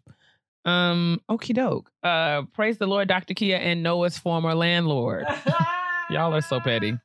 Um, 0.64 1.20
okie 1.30 1.56
doke. 1.56 1.90
Uh 2.04 2.44
praise 2.54 2.78
the 2.78 2.86
Lord, 2.86 3.08
Dr. 3.08 3.34
Kia 3.34 3.58
and 3.58 3.82
Noah's 3.82 4.18
former 4.18 4.54
landlord. 4.54 5.26
Y'all 6.12 6.34
are 6.36 6.42
so 6.42 6.60
petty. 6.60 6.98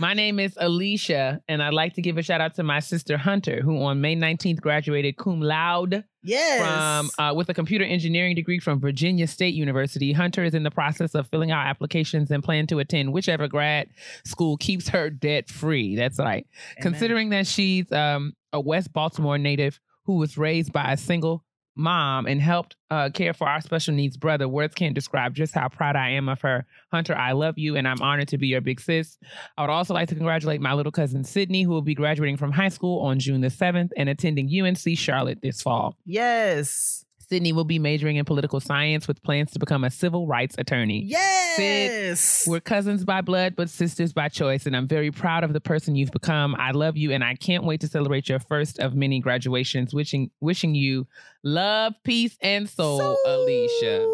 My 0.00 0.14
name 0.14 0.40
is 0.40 0.56
Alicia, 0.58 1.42
and 1.46 1.62
I'd 1.62 1.74
like 1.74 1.92
to 1.96 2.00
give 2.00 2.16
a 2.16 2.22
shout 2.22 2.40
out 2.40 2.54
to 2.54 2.62
my 2.62 2.80
sister 2.80 3.18
Hunter, 3.18 3.60
who 3.60 3.82
on 3.82 4.00
May 4.00 4.16
19th 4.16 4.58
graduated 4.62 5.18
cum 5.18 5.42
laude 5.42 6.04
Yes. 6.22 6.58
from 6.62 7.10
uh, 7.22 7.34
with 7.34 7.50
a 7.50 7.54
computer 7.54 7.84
engineering 7.84 8.34
degree 8.34 8.60
from 8.60 8.80
Virginia 8.80 9.26
State 9.26 9.52
University. 9.52 10.14
Hunter 10.14 10.42
is 10.42 10.54
in 10.54 10.62
the 10.62 10.70
process 10.70 11.14
of 11.14 11.26
filling 11.26 11.50
out 11.50 11.66
applications 11.66 12.30
and 12.30 12.42
plan 12.42 12.66
to 12.68 12.78
attend 12.78 13.12
whichever 13.12 13.46
grad 13.46 13.88
school 14.24 14.56
keeps 14.56 14.88
her 14.88 15.10
debt 15.10 15.50
free. 15.50 15.96
That's 15.96 16.18
right. 16.18 16.46
Amen. 16.78 16.80
Considering 16.80 17.28
that 17.30 17.46
she's 17.46 17.92
um, 17.92 18.32
a 18.54 18.60
West 18.60 18.94
Baltimore 18.94 19.36
native 19.36 19.80
who 20.06 20.16
was 20.16 20.38
raised 20.38 20.72
by 20.72 20.92
a 20.92 20.96
single 20.96 21.44
mom 21.80 22.26
and 22.26 22.40
helped 22.40 22.76
uh, 22.90 23.10
care 23.12 23.34
for 23.34 23.48
our 23.48 23.60
special 23.60 23.94
needs 23.94 24.16
brother, 24.16 24.48
words 24.48 24.74
can't 24.74 24.94
describe 24.94 25.34
just 25.34 25.54
how 25.54 25.68
proud 25.68 25.96
I 25.96 26.10
am 26.10 26.28
of 26.28 26.40
her. 26.42 26.66
Hunter, 26.92 27.16
I 27.16 27.32
love 27.32 27.58
you 27.58 27.76
and 27.76 27.88
I'm 27.88 28.00
honored 28.00 28.28
to 28.28 28.38
be 28.38 28.48
your 28.48 28.60
big 28.60 28.80
sis. 28.80 29.18
I 29.56 29.62
would 29.62 29.70
also 29.70 29.94
like 29.94 30.08
to 30.10 30.14
congratulate 30.14 30.60
my 30.60 30.74
little 30.74 30.92
cousin 30.92 31.24
Sydney, 31.24 31.62
who 31.62 31.70
will 31.70 31.82
be 31.82 31.94
graduating 31.94 32.36
from 32.36 32.52
high 32.52 32.68
school 32.68 33.00
on 33.00 33.18
June 33.18 33.40
the 33.40 33.48
7th 33.48 33.90
and 33.96 34.08
attending 34.08 34.48
UNC 34.48 34.96
Charlotte 34.96 35.40
this 35.42 35.62
fall. 35.62 35.96
Yes. 36.04 37.04
Sydney 37.30 37.52
will 37.52 37.64
be 37.64 37.78
majoring 37.78 38.16
in 38.16 38.24
political 38.24 38.58
science 38.58 39.06
with 39.06 39.22
plans 39.22 39.52
to 39.52 39.60
become 39.60 39.84
a 39.84 39.90
civil 39.90 40.26
rights 40.26 40.56
attorney. 40.58 41.04
Yes. 41.06 42.44
We're 42.46 42.58
cousins 42.58 43.04
by 43.04 43.20
blood, 43.20 43.54
but 43.54 43.70
sisters 43.70 44.12
by 44.12 44.28
choice, 44.28 44.66
and 44.66 44.76
I'm 44.76 44.88
very 44.88 45.12
proud 45.12 45.44
of 45.44 45.52
the 45.52 45.60
person 45.60 45.94
you've 45.94 46.10
become. 46.10 46.56
I 46.58 46.72
love 46.72 46.96
you, 46.96 47.12
and 47.12 47.22
I 47.22 47.36
can't 47.36 47.62
wait 47.62 47.82
to 47.82 47.88
celebrate 47.88 48.28
your 48.28 48.40
first 48.40 48.80
of 48.80 48.94
many 48.96 49.20
graduations. 49.20 49.94
Wishing, 49.94 50.32
wishing 50.40 50.74
you 50.74 51.06
love, 51.44 51.94
peace, 52.02 52.36
and 52.42 52.68
soul, 52.68 53.16
Alicia. 53.24 54.08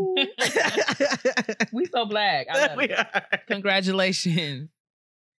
We 1.72 1.86
so 1.86 2.06
black. 2.06 2.46
I 2.50 2.66
love 2.68 2.76
we 2.76 2.84
it. 2.84 2.98
are. 2.98 3.22
Congratulations. 3.48 4.68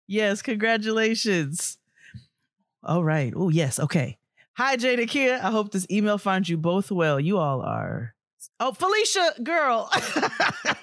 Yes, 0.08 0.42
congratulations. 0.42 1.78
All 2.84 3.04
right. 3.04 3.34
Oh, 3.36 3.50
yes. 3.50 3.80
Okay. 3.80 4.19
Hi, 4.60 4.76
Jada 4.76 5.08
Kia. 5.08 5.40
I 5.42 5.52
hope 5.52 5.72
this 5.72 5.88
email 5.90 6.18
finds 6.18 6.50
you 6.50 6.58
both 6.58 6.92
well. 6.92 7.18
You 7.18 7.38
all 7.38 7.62
are 7.62 8.14
Oh, 8.60 8.74
Felicia, 8.74 9.42
girl. 9.42 9.90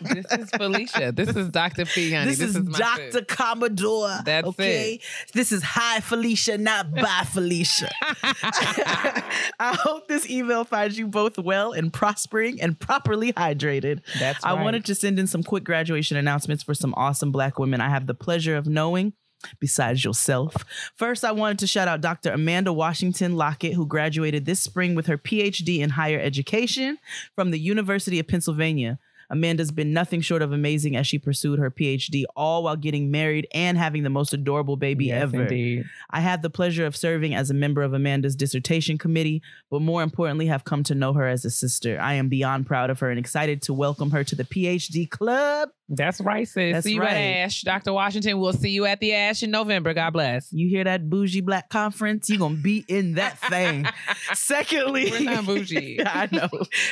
This 0.01 0.27
is 0.33 0.51
Felicia. 0.51 1.12
This 1.12 1.37
is 1.37 1.49
Dr. 1.51 1.85
Fee, 1.85 2.12
honey. 2.12 2.31
This, 2.35 2.41
is, 2.41 2.59
my 2.59 2.79
Dr. 2.79 3.24
Commodore. 3.24 4.18
That's 4.24 4.47
okay? 4.49 5.01
This 5.33 5.53
is 5.53 5.62
hi 5.62 6.01
Felicia, 6.01 6.59
not 6.59 6.95
bye 6.95 7.27
Felicia. 7.31 7.91
I 8.22 9.77
hope 9.79 10.09
this 10.09 10.29
email 10.31 10.64
finds 10.64 10.99
you 10.99 11.07
both 11.07 11.39
well 11.39 11.72
and 11.72 11.93
prospering 11.93 12.61
and 12.61 12.79
properly 12.79 13.33
hydrated. 13.33 14.01
That's 14.18 14.45
right. 14.45 14.53
I 14.53 14.62
wanted 14.62 14.85
to 14.87 14.95
send 14.95 15.18
in 15.18 15.27
some 15.27 15.43
quick 15.43 15.64
graduation 15.64 16.16
announcements 16.16 16.62
for 16.62 16.74
some 16.74 16.95
awesome 16.97 17.33
black 17.33 17.59
women 17.59 17.81
I 17.81 17.91
have 17.91 18.07
the 18.07 18.14
pleasure 18.14 18.57
of 18.57 18.66
knowing. 18.66 19.12
Besides 19.59 20.05
yourself. 20.05 20.65
First, 20.95 21.25
I 21.25 21.33
wanted 21.33 21.59
to 21.61 21.67
shout 21.67 21.89
out 21.89 22.01
Dr. 22.01 22.33
Amanda 22.33 22.73
Washington 22.73 23.37
Lockett, 23.37 23.75
who 23.75 23.87
graduated 23.87 24.45
this 24.45 24.61
spring 24.61 24.95
with 24.95 25.07
her 25.07 25.19
PhD 25.19 25.81
in 25.81 25.91
higher 25.91 26.21
education 26.21 26.99
from 27.35 27.51
the 27.51 27.59
University 27.59 28.19
of 28.19 28.29
Pennsylvania. 28.29 28.99
Amanda's 29.31 29.70
been 29.70 29.93
nothing 29.93 30.20
short 30.20 30.43
of 30.43 30.53
amazing 30.53 30.97
as 30.97 31.07
she 31.07 31.18
pursued 31.18 31.59
her 31.59 31.70
PhD, 31.70 32.24
all 32.37 32.62
while 32.64 32.77
getting 32.77 33.11
married 33.11 33.47
and 33.53 33.77
having 33.79 34.03
the 34.03 34.11
most 34.11 34.33
adorable 34.33 34.77
baby 34.77 35.07
Yes, 35.07 35.22
ever. 35.22 35.43
indeed. 35.43 35.85
I 36.11 36.20
had 36.20 36.43
the 36.43 36.51
pleasure 36.51 36.87
of 36.87 36.97
serving 36.97 37.35
as 37.35 37.51
a 37.51 37.55
member 37.55 37.83
of 37.83 37.93
Amanda's 37.93 38.37
dissertation 38.37 38.99
committee, 38.99 39.43
but 39.70 39.83
more 39.83 40.03
importantly, 40.03 40.47
have 40.47 40.64
come 40.64 40.83
to 40.85 40.95
know 40.95 41.12
her 41.12 41.27
as 41.27 41.45
a 41.45 41.51
sister. 41.51 41.99
I 42.01 42.14
am 42.14 42.29
beyond 42.29 42.66
proud 42.66 42.91
of 42.91 43.01
her 43.01 43.11
and 43.11 43.18
excited 43.18 43.62
to 43.62 43.74
welcome 43.74 44.11
her 44.11 44.24
to 44.24 44.35
the 44.35 44.45
PhD 44.45 45.09
club. 45.09 45.70
That's 45.89 46.20
right, 46.20 46.49
sis. 46.49 46.72
That's 46.72 46.85
see 46.85 46.95
you 46.95 47.01
right. 47.01 47.12
at 47.12 47.47
ASHE. 47.49 47.62
Dr. 47.62 47.93
Washington, 47.93 48.41
we'll 48.41 48.53
see 48.53 48.70
you 48.70 48.87
at 48.87 48.99
the 48.99 49.11
ASHE 49.12 49.45
in 49.45 49.53
November. 49.53 49.95
God 49.95 50.11
bless. 50.12 50.53
You 50.53 50.68
hear 50.68 50.83
that 50.83 51.09
bougie 51.09 51.43
black 51.43 51.68
conference? 51.68 52.29
You're 52.29 52.41
gonna 52.41 52.57
be 52.57 52.85
in 52.89 53.14
that 53.14 53.39
thing. 53.49 53.87
Secondly, 54.35 55.11
We're 55.11 55.20
not 55.20 55.47
bougie. 55.47 56.01
I 56.07 56.29
know. 56.31 56.49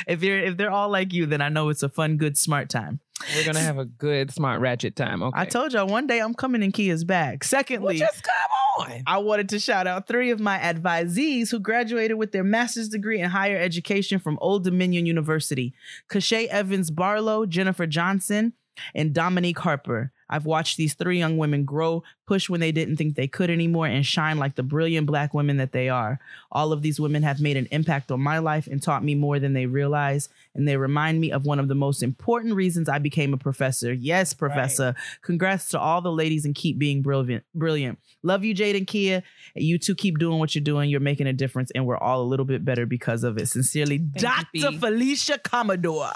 If 0.07 0.23
you're 0.23 0.39
if 0.39 0.57
they're 0.57 0.71
all 0.71 0.89
like 0.89 1.13
you, 1.13 1.25
then 1.25 1.41
I 1.41 1.49
know 1.49 1.69
it's 1.69 1.83
a 1.83 1.89
fun, 1.89 2.17
good, 2.17 2.24
smart 2.33 2.69
time. 2.69 2.99
We're 3.33 3.45
gonna 3.45 3.59
have 3.61 3.77
a 3.77 3.85
good 3.85 4.31
smart 4.31 4.59
ratchet 4.59 4.95
time. 4.95 5.23
Okay. 5.23 5.39
I 5.39 5.45
told 5.45 5.71
y'all 5.73 5.87
one 5.87 6.05
day 6.05 6.19
I'm 6.19 6.33
coming 6.33 6.61
in 6.61 6.71
Kia's 6.71 7.03
bag. 7.03 7.43
well, 7.43 7.47
Secondly, 7.49 7.97
just 7.97 8.23
come 8.23 8.87
on. 8.89 9.03
I 9.07 9.19
wanted 9.19 9.49
to 9.49 9.59
shout 9.59 9.87
out 9.87 10.07
three 10.07 10.31
of 10.31 10.39
my 10.39 10.57
advisees 10.59 11.49
who 11.49 11.59
graduated 11.59 12.17
with 12.17 12.33
their 12.33 12.43
master's 12.43 12.89
degree 12.89 13.21
in 13.21 13.29
higher 13.29 13.57
education 13.57 14.19
from 14.19 14.37
Old 14.41 14.63
Dominion 14.63 15.05
University 15.05 15.73
Cachet 16.09 16.47
Evans 16.47 16.91
Barlow, 16.91 17.45
Jennifer 17.45 17.87
Johnson, 17.87 18.53
and 18.93 19.13
Dominique 19.13 19.59
Harper. 19.59 20.11
I've 20.29 20.45
watched 20.45 20.77
these 20.77 20.95
three 20.95 21.19
young 21.19 21.37
women 21.37 21.65
grow, 21.65 22.03
push 22.25 22.49
when 22.49 22.59
they 22.59 22.71
didn't 22.71 22.97
think 22.97 23.15
they 23.15 23.27
could 23.27 23.49
anymore, 23.49 23.85
and 23.85 24.05
shine 24.05 24.39
like 24.39 24.55
the 24.55 24.63
brilliant 24.63 25.07
black 25.07 25.33
women 25.33 25.57
that 25.57 25.71
they 25.71 25.87
are. 25.87 26.19
All 26.51 26.71
of 26.71 26.81
these 26.81 26.99
women 26.99 27.23
have 27.23 27.39
made 27.39 27.57
an 27.57 27.67
impact 27.71 28.11
on 28.11 28.21
my 28.21 28.39
life 28.39 28.67
and 28.67 28.81
taught 28.81 29.03
me 29.03 29.13
more 29.15 29.39
than 29.39 29.53
they 29.53 29.67
realize. 29.67 30.29
And 30.55 30.67
they 30.67 30.77
remind 30.77 31.19
me 31.19 31.31
of 31.31 31.45
one 31.45 31.59
of 31.59 31.67
the 31.67 31.75
most 31.75 32.01
important 32.01 32.55
reasons 32.55 32.87
I 32.87 32.97
became 32.97 33.33
a 33.33 33.37
professor. 33.37 33.93
Yes, 33.93 34.33
professor. 34.33 34.95
Congrats 35.21 35.67
to 35.69 35.79
all 35.79 36.01
the 36.01 36.11
ladies 36.11 36.45
and 36.45 36.55
keep 36.55 36.79
being 36.79 37.01
brilliant. 37.01 37.43
Brilliant. 37.53 37.99
Love 38.23 38.45
you, 38.45 38.53
Jade 38.53 38.77
and 38.77 38.87
Kia. 38.87 39.21
You 39.55 39.77
two 39.77 39.95
keep 39.95 40.17
doing 40.17 40.39
what 40.39 40.55
you're 40.55 40.63
doing. 40.63 40.89
You're 40.89 41.01
making 41.01 41.27
a 41.27 41.33
difference, 41.33 41.71
and 41.75 41.85
we're 41.85 41.97
all 41.97 42.21
a 42.21 42.23
little 42.23 42.45
bit 42.45 42.63
better 42.63 42.85
because 42.85 43.23
of 43.23 43.37
it. 43.37 43.49
Sincerely, 43.49 43.97
you, 43.97 44.09
Dr. 44.21 44.47
Fee. 44.53 44.77
Felicia 44.77 45.37
Commodore. 45.37 46.13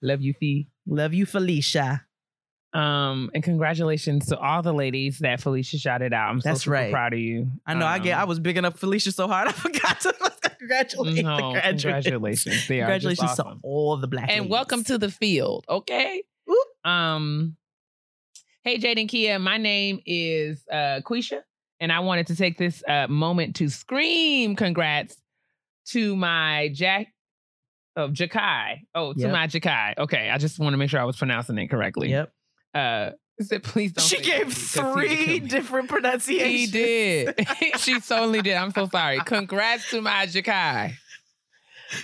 Love 0.00 0.22
you, 0.22 0.34
Fee. 0.34 0.68
Love 0.86 1.12
you, 1.12 1.26
Felicia. 1.26 2.06
Um, 2.74 3.30
and 3.34 3.42
congratulations 3.44 4.26
to 4.26 4.38
all 4.38 4.60
the 4.62 4.72
ladies 4.74 5.20
that 5.20 5.40
Felicia 5.40 5.78
shouted 5.78 6.12
out. 6.12 6.28
I'm 6.30 6.40
so 6.40 6.48
That's 6.50 6.62
super 6.64 6.72
right. 6.72 6.90
proud 6.92 7.12
of 7.12 7.20
you. 7.20 7.46
I 7.66 7.74
know 7.74 7.86
I 7.86 8.00
get. 8.00 8.14
Um, 8.14 8.20
I 8.22 8.24
was 8.24 8.40
bigging 8.40 8.64
up 8.64 8.76
Felicia 8.78 9.12
so 9.12 9.28
hard 9.28 9.46
I 9.48 9.52
forgot 9.52 10.00
to 10.00 10.12
congratulate. 10.58 11.24
No, 11.24 11.36
the 11.36 11.52
graduates. 11.60 11.82
congratulations. 11.84 12.66
They 12.68 12.78
Congratulations 12.78 13.30
awesome. 13.30 13.46
to 13.60 13.60
all 13.62 13.96
the 13.98 14.08
black 14.08 14.28
and 14.28 14.40
ladies. 14.40 14.50
welcome 14.50 14.82
to 14.84 14.98
the 14.98 15.10
field. 15.10 15.64
Okay. 15.68 16.22
Oop. 16.50 16.90
Um. 16.90 17.56
Hey, 18.64 18.78
Jade 18.78 18.98
and 18.98 19.08
Kia. 19.08 19.38
My 19.38 19.58
name 19.58 20.00
is 20.06 20.64
uh, 20.72 21.00
Quisha, 21.04 21.42
and 21.80 21.92
I 21.92 22.00
wanted 22.00 22.26
to 22.28 22.36
take 22.36 22.56
this 22.58 22.82
uh, 22.88 23.06
moment 23.08 23.56
to 23.56 23.68
scream 23.68 24.56
congrats 24.56 25.16
to 25.90 26.16
my 26.16 26.70
Jack 26.72 27.08
of 27.94 28.10
Jakai. 28.12 28.78
Oh, 28.94 29.12
to 29.12 29.20
Yep. 29.20 29.30
my 29.32 29.46
Jakai. 29.46 29.98
Okay, 29.98 30.28
I 30.30 30.38
just 30.38 30.58
want 30.58 30.72
to 30.72 30.78
make 30.78 30.88
sure 30.90 30.98
I 30.98 31.04
was 31.04 31.16
pronouncing 31.16 31.56
it 31.58 31.68
correctly. 31.68 32.10
Yep. 32.10 32.32
Uh, 32.74 33.10
said 33.40 33.62
please 33.62 33.92
don't. 33.92 34.04
She 34.04 34.20
gave 34.20 34.48
Jack, 34.48 34.48
'cause 34.48 34.74
he 34.74 34.80
would 34.80 35.08
three 35.08 35.38
different 35.40 35.88
pronunciations. 35.88 36.50
He 36.52 36.66
did. 36.66 37.46
she 37.78 38.00
totally 38.00 38.42
did. 38.42 38.54
I'm 38.54 38.70
so 38.72 38.88
sorry. 38.88 39.18
Congrats 39.26 39.90
to 39.90 40.00
my 40.00 40.26
Jakai. 40.26 40.94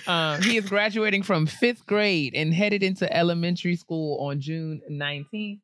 Um, 0.07 0.41
he 0.41 0.57
is 0.57 0.69
graduating 0.69 1.23
from 1.23 1.45
fifth 1.47 1.85
grade 1.85 2.33
and 2.35 2.53
headed 2.53 2.83
into 2.83 3.11
elementary 3.13 3.75
school 3.75 4.25
on 4.25 4.39
June 4.39 4.81
19th. 4.89 5.59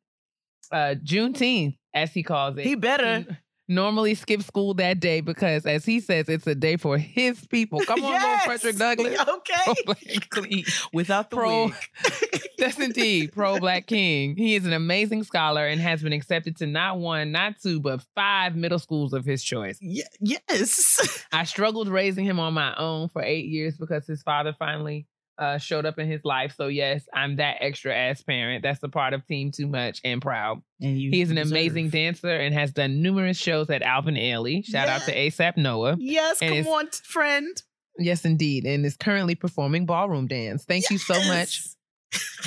Uh, 0.70 0.94
Juneteenth, 1.02 1.76
as 1.94 2.12
he 2.12 2.22
calls 2.22 2.58
it. 2.58 2.64
He 2.66 2.74
better. 2.74 3.24
Normally 3.70 4.14
skip 4.14 4.42
school 4.42 4.72
that 4.74 4.98
day 4.98 5.20
because, 5.20 5.66
as 5.66 5.84
he 5.84 6.00
says, 6.00 6.28
it's 6.30 6.46
a 6.46 6.54
day 6.54 6.76
for 6.78 6.96
his 6.96 7.46
people. 7.46 7.80
Come 7.80 8.02
on, 8.02 8.12
Yes. 8.12 8.24
Lord 8.46 8.60
Frederick 8.60 8.76
Douglass. 8.78 9.18
Okay. 9.28 9.74
Pro-Black 9.84 10.30
Queen. 10.30 10.64
Without 10.92 11.28
the 11.30 11.36
Pro- 11.36 11.64
wig. 11.66 11.74
Yes, 12.58 12.76
indeed. 12.80 13.32
Pro 13.32 13.60
Black 13.60 13.86
King. 13.86 14.34
He 14.36 14.56
is 14.56 14.66
an 14.66 14.72
amazing 14.72 15.22
scholar 15.22 15.64
and 15.66 15.80
has 15.80 16.02
been 16.02 16.12
accepted 16.12 16.56
to 16.56 16.66
not 16.66 16.98
one, 16.98 17.30
not 17.30 17.54
two, 17.62 17.78
but 17.78 18.02
five 18.16 18.56
middle 18.56 18.80
schools 18.80 19.12
of 19.12 19.24
his 19.24 19.44
choice. 19.44 19.78
Ye- 19.80 20.02
yes. 20.18 21.24
I 21.30 21.44
struggled 21.44 21.86
raising 21.88 22.24
him 22.24 22.40
on 22.40 22.54
my 22.54 22.74
own 22.76 23.10
for 23.10 23.22
eight 23.22 23.46
years 23.46 23.76
because 23.76 24.06
his 24.06 24.22
father 24.22 24.54
finally 24.58 25.06
uh, 25.38 25.58
showed 25.58 25.86
up 25.86 25.98
in 25.98 26.10
his 26.10 26.20
life. 26.24 26.54
So, 26.56 26.66
yes, 26.66 27.06
I'm 27.14 27.36
that 27.36 27.56
extra 27.60 27.94
ass 27.94 28.22
parent. 28.22 28.62
That's 28.62 28.82
a 28.82 28.88
part 28.88 29.12
of 29.14 29.26
Team 29.26 29.52
Too 29.52 29.66
Much 29.66 30.00
and 30.04 30.20
Proud. 30.20 30.62
And 30.80 30.96
He 30.96 31.20
is 31.20 31.30
an 31.30 31.36
deserve. 31.36 31.52
amazing 31.52 31.90
dancer 31.90 32.28
and 32.34 32.52
has 32.54 32.72
done 32.72 33.02
numerous 33.02 33.36
shows 33.38 33.70
at 33.70 33.82
Alvin 33.82 34.14
Ailey. 34.16 34.64
Shout 34.64 34.88
out 34.88 35.02
to 35.02 35.14
ASAP 35.14 35.56
Noah. 35.56 35.96
Yes, 35.98 36.38
And 36.42 36.64
come 36.64 36.72
on, 36.74 36.88
friend. 36.90 37.62
Yes, 37.98 38.24
indeed. 38.24 38.64
And 38.64 38.84
is 38.86 38.96
currently 38.96 39.34
performing 39.34 39.86
ballroom 39.86 40.26
dance. 40.26 40.64
Thank 40.64 40.90
you 40.90 40.98
so 40.98 41.14
much. 41.28 41.62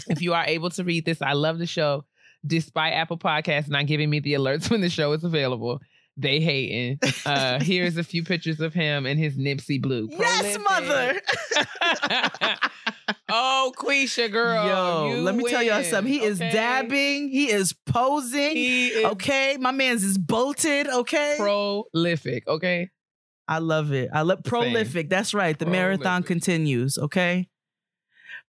If 0.07 0.21
you 0.21 0.33
are 0.33 0.45
able 0.45 0.69
to 0.71 0.83
read 0.83 1.05
this, 1.05 1.21
I 1.21 1.33
love 1.33 1.59
the 1.59 1.65
show. 1.67 2.05
Despite 2.45 2.93
Apple 2.93 3.19
Podcasts 3.19 3.69
not 3.69 3.85
giving 3.85 4.09
me 4.09 4.19
the 4.19 4.33
alerts 4.33 4.69
when 4.71 4.81
the 4.81 4.89
show 4.89 5.11
is 5.13 5.23
available, 5.23 5.79
they 6.17 6.39
hating. 6.39 6.99
Uh, 7.25 7.59
here's 7.63 7.97
a 7.97 8.03
few 8.03 8.23
pictures 8.23 8.59
of 8.59 8.73
him 8.73 9.05
and 9.05 9.19
his 9.19 9.37
Nipsey 9.37 9.81
Blue. 9.81 10.09
Yes, 10.11 10.57
mother. 10.57 11.21
oh, 13.29 13.73
Quisha 13.77 14.31
girl. 14.31 14.67
Yo, 14.67 15.21
let 15.21 15.35
me 15.35 15.43
tell 15.49 15.63
y'all 15.63 15.83
something. 15.83 16.11
He 16.11 16.23
is 16.23 16.39
dabbing. 16.39 17.29
He 17.29 17.51
is 17.51 17.73
posing. 17.85 18.55
He 18.55 18.87
is 18.87 19.05
okay, 19.05 19.57
my 19.59 19.71
man's 19.71 20.03
is 20.03 20.17
bolted. 20.17 20.87
Okay, 20.87 21.35
prolific. 21.37 22.47
Okay. 22.47 22.89
I 23.47 23.57
love 23.57 23.91
it. 23.91 24.09
I 24.13 24.21
love 24.21 24.43
prolific. 24.45 25.09
That's 25.09 25.33
right. 25.33 25.57
The 25.57 25.65
marathon 25.65 26.23
continues. 26.23 26.97
Okay. 26.97 27.49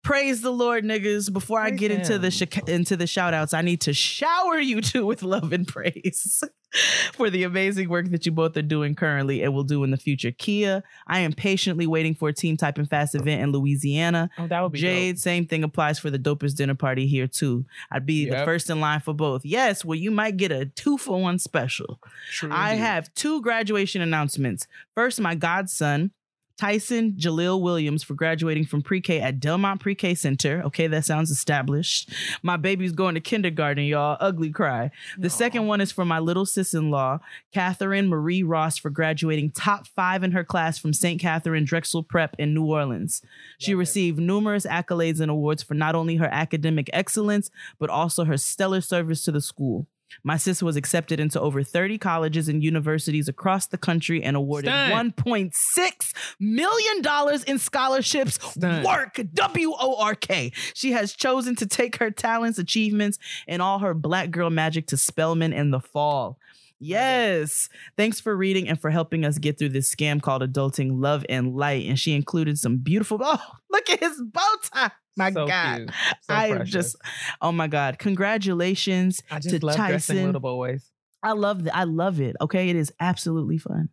Praise 0.04 0.40
the 0.42 0.52
Lord, 0.52 0.84
niggas. 0.84 1.32
Before 1.32 1.60
I 1.60 1.70
Praise 1.70 1.80
get 1.80 1.90
into 1.90 2.18
the 2.18 2.30
sh- 2.30 2.42
into 2.68 2.96
the 2.96 3.06
shout 3.06 3.34
outs, 3.34 3.52
I 3.52 3.62
need 3.62 3.80
to 3.82 3.92
shower 3.92 4.58
you 4.58 4.80
two 4.82 5.04
with 5.04 5.22
love 5.22 5.52
and 5.52 5.66
praise 5.66 6.42
for 7.14 7.30
the 7.30 7.42
amazing 7.42 7.88
work 7.88 8.10
that 8.10 8.24
you 8.24 8.32
both 8.32 8.56
are 8.56 8.62
doing 8.62 8.94
currently 8.94 9.42
and 9.42 9.52
will 9.52 9.64
do 9.64 9.82
in 9.84 9.90
the 9.90 9.96
future. 9.96 10.30
Kia, 10.30 10.82
I 11.06 11.20
am 11.20 11.32
patiently 11.32 11.86
waiting 11.86 12.14
for 12.14 12.28
a 12.28 12.32
Team 12.32 12.56
Type 12.56 12.78
and 12.78 12.88
Fast 12.88 13.14
event 13.14 13.42
in 13.42 13.52
Louisiana. 13.52 14.30
Oh, 14.38 14.46
that 14.46 14.60
would 14.62 14.72
be 14.72 14.78
Jade, 14.78 15.18
same 15.18 15.46
thing 15.46 15.64
applies 15.64 15.98
for 15.98 16.10
the 16.10 16.18
dopest 16.18 16.56
dinner 16.56 16.74
party 16.74 17.06
here 17.06 17.26
too. 17.26 17.66
I'd 17.90 18.06
be 18.06 18.30
the 18.30 18.44
first 18.44 18.70
in 18.70 18.80
line 18.80 19.00
for 19.00 19.14
both. 19.14 19.44
Yes, 19.44 19.84
well, 19.84 19.98
you 19.98 20.10
might 20.10 20.36
get 20.36 20.52
a 20.52 20.66
two 20.66 20.96
for 20.96 21.20
one 21.20 21.38
special. 21.38 21.98
True 22.30 22.50
I 22.52 22.74
have 22.74 23.12
two 23.14 23.42
graduation 23.42 24.00
announcements. 24.00 24.66
First, 24.94 25.20
my 25.20 25.34
godson, 25.34 26.12
Tyson 26.58 27.12
Jaleel 27.12 27.60
Williams, 27.62 28.02
for 28.02 28.14
graduating 28.14 28.66
from 28.66 28.82
pre 28.82 29.00
K 29.00 29.20
at 29.20 29.38
Delmont 29.38 29.80
Pre 29.80 29.94
K 29.94 30.14
Center. 30.14 30.60
Okay, 30.66 30.88
that 30.88 31.04
sounds 31.04 31.30
established. 31.30 32.12
My 32.42 32.56
baby's 32.56 32.92
going 32.92 33.14
to 33.14 33.20
kindergarten, 33.20 33.84
y'all. 33.84 34.16
Ugly 34.20 34.50
cry. 34.50 34.90
The 35.16 35.30
second 35.30 35.68
one 35.68 35.80
is 35.80 35.92
for 35.92 36.04
my 36.04 36.18
little 36.18 36.44
sis 36.44 36.74
in 36.74 36.90
law, 36.90 37.20
Catherine 37.52 38.08
Marie 38.08 38.42
Ross, 38.42 38.76
for 38.76 38.90
graduating 38.90 39.52
top 39.52 39.86
five 39.86 40.24
in 40.24 40.32
her 40.32 40.44
class 40.44 40.78
from 40.78 40.92
St. 40.92 41.20
Katharine 41.20 41.64
Drexel 41.64 42.02
Prep 42.02 42.34
in 42.38 42.54
New 42.54 42.64
Orleans. 42.66 43.22
She 43.58 43.72
Love 43.72 43.78
it. 43.78 43.80
received 43.80 44.18
numerous 44.18 44.66
accolades 44.66 45.20
and 45.20 45.30
awards 45.30 45.62
for 45.62 45.74
not 45.74 45.94
only 45.94 46.16
her 46.16 46.28
academic 46.32 46.90
excellence, 46.92 47.50
but 47.78 47.88
also 47.88 48.24
her 48.24 48.36
stellar 48.36 48.80
service 48.80 49.22
to 49.24 49.32
the 49.32 49.40
school. 49.40 49.86
My 50.24 50.36
sister 50.36 50.64
was 50.64 50.76
accepted 50.76 51.20
into 51.20 51.40
over 51.40 51.62
30 51.62 51.98
colleges 51.98 52.48
and 52.48 52.62
universities 52.62 53.28
across 53.28 53.66
the 53.66 53.78
country 53.78 54.22
and 54.22 54.36
awarded 54.36 54.70
Stunt. 54.70 55.16
$1.6 55.16 56.14
million 56.40 57.42
in 57.46 57.58
scholarships. 57.58 58.38
Stunt. 58.42 58.86
Work, 58.86 59.20
W 59.34 59.72
O 59.78 59.96
R 60.00 60.14
K. 60.14 60.52
She 60.74 60.92
has 60.92 61.12
chosen 61.12 61.56
to 61.56 61.66
take 61.66 61.96
her 61.96 62.10
talents, 62.10 62.58
achievements, 62.58 63.18
and 63.46 63.62
all 63.62 63.78
her 63.80 63.94
black 63.94 64.30
girl 64.30 64.50
magic 64.50 64.86
to 64.88 64.96
Spelman 64.96 65.52
in 65.52 65.70
the 65.70 65.80
fall. 65.80 66.38
Yes. 66.80 67.68
Thanks 67.96 68.20
for 68.20 68.36
reading 68.36 68.68
and 68.68 68.80
for 68.80 68.90
helping 68.90 69.24
us 69.24 69.38
get 69.38 69.58
through 69.58 69.70
this 69.70 69.92
scam 69.92 70.22
called 70.22 70.42
Adulting 70.42 71.00
Love 71.00 71.24
and 71.28 71.56
Light. 71.56 71.86
And 71.86 71.98
she 71.98 72.14
included 72.14 72.58
some 72.58 72.78
beautiful, 72.78 73.18
oh, 73.22 73.42
look 73.70 73.90
at 73.90 74.00
his 74.00 74.22
bow 74.22 74.54
tie. 74.72 74.92
My 75.18 75.30
So 75.32 75.46
God. 75.46 75.92
So 76.22 76.34
I 76.34 76.50
precious. 76.52 76.72
just, 76.72 76.96
oh 77.42 77.52
my 77.52 77.66
God. 77.66 77.98
Congratulations 77.98 79.22
I 79.30 79.38
just 79.40 79.60
to 79.60 79.66
love 79.66 79.76
dressing 79.76 80.16
Tyson. 80.16 80.24
little 80.24 80.40
boys. 80.40 80.90
I 81.22 81.32
love 81.32 81.64
that. 81.64 81.76
I 81.76 81.84
love 81.84 82.20
it. 82.20 82.36
Okay. 82.40 82.70
It 82.70 82.76
is 82.76 82.92
absolutely 83.00 83.58
fun. 83.58 83.90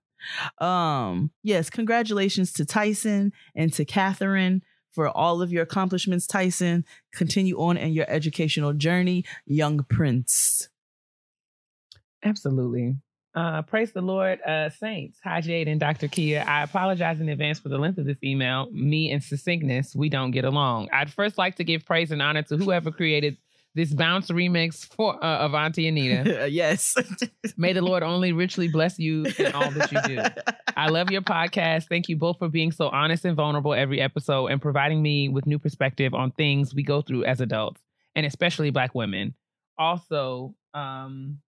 Um, 0.59 1.31
yes, 1.43 1.69
congratulations 1.69 2.51
to 2.53 2.65
Tyson 2.65 3.33
and 3.55 3.71
to 3.73 3.85
Catherine 3.85 4.63
for 4.91 5.09
all 5.09 5.41
of 5.41 5.51
your 5.51 5.63
accomplishments, 5.63 6.25
Tyson. 6.25 6.85
Continue 7.13 7.59
on 7.59 7.77
in 7.77 7.91
your 7.93 8.05
educational 8.07 8.73
journey, 8.73 9.25
young 9.45 9.83
prince. 9.89 10.69
Absolutely. 12.23 12.95
Uh, 13.35 13.61
praise 13.63 13.91
the 13.91 14.01
Lord, 14.01 14.39
uh, 14.43 14.69
saints. 14.69 15.19
Hi, 15.23 15.41
Jade 15.41 15.67
and 15.67 15.77
Dr. 15.79 16.07
Kia. 16.07 16.45
I 16.47 16.63
apologize 16.63 17.19
in 17.19 17.27
advance 17.27 17.59
for 17.59 17.67
the 17.67 17.77
length 17.77 17.97
of 17.97 18.05
this 18.05 18.17
email. 18.23 18.69
Me 18.71 19.11
and 19.11 19.21
succinctness, 19.21 19.93
we 19.93 20.07
don't 20.07 20.31
get 20.31 20.45
along. 20.45 20.87
I'd 20.93 21.11
first 21.11 21.37
like 21.37 21.57
to 21.57 21.65
give 21.65 21.85
praise 21.85 22.11
and 22.11 22.21
honor 22.21 22.43
to 22.43 22.55
whoever 22.55 22.91
created 22.91 23.37
this 23.73 23.93
bounce 23.93 24.29
remix 24.31 24.85
for 24.95 25.21
uh, 25.21 25.39
of 25.39 25.53
Auntie 25.53 25.89
Anita. 25.89 26.47
yes. 26.49 26.95
May 27.57 27.73
the 27.73 27.81
Lord 27.81 28.03
only 28.03 28.31
richly 28.31 28.69
bless 28.69 28.97
you 28.97 29.25
in 29.37 29.51
all 29.51 29.69
that 29.69 29.91
you 29.91 30.01
do. 30.15 30.23
I 30.77 30.87
love 30.87 31.11
your 31.11 31.21
podcast. 31.21 31.89
Thank 31.89 32.07
you 32.07 32.15
both 32.15 32.39
for 32.39 32.47
being 32.47 32.71
so 32.71 32.87
honest 32.87 33.25
and 33.25 33.35
vulnerable 33.35 33.73
every 33.73 33.99
episode 33.99 34.47
and 34.47 34.61
providing 34.61 35.01
me 35.01 35.27
with 35.27 35.45
new 35.45 35.59
perspective 35.59 36.13
on 36.13 36.31
things 36.31 36.73
we 36.73 36.83
go 36.83 37.01
through 37.01 37.25
as 37.25 37.41
adults, 37.41 37.81
and 38.15 38.25
especially 38.25 38.69
Black 38.69 38.95
women. 38.95 39.33
Also, 39.77 40.55
um, 40.73 41.39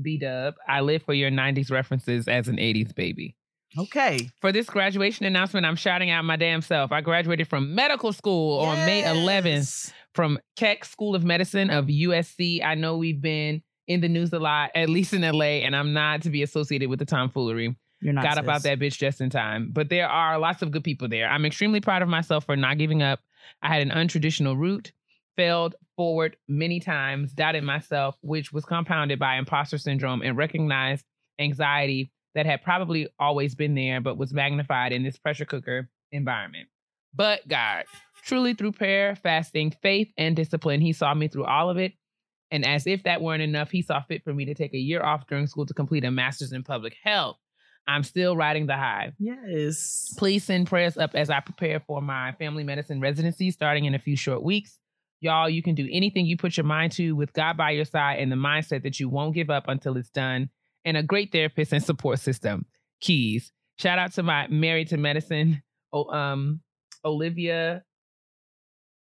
B 0.00 0.18
Dub, 0.18 0.54
I 0.68 0.80
live 0.80 1.02
for 1.02 1.14
your 1.14 1.30
90s 1.30 1.70
references 1.70 2.28
as 2.28 2.48
an 2.48 2.56
80s 2.56 2.94
baby. 2.94 3.36
Okay. 3.76 4.30
For 4.40 4.52
this 4.52 4.66
graduation 4.66 5.26
announcement, 5.26 5.66
I'm 5.66 5.76
shouting 5.76 6.10
out 6.10 6.24
my 6.24 6.36
damn 6.36 6.62
self. 6.62 6.92
I 6.92 7.00
graduated 7.00 7.48
from 7.48 7.74
medical 7.74 8.12
school 8.12 8.60
on 8.60 8.76
May 8.86 9.02
11th 9.02 9.92
from 10.14 10.38
Keck 10.56 10.84
School 10.84 11.14
of 11.14 11.24
Medicine 11.24 11.70
of 11.70 11.86
USC. 11.86 12.64
I 12.64 12.76
know 12.76 12.96
we've 12.96 13.20
been 13.20 13.62
in 13.88 14.00
the 14.00 14.08
news 14.08 14.32
a 14.32 14.38
lot, 14.38 14.70
at 14.74 14.88
least 14.88 15.12
in 15.12 15.22
LA, 15.22 15.64
and 15.64 15.74
I'm 15.74 15.92
not 15.92 16.22
to 16.22 16.30
be 16.30 16.42
associated 16.42 16.88
with 16.88 17.00
the 17.00 17.04
tomfoolery. 17.04 17.76
You're 18.00 18.12
not 18.12 18.24
Got 18.24 18.38
about 18.38 18.62
that 18.62 18.78
bitch 18.78 18.98
just 18.98 19.20
in 19.20 19.30
time. 19.30 19.70
But 19.72 19.88
there 19.88 20.08
are 20.08 20.38
lots 20.38 20.62
of 20.62 20.70
good 20.70 20.84
people 20.84 21.08
there. 21.08 21.26
I'm 21.28 21.44
extremely 21.44 21.80
proud 21.80 22.02
of 22.02 22.08
myself 22.08 22.44
for 22.44 22.56
not 22.56 22.78
giving 22.78 23.02
up. 23.02 23.20
I 23.62 23.68
had 23.68 23.82
an 23.82 23.90
untraditional 23.90 24.58
route, 24.58 24.92
failed 25.36 25.74
forward 25.96 26.36
many 26.48 26.80
times, 26.80 27.32
doubted 27.32 27.64
myself, 27.64 28.16
which 28.20 28.52
was 28.52 28.64
compounded 28.64 29.18
by 29.18 29.36
imposter 29.36 29.78
syndrome 29.78 30.22
and 30.22 30.36
recognized 30.36 31.04
anxiety 31.38 32.12
that 32.34 32.46
had 32.46 32.62
probably 32.62 33.08
always 33.18 33.54
been 33.54 33.74
there, 33.74 34.00
but 34.00 34.18
was 34.18 34.32
magnified 34.32 34.92
in 34.92 35.02
this 35.02 35.16
pressure 35.16 35.44
cooker 35.44 35.88
environment. 36.12 36.68
But 37.14 37.46
God, 37.46 37.84
truly 38.24 38.54
through 38.54 38.72
prayer, 38.72 39.14
fasting, 39.16 39.72
faith, 39.82 40.08
and 40.18 40.34
discipline, 40.34 40.80
He 40.80 40.92
saw 40.92 41.14
me 41.14 41.28
through 41.28 41.44
all 41.44 41.70
of 41.70 41.78
it. 41.78 41.92
And 42.50 42.64
as 42.64 42.86
if 42.86 43.04
that 43.04 43.22
weren't 43.22 43.42
enough, 43.42 43.70
He 43.70 43.82
saw 43.82 44.02
fit 44.02 44.24
for 44.24 44.34
me 44.34 44.44
to 44.46 44.54
take 44.54 44.74
a 44.74 44.78
year 44.78 45.02
off 45.02 45.26
during 45.28 45.46
school 45.46 45.66
to 45.66 45.74
complete 45.74 46.04
a 46.04 46.10
master's 46.10 46.52
in 46.52 46.64
public 46.64 46.96
health. 47.02 47.36
I'm 47.86 48.02
still 48.02 48.36
riding 48.36 48.66
the 48.66 48.76
high. 48.76 49.12
Yes. 49.18 50.14
Please 50.16 50.44
send 50.44 50.66
prayers 50.66 50.96
up 50.96 51.14
as 51.14 51.30
I 51.30 51.40
prepare 51.40 51.80
for 51.80 52.00
my 52.00 52.32
family 52.32 52.64
medicine 52.64 53.00
residency 53.00 53.50
starting 53.50 53.84
in 53.84 53.94
a 53.94 53.98
few 53.98 54.16
short 54.16 54.42
weeks. 54.42 54.78
Y'all, 55.24 55.48
you 55.48 55.62
can 55.62 55.74
do 55.74 55.88
anything 55.90 56.26
you 56.26 56.36
put 56.36 56.58
your 56.58 56.64
mind 56.64 56.92
to 56.92 57.12
with 57.12 57.32
God 57.32 57.56
by 57.56 57.70
your 57.70 57.86
side 57.86 58.18
and 58.18 58.30
the 58.30 58.36
mindset 58.36 58.82
that 58.82 59.00
you 59.00 59.08
won't 59.08 59.34
give 59.34 59.48
up 59.48 59.64
until 59.68 59.96
it's 59.96 60.10
done, 60.10 60.50
and 60.84 60.98
a 60.98 61.02
great 61.02 61.32
therapist 61.32 61.72
and 61.72 61.82
support 61.82 62.18
system. 62.18 62.66
Keys. 63.00 63.50
Shout 63.78 63.98
out 63.98 64.12
to 64.12 64.22
my 64.22 64.46
married 64.48 64.88
to 64.88 64.98
medicine, 64.98 65.62
oh, 65.94 66.04
um, 66.14 66.60
Olivia, 67.06 67.82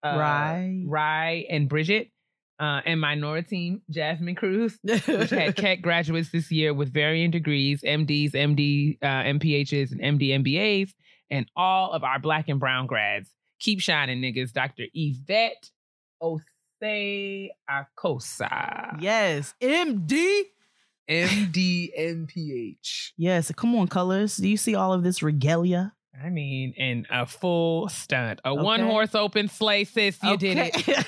uh, 0.04 0.16
Rye. 0.16 0.84
Rye, 0.86 1.46
and 1.50 1.68
Bridget, 1.68 2.12
uh, 2.60 2.82
and 2.86 3.02
my 3.02 3.16
Nora 3.16 3.42
team, 3.42 3.82
Jasmine 3.90 4.36
Cruz 4.36 4.78
which 4.84 5.30
had 5.32 5.56
Keck 5.58 5.82
graduates 5.82 6.30
this 6.30 6.52
year 6.52 6.72
with 6.72 6.94
varying 6.94 7.32
degrees, 7.32 7.82
MDs, 7.82 8.34
MD, 8.34 8.98
uh, 9.02 9.24
MPHs, 9.34 9.92
and 9.92 10.20
MD 10.20 10.30
MBAs, 10.30 10.94
and 11.32 11.50
all 11.56 11.92
of 11.94 12.04
our 12.04 12.20
black 12.20 12.48
and 12.48 12.60
brown 12.60 12.86
grads. 12.86 13.30
Keep 13.60 13.82
shining, 13.82 14.22
niggas. 14.22 14.54
Dr. 14.54 14.84
Yvette 14.94 15.72
Osei 16.22 17.50
Acosa. 17.70 19.00
yes. 19.02 19.54
MD. 19.62 20.42
MD 21.10 21.90
MPH. 22.00 23.12
Yes. 23.18 23.52
Come 23.56 23.76
on, 23.76 23.88
colors. 23.88 24.38
Do 24.38 24.48
you 24.48 24.58
see 24.58 24.76
all 24.76 24.92
of 24.94 25.04
this 25.04 25.22
regalia? 25.22 25.94
I 26.24 26.30
mean, 26.30 26.74
in 26.78 27.06
a 27.10 27.26
full 27.26 27.90
stunt. 27.90 28.40
A 28.46 28.54
one 28.56 28.80
horse 28.80 29.14
open 29.16 29.48
sleigh, 29.50 29.84
sis. 29.84 30.18
You 30.24 30.38
did 30.38 30.58
it. 30.58 30.88
it. 30.88 31.06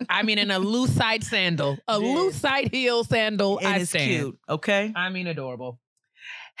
I 0.10 0.22
mean, 0.22 0.38
in 0.38 0.50
a 0.50 0.58
lucite 0.58 1.22
sandal, 1.24 1.76
a 1.86 2.00
Yeah. 2.00 2.06
lucite 2.16 2.72
heel 2.72 3.04
sandal. 3.04 3.58
and 3.58 3.66
I 3.68 3.76
it's 3.78 3.90
stand. 3.90 4.10
cute. 4.10 4.38
Okay. 4.48 4.92
I 4.96 5.10
mean, 5.10 5.26
adorable. 5.26 5.78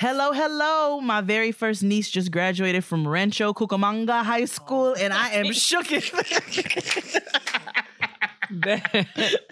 Hello, 0.00 0.30
hello. 0.30 1.00
My 1.00 1.20
very 1.22 1.50
first 1.50 1.82
niece 1.82 2.08
just 2.08 2.30
graduated 2.30 2.84
from 2.84 3.08
Rancho 3.08 3.52
Cucamonga 3.52 4.22
High 4.22 4.44
School, 4.44 4.94
and 4.94 5.12
I 5.12 5.30
am 5.30 5.52
shook. 5.52 5.90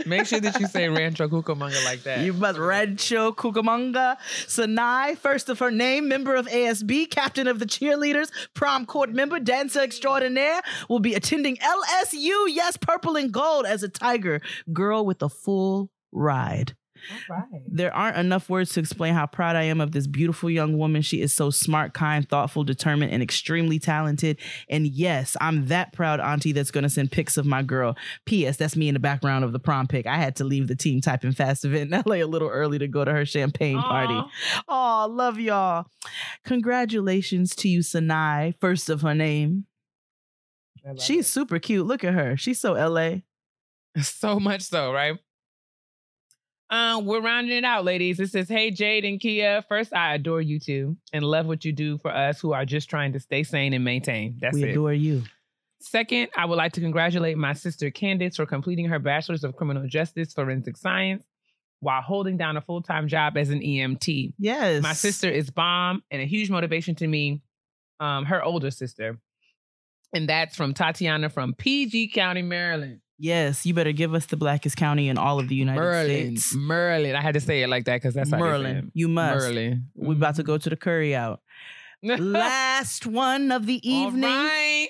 Make 0.06 0.26
sure 0.26 0.38
that 0.38 0.56
you 0.60 0.68
say 0.68 0.88
Rancho 0.88 1.26
Cucamonga 1.26 1.84
like 1.84 2.04
that. 2.04 2.20
You 2.20 2.32
must 2.32 2.60
Rancho 2.60 3.32
Cucamonga. 3.32 4.18
Sanai, 4.46 5.16
first 5.16 5.48
of 5.48 5.58
her 5.58 5.72
name, 5.72 6.06
member 6.06 6.36
of 6.36 6.46
ASB, 6.46 7.10
captain 7.10 7.48
of 7.48 7.58
the 7.58 7.66
cheerleaders, 7.66 8.30
prom 8.54 8.86
court 8.86 9.10
member, 9.10 9.40
dancer 9.40 9.80
extraordinaire, 9.80 10.60
will 10.88 11.00
be 11.00 11.14
attending 11.14 11.56
LSU. 11.56 12.46
Yes, 12.46 12.76
purple 12.76 13.16
and 13.16 13.32
gold 13.32 13.66
as 13.66 13.82
a 13.82 13.88
tiger 13.88 14.40
girl 14.72 15.04
with 15.04 15.20
a 15.22 15.28
full 15.28 15.90
ride. 16.12 16.76
All 17.30 17.36
right. 17.36 17.62
There 17.66 17.94
aren't 17.94 18.16
enough 18.16 18.48
words 18.48 18.72
to 18.72 18.80
explain 18.80 19.14
how 19.14 19.26
proud 19.26 19.56
I 19.56 19.62
am 19.64 19.80
of 19.80 19.92
this 19.92 20.06
beautiful 20.06 20.50
young 20.50 20.78
woman. 20.78 21.02
She 21.02 21.20
is 21.20 21.32
so 21.32 21.50
smart, 21.50 21.94
kind, 21.94 22.28
thoughtful, 22.28 22.64
determined, 22.64 23.12
and 23.12 23.22
extremely 23.22 23.78
talented. 23.78 24.38
And 24.68 24.86
yes, 24.86 25.36
I'm 25.40 25.66
that 25.66 25.92
proud 25.92 26.20
auntie 26.20 26.52
that's 26.52 26.70
going 26.70 26.84
to 26.84 26.90
send 26.90 27.12
pics 27.12 27.36
of 27.36 27.46
my 27.46 27.62
girl. 27.62 27.96
P.S. 28.24 28.56
That's 28.56 28.76
me 28.76 28.88
in 28.88 28.94
the 28.94 29.00
background 29.00 29.44
of 29.44 29.52
the 29.52 29.58
prom 29.58 29.86
pic. 29.86 30.06
I 30.06 30.16
had 30.16 30.36
to 30.36 30.44
leave 30.44 30.68
the 30.68 30.76
team 30.76 31.00
typing 31.00 31.32
fast 31.32 31.64
event 31.64 31.92
in 31.92 32.02
LA 32.06 32.16
a 32.16 32.24
little 32.24 32.48
early 32.48 32.78
to 32.78 32.88
go 32.88 33.04
to 33.04 33.12
her 33.12 33.24
champagne 33.24 33.80
party. 33.80 34.20
Oh, 34.68 35.08
love 35.10 35.38
y'all. 35.38 35.86
Congratulations 36.44 37.54
to 37.56 37.68
you, 37.68 37.80
Sanai, 37.82 38.54
first 38.60 38.88
of 38.88 39.02
her 39.02 39.14
name. 39.14 39.66
I 40.84 40.90
love 40.90 41.02
She's 41.02 41.26
super 41.26 41.58
cute. 41.58 41.86
Look 41.86 42.04
at 42.04 42.14
her. 42.14 42.36
She's 42.36 42.60
so 42.60 42.72
LA. 42.72 43.16
so 44.02 44.38
much 44.38 44.62
so, 44.62 44.92
right? 44.92 45.18
Um, 46.68 47.06
we're 47.06 47.20
rounding 47.20 47.56
it 47.56 47.64
out, 47.64 47.84
ladies. 47.84 48.18
It 48.18 48.30
says, 48.30 48.48
Hey 48.48 48.70
Jade 48.70 49.04
and 49.04 49.20
Kia. 49.20 49.62
First, 49.68 49.94
I 49.94 50.14
adore 50.14 50.40
you 50.40 50.58
two 50.58 50.96
and 51.12 51.24
love 51.24 51.46
what 51.46 51.64
you 51.64 51.72
do 51.72 51.98
for 51.98 52.10
us 52.10 52.40
who 52.40 52.52
are 52.52 52.64
just 52.64 52.90
trying 52.90 53.12
to 53.12 53.20
stay 53.20 53.44
sane 53.44 53.72
and 53.72 53.84
maintain. 53.84 54.38
That's 54.40 54.54
we 54.54 54.64
it. 54.64 54.70
adore 54.70 54.92
you. 54.92 55.22
Second, 55.80 56.30
I 56.36 56.46
would 56.46 56.56
like 56.56 56.72
to 56.72 56.80
congratulate 56.80 57.38
my 57.38 57.52
sister 57.52 57.90
Candace 57.90 58.36
for 58.36 58.46
completing 58.46 58.86
her 58.86 58.98
bachelor's 58.98 59.44
of 59.44 59.54
criminal 59.54 59.86
justice 59.86 60.32
forensic 60.32 60.76
science 60.76 61.22
while 61.80 62.02
holding 62.02 62.36
down 62.36 62.56
a 62.56 62.60
full-time 62.60 63.06
job 63.06 63.36
as 63.36 63.50
an 63.50 63.60
EMT. 63.60 64.32
Yes. 64.38 64.82
My 64.82 64.94
sister 64.94 65.28
is 65.28 65.50
bomb 65.50 66.02
and 66.10 66.20
a 66.20 66.24
huge 66.24 66.50
motivation 66.50 66.94
to 66.96 67.06
me. 67.06 67.42
Um, 68.00 68.24
her 68.26 68.44
older 68.44 68.70
sister, 68.70 69.18
and 70.12 70.28
that's 70.28 70.54
from 70.54 70.74
Tatiana 70.74 71.30
from 71.30 71.54
PG 71.54 72.08
County, 72.08 72.42
Maryland. 72.42 73.00
Yes, 73.18 73.64
you 73.64 73.72
better 73.72 73.92
give 73.92 74.14
us 74.14 74.26
the 74.26 74.36
blackest 74.36 74.76
county 74.76 75.08
in 75.08 75.16
all 75.16 75.38
of 75.38 75.48
the 75.48 75.54
United 75.54 75.80
Merlin, 75.80 76.36
States. 76.36 76.54
Merlin. 76.54 77.16
I 77.16 77.22
had 77.22 77.34
to 77.34 77.40
say 77.40 77.62
it 77.62 77.68
like 77.68 77.86
that 77.86 77.96
because 77.96 78.14
that's 78.14 78.30
how 78.30 78.36
they 78.36 78.42
say 78.42 78.48
Merlin. 78.48 78.92
You 78.94 79.08
must. 79.08 79.46
Merlin. 79.46 79.88
We're 79.94 80.12
about 80.12 80.34
to 80.36 80.42
mm-hmm. 80.42 80.52
go 80.52 80.58
to 80.58 80.70
the 80.70 80.76
curry 80.76 81.14
out. 81.14 81.40
Last 82.06 83.06
one 83.06 83.50
of 83.50 83.66
the 83.66 83.80
evening. 83.88 84.24
All 84.30 84.44
right. 84.44 84.88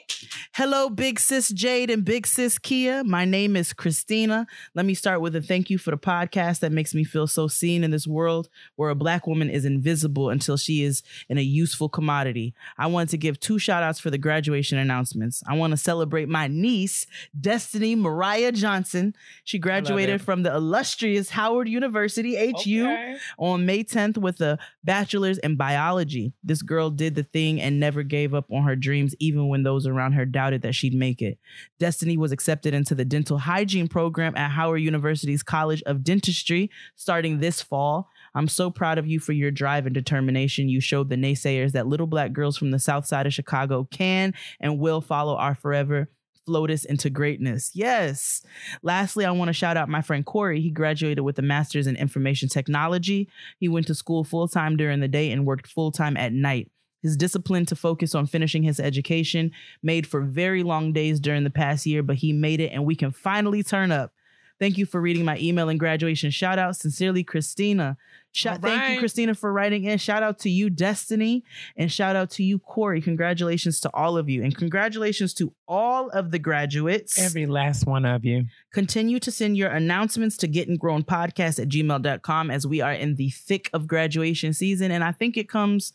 Hello, 0.52 0.88
Big 0.90 1.18
Sis 1.20 1.48
Jade 1.50 1.90
and 1.90 2.04
Big 2.04 2.26
Sis 2.26 2.58
Kia. 2.58 3.04
My 3.04 3.24
name 3.24 3.56
is 3.56 3.72
Christina. 3.72 4.46
Let 4.74 4.86
me 4.86 4.94
start 4.94 5.20
with 5.20 5.36
a 5.36 5.42
thank 5.42 5.68
you 5.70 5.78
for 5.78 5.90
the 5.90 5.98
podcast 5.98 6.60
that 6.60 6.72
makes 6.72 6.94
me 6.94 7.04
feel 7.04 7.26
so 7.26 7.46
seen 7.48 7.84
in 7.84 7.90
this 7.90 8.06
world 8.06 8.48
where 8.76 8.90
a 8.90 8.94
black 8.94 9.26
woman 9.26 9.50
is 9.50 9.64
invisible 9.64 10.30
until 10.30 10.56
she 10.56 10.82
is 10.82 11.02
in 11.28 11.38
a 11.38 11.42
useful 11.42 11.88
commodity. 11.88 12.54
I 12.78 12.86
want 12.86 13.10
to 13.10 13.18
give 13.18 13.38
two 13.38 13.58
shout 13.58 13.82
outs 13.82 14.00
for 14.00 14.10
the 14.10 14.18
graduation 14.18 14.78
announcements. 14.78 15.42
I 15.46 15.54
want 15.56 15.72
to 15.72 15.76
celebrate 15.76 16.28
my 16.28 16.48
niece, 16.48 17.06
Destiny 17.38 17.94
Mariah 17.94 18.52
Johnson. 18.52 19.14
She 19.44 19.58
graduated 19.58 20.20
from 20.22 20.42
the 20.42 20.54
illustrious 20.54 21.30
Howard 21.30 21.68
University, 21.68 22.34
HU 22.36 22.84
Okay. 22.86 23.16
on 23.38 23.64
May 23.66 23.84
10th 23.84 24.18
with 24.18 24.40
a 24.40 24.58
bachelor's 24.84 25.38
in 25.38 25.56
biology. 25.56 26.32
This 26.42 26.62
girl 26.62 26.90
did 26.90 27.05
the 27.14 27.22
thing 27.22 27.60
and 27.60 27.78
never 27.78 28.02
gave 28.02 28.34
up 28.34 28.46
on 28.50 28.64
her 28.64 28.76
dreams, 28.76 29.14
even 29.18 29.48
when 29.48 29.62
those 29.62 29.86
around 29.86 30.12
her 30.12 30.24
doubted 30.24 30.62
that 30.62 30.74
she'd 30.74 30.94
make 30.94 31.22
it. 31.22 31.38
Destiny 31.78 32.16
was 32.16 32.32
accepted 32.32 32.74
into 32.74 32.94
the 32.94 33.04
dental 33.04 33.38
hygiene 33.38 33.88
program 33.88 34.36
at 34.36 34.50
Howard 34.50 34.82
University's 34.82 35.42
College 35.42 35.82
of 35.84 36.02
Dentistry 36.02 36.70
starting 36.94 37.38
this 37.38 37.62
fall. 37.62 38.10
I'm 38.34 38.48
so 38.48 38.70
proud 38.70 38.98
of 38.98 39.06
you 39.06 39.18
for 39.18 39.32
your 39.32 39.50
drive 39.50 39.86
and 39.86 39.94
determination. 39.94 40.68
You 40.68 40.80
showed 40.80 41.08
the 41.08 41.16
naysayers 41.16 41.72
that 41.72 41.86
little 41.86 42.06
black 42.06 42.32
girls 42.32 42.56
from 42.58 42.70
the 42.70 42.78
south 42.78 43.06
side 43.06 43.26
of 43.26 43.32
Chicago 43.32 43.88
can 43.90 44.34
and 44.60 44.78
will 44.78 45.00
follow 45.00 45.36
our 45.36 45.54
forever 45.54 46.08
float 46.46 46.70
us 46.70 46.84
into 46.84 47.10
greatness. 47.10 47.72
Yes. 47.74 48.42
Lastly, 48.82 49.24
I 49.24 49.32
want 49.32 49.48
to 49.48 49.52
shout 49.52 49.76
out 49.76 49.88
my 49.88 50.00
friend 50.00 50.24
Corey. 50.24 50.60
He 50.60 50.70
graduated 50.70 51.24
with 51.24 51.38
a 51.38 51.42
master's 51.42 51.86
in 51.86 51.96
information 51.96 52.48
technology. 52.48 53.28
He 53.58 53.68
went 53.68 53.88
to 53.88 53.94
school 53.94 54.24
full 54.24 54.48
time 54.48 54.76
during 54.76 55.00
the 55.00 55.08
day 55.08 55.32
and 55.32 55.44
worked 55.44 55.66
full 55.66 55.90
time 55.90 56.16
at 56.16 56.32
night. 56.32 56.70
His 57.06 57.16
discipline 57.16 57.66
to 57.66 57.76
focus 57.76 58.16
on 58.16 58.26
finishing 58.26 58.64
his 58.64 58.80
education 58.80 59.52
made 59.80 60.08
for 60.08 60.22
very 60.22 60.64
long 60.64 60.92
days 60.92 61.20
during 61.20 61.44
the 61.44 61.50
past 61.50 61.86
year, 61.86 62.02
but 62.02 62.16
he 62.16 62.32
made 62.32 62.60
it 62.60 62.72
and 62.72 62.84
we 62.84 62.96
can 62.96 63.12
finally 63.12 63.62
turn 63.62 63.92
up. 63.92 64.12
Thank 64.58 64.76
you 64.76 64.86
for 64.86 65.00
reading 65.00 65.24
my 65.24 65.38
email 65.38 65.68
and 65.68 65.78
graduation 65.78 66.32
shout 66.32 66.58
out. 66.58 66.74
Sincerely, 66.76 67.22
Christina. 67.22 67.96
Shout, 68.32 68.62
All 68.64 68.70
Thank 68.70 68.94
you. 68.94 68.98
Christina, 68.98 69.34
for 69.34 69.52
writing 69.52 69.84
in. 69.84 69.98
Shout 69.98 70.22
out 70.22 70.40
to 70.40 70.50
you, 70.50 70.68
Destiny, 70.68 71.44
and 71.76 71.90
shout 71.90 72.16
out 72.16 72.30
to 72.32 72.42
you, 72.42 72.58
Corey. 72.58 73.00
Congratulations 73.00 73.80
to 73.80 73.90
all 73.94 74.18
of 74.18 74.28
you, 74.28 74.42
and 74.42 74.54
congratulations 74.54 75.32
to 75.34 75.54
all 75.68 76.10
of 76.10 76.32
the 76.32 76.38
graduates. 76.38 77.18
Every 77.18 77.46
last 77.46 77.86
one 77.86 78.04
of 78.04 78.24
you. 78.24 78.46
Continue 78.74 79.20
to 79.20 79.30
send 79.30 79.56
your 79.56 79.70
announcements 79.70 80.36
to 80.38 80.48
getting 80.48 80.76
grown 80.76 81.02
podcast 81.02 81.60
at 81.60 81.68
gmail.com 81.68 82.50
as 82.50 82.66
we 82.66 82.82
are 82.82 82.92
in 82.92 83.14
the 83.14 83.30
thick 83.30 83.70
of 83.72 83.86
graduation 83.86 84.52
season. 84.52 84.90
And 84.90 85.04
I 85.04 85.12
think 85.12 85.36
it 85.36 85.48
comes 85.48 85.94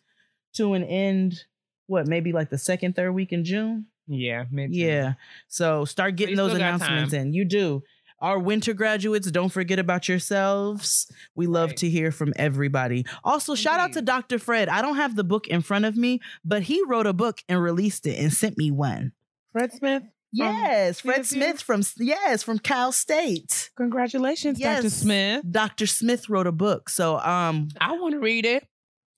to 0.54 0.74
an 0.74 0.84
end, 0.84 1.44
what, 1.88 2.08
maybe 2.08 2.32
like 2.32 2.50
the 2.50 2.58
second, 2.58 2.96
third 2.96 3.12
week 3.14 3.32
in 3.32 3.44
June? 3.44 3.86
Yeah. 4.08 4.46
mid- 4.52 4.74
Yeah. 4.74 5.14
So 5.48 5.86
start 5.86 6.16
getting 6.16 6.36
those 6.36 6.54
announcements 6.54 7.14
in. 7.14 7.34
You 7.34 7.46
do. 7.46 7.84
Our 8.20 8.38
winter 8.38 8.74
graduates, 8.74 9.32
don't 9.32 9.50
forget 9.50 9.80
about 9.80 10.08
yourselves. 10.08 11.12
We 11.34 11.48
love 11.48 11.70
Right. 11.70 11.78
to 11.78 11.90
hear 11.90 12.12
from 12.12 12.34
everybody. 12.36 13.06
Also, 13.24 13.56
shout 13.56 13.80
out 13.80 13.94
to 13.94 14.02
Dr. 14.02 14.38
Fred. 14.38 14.70
I 14.70 14.82
don't 14.84 14.98
have 14.98 15.16
the 15.16 15.24
book 15.24 15.48
in 15.48 15.62
front 15.62 15.86
of 15.86 15.98
me, 15.98 16.20
but 16.46 16.64
he 16.64 16.84
wrote 16.86 17.08
a 17.08 17.14
book 17.14 17.40
and 17.50 17.62
released 17.62 18.06
it 18.06 18.20
and 18.20 18.32
sent 18.32 18.58
me 18.60 18.70
one. 18.70 19.14
Fred 19.54 19.74
Smith. 19.74 20.04
Yes, 20.34 21.02
Fred 21.02 21.22
CSU? 21.22 21.26
Smith 21.26 21.62
from 21.62 21.82
yes, 21.98 22.42
from 22.44 22.60
Cal 22.60 22.92
State. 22.94 23.72
Congratulations, 23.76 24.60
Dr. 24.60 24.90
Smith. 24.90 25.44
Dr. 25.50 25.88
Smith 25.88 26.30
wrote 26.30 26.48
a 26.48 26.54
book. 26.54 26.90
So 26.90 27.18
um 27.20 27.68
I 27.82 27.98
want 27.98 28.14
to 28.14 28.20
read 28.20 28.46
it. 28.46 28.66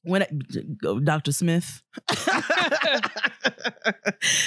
When 0.04 0.26
go, 0.82 1.00
Dr. 1.00 1.32
Smith. 1.32 1.82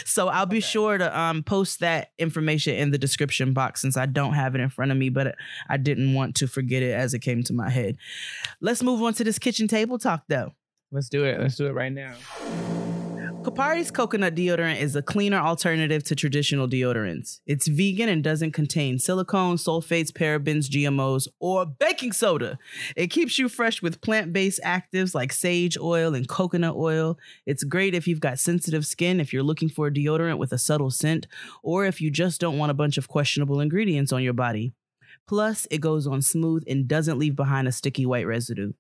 so 0.05 0.29
I'll 0.29 0.47
be 0.47 0.57
Okay. 0.59 0.61
sure 0.67 0.99
to 0.99 1.19
um 1.19 1.43
post 1.43 1.81
that 1.81 2.09
information 2.19 2.75
in 2.75 2.91
the 2.91 2.99
description 2.99 3.53
box 3.53 3.81
since 3.83 3.97
I 3.97 4.07
don't 4.07 4.35
have 4.35 4.55
it 4.55 4.61
in 4.61 4.69
front 4.69 4.93
of 4.93 4.99
me, 4.99 5.09
but 5.09 5.35
I 5.69 5.77
didn't 5.77 6.15
want 6.15 6.35
to 6.37 6.47
forget 6.47 6.83
it 6.83 6.93
as 6.93 7.15
it 7.15 7.21
came 7.21 7.43
to 7.45 7.53
my 7.53 7.71
head. 7.71 7.97
Let's 8.61 8.83
move 8.83 9.03
on 9.03 9.15
to 9.15 9.25
this 9.25 9.39
kitchen 9.39 9.69
table 9.69 9.99
talk 9.99 10.23
though. 10.29 10.55
Let's 10.93 11.09
do 11.09 11.25
it. 11.25 11.41
Let's 11.41 11.57
do 11.57 11.67
it 11.67 11.73
right 11.73 11.93
now. 11.93 12.15
Kopari's 13.47 13.93
coconut 13.93 14.35
deodorant 14.35 14.81
is 14.81 14.97
a 14.97 15.03
cleaner 15.03 15.39
alternative 15.39 16.03
to 16.03 16.17
traditional 16.17 16.67
deodorants. 16.67 17.39
It's 17.47 17.69
vegan 17.69 18.09
and 18.09 18.25
doesn't 18.25 18.51
contain 18.51 18.99
silicone, 18.99 19.55
sulfates, 19.55 20.11
parabens, 20.11 20.69
GMOs, 20.69 21.29
or 21.39 21.65
baking 21.65 22.11
soda. 22.11 22.59
It 22.97 23.07
keeps 23.07 23.39
you 23.39 23.49
fresh 23.49 23.81
with 23.81 24.01
plant 24.01 24.33
based 24.33 24.59
actives 24.65 25.15
like 25.15 25.33
sage 25.33 25.79
oil 25.79 26.13
and 26.13 26.29
coconut 26.29 26.75
oil. 26.75 27.21
It's 27.47 27.63
great 27.63 27.95
if 27.95 28.09
you've 28.09 28.19
got 28.19 28.41
sensitive 28.41 28.85
skin, 28.85 29.21
if 29.21 29.33
you're 29.33 29.45
looking 29.45 29.69
for 29.69 29.87
a 29.87 29.93
deodorant 29.93 30.39
with 30.39 30.53
a 30.53 30.59
subtle 30.59 30.91
scent, 30.91 31.29
or 31.63 31.85
if 31.85 32.01
you 32.01 32.11
just 32.11 32.41
don't 32.41 32.59
want 32.59 32.73
a 32.73 32.75
bunch 32.75 32.99
of 32.99 33.07
questionable 33.07 33.61
ingredients 33.61 34.11
on 34.11 34.25
your 34.25 34.33
body. 34.33 34.73
Plus, 35.29 35.69
it 35.71 35.81
goes 35.81 36.09
on 36.09 36.21
smooth 36.21 36.65
and 36.67 36.89
doesn't 36.89 37.21
leave 37.21 37.37
behind 37.37 37.69
a 37.69 37.73
sticky 37.73 38.07
white 38.07 38.27
residue. 38.27 38.73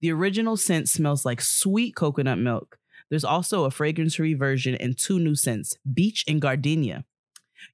The 0.00 0.10
original 0.10 0.56
scent 0.56 0.88
smells 0.88 1.24
like 1.24 1.40
sweet 1.40 1.94
coconut 1.94 2.38
milk. 2.38 2.78
There's 3.10 3.24
also 3.24 3.64
a 3.64 3.70
fragrance 3.70 4.16
free 4.16 4.34
version 4.34 4.74
and 4.74 4.96
two 4.96 5.18
new 5.18 5.34
scents, 5.34 5.76
Beach 5.92 6.24
and 6.28 6.40
Gardenia. 6.40 7.04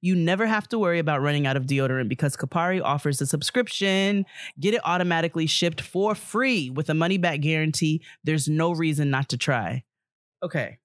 You 0.01 0.15
never 0.15 0.47
have 0.47 0.67
to 0.69 0.79
worry 0.79 0.99
about 0.99 1.21
running 1.21 1.45
out 1.45 1.57
of 1.57 1.65
deodorant 1.65 2.09
because 2.09 2.35
Kopari 2.35 2.81
offers 2.83 3.21
a 3.21 3.25
subscription. 3.25 4.25
Get 4.59 4.73
it 4.73 4.81
automatically 4.83 5.45
shipped 5.45 5.81
for 5.81 6.15
free 6.15 6.69
with 6.69 6.89
a 6.89 6.93
money 6.93 7.17
back 7.17 7.41
guarantee. 7.41 8.03
There's 8.23 8.47
no 8.47 8.71
reason 8.71 9.09
not 9.09 9.29
to 9.29 9.37
try. 9.37 9.83
Okay. 10.43 10.79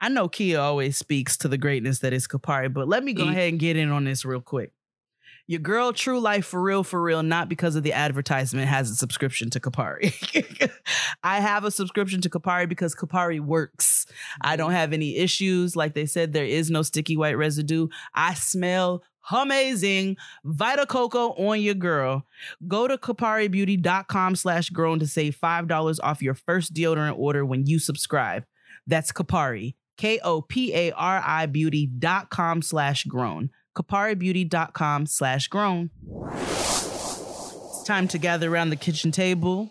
I 0.00 0.08
know 0.08 0.28
Kia 0.28 0.58
always 0.58 0.96
speaks 0.96 1.36
to 1.38 1.48
the 1.48 1.58
greatness 1.58 1.98
that 2.00 2.12
is 2.12 2.26
Kopari, 2.26 2.72
but 2.72 2.88
let 2.88 3.04
me 3.04 3.12
go 3.12 3.28
ahead 3.28 3.50
and 3.50 3.60
get 3.60 3.76
in 3.76 3.90
on 3.90 4.04
this 4.04 4.24
real 4.24 4.40
quick. 4.40 4.72
Your 5.50 5.58
girl, 5.58 5.92
True 5.92 6.20
Life, 6.20 6.46
for 6.46 6.62
real, 6.62 6.84
for 6.84 7.02
real, 7.02 7.24
not 7.24 7.48
because 7.48 7.74
of 7.74 7.82
the 7.82 7.92
advertisement, 7.92 8.68
has 8.68 8.88
a 8.88 8.94
subscription 8.94 9.50
to 9.50 9.58
Kopari. 9.58 10.14
I 11.24 11.40
have 11.40 11.64
a 11.64 11.72
subscription 11.72 12.20
to 12.20 12.30
Kopari 12.30 12.68
because 12.68 12.94
Kopari 12.94 13.40
works. 13.40 14.06
I 14.40 14.54
don't 14.54 14.68
mm-hmm. 14.68 14.76
have 14.76 14.92
any 14.92 15.16
issues. 15.16 15.74
Like 15.74 15.94
they 15.94 16.06
said, 16.06 16.32
there 16.32 16.44
is 16.44 16.70
no 16.70 16.82
sticky 16.82 17.16
white 17.16 17.36
residue. 17.36 17.88
I 18.14 18.34
smell 18.34 19.02
amazing. 19.32 20.18
Vita 20.44 20.86
Coco 20.86 21.30
on 21.30 21.60
your 21.60 21.74
girl. 21.74 22.24
Go 22.68 22.86
to 22.86 22.96
koparibeauty.com 22.96 24.36
slash 24.36 24.70
grown 24.70 25.00
to 25.00 25.08
save 25.08 25.36
$5 25.36 25.98
off 26.00 26.22
your 26.22 26.34
first 26.34 26.74
deodorant 26.74 27.18
order 27.18 27.44
when 27.44 27.66
you 27.66 27.80
subscribe. 27.80 28.44
That's 28.86 29.10
Kopari. 29.10 29.74
K-O-P-A-R-I 29.96 31.46
beauty.com 31.46 32.62
slash 32.62 33.04
grown. 33.04 33.50
koparibeauty.com 33.82 35.06
slash 35.06 35.48
grown. 35.48 35.90
It's 36.32 37.82
time 37.84 38.08
to 38.08 38.18
gather 38.18 38.52
around 38.52 38.70
the 38.70 38.76
kitchen 38.76 39.10
table. 39.10 39.70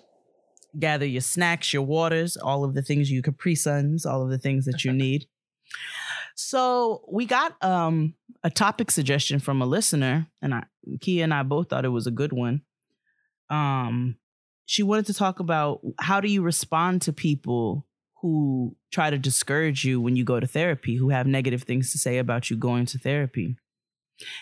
Gather 0.78 1.06
your 1.06 1.22
snacks, 1.22 1.74
your 1.74 1.84
waters, 1.84 2.38
all 2.38 2.64
of 2.64 2.74
the 2.74 2.82
things 2.82 3.10
you 3.10 3.22
Capri 3.22 3.56
Suns, 3.56 4.06
all 4.06 4.22
of 4.22 4.30
the 4.30 4.38
things 4.38 4.66
that 4.66 4.86
you 4.86 4.94
need. 5.06 5.26
So 6.36 7.04
we 7.12 7.26
got 7.26 7.62
um 7.64 8.14
a 8.44 8.50
topic 8.50 8.92
suggestion 8.92 9.40
from 9.40 9.62
a 9.62 9.66
listener, 9.66 10.28
and 10.42 10.54
I 10.54 10.64
Kia 11.02 11.24
and 11.24 11.34
I 11.34 11.44
both 11.44 11.70
thought 11.70 11.86
it 11.86 11.90
was 11.90 12.08
a 12.08 12.12
good 12.12 12.32
one. 12.32 12.62
Um, 13.50 14.18
she 14.66 14.84
wanted 14.84 15.08
to 15.08 15.14
talk 15.14 15.40
about 15.40 15.82
how 16.00 16.22
do 16.22 16.30
you 16.30 16.42
respond 16.42 17.02
to 17.04 17.14
people 17.14 17.88
who 18.22 18.76
try 18.92 19.10
to 19.10 19.18
discourage 19.18 19.84
you 19.84 20.00
when 20.00 20.16
you 20.16 20.24
go 20.24 20.40
to 20.40 20.48
therapy, 20.48 20.96
who 20.96 21.10
have 21.10 21.26
negative 21.26 21.64
things 21.64 21.92
to 21.92 21.98
say 21.98 22.18
about 22.18 22.50
you 22.50 22.58
going 22.58 22.86
to 22.86 23.00
therapy. 23.00 23.58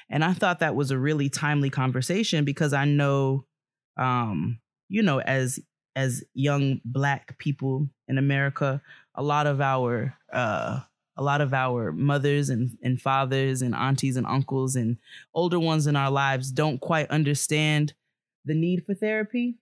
And 0.10 0.24
I 0.24 0.34
thought 0.34 0.60
that 0.60 0.76
was 0.76 0.92
a 0.92 0.98
really 0.98 1.30
timely 1.30 1.70
conversation 1.70 2.46
because 2.46 2.74
I 2.74 2.86
know, 2.86 3.46
um, 3.98 4.60
you 4.90 5.02
know, 5.02 5.20
as 5.22 5.60
as 5.96 6.24
young 6.34 6.80
black 6.86 7.38
people 7.40 7.90
in 8.08 8.18
America, 8.18 8.82
a 9.16 9.24
lot 9.24 9.48
of 9.48 9.62
our 9.62 10.16
uh, 10.32 10.82
a 11.18 11.24
lot 11.24 11.42
of 11.42 11.54
our 11.54 11.92
mothers 11.92 12.50
and, 12.50 12.78
and 12.84 13.02
fathers 13.02 13.62
and 13.62 13.74
aunties 13.74 14.16
and 14.16 14.28
uncles 14.28 14.76
and 14.76 14.98
older 15.34 15.60
ones 15.60 15.88
in 15.88 15.96
our 15.96 16.12
lives 16.12 16.52
don't 16.52 16.80
quite 16.80 17.10
understand 17.10 17.94
the 18.46 18.54
need 18.54 18.86
for 18.86 18.94
therapy, 18.94 19.58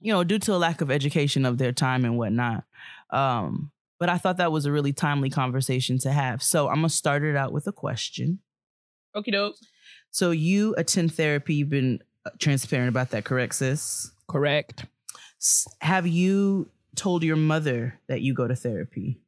you 0.00 0.12
know, 0.12 0.22
due 0.22 0.38
to 0.38 0.54
a 0.54 0.56
lack 0.56 0.80
of 0.80 0.90
education 0.90 1.44
of 1.44 1.58
their 1.58 1.72
time 1.72 2.04
and 2.04 2.16
whatnot. 2.16 2.64
Um, 3.10 3.72
but 3.98 4.08
I 4.08 4.18
thought 4.18 4.36
that 4.36 4.52
was 4.52 4.66
a 4.66 4.72
really 4.72 4.92
timely 4.92 5.30
conversation 5.30 5.98
to 6.00 6.12
have. 6.12 6.42
So 6.42 6.68
I'm 6.68 6.76
gonna 6.76 6.88
start 6.90 7.24
it 7.24 7.36
out 7.36 7.52
with 7.52 7.66
a 7.66 7.72
question. 7.72 8.40
Okie 9.16 9.32
doke. 9.32 9.56
So 10.10 10.30
you 10.30 10.74
attend 10.76 11.14
therapy. 11.14 11.54
You've 11.54 11.70
been 11.70 12.02
uh, 12.24 12.30
transparent 12.38 12.88
about 12.88 13.10
that, 13.10 13.24
correct, 13.24 13.54
sis? 13.54 14.10
Correct. 14.28 14.84
Have 15.80 16.06
you 16.06 16.70
told 16.94 17.22
your 17.22 17.36
mother 17.36 17.98
that 18.08 18.20
you 18.20 18.34
go 18.34 18.48
to 18.48 18.56
therapy? 18.56 19.20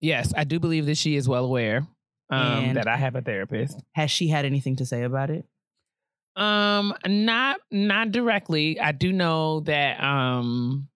Yes, 0.00 0.32
I 0.36 0.44
do 0.44 0.60
believe 0.60 0.86
that 0.86 0.96
she 0.96 1.16
is 1.16 1.28
well 1.28 1.44
aware 1.44 1.86
um, 2.30 2.74
that 2.74 2.86
I 2.88 2.96
have 2.96 3.16
a 3.16 3.22
therapist. 3.22 3.80
Has 3.92 4.10
she 4.10 4.28
had 4.28 4.44
anything 4.44 4.76
to 4.76 4.86
say 4.86 5.02
about 5.02 5.30
it? 5.30 5.44
Um, 6.36 6.94
not 7.06 7.60
not 7.70 8.12
directly. 8.12 8.78
I 8.78 8.92
do 8.92 9.12
know 9.12 9.60
that. 9.60 10.02
Um, 10.02 10.88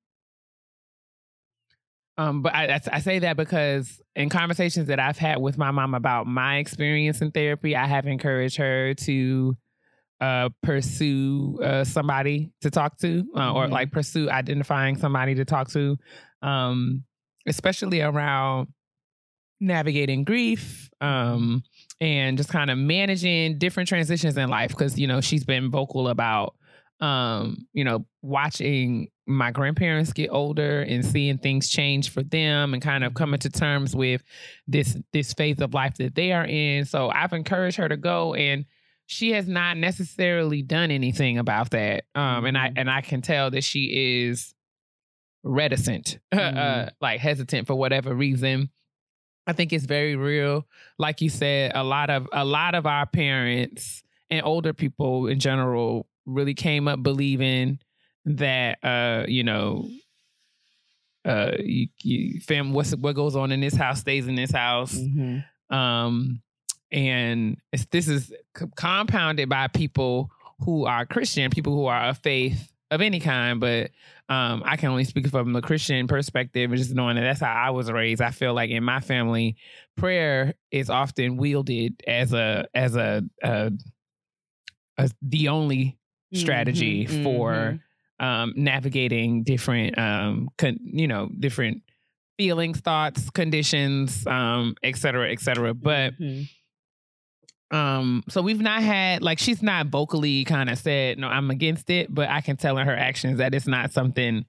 um, 2.21 2.43
but 2.43 2.55
I, 2.55 2.79
I, 2.93 3.01
say 3.01 3.21
that 3.21 3.39
because 3.39 3.99
in 4.15 4.29
conversations 4.29 4.89
that 4.89 5.01
I've 5.01 5.17
had 5.17 5.39
with 5.39 5.57
my 5.57 5.71
mom 5.71 5.95
about 5.95 6.27
my 6.27 6.59
experience 6.59 7.23
in 7.23 7.31
therapy, 7.31 7.75
I 7.75 7.87
have 7.87 8.07
encouraged 8.07 8.59
her 8.59 8.93
to 8.93 9.57
uh, 10.21 10.51
pursue 10.63 11.59
uh, 11.65 11.83
somebody 11.83 12.53
to 12.61 12.71
talk 12.71 12.99
to, 12.99 13.25
uh, 13.35 13.55
or 13.55 13.67
Mhm. 13.67 13.71
like 13.71 13.91
pursue 13.91 14.29
identifying 14.29 14.99
somebody 14.99 15.35
to 15.37 15.47
talk 15.47 15.71
to, 15.71 15.97
um, 16.43 17.05
especially 17.47 18.03
around 18.03 18.69
navigating 19.59 20.25
grief 20.25 20.91
um, 21.01 21.63
and 22.03 22.37
just 22.37 22.51
kind 22.51 22.71
of 22.71 22.77
managing 22.77 23.57
different 23.57 23.89
transitions 23.89 24.37
in 24.37 24.51
life. 24.51 24.73
Because 24.73 24.99
you 24.99 25.07
know 25.07 25.23
she's 25.23 25.45
been 25.45 25.71
vocal 25.71 26.09
about 26.09 26.55
um, 27.01 27.67
you 27.73 27.85
know 27.85 28.05
watching 28.23 29.09
my 29.27 29.51
grandparents 29.53 30.13
get 30.13 30.29
older 30.31 30.81
and 30.83 31.05
seeing 31.05 31.39
things 31.39 31.69
change 31.69 32.11
for 32.11 32.23
them 32.23 32.75
and 32.75 32.83
kind 32.83 33.05
of 33.05 33.15
coming 33.15 33.39
to 33.41 33.49
terms 33.51 33.95
with 33.95 34.23
this 34.67 34.97
this 35.13 35.33
phase 35.35 35.61
of 35.61 35.73
life 35.73 35.95
that 35.99 36.15
they 36.15 36.33
are 36.33 36.45
in. 36.47 36.85
So 36.85 37.09
I've 37.11 37.33
encouraged 37.33 37.77
her 37.77 37.89
to 37.89 37.97
go 37.97 38.35
and 38.35 38.65
she 39.07 39.33
has 39.33 39.49
not 39.49 39.77
necessarily 39.77 40.63
done 40.63 40.91
anything 40.91 41.39
about 41.39 41.71
that. 41.71 42.05
Um 42.15 42.45
and 42.45 42.59
I 42.59 42.69
Mhm. 42.71 42.75
and 42.77 42.91
I 42.91 43.01
can 43.03 43.23
tell 43.23 43.51
that 43.53 43.63
she 43.65 44.25
is 44.27 44.53
reticent, 45.43 46.19
uh, 46.33 46.37
Mhm. 46.39 46.91
like 47.01 47.21
hesitant 47.21 47.67
for 47.67 47.75
whatever 47.75 48.15
reason. 48.15 48.71
I 49.47 49.53
think 49.53 49.73
it's 49.73 49.87
very 49.87 50.17
real. 50.17 50.67
Like 50.99 51.21
you 51.21 51.31
said, 51.31 51.73
a 51.75 51.83
lot 51.83 52.11
of 52.11 52.29
a 52.33 52.45
lot 52.45 52.75
of 52.75 52.87
our 52.87 53.07
parents 53.07 54.03
and 54.29 54.45
older 54.45 54.73
people 54.73 55.27
in 55.29 55.39
general 55.41 56.07
really 56.31 56.55
came 56.55 56.89
up 56.89 57.03
believing 57.03 57.79
that 58.25 58.79
uh, 58.85 59.25
you 59.29 59.45
know, 59.45 59.89
uh 61.25 61.53
you, 61.59 61.89
you 62.03 62.41
fam 62.41 62.73
what's 62.73 62.95
what 62.97 63.15
goes 63.15 63.37
on 63.37 63.53
in 63.53 63.61
this 63.61 63.75
house 63.75 64.01
stays 64.01 64.27
in 64.27 64.35
this 64.35 64.51
house. 64.51 64.95
Mm-hmm. 64.95 65.75
Um 65.75 66.43
and 66.93 67.59
it's, 67.73 67.87
this 67.91 68.09
is 68.09 68.33
c- 68.57 68.67
compounded 68.75 69.49
by 69.49 69.69
people 69.69 70.31
who 70.61 70.87
are 70.87 71.07
Christian, 71.07 71.51
people 71.51 71.75
who 71.75 71.87
are 71.87 72.09
of 72.09 72.19
faith 72.19 72.73
of 72.91 73.01
any 73.01 73.21
kind, 73.21 73.61
but 73.61 73.91
um, 74.29 74.63
I 74.65 74.77
can 74.77 74.91
only 74.91 75.05
speak 75.05 75.29
from 75.29 75.55
a 75.55 75.63
Christian 75.63 76.09
perspective, 76.09 76.71
just 76.73 76.95
knowing 76.95 77.17
that 77.17 77.23
that's 77.23 77.41
how 77.41 77.53
I 77.53 77.71
was 77.71 77.91
raised. 77.91 78.21
I 78.21 78.31
feel 78.31 78.53
like 78.53 78.71
in 78.71 78.83
my 78.83 79.01
family, 79.01 79.57
prayer 79.97 80.55
is 80.71 80.91
often 80.91 81.37
wielded 81.37 82.03
as 82.07 82.33
a 82.33 82.67
as 82.75 82.97
a, 82.97 83.23
a, 83.43 83.73
a 84.99 85.11
the 85.23 85.49
only 85.49 85.99
strategy 86.33 87.07
Mhm, 87.07 87.23
for 87.23 87.81
um, 88.19 88.53
navigating 88.57 89.43
different, 89.45 89.97
um, 89.99 90.51
con- 90.59 90.79
you 90.83 91.09
know, 91.09 91.31
different 91.39 91.83
feelings, 92.37 92.81
thoughts, 92.81 93.31
conditions, 93.31 94.27
um, 94.27 94.75
et 94.83 94.97
cetera, 94.97 95.31
et 95.33 95.41
cetera. 95.41 95.73
But 95.75 96.19
Mhm. 96.21 96.47
um, 97.71 98.25
so 98.29 98.43
we've 98.43 98.61
not 98.61 98.83
had 98.83 99.23
like 99.23 99.39
she's 99.39 99.63
not 99.63 99.87
vocally 99.87 100.45
kind 100.45 100.69
of 100.69 100.79
said 100.79 101.19
no, 101.19 101.29
I'm 101.29 101.51
against 101.51 101.89
it, 101.91 102.13
but 102.13 102.29
I 102.29 102.41
can 102.41 102.57
tell 102.57 102.79
in 102.79 102.87
her 102.87 102.97
actions 102.97 103.39
that 103.39 103.55
it's 103.55 103.67
not 103.67 103.93
something 103.93 104.45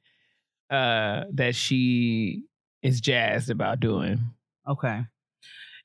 uh 0.70 1.26
that 1.34 1.54
she 1.56 2.44
is 2.82 3.00
jazzed 3.02 3.50
about 3.50 3.80
doing. 3.80 4.20
Okay. 4.68 5.02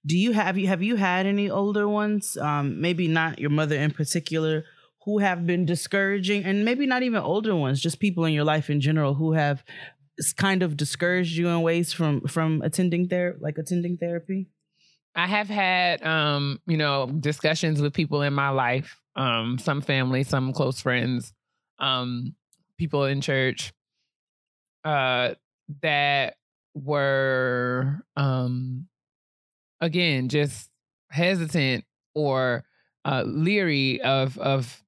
Do 0.07 0.17
you 0.17 0.33
have 0.33 0.57
you 0.57 0.69
have 0.69 0.83
you 0.83 0.97
had 0.97 1.27
any 1.27 1.51
older 1.51 1.89
ones? 1.89 2.37
Um, 2.37 2.81
maybe 2.81 3.07
not 3.09 3.39
your 3.39 3.51
mother 3.51 3.77
in 3.77 3.91
particular, 3.91 4.65
who 5.07 5.19
have 5.21 5.47
been 5.47 5.65
discouraging, 5.65 6.45
and 6.45 6.65
maybe 6.65 6.85
not 6.85 7.03
even 7.05 7.23
older 7.23 7.57
ones, 7.57 7.81
just 7.81 8.01
people 8.01 8.25
in 8.27 8.35
your 8.35 8.45
life 8.45 8.69
in 8.69 8.81
general 8.81 9.15
who 9.15 9.33
have 9.33 9.65
kind 10.37 10.63
of 10.63 10.77
discouraged 10.77 11.37
you 11.37 11.49
in 11.49 11.63
ways 11.63 11.93
from 11.93 12.23
from 12.23 12.61
attending 12.63 13.09
there, 13.09 13.37
like 13.41 13.57
attending 13.57 13.97
therapy. 13.97 14.49
I 15.15 15.27
have 15.27 15.49
had 15.49 16.05
um, 16.05 16.61
you 16.67 16.77
know, 16.77 17.07
discussions 17.07 17.81
with 17.81 17.95
people 17.95 18.21
in 18.23 18.35
my 18.35 18.51
life, 18.51 19.01
um, 19.15 19.59
some 19.59 19.81
family, 19.81 20.25
some 20.25 20.53
close 20.53 20.81
friends, 20.81 21.33
um, 21.79 22.35
people 22.77 23.05
in 23.05 23.21
church, 23.23 23.73
uh, 24.85 25.35
that 25.83 26.37
were 26.75 28.01
um 28.17 28.87
again 29.81 30.29
just 30.29 30.71
hesitant 31.11 31.85
or 32.15 32.65
uh 33.05 33.23
leery 33.27 34.01
of 34.03 34.37
of 34.39 34.85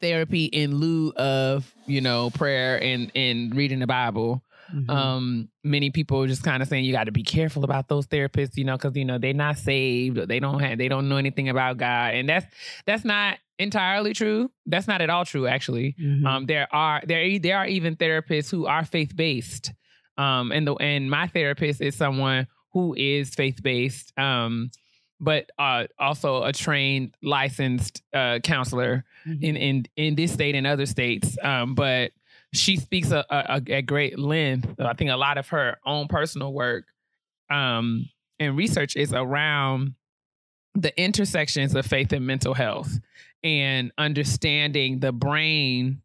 therapy 0.00 0.46
in 0.46 0.76
lieu 0.76 1.12
of, 1.16 1.72
you 1.86 2.00
know, 2.00 2.30
prayer 2.30 2.82
and 2.82 3.10
and 3.14 3.54
reading 3.54 3.78
the 3.80 3.86
Bible. 3.86 4.42
Mhm. 4.74 4.90
um 4.90 5.48
many 5.62 5.90
people 5.90 6.26
just 6.26 6.42
kind 6.42 6.60
of 6.60 6.68
saying 6.68 6.84
you 6.84 6.90
got 6.92 7.04
to 7.04 7.12
be 7.12 7.22
careful 7.22 7.62
about 7.62 7.86
those 7.86 8.08
therapists 8.08 8.56
you 8.56 8.64
know 8.64 8.76
because 8.76 8.96
you 8.96 9.04
know 9.04 9.16
they're 9.16 9.32
not 9.32 9.56
saved 9.58 10.16
they 10.26 10.40
don't 10.40 10.58
have 10.58 10.76
they 10.76 10.88
don't 10.88 11.08
know 11.08 11.18
anything 11.18 11.48
about 11.48 11.76
god. 11.76 12.14
And 12.14 12.28
that's 12.28 12.46
that's 12.84 13.04
not 13.04 13.38
entirely 13.60 14.12
true. 14.12 14.50
That's 14.66 14.88
not 14.88 15.00
at 15.00 15.08
all 15.08 15.24
true 15.24 15.46
actually. 15.46 15.94
Mhm. 16.02 16.26
um 16.26 16.46
there 16.46 16.66
are 16.74 17.00
there 17.06 17.38
there 17.38 17.58
are 17.58 17.66
even 17.68 17.94
therapists 17.94 18.50
who 18.50 18.66
are 18.66 18.84
faith-based. 18.84 19.72
Um 20.18 20.50
and 20.50 20.66
the 20.66 20.74
and 20.74 21.08
my 21.08 21.28
therapist 21.28 21.80
is 21.80 21.94
someone 21.94 22.48
who 22.72 22.92
is 22.98 23.36
faith-based. 23.36 24.18
Um 24.18 24.70
but 25.20 25.50
uh 25.58 25.86
also 25.98 26.42
a 26.44 26.52
trained 26.52 27.14
licensed 27.22 28.02
uh 28.14 28.38
counselor 28.40 29.04
Mhm. 29.26 29.42
in 29.42 29.56
in 29.56 29.86
in 29.96 30.14
this 30.14 30.32
state 30.32 30.54
and 30.54 30.66
other 30.66 30.86
states. 30.86 31.36
Um, 31.42 31.74
but 31.74 32.12
she 32.52 32.76
speaks 32.76 33.10
a, 33.10 33.24
a, 33.30 33.60
a- 33.66 33.72
at 33.78 33.86
great 33.86 34.18
length. 34.18 34.68
I 34.78 34.92
think 34.94 35.10
a 35.10 35.16
lot 35.16 35.36
of 35.38 35.48
her 35.48 35.78
own 35.84 36.06
personal 36.08 36.52
work 36.52 36.84
um, 37.50 38.08
and 38.38 38.56
research 38.56 38.96
is 38.96 39.12
around 39.12 39.94
the 40.74 40.92
intersections 41.02 41.74
of 41.74 41.86
faith 41.86 42.12
and 42.12 42.26
mental 42.26 42.54
health 42.54 42.98
and 43.42 43.92
understanding 43.98 45.00
the 45.00 45.12
brain 45.12 46.02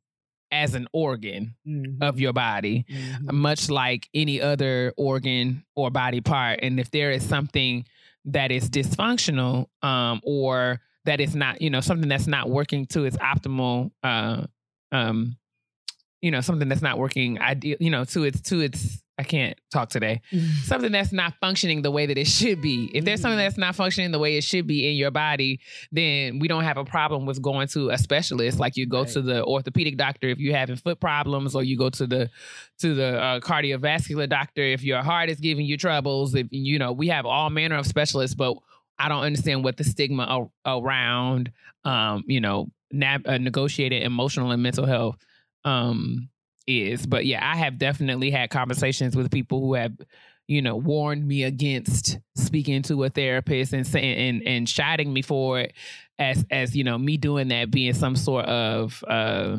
as 0.52 0.74
an 0.76 0.88
organ 0.94 1.56
Mhm. 1.68 2.02
of 2.02 2.20
your 2.20 2.34
body 2.34 2.86
Mhm. 2.90 3.32
much 3.32 3.70
like 3.70 4.10
any 4.14 4.42
other 4.42 4.94
organ 4.98 5.64
or 5.76 5.90
body 5.92 6.22
part. 6.22 6.60
And 6.62 6.80
if 6.80 6.92
there 6.92 7.12
is 7.12 7.24
something 7.28 7.86
that 8.26 8.52
is 8.52 8.70
dysfunctional 8.70 9.66
um, 9.82 10.22
or 10.24 10.80
that 11.06 11.20
is 11.20 11.36
not, 11.36 11.62
you 11.62 11.70
know, 11.70 11.82
something 11.82 12.10
that's 12.10 12.28
not 12.28 12.50
working 12.50 12.86
to 12.88 13.06
its 13.06 13.18
optimal, 13.18 13.92
uh, 14.04 14.46
um, 14.92 15.38
you 16.22 16.32
know, 16.32 16.42
something 16.42 16.70
that's 16.70 16.82
not 16.82 16.98
working 16.98 17.40
ideal, 17.40 17.78
you 17.80 17.90
know, 17.90 18.04
to 18.06 18.24
its 18.24 18.42
to 18.42 18.62
its. 18.62 19.02
I 19.22 19.24
can't 19.24 19.56
talk 19.72 19.90
today. 19.90 20.22
Something 20.64 20.92
that's 20.92 21.12
not 21.12 21.36
functioning 21.40 21.84
the 21.84 21.92
way 21.92 22.08
that 22.08 22.18
it 22.18 22.26
should 22.26 22.60
be. 22.60 22.90
If 22.92 23.06
there's 23.06 23.22
something 23.22 23.38
Mhm. 23.38 23.44
that's 23.46 23.58
not 23.58 23.76
functioning 23.76 24.10
the 24.10 24.18
way 24.18 24.36
it 24.36 24.44
should 24.44 24.66
be 24.66 24.90
in 24.90 24.96
your 24.96 25.12
body, 25.12 25.60
then 25.92 26.40
we 26.40 26.48
don't 26.48 26.64
have 26.64 26.78
a 26.78 26.84
problem 26.84 27.28
with 27.28 27.40
going 27.40 27.68
to 27.70 27.92
a 27.92 27.98
specialist. 28.00 28.60
Like 28.60 28.76
you 28.78 28.88
go 28.88 29.02
Right. 29.04 29.10
to 29.10 29.22
the 29.22 29.46
orthopedic 29.46 29.96
doctor 29.98 30.28
if 30.30 30.40
you're 30.40 30.56
having 30.58 30.76
foot 30.76 31.00
problems, 31.00 31.54
or 31.56 31.64
you 31.64 31.78
go 31.78 31.92
to 31.92 32.08
the 32.08 32.30
to 32.80 32.96
the 32.96 33.22
uh, 33.22 33.40
cardiovascular 33.42 34.28
doctor 34.28 34.64
if 34.64 34.84
your 34.84 35.04
heart 35.04 35.30
is 35.30 35.40
giving 35.40 35.68
you 35.68 35.78
troubles. 35.78 36.34
If 36.34 36.48
you 36.50 36.80
know, 36.80 36.92
we 36.92 37.10
have 37.10 37.28
all 37.28 37.52
manner 37.52 37.76
of 37.76 37.86
specialists, 37.86 38.34
but 38.36 38.58
I 38.98 39.08
don't 39.08 39.22
understand 39.24 39.64
what 39.64 39.78
the 39.78 39.84
stigma 39.84 40.24
a- 40.66 40.72
around, 40.78 41.52
um, 41.86 42.24
you 42.26 42.42
know, 42.42 42.72
nab- 42.92 43.28
uh, 43.28 43.38
negotiated 43.38 44.02
emotional 44.02 44.50
and 44.52 44.64
mental 44.64 44.86
health 44.88 45.18
um, 45.64 46.30
is. 46.68 47.06
But 47.06 47.26
yeah, 47.26 47.40
I 47.46 47.58
have 47.58 47.78
definitely 47.78 48.32
had 48.32 48.50
conversations 48.50 49.16
with 49.16 49.32
people 49.32 49.60
who 49.62 49.74
have, 49.76 49.94
you 50.48 50.62
know, 50.62 50.76
warned 50.76 51.28
me 51.28 51.44
against 51.44 52.20
speaking 52.36 52.82
to 52.84 53.04
a 53.04 53.10
therapist 53.10 53.74
and 53.74 53.86
saying 53.88 54.18
and 54.18 54.48
and 54.48 54.68
chiding 54.68 55.12
me 55.14 55.22
for 55.22 55.60
it 55.60 55.74
as 56.20 56.46
as 56.52 56.76
you 56.76 56.84
know 56.84 56.98
me 56.98 57.18
doing 57.18 57.48
that 57.50 57.72
being 57.72 57.94
some 57.94 58.16
sort 58.16 58.46
of 58.46 59.04
uh 59.08 59.58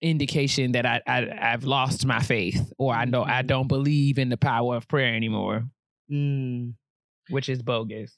indication 0.00 0.72
that 0.72 0.86
I, 0.86 1.00
I 1.06 1.52
I've 1.52 1.64
lost 1.64 2.06
my 2.06 2.20
faith 2.20 2.72
or 2.78 2.94
I 2.94 3.04
know 3.04 3.24
I 3.24 3.42
don't 3.42 3.66
believe 3.68 4.18
in 4.18 4.28
the 4.28 4.36
power 4.36 4.76
of 4.76 4.88
prayer 4.88 5.14
anymore, 5.14 5.64
Mm. 6.10 6.74
which 7.30 7.48
is 7.48 7.62
bogus. 7.62 8.16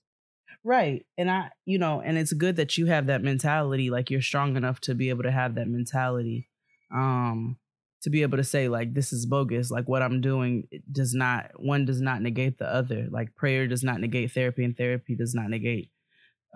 Right. 0.63 1.07
And 1.17 1.31
I, 1.31 1.51
you 1.65 1.79
know, 1.79 2.03
and 2.03 2.19
it's 2.19 2.35
good 2.35 2.57
that 2.57 2.77
you 2.77 2.87
have 2.87 3.07
that 3.07 3.23
mentality. 3.23 3.89
Like 3.91 4.11
you're 4.11 4.21
strong 4.21 4.57
enough 4.57 4.79
to 4.83 4.95
be 4.95 5.09
able 5.09 5.23
to 5.23 5.31
have 5.31 5.55
that 5.55 5.69
mentality. 5.69 6.50
Um, 6.93 7.57
to 8.03 8.11
be 8.11 8.23
able 8.23 8.39
to 8.39 8.45
say, 8.45 8.69
like, 8.69 8.95
this 8.95 9.13
is 9.13 9.27
bogus. 9.27 9.71
Like 9.71 9.87
what 9.89 10.03
I'm 10.03 10.21
doing 10.21 10.67
does 10.91 11.15
not 11.15 11.51
one 11.57 11.85
does 11.85 12.01
not 12.01 12.23
negate 12.23 12.59
the 12.59 12.67
other. 12.67 13.09
Like 13.11 13.37
prayer 13.37 13.67
does 13.67 13.83
not 13.83 14.01
negate 14.01 14.33
therapy, 14.33 14.65
and 14.65 14.77
therapy 14.77 15.15
does 15.15 15.35
not 15.35 15.51
negate 15.51 15.91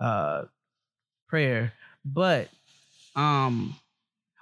uh 0.01 0.43
prayer. 1.27 1.73
But 2.03 2.49
um 3.15 3.75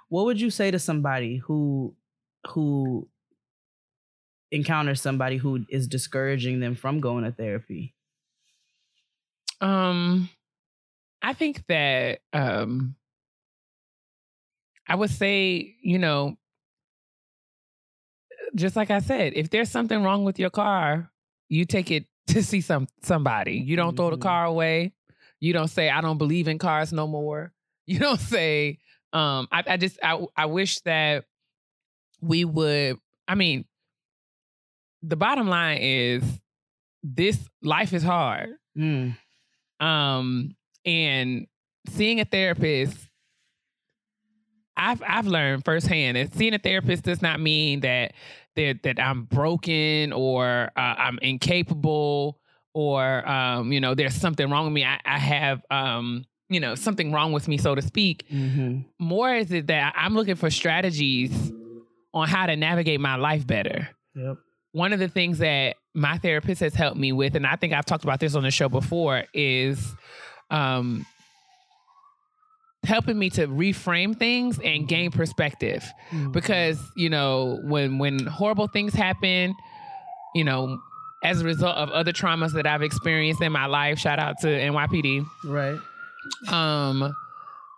what 0.08 0.26
would 0.26 0.40
you 0.40 0.50
say 0.50 0.70
to 0.70 0.78
somebody 0.78 1.38
who 1.38 1.94
who 2.48 3.08
encounters 4.52 5.00
somebody 5.00 5.36
who 5.36 5.64
is 5.68 5.88
discouraging 5.88 6.60
them 6.60 6.74
from 6.74 7.00
going 7.00 7.24
to 7.24 7.32
therapy? 7.32 7.94
Um, 9.60 10.28
I 11.22 11.32
think 11.32 11.66
that 11.68 12.20
um, 12.32 12.94
I 14.88 14.94
would 14.96 15.10
say, 15.10 15.74
you 15.82 15.98
know, 15.98 16.36
just 18.54 18.76
like 18.76 18.90
I 18.90 18.98
said, 19.00 19.32
if 19.34 19.50
there's 19.50 19.70
something 19.70 20.02
wrong 20.02 20.24
with 20.24 20.38
your 20.38 20.50
car, 20.50 21.10
you 21.48 21.64
take 21.64 21.90
it 21.90 22.06
to 22.28 22.42
see 22.42 22.60
some 22.60 22.86
somebody. 23.02 23.54
You 23.54 23.76
don't 23.76 23.96
throw 23.96 24.10
the 24.10 24.16
Mhm. 24.16 24.22
car 24.22 24.44
away. 24.44 24.92
You 25.40 25.52
don't 25.52 25.68
say 25.68 25.90
I 25.90 26.00
don't 26.00 26.18
believe 26.18 26.48
in 26.48 26.58
cars 26.58 26.92
no 26.92 27.06
more. 27.06 27.52
You 27.86 27.98
don't 27.98 28.20
say 28.20 28.78
um 29.12 29.46
I, 29.52 29.62
I 29.66 29.76
just 29.76 29.98
I 30.02 30.18
I 30.34 30.46
wish 30.46 30.80
that 30.80 31.26
we 32.22 32.46
would 32.46 32.96
I 33.28 33.34
mean 33.34 33.66
the 35.02 35.16
bottom 35.16 35.48
line 35.48 35.78
is 35.82 36.22
this 37.02 37.38
life 37.62 37.92
is 37.92 38.02
hard 38.02 38.54
Mm. 38.74 39.18
um 39.80 40.56
and 40.86 41.46
seeing 41.90 42.20
a 42.20 42.24
therapist 42.24 42.96
i've 44.76 45.02
i've 45.06 45.26
learned 45.26 45.64
firsthand 45.64 46.16
that 46.16 46.34
seeing 46.34 46.54
a 46.54 46.58
therapist 46.58 47.02
does 47.04 47.22
not 47.22 47.40
mean 47.40 47.80
that 47.80 48.12
that 48.56 48.82
that 48.82 48.98
i'm 49.00 49.24
broken 49.24 50.12
or 50.12 50.70
uh, 50.76 50.80
i'm 50.98 51.18
incapable 51.22 52.38
or 52.74 53.28
um 53.28 53.72
you 53.72 53.80
know 53.80 53.94
there's 53.94 54.14
something 54.14 54.50
wrong 54.50 54.64
with 54.64 54.72
me. 54.74 54.84
I, 54.84 54.98
I 55.04 55.18
have 55.18 55.62
um 55.70 56.24
you 56.48 56.60
know 56.60 56.74
something 56.74 57.12
wrong 57.12 57.32
with 57.32 57.46
me 57.48 57.56
so 57.56 57.74
to 57.74 57.82
speak. 57.82 58.24
Hmm 58.30 58.80
more 58.98 59.32
is 59.34 59.52
it 59.52 59.66
that 59.68 59.94
i'm 59.96 60.14
looking 60.14 60.34
for 60.34 60.50
strategies 60.50 61.52
on 62.12 62.28
how 62.28 62.46
to 62.46 62.56
navigate 62.56 63.00
my 63.00 63.16
life 63.16 63.46
better. 63.46 63.88
Yep. 64.14 64.36
one 64.72 64.92
of 64.92 64.98
the 65.00 65.08
things 65.08 65.38
that 65.38 65.76
my 65.94 66.18
therapist 66.18 66.60
has 66.60 66.74
helped 66.74 66.96
me 66.96 67.10
with, 67.12 67.34
and 67.36 67.44
I 67.46 67.56
think 67.56 67.72
I've 67.72 67.84
talked 67.84 68.04
about 68.04 68.20
this 68.20 68.34
on 68.36 68.42
the 68.44 68.50
show 68.52 68.68
before, 68.68 69.24
is 69.34 69.94
um, 70.50 71.04
helping 72.84 73.18
me 73.18 73.30
to 73.30 73.46
reframe 73.48 74.16
things 74.16 74.58
and 74.60 74.86
gain 74.86 75.10
perspective. 75.10 75.84
Because 76.30 76.80
you 76.96 77.10
know, 77.10 77.60
when 77.64 77.98
when 77.98 78.26
horrible 78.26 78.68
things 78.68 78.94
happen, 78.94 79.54
you 80.34 80.44
know, 80.44 80.78
as 81.22 81.40
a 81.40 81.44
result 81.44 81.76
of 81.76 81.90
other 81.90 82.12
traumas 82.12 82.52
that 82.52 82.66
I've 82.66 82.82
experienced 82.82 83.40
in 83.42 83.52
my 83.52 83.66
life, 83.66 83.98
shout 83.98 84.18
out 84.18 84.38
to 84.40 84.46
NYPD. 84.46 85.26
Right. 85.44 85.78
Um, 86.48 87.14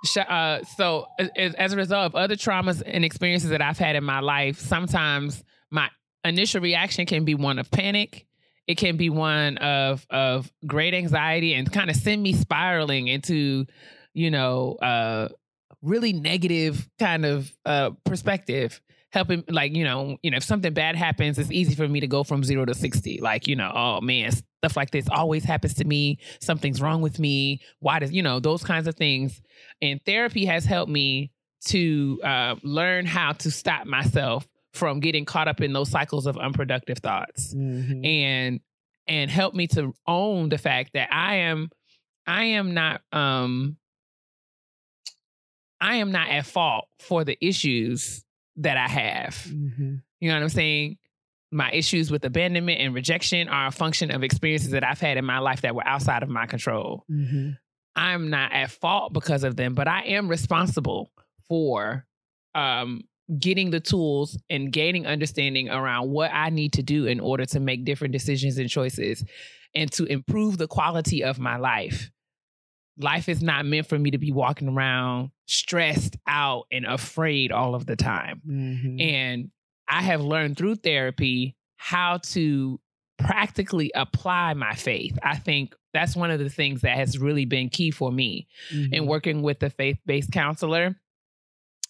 sh- 0.04 0.18
uh, 0.18 0.62
so 0.76 1.06
as, 1.36 1.54
as 1.54 1.72
a 1.72 1.76
result 1.76 2.06
of 2.06 2.14
other 2.14 2.36
traumas 2.36 2.82
and 2.84 3.04
experiences 3.04 3.50
that 3.50 3.62
I've 3.62 3.78
had 3.78 3.96
in 3.96 4.04
my 4.04 4.20
life, 4.20 4.58
sometimes 4.58 5.42
my 5.70 5.90
initial 6.24 6.60
reaction 6.60 7.06
can 7.06 7.24
be 7.24 7.34
one 7.34 7.58
of 7.58 7.70
panic. 7.70 8.26
It 8.66 8.78
can 8.78 8.96
be 8.96 9.10
one 9.10 9.58
of 9.58 10.04
of 10.10 10.50
great 10.66 10.92
anxiety 10.92 11.54
and 11.54 11.70
kind 11.70 11.88
of 11.88 11.94
send 11.94 12.22
me 12.22 12.32
spiraling 12.32 13.06
into, 13.06 13.66
you 14.16 14.30
know, 14.30 14.74
uh, 14.82 15.28
really 15.82 16.12
negative 16.12 16.88
kind 16.98 17.24
of 17.26 17.52
uh, 17.64 17.90
perspective. 18.04 18.80
Helping, 19.12 19.44
like 19.48 19.72
you 19.74 19.84
know, 19.84 20.18
you 20.22 20.30
know, 20.30 20.36
if 20.36 20.42
something 20.44 20.74
bad 20.74 20.94
happens, 20.96 21.38
it's 21.38 21.50
easy 21.50 21.74
for 21.74 21.86
me 21.88 22.00
to 22.00 22.06
go 22.06 22.22
from 22.24 22.42
zero 22.44 22.64
to 22.66 22.74
sixty. 22.74 23.18
Like 23.20 23.46
you 23.46 23.56
know, 23.56 23.70
oh 23.74 24.00
man, 24.00 24.30
stuff 24.32 24.76
like 24.76 24.90
this 24.90 25.06
always 25.08 25.44
happens 25.44 25.74
to 25.74 25.84
me. 25.84 26.18
Something's 26.40 26.82
wrong 26.82 27.00
with 27.00 27.18
me. 27.18 27.60
Why 27.78 27.98
does 28.00 28.12
you 28.12 28.22
know 28.22 28.40
those 28.40 28.62
kinds 28.64 28.86
of 28.88 28.96
things? 28.96 29.40
And 29.80 30.00
therapy 30.04 30.44
has 30.46 30.64
helped 30.66 30.90
me 30.90 31.30
to 31.66 32.20
uh, 32.24 32.56
learn 32.62 33.06
how 33.06 33.32
to 33.32 33.50
stop 33.50 33.86
myself 33.86 34.46
from 34.74 35.00
getting 35.00 35.24
caught 35.24 35.48
up 35.48 35.60
in 35.62 35.72
those 35.72 35.88
cycles 35.88 36.26
of 36.26 36.36
unproductive 36.36 36.98
thoughts 36.98 37.54
Mhm. 37.54 38.04
and 38.04 38.60
and 39.06 39.30
help 39.30 39.54
me 39.54 39.66
to 39.68 39.94
own 40.06 40.48
the 40.50 40.58
fact 40.58 40.90
that 40.94 41.08
I 41.12 41.36
am 41.36 41.70
I 42.26 42.44
am 42.44 42.74
not 42.74 43.00
um 43.12 43.78
I 45.80 45.96
am 45.96 46.10
not 46.12 46.28
at 46.28 46.46
fault 46.46 46.88
for 47.00 47.24
the 47.24 47.36
issues 47.44 48.24
that 48.56 48.76
I 48.76 48.88
have. 48.88 49.34
Mhm. 49.46 50.02
You 50.20 50.28
know 50.28 50.34
what 50.34 50.42
I'm 50.42 50.48
saying? 50.48 50.98
My 51.52 51.70
issues 51.72 52.10
with 52.10 52.24
abandonment 52.24 52.80
and 52.80 52.94
rejection 52.94 53.48
are 53.48 53.68
a 53.68 53.70
function 53.70 54.10
of 54.10 54.22
experiences 54.22 54.70
that 54.70 54.82
I've 54.84 55.00
had 55.00 55.16
in 55.16 55.24
my 55.24 55.38
life 55.38 55.60
that 55.62 55.74
were 55.74 55.86
outside 55.86 56.22
of 56.22 56.28
my 56.28 56.46
control. 56.46 57.04
Mhm. 57.10 57.58
I'm 57.94 58.30
not 58.30 58.52
at 58.52 58.70
fault 58.70 59.12
because 59.12 59.44
of 59.44 59.56
them, 59.56 59.74
but 59.74 59.88
I 59.88 60.02
am 60.04 60.28
responsible 60.28 61.10
for 61.48 62.06
um, 62.54 63.02
getting 63.38 63.70
the 63.70 63.80
tools 63.80 64.38
and 64.48 64.72
gaining 64.72 65.06
understanding 65.06 65.68
around 65.68 66.10
what 66.10 66.30
I 66.32 66.48
need 66.50 66.72
to 66.74 66.82
do 66.82 67.06
in 67.06 67.20
order 67.20 67.44
to 67.46 67.60
make 67.60 67.84
different 67.84 68.12
decisions 68.12 68.56
and 68.56 68.68
choices 68.70 69.24
and 69.74 69.92
to 69.92 70.04
improve 70.06 70.56
the 70.56 70.66
quality 70.66 71.22
of 71.22 71.38
my 71.38 71.56
life. 71.56 72.10
Life 72.98 73.28
is 73.28 73.42
not 73.42 73.66
meant 73.66 73.86
for 73.88 73.98
me 73.98 74.10
to 74.12 74.18
be 74.18 74.32
walking 74.32 74.68
around 74.68 75.30
stressed 75.46 76.16
out 76.26 76.64
and 76.72 76.84
afraid 76.86 77.52
all 77.52 77.74
of 77.74 77.86
the 77.86 77.96
time. 77.96 78.40
Mhm. 78.46 79.00
And 79.00 79.50
I 79.88 80.02
have 80.02 80.22
learned 80.22 80.56
through 80.56 80.76
therapy 80.76 81.56
how 81.76 82.18
to 82.18 82.80
practically 83.18 83.90
apply 83.94 84.54
my 84.54 84.74
faith. 84.74 85.18
I 85.22 85.36
think 85.36 85.74
that's 85.92 86.16
one 86.16 86.30
of 86.30 86.38
the 86.38 86.50
things 86.50 86.80
that 86.82 86.96
has 86.96 87.18
really 87.18 87.44
been 87.44 87.68
key 87.68 87.90
for 87.90 88.10
me 88.10 88.46
in 88.70 88.90
Mhm. 88.90 89.06
working 89.06 89.42
with 89.42 89.62
a 89.62 89.70
faith 89.70 89.98
based 90.06 90.32
counselor. 90.32 91.00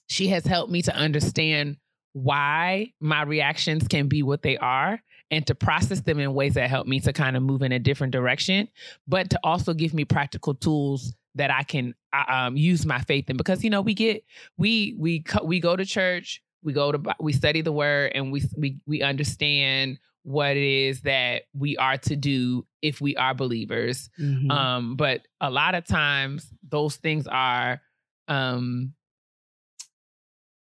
She 0.08 0.28
has 0.28 0.44
helped 0.46 0.70
me 0.70 0.82
to 0.82 0.94
understand 0.94 1.78
why 2.12 2.92
my 3.00 3.22
reactions 3.22 3.88
can 3.88 4.08
be 4.08 4.22
what 4.22 4.42
they 4.42 4.56
are 4.56 5.02
and 5.30 5.46
to 5.46 5.54
process 5.54 6.00
them 6.00 6.18
in 6.18 6.34
ways 6.34 6.54
that 6.54 6.70
help 6.70 6.86
me 6.86 7.00
to 7.00 7.12
kind 7.12 7.36
of 7.36 7.42
move 7.42 7.62
in 7.62 7.72
a 7.72 7.78
different 7.78 8.12
direction, 8.12 8.68
but 9.08 9.30
to 9.30 9.40
also 9.42 9.74
give 9.74 9.92
me 9.92 10.04
practical 10.04 10.54
tools 10.54 11.14
that 11.34 11.50
I 11.50 11.62
can 11.62 11.94
uh, 12.12 12.24
um, 12.28 12.56
use 12.56 12.86
my 12.86 13.00
faith 13.00 13.28
in. 13.28 13.36
Because 13.36 13.64
you 13.64 13.70
know, 13.70 13.80
we 13.80 13.94
get 13.94 14.24
we 14.56 14.94
we 14.98 15.24
we 15.44 15.60
go 15.60 15.76
to 15.76 15.84
church, 15.84 16.42
we 16.62 16.72
go 16.72 16.92
to 16.92 17.14
we 17.20 17.32
study 17.32 17.60
the 17.60 17.72
word, 17.72 18.12
and 18.14 18.30
we 18.32 18.42
we 18.56 18.78
we 18.86 19.02
understand 19.02 19.98
what 20.22 20.56
it 20.56 20.62
is 20.62 21.02
that 21.02 21.42
we 21.54 21.76
are 21.76 21.96
to 21.96 22.16
do 22.16 22.66
if 22.82 23.00
we 23.00 23.14
are 23.16 23.32
believers. 23.32 24.10
Mhm. 24.18 24.50
Um, 24.50 24.96
but 24.96 25.22
a 25.40 25.50
lot 25.50 25.76
of 25.76 25.86
times 25.86 26.52
those 26.68 26.96
things 26.96 27.26
are 27.28 27.80
um 28.28 28.92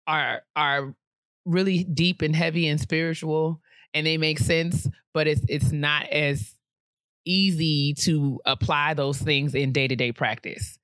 are 0.07 0.41
are 0.55 0.95
really 1.45 1.83
deep 1.83 2.21
and 2.21 2.35
heavy 2.35 2.67
and 2.67 2.79
spiritual 2.79 3.61
and 3.93 4.05
they 4.05 4.17
make 4.17 4.39
sense, 4.39 4.87
but 5.13 5.27
it's 5.27 5.41
it's 5.47 5.71
not 5.71 6.07
as 6.09 6.53
easy 7.25 7.93
to 7.93 8.39
apply 8.45 8.93
those 8.93 9.17
things 9.19 9.53
in 9.53 9.71
day-to-day 9.71 10.11
practice. 10.11 10.77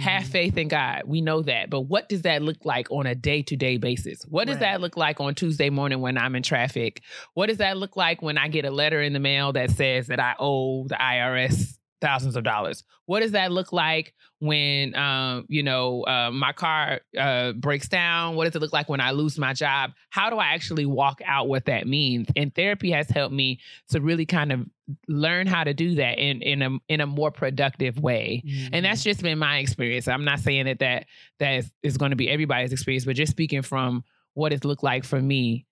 Have 0.00 0.24
Mhm. 0.24 0.26
faith 0.26 0.58
in 0.58 0.68
God. 0.68 1.04
We 1.06 1.22
know 1.22 1.40
that. 1.40 1.70
But 1.70 1.82
what 1.82 2.10
does 2.10 2.22
that 2.22 2.42
look 2.42 2.62
like 2.66 2.90
on 2.90 3.06
a 3.06 3.14
day 3.14 3.40
to 3.44 3.56
day 3.56 3.78
basis? 3.78 4.20
What 4.28 4.46
does 4.46 4.56
Right. 4.56 4.60
that 4.72 4.80
look 4.82 4.98
like 4.98 5.18
on 5.18 5.34
Tuesday 5.34 5.70
morning 5.70 6.02
when 6.02 6.18
I'm 6.18 6.34
in 6.36 6.42
traffic? 6.42 7.00
What 7.32 7.46
does 7.46 7.56
that 7.56 7.78
look 7.78 7.96
like 7.96 8.20
when 8.20 8.36
I 8.36 8.48
get 8.48 8.66
a 8.66 8.70
letter 8.70 9.00
in 9.00 9.14
the 9.14 9.18
mail 9.18 9.54
that 9.54 9.70
says 9.70 10.08
that 10.08 10.20
I 10.20 10.34
owe 10.38 10.86
the 10.88 11.00
IRS 11.00 11.77
thousands 12.00 12.36
of 12.36 12.44
dollars? 12.44 12.84
What 13.06 13.20
does 13.20 13.32
that 13.32 13.52
look 13.52 13.72
like 13.72 14.14
when, 14.40 14.94
um, 14.94 15.46
you 15.48 15.62
know, 15.62 16.02
uh, 16.04 16.30
my 16.30 16.52
car 16.52 17.00
uh, 17.18 17.52
breaks 17.52 17.88
down? 17.88 18.36
What 18.36 18.44
does 18.44 18.54
it 18.54 18.60
look 18.60 18.72
like 18.72 18.88
when 18.88 19.00
I 19.00 19.12
lose 19.12 19.38
my 19.38 19.52
job? 19.52 19.92
How 20.10 20.30
do 20.30 20.36
I 20.36 20.48
actually 20.54 20.86
walk 20.86 21.20
out 21.24 21.48
what 21.48 21.66
that 21.66 21.86
means? 21.86 22.28
And 22.36 22.54
therapy 22.54 22.90
has 22.92 23.08
helped 23.08 23.34
me 23.34 23.60
to 23.90 24.00
really 24.00 24.26
kind 24.26 24.52
of 24.52 24.66
learn 25.06 25.46
how 25.46 25.64
to 25.64 25.74
do 25.74 25.96
that 25.96 26.18
in 26.18 26.40
in 26.42 26.62
a 26.62 26.70
in 26.88 27.00
a 27.00 27.06
more 27.06 27.30
productive 27.30 27.98
way 27.98 28.42
and 28.72 28.84
that's 28.84 29.02
just 29.02 29.22
been 29.22 29.38
my 29.38 29.58
experience 29.58 30.08
i'm 30.08 30.24
not 30.24 30.40
saying 30.40 30.64
that 30.64 30.78
that 30.78 31.04
that 31.38 31.56
is, 31.56 31.70
is 31.82 31.96
going 31.98 32.08
to 32.08 32.16
be 32.16 32.30
everybody's 32.30 32.72
experience 32.72 33.04
but 33.04 33.14
just 33.14 33.30
speaking 33.30 33.60
from 33.60 34.02
what 34.32 34.50
it's 34.50 34.64
looked 34.64 34.82
like 34.82 35.04
for 35.04 35.20
me 35.20 35.66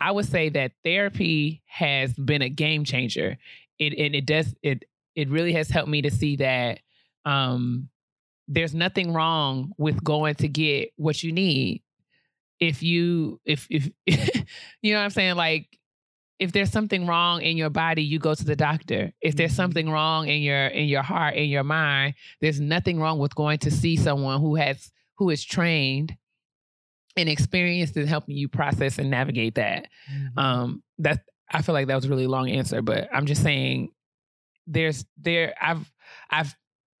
i 0.00 0.10
would 0.10 0.24
say 0.24 0.48
that 0.48 0.72
therapy 0.82 1.62
has 1.66 2.14
been 2.14 2.40
a 2.40 2.48
game 2.48 2.84
changer 2.84 3.36
it 3.78 3.92
and 3.98 4.14
it 4.14 4.24
does 4.24 4.54
it 4.62 4.84
it 5.14 5.28
really 5.30 5.52
has 5.52 5.68
helped 5.70 5.88
me 5.88 6.02
to 6.02 6.10
see 6.10 6.36
that 6.36 6.80
um 7.24 7.88
there's 8.48 8.74
nothing 8.74 9.12
wrong 9.12 9.72
with 9.78 10.02
going 10.04 10.34
to 10.34 10.48
get 10.48 10.90
what 10.96 11.22
you 11.22 11.32
need 11.32 11.82
if 12.60 12.82
you 12.82 13.40
if 13.44 13.66
if 13.70 13.88
you 14.82 14.92
know 14.92 14.98
what 14.98 15.04
i'm 15.04 15.10
saying 15.10 15.34
like 15.36 15.78
if 16.40 16.50
there's 16.52 16.70
something 16.70 17.06
wrong 17.06 17.40
in 17.42 17.56
your 17.56 17.70
body 17.70 18.02
you 18.02 18.18
go 18.18 18.34
to 18.34 18.44
the 18.44 18.56
doctor 18.56 19.12
if 19.20 19.34
there's 19.36 19.52
Mhm. 19.52 19.56
something 19.56 19.88
wrong 19.90 20.28
in 20.28 20.42
your 20.42 20.66
in 20.66 20.86
your 20.88 21.02
heart 21.02 21.34
in 21.36 21.48
your 21.48 21.64
mind 21.64 22.14
there's 22.40 22.60
nothing 22.60 23.00
wrong 23.00 23.18
with 23.18 23.34
going 23.34 23.58
to 23.58 23.70
see 23.70 23.96
someone 23.96 24.40
who 24.40 24.56
has 24.56 24.90
who 25.16 25.30
is 25.30 25.44
trained 25.44 26.16
and 27.16 27.28
experienced 27.28 27.96
in 27.96 28.06
helping 28.08 28.36
you 28.36 28.48
process 28.48 28.98
and 28.98 29.08
navigate 29.10 29.54
that 29.54 29.86
Mhm. 30.12 30.38
um 30.38 30.82
that 30.98 31.20
i 31.50 31.62
feel 31.62 31.72
like 31.72 31.86
that 31.86 31.94
was 31.94 32.04
a 32.06 32.08
really 32.10 32.26
long 32.26 32.50
answer 32.50 32.82
but 32.82 33.08
i'm 33.14 33.26
just 33.26 33.42
saying 33.42 33.88
there's 34.66 35.04
there 35.20 35.54
i've 35.60 35.90
i've 36.30 36.54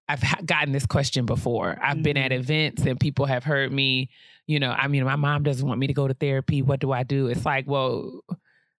i've 0.08 0.22
gotten 0.46 0.72
this 0.72 0.86
question 0.86 1.24
before. 1.24 1.78
I've 1.82 2.02
been 2.02 2.16
at 2.18 2.30
Mhm. 2.30 2.38
events 2.40 2.82
and 2.84 3.00
people 3.00 3.24
have 3.26 3.42
heard 3.44 3.72
me 3.72 4.10
you 4.46 4.58
know 4.60 4.70
i 4.70 4.86
mean 4.88 5.04
my 5.04 5.16
mom 5.16 5.42
doesn't 5.44 5.66
want 5.66 5.80
me 5.80 5.86
to 5.86 5.94
go 5.94 6.06
to 6.06 6.14
therapy. 6.14 6.60
What 6.62 6.80
do 6.80 6.92
i 6.92 7.02
do? 7.04 7.28
It's 7.28 7.44
like 7.46 7.66
well 7.66 8.20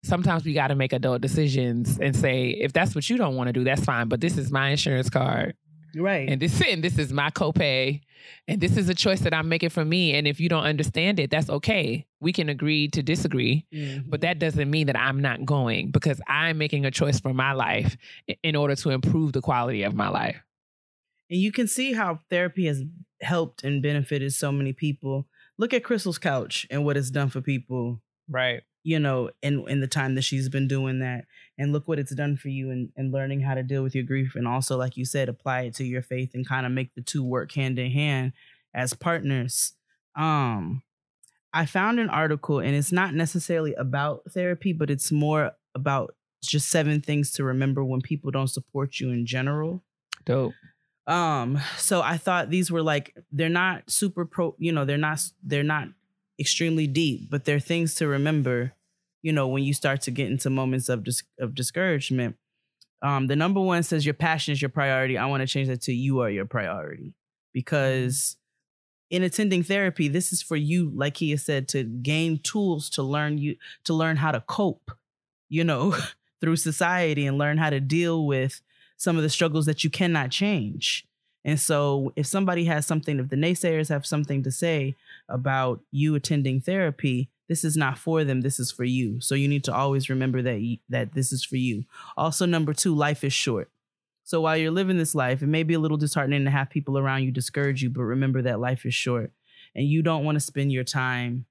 sometimes 0.03 0.45
we 0.45 0.53
got 0.53 0.67
to 0.67 0.75
make 0.75 0.93
adult 0.93 1.19
decisions 1.21 1.97
and 1.99 2.15
say 2.15 2.49
if 2.49 2.71
that's 2.73 2.93
what 2.93 3.09
you 3.09 3.17
don't 3.17 3.35
want 3.35 3.47
to 3.47 3.53
do 3.53 3.63
that's 3.63 3.83
fine 3.83 4.07
but 4.07 4.21
this 4.21 4.37
is 4.37 4.51
my 4.51 4.69
insurance 4.69 5.09
card 5.09 5.55
right. 5.95 6.29
and 6.29 6.41
this 6.41 6.61
and 6.61 6.83
this 6.83 6.97
is 6.97 7.11
my 7.13 7.29
copay 7.29 8.01
and 8.47 8.59
this 8.61 8.77
is 8.77 8.89
a 8.89 8.93
choice 8.95 9.21
that 9.21 9.33
i'm 9.33 9.47
making 9.49 9.69
for 9.69 9.85
me 9.85 10.13
and 10.13 10.27
if 10.27 10.39
you 10.39 10.49
don't 10.49 10.63
understand 10.65 11.19
it 11.19 11.29
that's 11.31 11.49
okay 11.49 12.05
we 12.19 12.31
can 12.33 12.49
agree 12.49 12.87
to 12.87 13.01
disagree 13.03 13.65
Mhm. 13.73 14.09
but 14.09 14.21
that 14.21 14.39
doesn't 14.39 14.69
mean 14.69 14.87
that 14.87 14.97
i'm 14.97 15.21
not 15.21 15.45
going 15.45 15.91
because 15.91 16.19
i'm 16.27 16.57
making 16.57 16.85
a 16.85 16.91
choice 16.91 17.19
for 17.19 17.33
my 17.33 17.53
life 17.53 17.97
in 18.43 18.55
order 18.55 18.75
to 18.75 18.89
improve 18.91 19.33
the 19.33 19.41
quality 19.41 19.83
of 19.83 19.93
my 19.95 20.09
life 20.09 20.37
And 21.29 21.39
you 21.41 21.51
can 21.51 21.67
see 21.67 21.93
how 21.93 22.19
therapy 22.29 22.65
has 22.67 22.83
helped 23.21 23.63
and 23.63 23.81
benefited 23.81 24.31
so 24.33 24.51
many 24.51 24.73
people. 24.73 25.25
Look 25.57 25.73
at 25.73 25.83
Crystal's 25.83 26.19
couch 26.19 26.67
and 26.69 26.85
what 26.85 26.97
it's 26.97 27.09
done 27.09 27.29
for 27.29 27.41
people, 27.41 28.01
right 28.29 28.61
you 28.85 28.99
know, 28.99 29.31
in, 29.41 29.67
in 29.67 29.81
the 29.81 29.87
time 29.87 30.13
that 30.13 30.21
she's 30.21 30.47
been 30.47 30.67
doing 30.67 30.99
that. 30.99 31.25
And 31.57 31.73
look 31.73 31.87
what 31.87 31.97
it's 31.97 32.13
done 32.13 32.37
for 32.37 32.49
you 32.49 32.69
and 32.69 32.89
and 32.95 33.11
learning 33.11 33.41
how 33.41 33.55
to 33.55 33.63
deal 33.63 33.81
with 33.81 33.95
your 33.95 34.03
grief. 34.03 34.35
And 34.35 34.47
also, 34.47 34.77
like 34.77 34.95
you 34.95 35.05
said, 35.05 35.27
apply 35.27 35.61
it 35.61 35.75
to 35.75 35.83
your 35.83 36.03
faith 36.03 36.31
and 36.35 36.47
kind 36.47 36.65
of 36.65 36.71
make 36.71 36.93
the 36.93 37.01
two 37.01 37.23
work 37.23 37.51
hand 37.53 37.79
in 37.79 37.91
hand 37.91 38.33
as 38.73 38.93
partners. 38.93 39.73
Um, 40.15 40.83
I 41.51 41.65
found 41.65 41.99
an 41.99 42.09
article 42.09 42.59
and 42.59 42.75
it's 42.75 42.91
not 42.91 43.15
necessarily 43.15 43.73
about 43.73 44.21
therapy, 44.29 44.71
but 44.71 44.91
it's 44.91 45.11
more 45.11 45.53
about 45.73 46.13
just 46.43 46.69
seven 46.69 47.01
things 47.01 47.31
to 47.31 47.43
remember 47.43 47.83
when 47.83 48.01
people 48.01 48.29
don't 48.29 48.49
support 48.49 48.99
you 48.99 49.09
in 49.09 49.25
general. 49.25 49.81
dope 50.25 50.53
Um, 51.07 51.59
so 51.77 52.01
I 52.01 52.17
thought 52.17 52.51
these 52.51 52.69
were 52.69 52.83
like 52.83 53.15
they're 53.31 53.49
not 53.49 53.89
super 53.89 54.25
pro, 54.25 54.55
you 54.59 54.71
know, 54.71 54.85
they're 54.85 54.97
not 54.97 55.21
they're 55.43 55.63
not 55.63 55.87
extremely 56.39 56.87
deep, 56.87 57.29
but 57.29 57.45
they're 57.45 57.59
things 57.59 57.95
to 57.95 58.07
remember, 58.07 58.73
you 59.21 59.31
know, 59.31 59.47
when 59.47 59.63
you 59.63 59.73
start 59.73 60.01
to 60.01 60.11
get 60.11 60.27
into 60.27 60.49
moments 60.49 60.89
of 60.89 61.03
dis- 61.03 61.23
of 61.39 61.55
discouragement. 61.55 62.35
Um, 63.01 63.27
the 63.27 63.35
number 63.35 63.61
one 63.61 63.83
says 63.83 64.05
your 64.05 64.13
passion 64.13 64.53
is 64.53 64.61
your 64.61 64.69
priority. 64.69 65.17
I 65.17 65.25
want 65.27 65.41
to 65.41 65.47
change 65.47 65.67
that 65.67 65.81
to 65.83 65.93
you 65.93 66.21
are 66.21 66.29
your 66.29 66.45
priority 66.45 67.13
because 67.53 68.37
in 69.09 69.23
attending 69.23 69.63
therapy, 69.63 70.07
this 70.07 70.33
is 70.33 70.41
for 70.41 70.55
you, 70.55 70.91
like 70.93 71.17
he 71.17 71.31
has 71.31 71.45
said, 71.45 71.67
to 71.69 71.83
gain 71.83 72.39
tools 72.39 72.89
to 72.91 73.03
learn 73.03 73.37
you 73.37 73.55
to 73.83 73.93
learn 73.93 74.17
how 74.17 74.31
to 74.31 74.41
cope, 74.41 74.91
you 75.49 75.63
know, 75.63 75.95
through 76.41 76.55
society 76.55 77.25
and 77.25 77.37
learn 77.37 77.57
how 77.57 77.69
to 77.69 77.79
deal 77.79 78.25
with 78.25 78.61
some 78.97 79.17
of 79.17 79.23
the 79.23 79.29
struggles 79.29 79.65
that 79.65 79.83
you 79.83 79.89
cannot 79.89 80.31
change. 80.31 81.07
And 81.45 81.59
so, 81.59 82.11
if 82.15 82.25
somebody 82.25 82.65
has 82.65 82.87
something, 82.87 83.19
if 83.19 83.29
the 83.29 83.35
naysayers 83.35 83.89
have 83.89 84.05
something 84.05 84.41
to 84.43 84.51
say 84.51 84.95
about 85.29 85.79
you 85.91 86.15
attending 86.15 86.59
therapy, 86.59 87.29
this 87.47 87.63
is 87.63 87.77
not 87.77 87.99
for 87.99 88.23
them. 88.23 88.41
This 88.41 88.59
is 88.59 88.71
for 88.71 88.83
you. 88.83 89.21
So 89.21 89.35
you 89.35 89.47
need 89.47 89.63
to 89.65 89.73
always 89.73 90.09
remember 90.09 90.41
that 90.41 90.59
you, 90.61 90.77
that 90.89 91.13
this 91.13 91.31
is 91.31 91.43
for 91.43 91.57
you. 91.57 91.85
Also, 92.17 92.45
number 92.45 92.73
two, 92.73 92.95
life 92.95 93.23
is 93.23 93.33
short. 93.33 93.69
So 94.23 94.41
while 94.41 94.57
you're 94.57 94.71
living 94.71 94.97
this 94.97 95.13
life, 95.13 95.43
it 95.43 95.47
may 95.47 95.61
be 95.61 95.75
a 95.75 95.79
little 95.79 95.97
disheartening 95.97 96.45
to 96.45 96.51
have 96.51 96.71
people 96.71 96.97
around 96.97 97.23
you 97.23 97.31
discourage 97.31 97.83
you, 97.83 97.91
but 97.91 98.01
remember 98.01 98.41
that 98.41 98.59
life 98.59 98.83
is 98.83 98.95
short, 98.95 99.31
and 99.75 99.85
you 99.85 100.01
don't 100.01 100.25
want 100.25 100.37
to 100.37 100.39
spend 100.39 100.71
your 100.71 100.83
time 100.83 101.45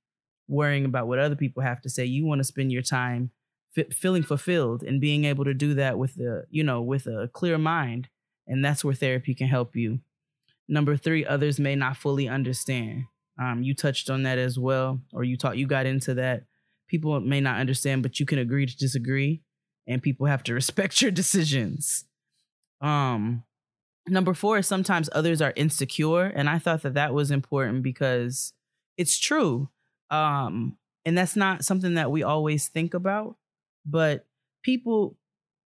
worrying 0.49 0.85
about 0.85 1.07
what 1.07 1.21
other 1.21 1.37
people 1.37 1.63
have 1.63 1.81
to 1.83 1.89
say. 1.89 2.05
You 2.05 2.27
want 2.27 2.41
to 2.41 2.45
spend 2.45 2.73
your 2.73 2.83
time 2.83 3.31
f- 3.79 3.95
feeling 3.95 4.25
fulfilled 4.25 4.83
and 4.83 5.01
being 5.01 5.25
able 5.25 5.45
to 5.45 5.55
do 5.55 5.75
that 5.75 5.99
with 5.99 6.17
the 6.17 6.47
you 6.51 6.65
know 6.65 6.83
with 6.83 7.07
a 7.07 7.31
clear 7.33 7.59
mind 7.59 8.09
and 8.47 8.65
that's 8.65 8.85
where 8.85 8.95
therapy 8.95 9.35
can 9.35 9.49
help 9.49 9.77
you. 9.77 10.01
Number 10.69 10.97
three, 10.97 11.25
others 11.25 11.59
may 11.61 11.75
not 11.75 11.97
fully 11.97 12.29
understand. 12.29 13.05
Um, 13.41 13.63
you 13.63 13.75
touched 13.75 14.11
on 14.11 14.23
that 14.23 14.39
as 14.39 14.59
well, 14.59 15.01
or 15.13 15.25
you 15.25 15.37
taught 15.37 15.59
you 15.59 15.67
got 15.67 15.87
into 15.87 16.15
that. 16.15 16.45
People 16.89 17.21
may 17.21 17.41
not 17.41 17.59
understand, 17.59 18.03
but 18.03 18.21
you 18.21 18.27
can 18.27 18.39
agree 18.39 18.67
to 18.67 18.77
disagree, 18.77 19.43
and 19.87 20.03
people 20.03 20.27
have 20.27 20.43
to 20.45 20.55
respect 20.55 21.03
your 21.03 21.11
decisions. 21.11 22.05
Um, 22.81 23.43
number 24.09 24.35
four 24.35 24.59
is 24.59 24.67
sometimes 24.67 25.09
others 25.13 25.43
are 25.43 25.53
insecure, 25.57 26.25
and 26.25 26.49
I 26.49 26.59
thought 26.59 26.83
that 26.83 26.95
that 26.95 27.15
was 27.15 27.31
important 27.31 27.83
because 27.83 28.53
it's 28.97 29.19
true. 29.19 29.69
Um, 30.11 30.77
and 31.05 31.19
that's 31.19 31.37
not 31.37 31.65
something 31.65 31.95
that 31.95 32.11
we 32.11 32.23
always 32.23 32.69
think 32.69 32.95
about, 32.95 33.37
but 33.85 34.27
people 34.63 35.17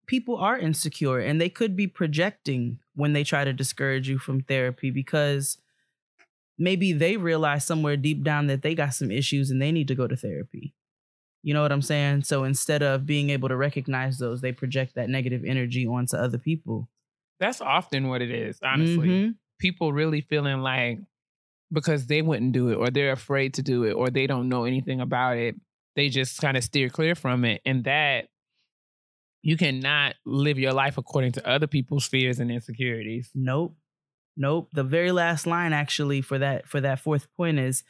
people 0.07 0.37
are 0.37 0.57
insecure 0.57 1.19
and 1.19 1.39
they 1.39 1.49
could 1.49 1.75
be 1.75 1.87
projecting 1.87 2.79
when 2.95 3.13
they 3.13 3.23
try 3.23 3.43
to 3.43 3.53
discourage 3.53 4.09
you 4.09 4.17
from 4.17 4.41
therapy 4.41 4.89
because 4.89 5.57
maybe 6.57 6.93
they 6.93 7.17
realize 7.17 7.65
somewhere 7.65 7.97
deep 7.97 8.23
down 8.23 8.47
that 8.47 8.61
they 8.61 8.73
got 8.73 8.93
some 8.93 9.11
issues 9.11 9.51
and 9.51 9.61
they 9.61 9.71
need 9.71 9.87
to 9.87 9.95
go 9.95 10.07
to 10.07 10.15
therapy. 10.15 10.73
You 11.43 11.53
know 11.53 11.61
what 11.61 11.71
I'm 11.71 11.81
saying? 11.81 12.23
So 12.23 12.43
instead 12.43 12.81
of 12.81 13.05
being 13.05 13.29
able 13.29 13.49
to 13.49 13.55
recognize 13.55 14.17
those, 14.17 14.41
they 14.41 14.51
project 14.51 14.95
that 14.95 15.09
negative 15.09 15.43
energy 15.45 15.85
onto 15.85 16.17
other 16.17 16.37
people. 16.37 16.89
That's 17.39 17.61
often 17.61 18.07
what 18.07 18.21
it 18.21 18.31
is, 18.31 18.59
honestly. 18.63 19.07
Mhm. 19.07 19.35
People 19.59 19.93
really 19.93 20.21
feeling 20.21 20.61
like 20.61 20.99
because 21.71 22.07
they 22.07 22.21
wouldn't 22.21 22.53
do 22.53 22.69
it 22.69 22.75
or 22.75 22.89
they're 22.89 23.11
afraid 23.11 23.53
to 23.55 23.61
do 23.61 23.83
it 23.83 23.91
or 23.91 24.09
they 24.09 24.25
don't 24.25 24.49
know 24.49 24.63
anything 24.63 25.01
about 25.01 25.37
it, 25.37 25.55
they 25.95 26.09
just 26.09 26.39
kind 26.41 26.57
of 26.57 26.63
steer 26.63 26.89
clear 26.89 27.13
from 27.13 27.43
it. 27.45 27.61
And 27.65 27.83
that 27.83 28.29
you 29.41 29.57
cannot 29.57 30.15
live 30.25 30.59
your 30.59 30.73
life 30.73 30.97
according 30.97 31.33
to 31.33 31.47
other 31.47 31.67
people's 31.67 32.07
fears 32.07 32.39
and 32.39 32.51
insecurities. 32.51 33.29
Nope. 33.33 33.75
Nope. 34.35 34.69
The 34.73 34.83
very 34.83 35.11
last 35.11 35.47
line 35.47 35.73
actually 35.73 36.21
for 36.21 36.37
that 36.37 36.67
for 36.67 36.79
that 36.81 36.99
fourth 36.99 37.27
point 37.35 37.59
is 37.59 37.83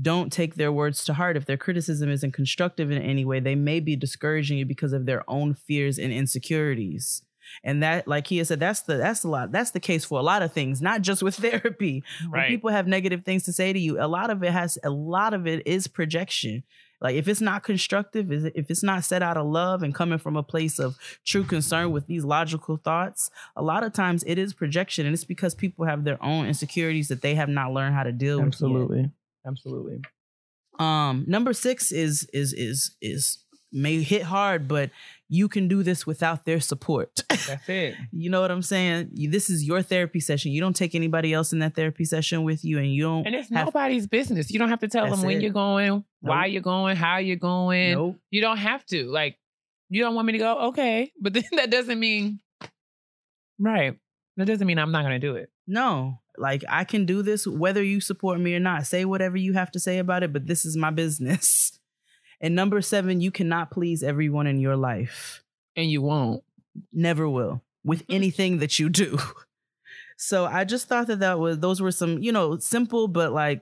don't 0.00 0.30
take 0.30 0.56
their 0.56 0.72
words 0.72 1.04
to 1.04 1.14
heart. 1.14 1.36
If 1.36 1.46
their 1.46 1.56
criticism 1.56 2.10
isn't 2.10 2.32
constructive 2.32 2.90
in 2.90 3.00
any 3.00 3.24
way, 3.24 3.40
they 3.40 3.54
may 3.54 3.80
be 3.80 3.96
discouraging 3.96 4.58
you 4.58 4.66
because 4.66 4.92
of 4.92 5.06
their 5.06 5.28
own 5.28 5.54
fears 5.54 5.98
and 5.98 6.12
insecurities. 6.12 7.22
And 7.64 7.82
that, 7.82 8.08
like 8.08 8.26
he 8.26 8.38
has 8.38 8.48
said, 8.48 8.60
that's 8.60 8.82
the 8.82 8.96
that's 8.96 9.24
a 9.24 9.28
lot. 9.28 9.52
That's 9.52 9.70
the 9.70 9.80
case 9.80 10.04
for 10.04 10.18
a 10.18 10.22
lot 10.22 10.42
of 10.42 10.52
things, 10.52 10.82
not 10.82 11.02
just 11.02 11.22
with 11.22 11.36
therapy. 11.36 12.02
When 12.28 12.44
people 12.46 12.70
have 12.70 12.86
negative 12.86 13.24
things 13.24 13.44
to 13.44 13.52
say 13.52 13.72
to 13.72 13.78
you, 13.78 14.02
a 14.02 14.08
lot 14.08 14.30
of 14.30 14.42
it 14.42 14.52
has 14.52 14.78
a 14.84 14.90
lot 14.90 15.32
of 15.32 15.46
it 15.46 15.66
is 15.66 15.86
projection. 15.86 16.64
Like 17.00 17.16
if 17.16 17.28
it's 17.28 17.40
not 17.40 17.62
constructive, 17.62 18.32
is 18.32 18.44
if 18.44 18.70
it's 18.70 18.82
not 18.82 19.04
set 19.04 19.22
out 19.22 19.36
of 19.36 19.46
love 19.46 19.82
and 19.82 19.94
coming 19.94 20.18
from 20.18 20.36
a 20.36 20.42
place 20.42 20.78
of 20.78 20.96
true 21.24 21.44
concern 21.44 21.90
with 21.90 22.06
these 22.06 22.24
logical 22.24 22.76
thoughts, 22.76 23.30
a 23.54 23.62
lot 23.62 23.84
of 23.84 23.92
times 23.92 24.24
it 24.26 24.38
is 24.38 24.54
projection, 24.54 25.06
and 25.06 25.14
it's 25.14 25.24
because 25.24 25.54
people 25.54 25.84
have 25.84 26.04
their 26.04 26.22
own 26.22 26.46
insecurities 26.46 27.08
that 27.08 27.22
they 27.22 27.34
have 27.34 27.48
not 27.48 27.72
learned 27.72 27.94
how 27.94 28.02
to 28.02 28.12
deal 28.12 28.38
with. 28.38 28.46
Absolutely. 28.46 29.10
Absolutely. 29.46 30.00
Um, 30.78 31.24
number 31.26 31.52
six 31.52 31.90
is 31.92 32.28
is 32.32 32.52
is 32.52 32.96
is 33.00 33.38
may 33.72 34.02
hit 34.02 34.22
hard, 34.22 34.68
but 34.68 34.90
you 35.28 35.48
can 35.48 35.66
do 35.68 35.82
this 35.82 36.06
without 36.06 36.44
their 36.44 36.60
support. 36.60 37.22
That's 37.28 37.68
it. 37.68 37.94
you 38.12 38.30
know 38.30 38.40
what 38.40 38.50
I'm 38.50 38.62
saying? 38.62 39.10
You- 39.14 39.30
This 39.30 39.50
is 39.50 39.64
your 39.64 39.82
therapy 39.82 40.20
session. 40.20 40.52
You 40.52 40.60
don't 40.60 40.76
take 40.76 40.94
anybody 40.94 41.32
else 41.32 41.52
in 41.52 41.58
that 41.60 41.74
therapy 41.74 42.04
session 42.04 42.44
with 42.44 42.64
you, 42.64 42.78
and 42.78 42.92
you 42.92 43.02
don't. 43.02 43.26
And 43.26 43.34
it's 43.34 43.50
have, 43.50 43.66
nobody's 43.66 44.06
business. 44.06 44.50
You 44.50 44.58
don't 44.58 44.68
have 44.68 44.80
to 44.80 44.88
tell 44.88 45.10
them 45.10 45.22
when 45.22 45.38
it. 45.38 45.42
you're 45.42 45.52
going, 45.52 46.04
why 46.20 46.46
you're 46.46 46.62
going, 46.62 46.96
how 46.96 47.18
you're 47.18 47.36
going. 47.36 47.92
Nope. 47.92 48.16
You 48.30 48.40
don't 48.40 48.58
have 48.58 48.84
to. 48.86 49.04
Like, 49.06 49.36
you 49.88 50.02
don't 50.02 50.14
want 50.14 50.26
me 50.26 50.32
to 50.32 50.38
go, 50.38 50.58
okay. 50.68 51.12
But 51.20 51.34
then 51.34 51.44
that 51.56 51.70
doesn't 51.70 51.98
mean, 51.98 52.40
right. 53.58 53.98
That 54.36 54.46
doesn't 54.46 54.66
mean 54.66 54.78
I'm 54.78 54.92
not 54.92 55.02
going 55.02 55.18
to 55.18 55.26
do 55.26 55.36
it. 55.36 55.50
No, 55.66 56.20
like 56.36 56.62
I 56.68 56.84
can 56.84 57.06
do 57.06 57.22
this 57.22 57.46
whether 57.46 57.82
you 57.82 58.00
support 58.00 58.38
me 58.38 58.54
or 58.54 58.60
not. 58.60 58.86
Say 58.86 59.04
whatever 59.04 59.36
you 59.36 59.54
have 59.54 59.70
to 59.72 59.80
say 59.80 59.98
about 59.98 60.22
it, 60.22 60.32
but 60.32 60.46
this 60.46 60.64
is 60.64 60.76
my 60.76 60.90
business. 60.90 61.72
And 62.40 62.54
number 62.54 62.80
seven, 62.82 63.20
you 63.20 63.30
cannot 63.30 63.70
please 63.70 64.02
everyone 64.02 64.46
in 64.46 64.60
your 64.60 64.76
life. 64.76 65.42
And 65.74 65.90
you 65.90 66.02
won't. 66.02 66.42
Never 66.92 67.28
will 67.28 67.62
with 67.84 68.04
anything 68.08 68.58
that 68.58 68.78
you 68.78 68.88
do. 68.88 69.18
So 70.16 70.46
I 70.46 70.64
just 70.64 70.88
thought 70.88 71.08
that 71.08 71.20
that 71.20 71.38
was 71.38 71.58
those 71.58 71.80
were 71.80 71.92
some 71.92 72.22
you 72.22 72.32
know 72.32 72.58
simple 72.58 73.06
but 73.06 73.32
like 73.32 73.60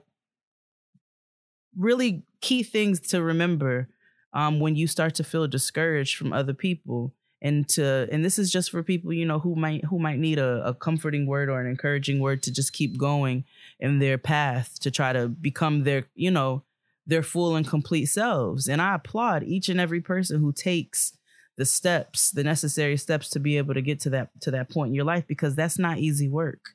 really 1.76 2.22
key 2.40 2.62
things 2.62 3.00
to 3.00 3.22
remember 3.22 3.88
um, 4.32 4.60
when 4.60 4.76
you 4.76 4.86
start 4.86 5.14
to 5.16 5.24
feel 5.24 5.48
discouraged 5.48 6.16
from 6.16 6.32
other 6.32 6.54
people 6.54 7.12
and 7.42 7.68
to 7.70 8.08
and 8.10 8.24
this 8.24 8.38
is 8.38 8.52
just 8.52 8.70
for 8.70 8.82
people 8.82 9.12
you 9.12 9.26
know 9.26 9.40
who 9.40 9.56
might 9.56 9.84
who 9.86 9.98
might 9.98 10.18
need 10.18 10.38
a, 10.38 10.64
a 10.64 10.74
comforting 10.74 11.26
word 11.26 11.48
or 11.48 11.60
an 11.60 11.66
encouraging 11.66 12.20
word 12.20 12.42
to 12.44 12.52
just 12.52 12.72
keep 12.72 12.96
going 12.96 13.44
in 13.80 13.98
their 13.98 14.16
path 14.16 14.78
to 14.80 14.90
try 14.92 15.12
to 15.12 15.28
become 15.28 15.82
their 15.82 16.06
you 16.14 16.30
know 16.30 16.62
their 17.06 17.22
full 17.22 17.54
and 17.56 17.68
complete 17.68 18.06
selves 18.06 18.68
and 18.68 18.80
i 18.80 18.94
applaud 18.94 19.42
each 19.42 19.68
and 19.68 19.80
every 19.80 20.00
person 20.00 20.40
who 20.40 20.52
takes 20.52 21.16
the 21.56 21.64
steps 21.64 22.30
the 22.30 22.42
necessary 22.44 22.96
steps 22.96 23.28
to 23.28 23.38
be 23.38 23.56
able 23.58 23.74
to 23.74 23.82
get 23.82 24.00
to 24.00 24.10
that 24.10 24.28
to 24.40 24.50
that 24.50 24.70
point 24.70 24.88
in 24.88 24.94
your 24.94 25.04
life 25.04 25.26
because 25.26 25.54
that's 25.54 25.78
not 25.78 25.98
easy 25.98 26.28
work 26.28 26.70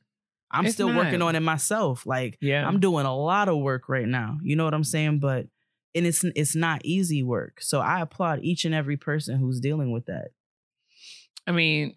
i'm 0.52 0.66
It's 0.66 0.76
still 0.76 0.94
working 0.96 1.22
on 1.22 1.36
it 1.36 1.42
myself 1.42 2.06
like 2.06 2.38
Yeah. 2.42 2.66
I'm 2.68 2.80
doing 2.80 3.06
a 3.06 3.16
lot 3.16 3.50
of 3.50 3.58
work 3.58 3.88
right 3.90 4.08
now. 4.08 4.38
You 4.42 4.56
know 4.56 4.66
what 4.66 4.74
I'm 4.74 4.84
saying? 4.84 5.20
But 5.20 5.48
and 5.94 6.06
it's 6.08 6.24
it's 6.24 6.56
not 6.56 6.82
easy 6.86 7.22
work. 7.24 7.62
So 7.62 7.80
I 7.82 8.02
applaud 8.02 8.40
each 8.42 8.66
and 8.66 8.74
every 8.74 8.98
person 8.98 9.38
who's 9.38 9.60
dealing 9.60 9.92
with 9.92 10.06
that. 10.06 10.30
I 11.46 11.52
mean, 11.52 11.96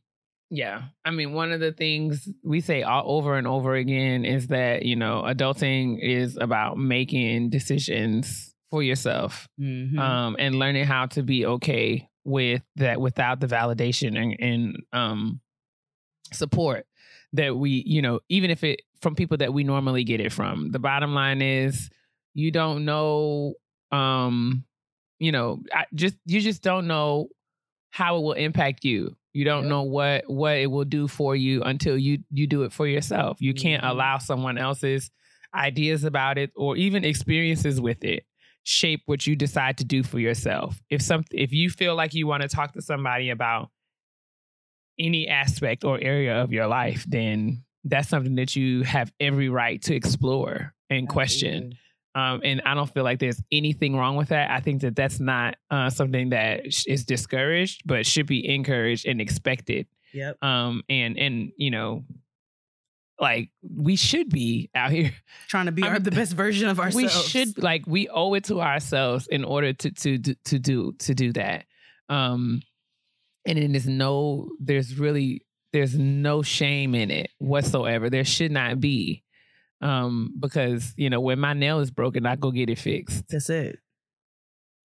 yeah. 0.55 0.83
I 1.05 1.11
mean, 1.11 1.33
one 1.33 1.51
of 1.51 1.61
the 1.61 1.73
things 1.73 2.29
we 2.45 2.61
say 2.61 2.83
all 2.83 3.05
over 3.17 3.37
and 3.37 3.47
over 3.47 3.75
again 3.75 4.25
is 4.27 4.49
that, 4.49 4.85
you 4.85 4.97
know, 4.97 5.23
adulting 5.27 5.99
is 5.99 6.37
about 6.37 6.77
making 6.77 7.49
decisions 7.49 8.55
for 8.71 8.83
yourself 8.83 9.49
Mhm. 9.59 9.99
um, 9.99 10.37
and 10.39 10.59
learning 10.59 10.85
how 10.85 11.07
to 11.07 11.23
be 11.23 11.47
okay 11.47 12.09
with 12.25 12.63
that 12.77 13.01
without 13.01 13.41
the 13.41 13.47
validation 13.47 14.17
and, 14.17 14.37
and 14.41 14.83
um, 14.93 15.41
support 16.33 16.87
that 17.33 17.57
we, 17.57 17.83
you 17.87 18.03
know, 18.03 18.21
even 18.29 18.51
if 18.51 18.63
it 18.63 18.83
from 19.01 19.15
people 19.15 19.37
that 19.39 19.53
we 19.53 19.65
normally 19.65 20.05
get 20.05 20.21
it 20.21 20.33
from. 20.33 20.71
The 20.71 20.79
bottom 20.79 21.15
line 21.15 21.43
is 21.43 21.89
you 22.35 22.51
don't 22.51 22.85
know, 22.85 23.55
um, 23.91 24.65
you 25.19 25.33
know, 25.33 25.63
I 25.75 25.87
just 25.95 26.17
you 26.27 26.41
just 26.41 26.63
don't 26.63 26.87
know 26.87 27.29
how 27.91 28.17
it 28.19 28.21
will 28.21 28.33
impact 28.35 28.85
you. 28.85 29.17
You 29.33 29.45
don't 29.45 29.69
know 29.69 29.83
what 29.83 30.25
what 30.29 30.57
it 30.59 30.67
will 30.71 30.85
do 30.85 31.09
for 31.09 31.35
you 31.35 31.63
until 31.63 31.97
you 31.97 32.19
you 32.31 32.47
do 32.47 32.65
it 32.65 32.73
for 32.73 32.87
yourself. 32.87 33.39
You 33.41 33.55
can't 33.55 33.83
Mhm. 33.83 33.91
allow 33.91 34.19
someone 34.19 34.59
else's 34.59 35.11
ideas 35.55 36.05
about 36.05 36.39
it 36.39 36.51
or 36.57 36.77
even 36.77 37.05
experiences 37.05 37.81
with 37.81 38.05
it 38.05 38.25
shape 38.65 39.03
what 39.07 39.27
you 39.27 39.35
decide 39.35 39.77
to 39.79 39.85
do 39.85 40.03
for 40.03 40.19
yourself. 40.21 40.81
If 40.89 41.03
some 41.03 41.25
if 41.33 41.53
you 41.53 41.69
feel 41.71 41.95
like 41.97 42.15
you 42.15 42.27
want 42.27 42.43
to 42.43 42.49
talk 42.49 42.73
to 42.75 42.83
somebody 42.83 43.31
about 43.31 43.71
any 44.99 45.29
aspect 45.29 45.85
or 45.85 45.99
area 46.01 46.43
of 46.43 46.53
your 46.53 46.67
life, 46.67 47.05
then 47.09 47.65
that's 47.85 48.09
something 48.09 48.37
that 48.37 48.55
you 48.55 48.83
have 48.83 49.13
every 49.19 49.49
right 49.49 49.83
to 49.83 49.95
explore 49.95 50.75
and 50.91 51.09
question. 51.09 51.75
Um, 52.15 52.43
and 52.45 52.61
I 52.67 52.75
don't 52.75 52.93
feel 52.93 53.05
like 53.05 53.21
there's 53.21 53.43
anything 53.51 53.97
wrong 53.97 54.17
with 54.17 54.29
that. 54.29 54.51
I 54.51 54.61
think 54.61 54.83
that 54.83 54.95
that's 54.95 55.19
not 55.19 55.57
uh, 55.71 55.89
something 55.89 56.31
that 56.31 56.73
sh- 56.73 56.87
is 56.87 57.05
discouraged, 57.05 57.83
but 57.87 58.05
should 58.05 58.27
be 58.27 58.47
encouraged 58.55 59.07
and 59.07 59.21
expected. 59.21 59.87
Yep. 60.13 60.43
Um, 60.43 60.83
and 60.91 61.19
and 61.19 61.53
you 61.57 61.71
know, 61.71 62.05
like 63.23 63.51
we 63.63 63.97
should 63.97 64.29
be 64.29 64.69
out 64.75 64.91
here 64.91 65.13
Trying 65.49 65.67
to 65.67 65.73
be 65.73 65.85
our, 65.85 65.99
the 65.99 66.11
best 66.21 66.35
version 66.35 66.69
of 66.69 66.81
ourselves. 66.81 66.97
we 66.97 67.09
should 67.09 67.63
like 67.63 67.85
we 67.87 68.09
owe 68.09 68.35
it 68.35 68.45
to 68.45 68.61
ourselves 68.61 69.27
in 69.29 69.45
order 69.45 69.73
to 69.73 69.91
to 69.91 70.19
to, 70.19 70.59
do 70.59 70.93
to 70.99 71.15
do 71.15 71.33
that 71.33 71.65
um 72.09 72.61
and 73.47 73.59
it 73.59 73.75
is 73.75 73.87
no 73.87 74.51
there's 74.61 74.99
really 74.99 75.47
there's 75.73 75.97
no 75.97 76.43
shame 76.43 76.95
in 76.95 77.11
it 77.11 77.31
whatsoever 77.39 78.11
there 78.11 78.25
should 78.25 78.51
not 78.51 78.81
be 78.81 79.23
um 79.83 80.33
because 80.39 80.95
you 80.97 81.11
know 81.11 81.21
when 81.21 81.39
my 81.39 81.53
nail 81.53 81.81
is 81.81 81.91
broken 81.91 82.25
i 82.27 82.37
go 82.37 82.51
get 82.51 82.71
it 82.71 82.79
fixed 82.79 83.25
That's 83.29 83.51
it. 83.51 83.79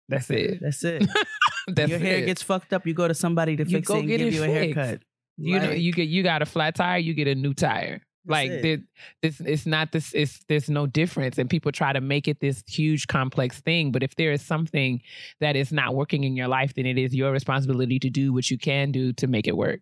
that's 0.07 0.29
it 0.29 0.59
That's 0.61 0.83
it. 0.83 1.07
that's 1.67 1.89
Your 1.89 1.99
hair 1.99 2.17
it. 2.19 2.25
gets 2.27 2.41
fucked 2.43 2.73
up. 2.73 2.85
You 2.85 2.93
go 2.93 3.07
to 3.07 3.13
somebody 3.15 3.55
to 3.57 3.63
You 3.67 3.77
fix 3.77 3.89
it 3.89 3.93
and 3.97 4.07
get 4.07 4.17
give 4.19 4.27
it 4.27 4.33
you 4.33 4.43
a 4.43 4.47
fixed. 4.47 4.77
haircut. 4.77 5.01
you 5.37 5.59
know 5.59 5.71
you 5.71 5.91
get 5.91 6.07
you 6.07 6.23
got 6.23 6.41
a 6.41 6.45
flat 6.45 6.75
tire 6.75 6.97
you 6.99 7.13
get 7.13 7.27
a 7.27 7.35
new 7.35 7.53
tire 7.53 8.01
like 8.27 8.49
it. 8.49 8.81
this 9.21 9.39
it's 9.41 9.65
not 9.65 9.91
this 9.91 10.11
it's 10.13 10.39
there's 10.47 10.69
no 10.69 10.87
difference 10.87 11.37
and 11.37 11.49
people 11.49 11.71
try 11.71 11.91
to 11.93 12.01
make 12.01 12.27
it 12.27 12.39
this 12.39 12.63
huge 12.67 13.07
complex 13.07 13.59
thing 13.61 13.91
but 13.91 14.01
if 14.03 14.15
there 14.15 14.31
is 14.31 14.41
something 14.41 15.01
that 15.41 15.55
is 15.55 15.71
not 15.71 15.93
working 15.95 16.23
in 16.23 16.35
your 16.35 16.47
life 16.47 16.73
then 16.75 16.85
it 16.85 16.97
is 16.97 17.13
your 17.13 17.31
responsibility 17.31 17.99
to 17.99 18.09
do 18.09 18.31
what 18.33 18.49
you 18.49 18.57
can 18.57 18.91
do 18.91 19.11
to 19.13 19.27
make 19.27 19.47
it 19.47 19.57
work 19.57 19.81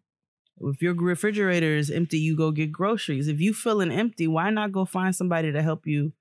if 0.60 0.82
your 0.82 0.94
refrigerator 0.94 1.76
is 1.76 1.90
empty, 1.90 2.18
you 2.20 2.36
go 2.36 2.52
get 2.52 2.72
groceries. 2.72 3.28
If 3.28 3.42
you 3.42 3.54
feeling 3.54 3.92
empty, 3.92 4.28
why 4.28 4.50
not 4.50 4.72
go 4.72 4.86
find 4.86 5.16
somebody 5.16 5.52
to 5.52 5.62
help 5.62 5.86
you 5.88 6.14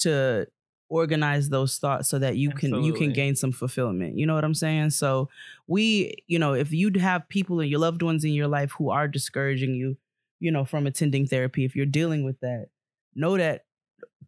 to 0.00 0.46
organize 0.88 1.50
those 1.50 1.76
thoughts 1.76 2.08
so 2.08 2.18
that 2.18 2.36
you 2.36 2.50
can 2.50 2.82
you 2.82 2.92
can 2.94 3.12
gain 3.12 3.36
some 3.36 3.52
fulfillment. 3.52 4.16
You 4.16 4.26
know 4.26 4.34
what 4.34 4.44
I'm 4.44 4.54
saying? 4.54 4.90
So 4.90 5.28
we, 5.66 6.16
you 6.26 6.38
know, 6.38 6.54
if 6.54 6.72
you 6.72 6.90
have 6.98 7.28
people 7.28 7.60
and 7.60 7.68
your 7.68 7.80
loved 7.80 8.02
ones 8.02 8.24
in 8.24 8.32
your 8.32 8.48
life 8.48 8.72
who 8.72 8.90
are 8.90 9.06
discouraging 9.06 9.74
you, 9.74 9.96
you 10.40 10.50
know, 10.50 10.64
from 10.64 10.86
attending 10.86 11.26
therapy, 11.26 11.64
if 11.64 11.76
you're 11.76 11.86
dealing 11.86 12.24
with 12.24 12.40
that, 12.40 12.68
know 13.14 13.36
that 13.36 13.64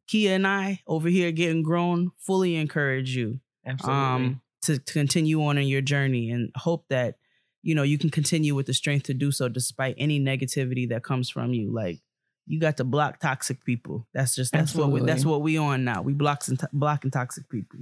Kia 0.07 0.35
and 0.35 0.47
I 0.47 0.83
over 0.87 1.09
here 1.09 1.33
getting 1.33 1.63
grown 1.63 2.11
fully 2.19 2.57
encourage 2.57 3.17
you 3.17 3.41
absolutely 3.65 4.03
um 4.03 4.41
to, 4.63 4.79
to 4.79 4.93
continue 4.93 5.43
on 5.43 5.57
in 5.57 5.67
your 5.67 5.81
journey 5.81 6.31
and 6.31 6.51
hope 6.55 6.85
that 6.89 7.17
you 7.63 7.75
know 7.75 7.83
you 7.83 7.99
can 7.99 8.11
continue 8.11 8.55
with 8.55 8.67
the 8.67 8.75
strength 8.75 9.05
to 9.05 9.15
do 9.15 9.31
so 9.31 9.49
despite 9.49 9.95
any 9.99 10.21
negativity 10.21 10.89
that 10.89 11.05
comes 11.05 11.29
from 11.31 11.53
you. 11.53 11.73
Like 11.73 12.01
you 12.47 12.59
got 12.59 12.77
to 12.79 12.85
block 12.85 13.21
toxic 13.21 13.65
people. 13.65 14.07
That's 14.13 14.35
just 14.35 14.53
that's 14.53 14.75
what 14.75 14.91
we, 14.91 15.03
that's 15.03 15.25
what 15.25 15.43
we 15.43 15.57
on 15.57 15.85
now. 15.85 16.03
We 16.03 16.13
blocks 16.13 16.49
and 16.49 16.61
blocking 16.73 17.11
toxic 17.11 17.49
people. 17.49 17.81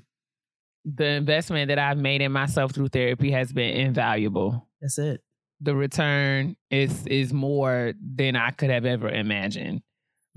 The 0.84 1.06
investment 1.06 1.68
that 1.68 1.78
i've 1.78 1.98
made 1.98 2.22
in 2.22 2.32
myself 2.32 2.72
through 2.72 2.88
therapy 2.88 3.30
has 3.30 3.52
been 3.52 3.74
invaluable. 3.76 4.68
That's 4.80 4.98
it. 4.98 5.22
The 5.60 5.74
return 5.74 6.56
is 6.70 7.06
is 7.06 7.32
more 7.32 7.94
than 8.00 8.36
I 8.36 8.50
could 8.50 8.70
have 8.70 8.86
ever 8.86 9.08
imagined 9.08 9.82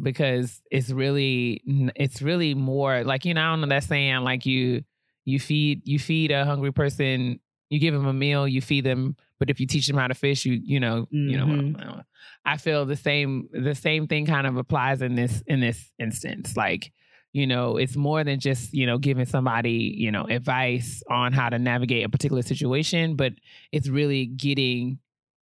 because 0.02 0.62
it's 0.72 0.90
really 0.90 1.62
it's 1.96 2.22
really 2.22 2.54
more 2.54 3.04
like 3.04 3.26
you 3.26 3.34
know 3.34 3.42
I 3.42 3.52
don't 3.52 3.62
know 3.62 3.68
that 3.68 3.84
saying 3.84 4.22
like 4.22 4.46
you 4.46 4.84
you 5.26 5.40
feed 5.40 5.88
you 5.88 6.00
feed 6.00 6.32
a 6.32 6.46
hungry 6.46 6.72
person 6.72 7.40
you 7.70 7.80
give 7.80 7.94
them 7.94 8.08
a 8.08 8.14
meal 8.14 8.48
you 8.48 8.62
feed 8.62 8.84
them 8.84 9.16
but 9.42 9.50
if 9.50 9.60
you 9.60 9.66
teach 9.66 9.88
them 9.88 9.98
how 9.98 10.06
to 10.06 10.14
fish 10.14 10.46
you 10.46 10.62
you 10.64 10.80
know 10.80 11.08
you 11.10 11.36
mm-hmm. 11.36 11.72
know. 11.72 12.02
I 12.46 12.58
feel 12.58 12.86
the 12.86 12.96
same 12.96 13.50
the 13.52 13.74
same 13.74 14.08
thing 14.08 14.28
kind 14.28 14.46
of 14.46 14.56
applies 14.56 15.02
in 15.02 15.16
this 15.16 15.42
in 15.48 15.60
this 15.60 15.92
instance. 15.98 16.56
Like 16.56 16.92
you 17.34 17.48
know 17.48 17.78
it's 17.78 17.96
more 17.96 18.24
than 18.24 18.40
just 18.40 18.72
you 18.72 18.86
know 18.86 19.00
giving 19.00 19.26
somebody 19.26 19.96
you 19.98 20.12
know 20.12 20.26
advice 20.26 21.02
on 21.10 21.34
how 21.34 21.50
to 21.50 21.58
navigate 21.58 22.06
a 22.06 22.10
particular 22.10 22.44
situation 22.44 23.16
but 23.16 23.34
it's 23.72 23.88
really 23.88 24.28
getting 24.28 25.00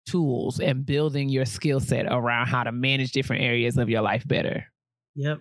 tools 0.04 0.58
and 0.58 0.84
building 0.84 1.28
your 1.28 1.44
skill 1.44 1.78
set 1.78 2.06
around 2.06 2.48
how 2.48 2.64
to 2.64 2.72
manage 2.72 3.12
different 3.12 3.42
areas 3.42 3.76
of 3.76 3.88
your 3.88 4.02
life 4.02 4.26
better. 4.26 4.64
Yep. 5.14 5.38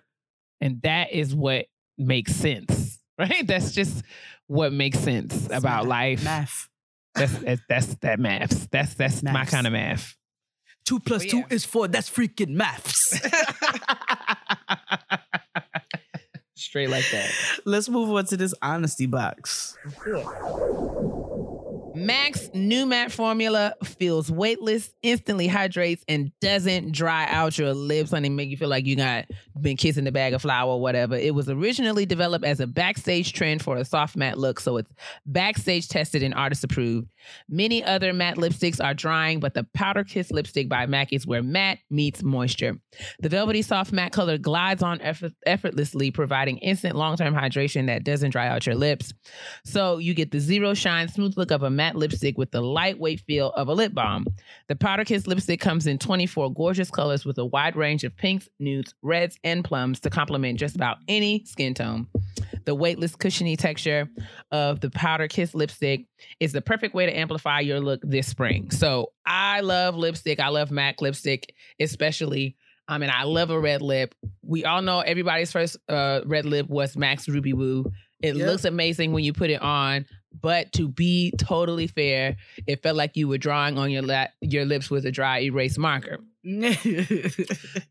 And 0.62 0.82
that 0.84 1.12
is 1.12 1.34
what 1.34 1.66
makes 1.98 2.36
sense 2.36 3.00
right? 3.18 3.48
That's 3.48 3.72
just 3.72 4.04
what 4.46 4.72
makes 4.72 5.00
sense 5.00 5.46
about 5.46 5.86
math. 5.86 5.88
life. 5.88 6.24
math 6.24 6.70
that's 7.16 7.38
that's, 7.40 7.62
that's 7.68 7.96
that 7.96 8.20
maths. 8.20 8.68
That's 8.72 8.94
that's 8.94 9.24
my 9.24 9.46
kind 9.46 9.68
of 9.68 9.74
math. 9.74 10.16
Two 10.86 11.00
plus 11.00 11.24
But 11.24 11.32
two 11.32 11.44
is 11.50 11.66
four. 11.66 11.88
That's 11.88 12.10
freaking 12.10 12.50
maths. 12.50 13.20
Straight 16.56 16.90
like 16.90 17.06
that. 17.12 17.32
Let's 17.66 17.90
move 17.90 18.10
on 18.12 18.26
to 18.26 18.38
this 18.38 18.54
honesty 18.62 19.08
box 19.08 19.78
MAC's 21.96 22.50
new 22.54 22.86
matte 22.86 23.12
formula 23.12 23.74
feels 23.84 24.30
weightless, 24.30 24.94
instantly 25.02 25.48
hydrates, 25.48 26.04
and 26.10 26.32
doesn't 26.42 26.92
dry 26.92 27.26
out 27.30 27.58
your 27.58 27.74
lips 27.74 28.12
and 28.12 28.36
make 28.36 28.50
you 28.50 28.58
feel 28.58 28.68
like 28.68 28.86
you 28.86 28.98
got 28.98 29.26
been 29.62 29.78
kissing 29.78 30.04
the 30.04 30.12
bag 30.12 30.34
of 30.34 30.42
flour 30.42 30.72
or 30.72 30.82
whatever. 30.82 31.16
It 31.16 31.34
was 31.34 31.50
originally 31.50 32.06
developed 32.06 32.44
as 32.44 32.60
a 32.60 32.68
backstage 32.68 33.32
trend 33.32 33.62
for 33.62 33.78
a 33.78 33.86
soft 33.86 34.18
matte 34.18 34.38
look, 34.38 34.60
so 34.60 34.78
it's 34.78 34.92
backstage 35.26 35.88
tested 35.88 36.22
and 36.22 36.34
artist 36.34 36.64
approved. 36.66 37.08
Many 37.48 37.84
other 37.84 38.12
matte 38.12 38.38
lipsticks 38.38 38.84
are 38.84 38.94
drying, 38.94 39.40
but 39.40 39.54
the 39.54 39.64
Powder 39.74 40.04
Kiss 40.04 40.32
lipstick 40.32 40.68
by 40.68 40.86
MAC 40.86 41.14
is 41.14 41.26
where 41.26 41.42
matte 41.42 41.80
meets 41.90 42.22
moisture. 42.22 42.78
The 43.20 43.30
velvety 43.30 43.62
soft 43.62 43.94
matte 43.94 44.12
color 44.12 44.38
glides 44.38 44.84
on 44.84 45.00
effort- 45.02 45.34
effortlessly, 45.46 46.12
providing 46.12 46.58
instant 46.58 46.96
long-term 46.96 47.34
hydration 47.34 47.88
that 47.88 48.04
doesn't 48.04 48.32
dry 48.32 48.48
out 48.48 48.66
your 48.66 48.76
lips. 48.76 49.14
So 49.64 49.98
you 49.98 50.14
get 50.14 50.32
the 50.32 50.40
zero 50.40 50.74
shine, 50.74 51.08
smooth 51.08 51.38
look 51.38 51.52
of 51.52 51.64
a 51.64 51.70
matte 51.70 51.85
lipstick 51.94 52.38
with 52.38 52.50
the 52.52 52.62
lightweight 52.62 53.20
feel 53.22 53.52
of 53.52 53.68
a 53.68 53.74
lip 53.74 53.94
balm. 53.94 54.26
The 54.68 54.76
Powder 54.76 55.06
Kiss 55.06 55.28
lipstick 55.28 55.60
comes 55.60 55.86
in 55.86 56.00
24 56.00 56.52
gorgeous 56.54 56.90
colors 56.90 57.26
with 57.26 57.38
a 57.38 57.46
wide 57.46 57.76
range 57.76 58.04
of 58.04 58.16
pinks, 58.18 58.50
nudes, 58.60 58.96
reds, 59.04 59.38
and 59.44 59.64
plums 59.64 60.00
to 60.00 60.10
complement 60.10 60.58
just 60.60 60.76
about 60.76 60.98
any 61.08 61.44
skin 61.46 61.74
tone. 61.76 62.08
The 62.66 62.74
weightless, 62.74 63.16
cushiony 63.16 63.56
texture 63.58 64.10
of 64.52 64.80
the 64.80 64.90
Powder 64.90 65.28
Kiss 65.28 65.54
lipstick 65.54 66.08
is 66.40 66.52
the 66.54 66.62
perfect 66.62 66.96
way 66.96 67.06
to 67.06 67.16
amplify 67.16 67.60
your 67.60 67.80
look 67.80 68.02
this 68.04 68.26
spring. 68.28 68.72
So 68.72 69.12
I 69.26 69.60
love 69.60 69.96
lipstick. 69.96 70.40
I 70.40 70.48
love 70.48 70.72
MAC 70.72 71.02
lipstick, 71.02 71.54
especially. 71.80 72.56
I 72.88 72.98
mean, 73.00 73.10
I 73.14 73.24
love 73.24 73.50
a 73.50 73.60
red 73.60 73.82
lip. 73.82 74.14
We 74.44 74.64
all 74.66 74.82
know 74.82 75.00
everybody's 75.00 75.52
first 75.52 75.78
uh, 75.90 76.22
red 76.26 76.46
lip 76.46 76.68
was 76.70 76.96
MAC's 76.96 77.28
Ruby 77.28 77.54
Woo. 77.54 77.92
It 78.22 78.36
Yep. 78.36 78.48
looks 78.48 78.66
amazing 78.66 79.12
when 79.12 79.24
you 79.24 79.34
put 79.34 79.50
it 79.50 79.62
on, 79.62 80.06
but 80.42 80.72
to 80.74 80.88
be 80.88 81.34
totally 81.38 81.88
fair, 81.88 82.38
it 82.68 82.82
felt 82.84 82.96
like 82.96 83.16
you 83.16 83.28
were 83.28 83.38
drawing 83.38 83.78
on 83.78 83.92
your 83.92 84.02
la- 84.02 84.28
your 84.42 84.66
lips 84.66 84.90
with 84.90 85.06
a 85.06 85.12
dry 85.12 85.40
erase 85.42 85.78
marker. 85.78 86.20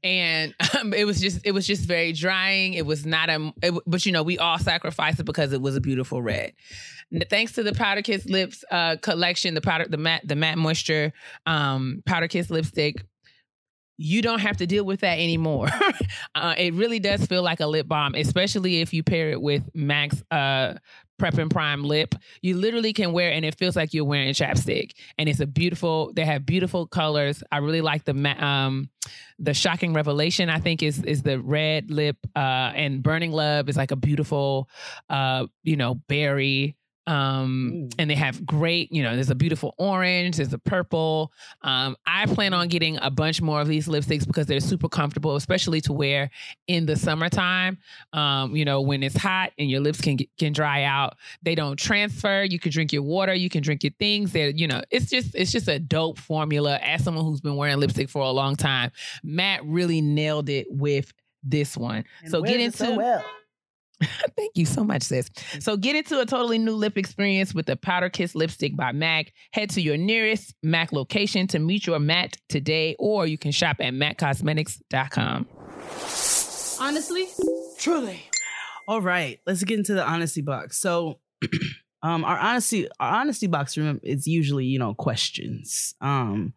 And 0.04 0.54
um, 0.78 0.94
it 0.94 1.06
was 1.06 1.20
just 1.20 1.40
it 1.44 1.52
was 1.52 1.66
just 1.66 1.82
very 1.86 2.12
drying. 2.12 2.74
It 2.74 2.86
was 2.86 3.04
not 3.04 3.28
a 3.28 3.52
it, 3.62 3.74
but 3.86 4.06
you 4.06 4.12
know 4.12 4.22
we 4.22 4.38
all 4.38 4.58
sacrificed 4.58 5.18
it 5.18 5.24
because 5.24 5.52
it 5.52 5.60
was 5.60 5.76
a 5.76 5.80
beautiful 5.80 6.22
red. 6.22 6.52
Thanks 7.30 7.52
to 7.52 7.62
the 7.62 7.72
powder 7.72 8.02
kiss 8.02 8.26
lips 8.26 8.64
uh 8.70 8.96
collection 9.02 9.54
the 9.54 9.60
powder 9.60 9.86
the 9.88 9.96
matte 9.96 10.26
the 10.26 10.36
matte 10.36 10.58
moisture 10.58 11.12
um 11.46 12.02
powder 12.06 12.28
kiss 12.28 12.50
lipstick 12.50 13.04
you 13.96 14.22
don't 14.22 14.40
have 14.40 14.56
to 14.56 14.66
deal 14.66 14.84
with 14.84 15.00
that 15.00 15.18
anymore. 15.18 15.68
uh, 16.34 16.54
it 16.58 16.74
really 16.74 16.98
does 16.98 17.24
feel 17.26 17.42
like 17.42 17.60
a 17.60 17.66
lip 17.66 17.86
balm, 17.86 18.14
especially 18.14 18.80
if 18.80 18.92
you 18.92 19.02
pair 19.02 19.30
it 19.30 19.40
with 19.40 19.62
MAC's 19.74 20.22
uh, 20.30 20.74
Prep 21.18 21.38
and 21.38 21.50
Prime 21.50 21.84
lip. 21.84 22.14
You 22.42 22.56
literally 22.56 22.92
can 22.92 23.12
wear 23.12 23.32
and 23.32 23.44
it 23.44 23.56
feels 23.56 23.76
like 23.76 23.94
you're 23.94 24.04
wearing 24.04 24.32
chapstick. 24.34 24.92
And 25.18 25.28
it's 25.28 25.40
a 25.40 25.46
beautiful. 25.46 26.12
They 26.14 26.24
have 26.24 26.46
beautiful 26.46 26.86
colors. 26.86 27.42
I 27.50 27.58
really 27.58 27.80
like 27.80 28.04
the 28.04 28.14
um, 28.44 28.90
the 29.38 29.54
shocking 29.54 29.92
revelation. 29.92 30.48
I 30.48 30.58
think 30.58 30.82
is 30.82 31.02
is 31.02 31.22
the 31.22 31.40
red 31.40 31.90
lip 31.90 32.16
uh, 32.34 32.72
and 32.74 33.02
burning 33.02 33.32
love 33.32 33.68
is 33.68 33.76
like 33.76 33.90
a 33.90 33.96
beautiful, 33.96 34.68
uh, 35.08 35.46
you 35.62 35.76
know, 35.76 35.96
berry. 36.08 36.76
Um, 37.06 37.72
Mm. 37.74 37.94
and 37.98 38.10
they 38.10 38.14
have 38.14 38.46
great, 38.46 38.90
you 38.90 39.02
know, 39.02 39.14
there's 39.14 39.28
a 39.30 39.34
beautiful 39.34 39.74
orange, 39.78 40.36
there's 40.36 40.52
a 40.52 40.58
purple. 40.58 41.32
Um, 41.62 41.96
I 42.06 42.26
plan 42.26 42.54
on 42.54 42.68
getting 42.68 42.98
a 43.02 43.10
bunch 43.10 43.42
more 43.42 43.60
of 43.60 43.68
these 43.68 43.88
lipsticks 43.88 44.26
because 44.26 44.46
they're 44.46 44.60
super 44.60 44.88
comfortable, 44.88 45.36
especially 45.36 45.80
to 45.82 45.92
wear 45.92 46.30
in 46.66 46.86
the 46.86 46.96
summertime. 46.96 47.76
Um, 48.14 48.56
you 48.56 48.64
know, 48.64 48.80
when 48.80 49.02
it's 49.02 49.16
hot 49.16 49.52
and 49.58 49.70
your 49.70 49.80
lips 49.80 50.00
can 50.00 50.18
can 50.38 50.52
dry 50.52 50.84
out, 50.84 51.16
they 51.42 51.54
don't 51.54 51.78
transfer. 51.78 52.42
You 52.42 52.58
can 52.58 52.72
drink 52.72 52.92
your 52.92 53.02
water, 53.02 53.34
you 53.34 53.50
can 53.50 53.62
drink 53.62 53.82
your 53.84 53.92
things. 53.98 54.32
They're, 54.32 54.48
you 54.50 54.66
know, 54.66 54.82
it's 54.90 55.10
just 55.10 55.34
it's 55.34 55.52
just 55.52 55.68
a 55.68 55.78
dope 55.78 56.18
formula. 56.18 56.78
As 56.82 57.04
someone 57.04 57.24
who's 57.24 57.40
been 57.42 57.56
wearing 57.56 57.78
lipstick 57.78 58.08
for 58.08 58.22
a 58.22 58.30
long 58.30 58.56
time, 58.56 58.90
Matt 59.22 59.64
really 59.64 60.00
nailed 60.00 60.48
it 60.48 60.66
with 60.70 61.12
this 61.42 61.76
one. 61.76 62.04
so 62.28 62.40
get 62.42 62.60
into 62.60 62.96
Thank 64.36 64.52
you 64.54 64.66
so 64.66 64.84
much, 64.84 65.02
sis. 65.02 65.30
So 65.60 65.76
get 65.76 65.96
into 65.96 66.20
a 66.20 66.26
totally 66.26 66.58
new 66.58 66.74
lip 66.74 66.98
experience 66.98 67.54
with 67.54 67.66
the 67.66 67.76
Powder 67.76 68.08
Kiss 68.08 68.34
lipstick 68.34 68.76
by 68.76 68.92
MAC. 68.92 69.32
Head 69.52 69.70
to 69.70 69.80
your 69.80 69.96
nearest 69.96 70.54
MAC 70.62 70.92
location 70.92 71.46
to 71.48 71.58
meet 71.58 71.86
your 71.86 71.98
Matt 71.98 72.36
today, 72.48 72.96
or 72.98 73.26
you 73.26 73.38
can 73.38 73.52
shop 73.52 73.76
at 73.80 73.92
MACCosmetics.com. 73.92 75.48
Honestly, 76.80 77.26
Truly. 77.84 78.22
All 78.88 79.02
right, 79.02 79.40
let's 79.46 79.62
get 79.62 79.78
into 79.78 79.92
the 79.92 80.02
honesty 80.02 80.40
box. 80.40 80.78
So, 80.78 81.20
um, 82.02 82.24
our 82.24 82.38
honesty, 82.38 82.88
our 82.98 83.20
honesty 83.20 83.46
box 83.46 83.76
remember 83.76 84.00
is 84.02 84.26
usually 84.26 84.64
you 84.64 84.78
know 84.78 84.94
questions. 84.94 85.94
Um, 86.00 86.54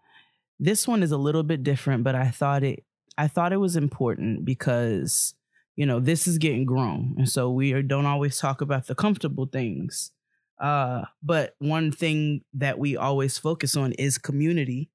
this 0.57 0.87
one 0.87 1.03
is 1.03 1.11
a 1.11 1.17
little 1.17 1.43
bit 1.43 1.63
different, 1.63 2.05
but 2.05 2.15
I 2.15 2.29
thought 2.29 2.63
it, 2.63 2.85
I 3.17 3.27
thought 3.27 3.51
it 3.51 3.57
was 3.57 3.75
important 3.75 4.45
because 4.45 5.33
you 5.77 5.85
know 5.85 6.01
this 6.01 6.27
is 6.27 6.37
getting 6.37 6.65
grown, 6.65 7.15
and 7.17 7.29
so 7.29 7.49
we 7.49 7.71
are, 7.71 7.81
don't 7.81 8.05
always 8.05 8.37
talk 8.37 8.59
about 8.59 8.87
the 8.87 8.95
comfortable 8.95 9.45
things. 9.45 10.11
Uh, 10.59 11.03
but 11.21 11.55
one 11.59 11.91
thing 11.91 12.41
that 12.51 12.79
we 12.79 12.97
always 12.97 13.37
focus 13.37 13.77
on 13.77 13.93
is 13.93 14.17
community 14.17 14.89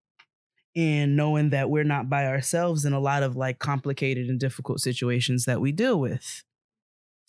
and 0.75 1.17
knowing 1.17 1.51
that 1.51 1.71
we're 1.71 1.85
not 1.85 2.11
by 2.11 2.27
ourselves 2.27 2.85
in 2.85 2.93
a 2.93 2.99
lot 2.99 3.23
of 3.23 3.37
like 3.37 3.61
complicated 3.61 4.29
and 4.29 4.41
difficult 4.41 4.81
situations 4.81 5.45
that 5.45 5.61
we 5.61 5.71
deal 5.71 6.01
with. 6.01 6.43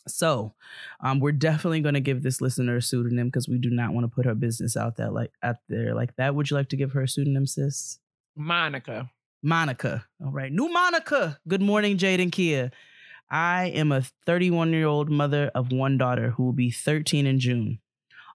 So, 0.07 0.53
um, 0.99 1.19
we're 1.19 1.31
definitely 1.31 1.81
going 1.81 1.93
to 1.93 2.01
give 2.01 2.23
this 2.23 2.41
listener 2.41 2.77
a 2.77 2.81
pseudonym 2.81 3.27
because 3.27 3.47
we 3.47 3.59
do 3.59 3.69
not 3.69 3.93
want 3.93 4.03
to 4.05 4.13
put 4.13 4.25
her 4.25 4.35
business 4.35 4.75
out 4.75 4.97
there 4.97 5.11
like 5.11 5.31
out 5.43 5.57
there 5.69 5.93
like 5.93 6.15
that. 6.15 6.33
Would 6.33 6.49
you 6.49 6.57
like 6.57 6.69
to 6.69 6.75
give 6.75 6.93
her 6.93 7.03
a 7.03 7.07
pseudonym, 7.07 7.45
sis? 7.45 7.99
Monica. 8.35 9.11
Monica. 9.43 10.05
All 10.23 10.31
right, 10.31 10.51
new 10.51 10.69
Monica. 10.69 11.39
Good 11.47 11.61
morning, 11.61 11.97
Jade 11.97 12.19
and 12.19 12.31
Kia. 12.31 12.71
I 13.33 13.71
am 13.73 13.91
a 13.91 14.03
31 14.27 14.73
year 14.73 14.85
old 14.85 15.09
mother 15.09 15.49
of 15.55 15.71
one 15.71 15.97
daughter 15.97 16.29
who 16.29 16.43
will 16.43 16.53
be 16.53 16.69
13 16.69 17.25
in 17.25 17.39
June. 17.39 17.79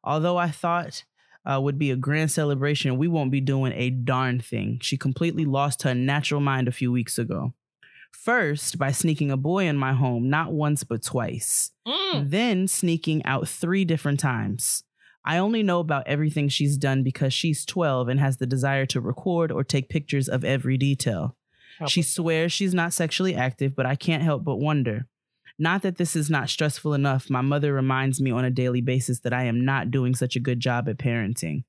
Although 0.02 0.36
I 0.36 0.50
thought 0.50 1.04
uh, 1.46 1.60
would 1.60 1.78
be 1.78 1.92
a 1.92 1.96
grand 1.96 2.32
celebration, 2.32 2.98
we 2.98 3.06
won't 3.06 3.30
be 3.30 3.40
doing 3.40 3.72
a 3.76 3.90
darn 3.90 4.40
thing. 4.40 4.80
She 4.82 4.96
completely 4.96 5.44
lost 5.44 5.84
her 5.84 5.94
natural 5.94 6.40
mind 6.40 6.66
a 6.66 6.72
few 6.72 6.90
weeks 6.90 7.16
ago. 7.16 7.54
First, 8.10 8.76
by 8.76 8.90
sneaking 8.90 9.30
a 9.30 9.36
boy 9.36 9.68
in 9.68 9.76
my 9.76 9.92
home, 9.92 10.28
not 10.28 10.52
once 10.52 10.82
but 10.82 11.04
twice. 11.04 11.70
Mm. 11.86 12.30
Then 12.30 12.66
sneaking 12.66 13.24
out 13.24 13.48
three 13.48 13.84
different 13.84 14.18
times. 14.18 14.82
I 15.24 15.38
only 15.38 15.62
know 15.62 15.78
about 15.78 16.08
everything 16.08 16.48
she's 16.48 16.76
done 16.76 17.04
because 17.04 17.32
she's 17.32 17.64
12 17.64 18.08
and 18.08 18.18
has 18.18 18.38
the 18.38 18.46
desire 18.46 18.86
to 18.86 19.00
record 19.00 19.52
or 19.52 19.62
take 19.62 19.88
pictures 19.90 20.28
of 20.28 20.44
every 20.44 20.76
detail. 20.76 21.36
She 21.86 22.02
swears 22.02 22.52
she's 22.52 22.74
not 22.74 22.92
sexually 22.92 23.34
active, 23.34 23.76
but 23.76 23.86
I 23.86 23.94
can't 23.94 24.22
help 24.22 24.44
but 24.44 24.56
wonder. 24.56 25.06
Not 25.58 25.82
that 25.82 25.96
this 25.96 26.14
is 26.14 26.30
not 26.30 26.48
stressful 26.48 26.94
enough, 26.94 27.30
my 27.30 27.40
mother 27.40 27.72
reminds 27.72 28.20
me 28.20 28.30
on 28.30 28.44
a 28.44 28.50
daily 28.50 28.80
basis 28.80 29.20
that 29.20 29.32
I 29.32 29.44
am 29.44 29.64
not 29.64 29.90
doing 29.90 30.14
such 30.14 30.36
a 30.36 30.40
good 30.40 30.60
job 30.60 30.88
at 30.88 30.98
parenting. 30.98 31.64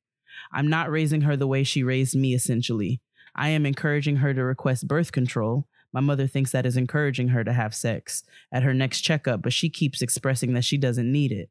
I'm 0.51 0.67
not 0.67 0.91
raising 0.91 1.21
her 1.21 1.35
the 1.35 1.47
way 1.47 1.63
she 1.63 1.83
raised 1.83 2.15
me, 2.15 2.33
essentially. 2.33 3.01
I 3.35 3.49
am 3.49 3.65
encouraging 3.65 4.17
her 4.17 4.33
to 4.33 4.43
request 4.43 4.87
birth 4.87 5.11
control. 5.11 5.67
My 5.91 6.01
mother 6.01 6.27
thinks 6.27 6.51
that 6.51 6.67
is 6.67 6.77
encouraging 6.77 7.29
her 7.29 7.43
to 7.43 7.53
have 7.53 7.73
sex 7.73 8.23
at 8.51 8.63
her 8.63 8.73
next 8.73 9.01
checkup, 9.01 9.41
but 9.41 9.53
she 9.53 9.69
keeps 9.69 10.01
expressing 10.01 10.53
that 10.53 10.65
she 10.65 10.77
doesn't 10.77 11.11
need 11.11 11.31
it. 11.31 11.49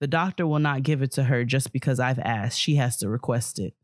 The 0.00 0.06
doctor 0.06 0.46
will 0.46 0.58
not 0.58 0.82
give 0.82 1.02
it 1.02 1.12
to 1.12 1.24
her 1.24 1.44
just 1.44 1.72
because 1.72 2.00
I've 2.00 2.18
asked. 2.18 2.58
She 2.58 2.76
has 2.76 2.96
to 2.98 3.08
request 3.08 3.58
it. 3.58 3.74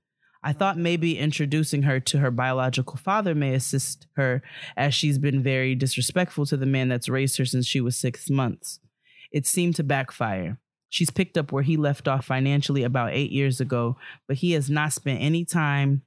I 0.47 0.53
thought 0.53 0.79
maybe 0.79 1.19
introducing 1.19 1.83
her 1.83 1.99
to 1.99 2.19
her 2.19 2.31
biological 2.31 2.97
father 2.99 3.35
may 3.35 3.53
assist 3.55 4.07
her, 4.15 4.45
as 4.77 4.95
she's 4.95 5.19
been 5.19 5.43
very 5.43 5.75
disrespectful 5.75 6.47
to 6.47 6.57
the 6.57 6.65
man 6.65 6.89
that's 6.89 7.09
raised 7.09 7.37
her 7.39 7.45
since 7.45 7.67
she 7.67 7.81
was 7.81 7.99
six 7.99 8.31
months. 8.31 8.79
It 9.33 9.45
seemed 9.45 9.75
to 9.75 9.83
backfire. 9.83 10.61
She's 10.89 11.11
picked 11.11 11.37
up 11.37 11.51
where 11.51 11.65
he 11.65 11.77
left 11.77 12.07
off 12.07 12.27
financially 12.27 12.85
about 12.85 13.13
eight 13.13 13.33
years 13.33 13.61
ago, 13.61 13.97
but 14.29 14.37
he 14.37 14.53
has 14.53 14.71
not 14.71 14.93
spent 14.93 15.21
any 15.21 15.45
time 15.45 16.03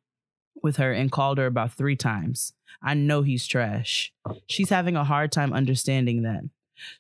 with 0.63 0.77
her 0.77 0.93
and 0.93 1.11
called 1.11 1.37
her 1.37 1.45
about 1.45 1.73
three 1.73 1.97
times. 1.97 2.53
I 2.81 2.93
know 2.93 3.23
he's 3.23 3.45
trash. 3.45 4.13
She's 4.47 4.69
having 4.69 4.95
a 4.95 5.03
hard 5.03 5.33
time 5.33 5.51
understanding 5.51 6.21
that. 6.21 6.43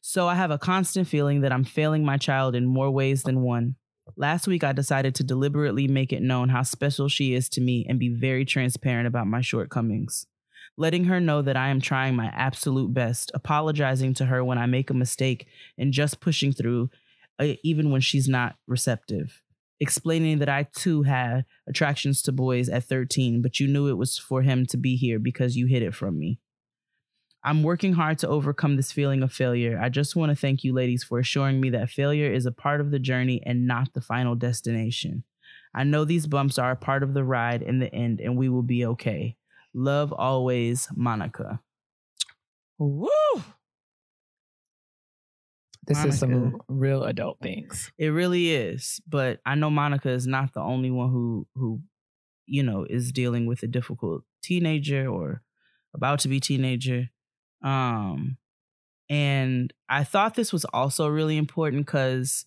So 0.01 0.27
I 0.27 0.35
have 0.35 0.51
a 0.51 0.57
constant 0.57 1.07
feeling 1.07 1.39
that 1.39 1.53
I'm 1.53 1.63
failing 1.63 2.03
my 2.03 2.17
child 2.17 2.53
in 2.53 2.65
more 2.65 2.91
ways 2.91 3.23
than 3.23 3.43
one. 3.43 3.75
Last 4.15 4.47
week, 4.47 4.63
I 4.63 4.73
decided 4.73 5.15
to 5.15 5.23
deliberately 5.23 5.87
make 5.87 6.11
it 6.11 6.21
known 6.21 6.49
how 6.49 6.63
special 6.63 7.07
she 7.07 7.33
is 7.33 7.49
to 7.49 7.61
me 7.61 7.85
and 7.87 7.99
be 7.99 8.09
very 8.09 8.45
transparent 8.45 9.07
about 9.07 9.27
my 9.27 9.41
shortcomings. 9.41 10.25
Letting 10.77 11.05
her 11.05 11.19
know 11.19 11.41
that 11.41 11.57
I 11.57 11.69
am 11.69 11.81
trying 11.81 12.15
my 12.15 12.27
absolute 12.27 12.93
best, 12.93 13.31
apologizing 13.33 14.13
to 14.15 14.25
her 14.25 14.43
when 14.43 14.57
I 14.57 14.65
make 14.65 14.89
a 14.89 14.93
mistake, 14.93 15.47
and 15.77 15.93
just 15.93 16.19
pushing 16.21 16.51
through, 16.51 16.89
uh, 17.39 17.53
even 17.63 17.91
when 17.91 18.01
she's 18.01 18.27
not 18.27 18.55
receptive. 18.67 19.41
Explaining 19.81 20.39
that 20.39 20.49
I 20.49 20.63
too 20.63 21.03
had 21.03 21.45
attractions 21.67 22.21
to 22.23 22.31
boys 22.31 22.69
at 22.69 22.83
13, 22.83 23.41
but 23.41 23.59
you 23.59 23.67
knew 23.67 23.87
it 23.87 23.97
was 23.97 24.17
for 24.17 24.41
him 24.41 24.65
to 24.67 24.77
be 24.77 24.95
here 24.95 25.19
because 25.19 25.55
you 25.55 25.67
hid 25.67 25.83
it 25.83 25.95
from 25.95 26.19
me. 26.19 26.39
I'm 27.43 27.63
working 27.63 27.93
hard 27.93 28.19
to 28.19 28.27
overcome 28.27 28.75
this 28.75 28.91
feeling 28.91 29.23
of 29.23 29.31
failure. 29.31 29.79
I 29.81 29.89
just 29.89 30.15
want 30.15 30.29
to 30.31 30.35
thank 30.35 30.63
you, 30.63 30.73
ladies, 30.73 31.03
for 31.03 31.19
assuring 31.19 31.61
me 31.61 31.69
that 31.71 31.89
failure 31.89 32.31
is 32.31 32.45
a 32.45 32.51
part 32.51 32.81
of 32.81 32.91
the 32.91 32.99
journey 32.99 33.41
and 33.45 33.65
not 33.65 33.93
the 33.93 34.01
final 34.01 34.35
destination. 34.35 35.23
I 35.73 35.83
know 35.83 36.03
these 36.03 36.27
bumps 36.27 36.57
are 36.57 36.71
a 36.71 36.75
part 36.75 37.03
of 37.03 37.13
the 37.13 37.23
ride 37.23 37.61
in 37.61 37.79
the 37.79 37.93
end, 37.93 38.19
and 38.19 38.37
we 38.37 38.49
will 38.49 38.63
be 38.63 38.85
okay. 38.85 39.37
Love 39.73 40.11
always, 40.11 40.87
Monica. 40.95 41.61
Woo! 42.77 43.09
This 45.85 46.03
is 46.05 46.19
some 46.19 46.61
real 46.67 47.03
adult 47.03 47.39
things. 47.41 47.91
It 47.97 48.09
really 48.09 48.53
is, 48.53 49.01
but 49.07 49.39
I 49.45 49.55
know 49.55 49.69
Monica 49.69 50.09
is 50.09 50.27
not 50.27 50.53
the 50.53 50.59
only 50.59 50.91
one 50.91 51.09
who 51.09 51.47
who 51.55 51.81
you 52.45 52.61
know 52.63 52.85
is 52.87 53.11
dealing 53.11 53.47
with 53.47 53.63
a 53.63 53.67
difficult 53.67 54.23
teenager 54.43 55.07
or 55.07 55.41
about 55.93 56.19
to 56.19 56.27
be 56.27 56.39
teenager. 56.39 57.09
Um 57.61 58.37
and 59.09 59.73
I 59.89 60.03
thought 60.03 60.35
this 60.35 60.53
was 60.53 60.65
also 60.65 61.07
really 61.07 61.37
important 61.37 61.87
cuz 61.87 62.45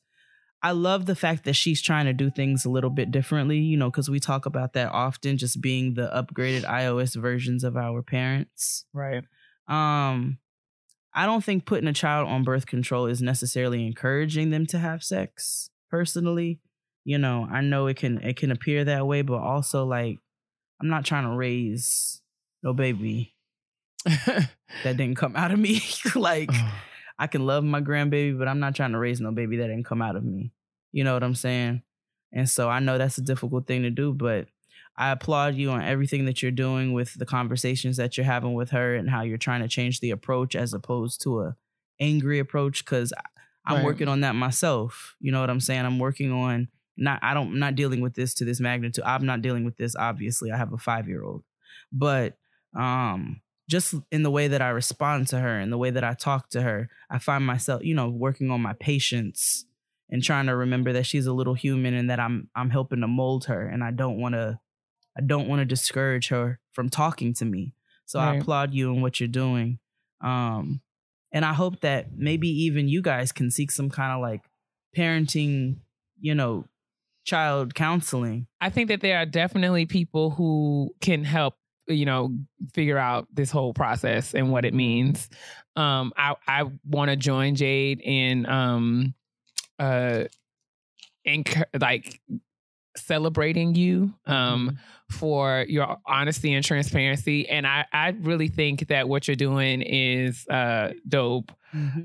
I 0.64 0.70
love 0.70 1.06
the 1.06 1.16
fact 1.16 1.44
that 1.44 1.54
she's 1.54 1.82
trying 1.82 2.06
to 2.06 2.12
do 2.12 2.30
things 2.30 2.64
a 2.64 2.70
little 2.70 2.90
bit 2.90 3.10
differently, 3.10 3.58
you 3.58 3.76
know, 3.76 3.90
cuz 3.90 4.08
we 4.08 4.20
talk 4.20 4.46
about 4.46 4.74
that 4.74 4.92
often 4.92 5.36
just 5.36 5.60
being 5.60 5.94
the 5.94 6.08
upgraded 6.14 6.64
iOS 6.64 7.20
versions 7.20 7.64
of 7.64 7.76
our 7.76 8.02
parents. 8.02 8.84
Right. 8.92 9.24
Um, 9.68 10.38
I 11.14 11.26
don't 11.26 11.44
think 11.44 11.66
putting 11.66 11.88
a 11.88 11.92
child 11.92 12.28
on 12.28 12.42
birth 12.44 12.66
control 12.66 13.06
is 13.06 13.20
necessarily 13.20 13.86
encouraging 13.86 14.50
them 14.50 14.66
to 14.66 14.78
have 14.78 15.02
sex. 15.04 15.70
Personally, 15.90 16.60
you 17.04 17.18
know, 17.18 17.46
I 17.50 17.60
know 17.60 17.86
it 17.86 17.96
can 17.96 18.18
it 18.22 18.36
can 18.36 18.50
appear 18.50 18.84
that 18.84 19.06
way, 19.06 19.22
but 19.22 19.38
also 19.38 19.84
like 19.84 20.18
I'm 20.80 20.88
not 20.88 21.04
trying 21.04 21.24
to 21.24 21.36
raise 21.36 22.22
no 22.62 22.72
baby 22.72 23.34
that 24.26 24.96
didn't 24.96 25.14
come 25.16 25.36
out 25.36 25.50
of 25.52 25.58
me. 25.58 25.80
like 26.14 26.50
I 27.18 27.26
can 27.26 27.46
love 27.46 27.64
my 27.64 27.80
grandbaby, 27.80 28.36
but 28.38 28.48
I'm 28.48 28.60
not 28.60 28.74
trying 28.74 28.92
to 28.92 28.98
raise 28.98 29.20
no 29.20 29.32
baby 29.32 29.56
that 29.58 29.66
didn't 29.68 29.86
come 29.86 30.02
out 30.02 30.16
of 30.16 30.24
me. 30.24 30.52
You 30.92 31.04
know 31.04 31.14
what 31.14 31.22
I'm 31.22 31.34
saying? 31.34 31.82
And 32.32 32.48
so 32.48 32.68
I 32.68 32.80
know 32.80 32.98
that's 32.98 33.18
a 33.18 33.22
difficult 33.22 33.66
thing 33.66 33.82
to 33.82 33.90
do, 33.90 34.12
but 34.12 34.48
I 34.96 35.10
applaud 35.10 35.54
you 35.54 35.70
on 35.70 35.82
everything 35.82 36.24
that 36.26 36.42
you're 36.42 36.50
doing 36.50 36.92
with 36.92 37.14
the 37.14 37.26
conversations 37.26 37.96
that 37.98 38.16
you're 38.16 38.26
having 38.26 38.54
with 38.54 38.70
her 38.70 38.94
and 38.94 39.08
how 39.08 39.22
you're 39.22 39.38
trying 39.38 39.62
to 39.62 39.68
change 39.68 40.00
the 40.00 40.10
approach 40.10 40.54
as 40.56 40.72
opposed 40.74 41.22
to 41.22 41.40
a 41.40 41.56
angry 42.00 42.38
approach 42.38 42.84
cuz 42.84 43.12
I'm 43.64 43.76
Right. 43.76 43.84
working 43.84 44.08
on 44.08 44.20
that 44.22 44.34
myself. 44.34 45.14
You 45.20 45.30
know 45.30 45.40
what 45.40 45.50
I'm 45.50 45.60
saying? 45.60 45.84
I'm 45.84 45.98
working 45.98 46.32
on 46.32 46.68
not 46.96 47.20
I 47.22 47.32
don't 47.34 47.48
I'm 47.48 47.58
not 47.58 47.74
dealing 47.74 48.00
with 48.00 48.14
this 48.14 48.34
to 48.34 48.44
this 48.44 48.60
magnitude. 48.60 49.04
I'm 49.04 49.24
not 49.26 49.40
dealing 49.42 49.64
with 49.64 49.76
this 49.76 49.94
obviously. 49.94 50.50
I 50.50 50.56
have 50.56 50.72
a 50.72 50.78
5-year-old. 50.78 51.44
But 51.92 52.36
um 52.74 53.41
just 53.68 53.94
in 54.10 54.22
the 54.22 54.30
way 54.30 54.48
that 54.48 54.62
I 54.62 54.68
respond 54.68 55.28
to 55.28 55.38
her 55.38 55.58
and 55.58 55.72
the 55.72 55.78
way 55.78 55.90
that 55.90 56.04
I 56.04 56.14
talk 56.14 56.50
to 56.50 56.62
her, 56.62 56.88
I 57.10 57.18
find 57.18 57.46
myself, 57.46 57.84
you 57.84 57.94
know, 57.94 58.08
working 58.08 58.50
on 58.50 58.60
my 58.60 58.74
patience 58.74 59.64
and 60.10 60.22
trying 60.22 60.46
to 60.46 60.56
remember 60.56 60.92
that 60.92 61.06
she's 61.06 61.26
a 61.26 61.32
little 61.32 61.54
human 61.54 61.94
and 61.94 62.10
that 62.10 62.20
I'm 62.20 62.48
I'm 62.54 62.70
helping 62.70 63.00
to 63.00 63.08
mold 63.08 63.46
her 63.46 63.66
and 63.66 63.82
I 63.82 63.90
don't 63.90 64.20
want 64.20 64.34
to 64.34 64.58
I 65.16 65.22
don't 65.22 65.48
want 65.48 65.60
to 65.60 65.64
discourage 65.64 66.28
her 66.28 66.60
from 66.72 66.88
talking 66.88 67.34
to 67.34 67.44
me. 67.44 67.74
So 68.04 68.18
I 68.18 68.36
applaud 68.36 68.74
you 68.74 68.92
and 68.92 69.00
what 69.02 69.20
you're 69.20 69.28
doing. 69.28 69.78
Um 70.20 70.82
and 71.32 71.44
I 71.44 71.54
hope 71.54 71.80
that 71.80 72.08
maybe 72.14 72.48
even 72.64 72.88
you 72.88 73.00
guys 73.00 73.32
can 73.32 73.50
seek 73.50 73.70
some 73.70 73.88
kind 73.88 74.12
of 74.12 74.20
like 74.20 74.42
parenting, 74.96 75.76
you 76.20 76.34
know, 76.34 76.66
child 77.24 77.74
counseling. 77.74 78.46
I 78.60 78.68
think 78.70 78.88
that 78.88 79.00
there 79.00 79.18
are 79.18 79.26
definitely 79.26 79.86
people 79.86 80.30
who 80.30 80.94
can 81.00 81.24
help, 81.24 81.54
you 81.86 82.04
know, 82.06 82.34
figure 82.74 82.98
out 82.98 83.26
this 83.32 83.50
whole 83.50 83.74
process 83.74 84.34
and 84.34 84.50
what 84.50 84.64
it 84.64 84.74
means. 84.74 85.28
Um, 85.76 86.12
I 86.16 86.34
I 86.46 86.64
want 86.86 87.10
to 87.10 87.16
join 87.16 87.54
Jade 87.54 88.00
in 88.02 88.46
um, 88.46 89.14
uh, 89.78 90.24
enc- 91.26 91.64
like 91.80 92.20
celebrating 92.94 93.74
you 93.74 94.12
um 94.26 94.78
for 95.10 95.64
your 95.66 95.96
honesty 96.06 96.52
and 96.52 96.62
transparency. 96.62 97.48
And 97.48 97.66
i 97.66 97.86
i 97.90 98.10
really 98.20 98.48
think 98.48 98.88
that 98.88 99.08
what 99.08 99.26
you're 99.26 99.34
doing 99.34 99.80
is 99.80 100.46
uh 100.48 100.92
dope 101.08 101.52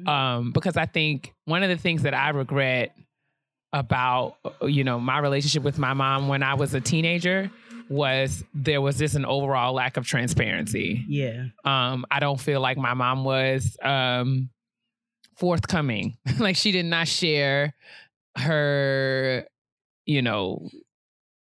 um 0.07 0.53
because 0.53 0.77
i 0.77 0.85
think 0.85 1.33
one 1.43 1.61
of 1.61 1.67
the 1.69 1.75
things 1.75 2.03
that 2.03 2.13
i 2.13 2.29
regret 2.29 2.95
about 3.73 4.37
uh, 4.45 4.65
you 4.65 4.85
know 4.85 4.97
my 4.97 5.19
relationship 5.19 5.61
with 5.61 5.77
my 5.77 5.91
mom 5.93 6.29
when 6.29 6.41
i 6.41 6.53
was 6.53 6.73
a 6.73 6.79
teenager 6.79 7.51
was 7.89 8.43
there 8.53 8.81
was 8.81 8.97
just 8.97 9.15
an 9.15 9.25
overall 9.25 9.73
lack 9.73 9.97
of 9.97 10.05
transparency 10.05 11.05
Yeah. 11.07 11.45
um 11.65 12.05
i 12.11 12.19
don't 12.19 12.39
feel 12.39 12.59
like 12.61 12.77
my 12.77 12.93
mom 12.93 13.23
was 13.23 13.77
um 13.81 14.49
forthcoming 15.37 16.17
like 16.39 16.55
she 16.55 16.71
did 16.71 16.85
not 16.85 17.07
share 17.07 17.73
her 18.37 19.45
you 20.05 20.21
know 20.21 20.69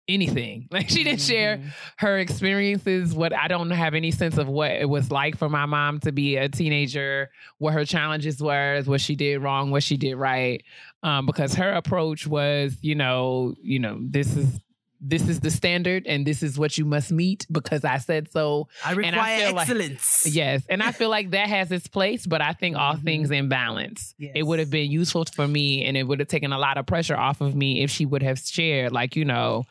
anything. 0.10 0.68
Like 0.72 0.90
she 0.90 1.03
didn't 1.06 1.22
share 1.22 1.57
Mhm. 1.57 1.72
her 1.98 2.18
experiences. 2.20 3.14
What 3.14 3.32
I 3.34 3.48
don't 3.48 3.70
have 3.72 3.94
any 3.94 4.11
sense 4.11 4.38
of 4.38 4.49
what 4.49 4.72
it 4.72 4.90
was 4.90 5.10
like 5.11 5.38
for 5.38 5.48
my 5.48 5.65
mom 5.65 6.02
to 6.02 6.11
be 6.11 6.36
a 6.36 6.49
teenager, 6.49 7.30
what 7.57 7.74
her 7.74 7.86
challenges 7.86 8.41
were, 8.41 8.82
what 8.86 8.99
she 8.99 9.15
did 9.15 9.41
wrong, 9.41 9.72
what 9.72 9.82
she 9.82 9.95
did 9.95 10.15
right. 10.15 10.61
Um, 11.03 11.26
because 11.26 11.53
her 11.56 11.72
approach 11.72 12.28
was, 12.28 12.78
you 12.82 12.95
know, 12.95 13.56
you 13.61 13.80
know, 13.80 13.98
this 14.02 14.36
is 14.36 14.60
this 15.05 15.27
is 15.27 15.41
the 15.41 15.51
standard 15.51 16.07
and 16.07 16.25
this 16.25 16.41
is 16.41 16.57
what 16.57 16.77
you 16.77 16.85
must 16.85 17.11
meet 17.11 17.45
because 17.51 17.84
I 17.84 17.97
said 17.97 18.31
so. 18.31 18.69
I 18.85 18.91
I 18.91 18.93
require 18.93 19.51
like- 19.51 19.67
excellence. 19.69 20.25
Yes. 20.25 20.63
And 20.69 20.81
I 20.81 20.91
feel 20.99 21.09
like 21.09 21.31
that 21.31 21.49
has 21.49 21.71
its 21.73 21.88
place, 21.88 22.25
but 22.25 22.41
I 22.41 22.53
think 22.53 22.77
all 22.77 22.95
Mhm. 22.95 23.03
things 23.03 23.30
in 23.31 23.49
balance. 23.49 24.15
It 24.17 24.43
would 24.47 24.59
have 24.59 24.69
been 24.69 24.89
useful 24.89 25.25
for 25.25 25.45
me 25.47 25.84
and 25.85 25.97
it 25.97 26.03
would 26.03 26.19
have 26.19 26.30
taken 26.30 26.53
a 26.53 26.57
lot 26.57 26.77
of 26.77 26.85
pressure 26.85 27.17
off 27.17 27.41
of 27.41 27.53
me 27.53 27.84
if 27.84 27.91
she 27.91 28.05
would 28.05 28.23
have 28.23 28.39
shared, 28.39 28.93
like, 28.93 29.15
you 29.17 29.25
know, 29.25 29.65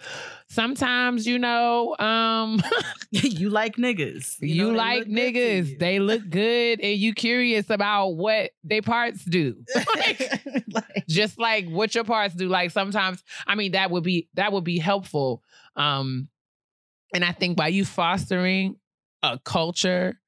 sometimes, 0.53 1.27
you 1.27 1.39
know, 1.39 1.97
um, 1.99 2.62
you 3.11 3.49
like 3.51 3.77
niggas. 3.77 4.37
you, 4.41 4.69
know, 4.69 4.70
like 4.70 5.07
look 5.07 5.09
good 5.09 5.15
to 5.35 5.39
niggas. 5.41 5.69
you. 5.70 5.79
They 5.79 5.99
look 5.99 6.23
good 6.31 6.81
and 6.81 6.99
you 6.99 7.15
curious 7.15 7.70
about 7.70 8.11
what 8.11 8.51
their 8.62 8.83
parts 8.83 9.24
do. 9.24 9.57
Like, 9.97 10.43
Like, 10.73 11.05
just 11.09 11.39
like 11.39 11.66
what 11.69 11.95
your 11.95 12.05
parts 12.05 12.35
do. 12.35 12.49
Like 12.49 12.70
sometimes, 12.70 13.23
I 13.47 13.55
mean, 13.55 13.73
that 13.73 13.91
would 13.91 14.03
be 14.05 14.29
that 14.35 14.53
would 14.53 14.65
be 14.65 14.79
helpful. 14.79 15.43
Um, 15.77 16.29
and 17.15 17.24
I 17.24 17.33
think 17.33 17.57
by 17.57 17.69
you 17.69 17.85
fostering 17.85 18.77
a 19.23 19.39
culture 19.39 20.19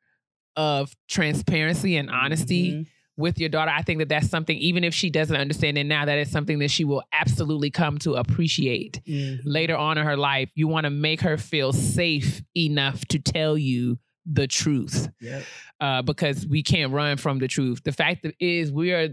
of 0.56 0.94
transparency 1.08 1.96
and 1.96 2.10
honesty 2.10 2.72
mhm, 2.72 2.86
with 3.16 3.38
your 3.38 3.48
daughter, 3.48 3.70
I 3.70 3.82
think 3.82 4.00
that 4.00 4.08
that's 4.08 4.28
something. 4.28 4.56
Even 4.58 4.82
if 4.84 4.92
she 4.94 5.10
doesn't 5.10 5.36
understand 5.36 5.78
it 5.78 5.84
now, 5.84 6.04
that 6.04 6.18
is 6.18 6.30
something 6.30 6.58
that 6.58 6.70
she 6.70 6.84
will 6.84 7.02
absolutely 7.12 7.70
come 7.70 7.98
to 7.98 8.14
appreciate 8.14 9.00
mhm. 9.06 9.40
later 9.44 9.76
on 9.76 9.98
in 9.98 10.04
her 10.04 10.16
life. 10.16 10.50
You 10.54 10.68
want 10.68 10.84
to 10.84 10.90
make 10.90 11.20
her 11.20 11.36
feel 11.36 11.72
safe 11.72 12.42
enough 12.56 13.04
to 13.06 13.18
tell 13.18 13.56
you 13.56 13.98
the 14.26 14.46
truth 14.46 15.08
Yep. 15.20 15.44
uh, 15.80 16.02
because 16.02 16.46
we 16.46 16.62
can't 16.62 16.92
run 16.92 17.16
from 17.18 17.38
the 17.38 17.48
truth. 17.48 17.82
The 17.84 17.92
fact 17.92 18.26
is, 18.40 18.72
we 18.72 18.92
are. 18.92 19.08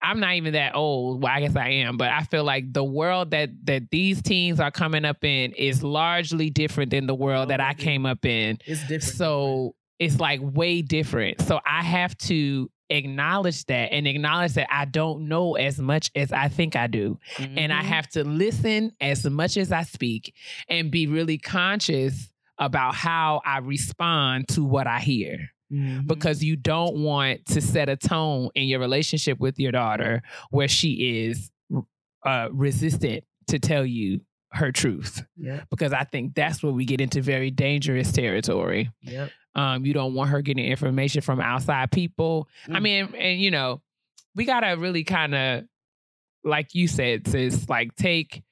I'm 0.00 0.20
not 0.20 0.34
even 0.34 0.52
that 0.52 0.76
old. 0.76 1.22
Well, 1.22 1.32
I 1.32 1.40
guess 1.40 1.56
I 1.56 1.68
am, 1.70 1.96
but 1.96 2.10
I 2.10 2.22
feel 2.22 2.44
like 2.44 2.72
the 2.72 2.84
world 2.84 3.32
that 3.32 3.50
that 3.64 3.90
these 3.90 4.22
teens 4.22 4.60
are 4.60 4.70
coming 4.70 5.04
up 5.04 5.24
in 5.24 5.52
is 5.52 5.82
largely 5.82 6.50
different 6.50 6.90
than 6.90 7.06
the 7.06 7.14
world 7.16 7.50
that 7.50 7.60
I 7.60 7.74
came 7.74 8.06
up 8.06 8.24
in. 8.24 8.58
It's 8.64 8.80
different. 8.82 9.02
So 9.02 9.74
it's 9.98 10.20
like 10.20 10.40
way 10.40 10.82
different. 10.82 11.40
So 11.42 11.58
I 11.66 11.82
have 11.82 12.16
to 12.18 12.70
acknowledge 12.90 13.64
that 13.66 13.92
and 13.92 14.06
acknowledge 14.06 14.54
that 14.54 14.66
I 14.70 14.84
don't 14.84 15.28
know 15.28 15.54
as 15.56 15.78
much 15.78 16.10
as 16.14 16.32
I 16.32 16.48
think 16.48 16.74
I 16.76 16.86
do 16.86 17.18
and 17.38 17.72
I 17.72 17.82
Mhm. 17.82 17.86
have 17.86 18.08
to 18.10 18.24
listen 18.24 18.92
as 19.00 19.24
much 19.24 19.56
as 19.56 19.72
I 19.72 19.82
speak 19.82 20.34
and 20.68 20.90
be 20.90 21.06
really 21.06 21.38
conscious 21.38 22.32
about 22.58 22.94
how 22.94 23.40
I 23.44 23.58
respond 23.58 24.48
to 24.48 24.64
what 24.64 24.86
I 24.86 25.00
hear 25.00 25.50
Mhm. 25.72 26.06
because 26.06 26.42
you 26.42 26.56
don't 26.56 26.96
want 26.96 27.44
to 27.46 27.60
set 27.60 27.88
a 27.88 27.96
tone 27.96 28.48
in 28.54 28.68
your 28.68 28.80
relationship 28.80 29.38
with 29.38 29.58
your 29.58 29.70
daughter 29.72 30.22
where 30.50 30.68
she 30.68 31.26
is 31.26 31.50
uh, 32.24 32.48
resistant 32.50 33.22
to 33.46 33.58
tell 33.60 33.86
you 33.86 34.20
her 34.52 34.72
truth 34.72 35.22
Yep. 35.36 35.68
because 35.70 35.92
I 35.92 36.04
think 36.04 36.34
that's 36.34 36.62
where 36.62 36.72
we 36.72 36.84
get 36.84 37.00
into 37.00 37.20
very 37.22 37.50
dangerous 37.50 38.10
territory. 38.12 38.90
Yep. 39.02 39.30
Um, 39.58 39.84
you 39.84 39.92
don't 39.92 40.14
want 40.14 40.30
her 40.30 40.40
getting 40.42 40.64
information 40.64 41.20
from 41.20 41.40
outside 41.40 41.90
people. 41.90 42.48
I 42.68 42.78
Mm. 42.78 42.82
mean, 42.82 43.14
and 43.16 43.40
you 43.40 43.50
know, 43.50 43.82
we 44.34 44.44
gotta 44.44 44.76
really 44.78 45.04
kind 45.04 45.34
of, 45.34 45.64
like 46.44 46.74
you 46.74 46.86
said, 46.88 47.26
sis, 47.26 47.68
like 47.68 47.94
take 47.96 48.42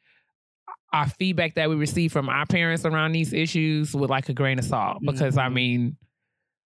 our 0.92 1.08
feedback 1.08 1.54
that 1.54 1.68
we 1.68 1.76
receive 1.76 2.12
from 2.12 2.28
our 2.28 2.46
parents 2.46 2.84
around 2.84 3.12
these 3.12 3.32
issues 3.32 3.94
with 3.94 4.10
like 4.10 4.28
a 4.28 4.34
grain 4.34 4.58
of 4.58 4.64
salt. 4.64 4.98
Because 5.04 5.36
I 5.36 5.48
Mhm. 5.48 5.52
mean, 5.52 5.96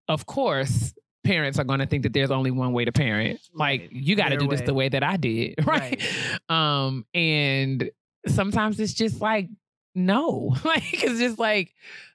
of 0.07 0.25
course, 0.25 0.93
parents 1.23 1.59
are 1.59 1.63
going 1.63 1.79
to 1.79 1.85
think 1.85 2.03
that 2.03 2.13
there's 2.13 2.31
only 2.31 2.51
one 2.51 2.73
way 2.73 2.85
to 2.85 2.91
parent. 2.91 3.39
Like 3.53 3.81
Right. 3.81 3.91
you 3.91 4.15
got 4.15 4.29
to 4.29 4.37
do 4.37 4.47
this 4.47 4.61
way. 4.61 4.65
the 4.65 4.73
way 4.73 4.89
that 4.89 5.03
I 5.03 5.17
did, 5.17 5.55
right? 5.65 6.01
Um, 6.49 7.05
and 7.13 7.89
sometimes 8.27 8.79
it's 8.79 8.93
just 8.93 9.19
like 9.21 9.49
no, 9.95 10.55
like 10.63 11.03
it's 11.03 11.19
just 11.19 11.39
like 11.39 11.73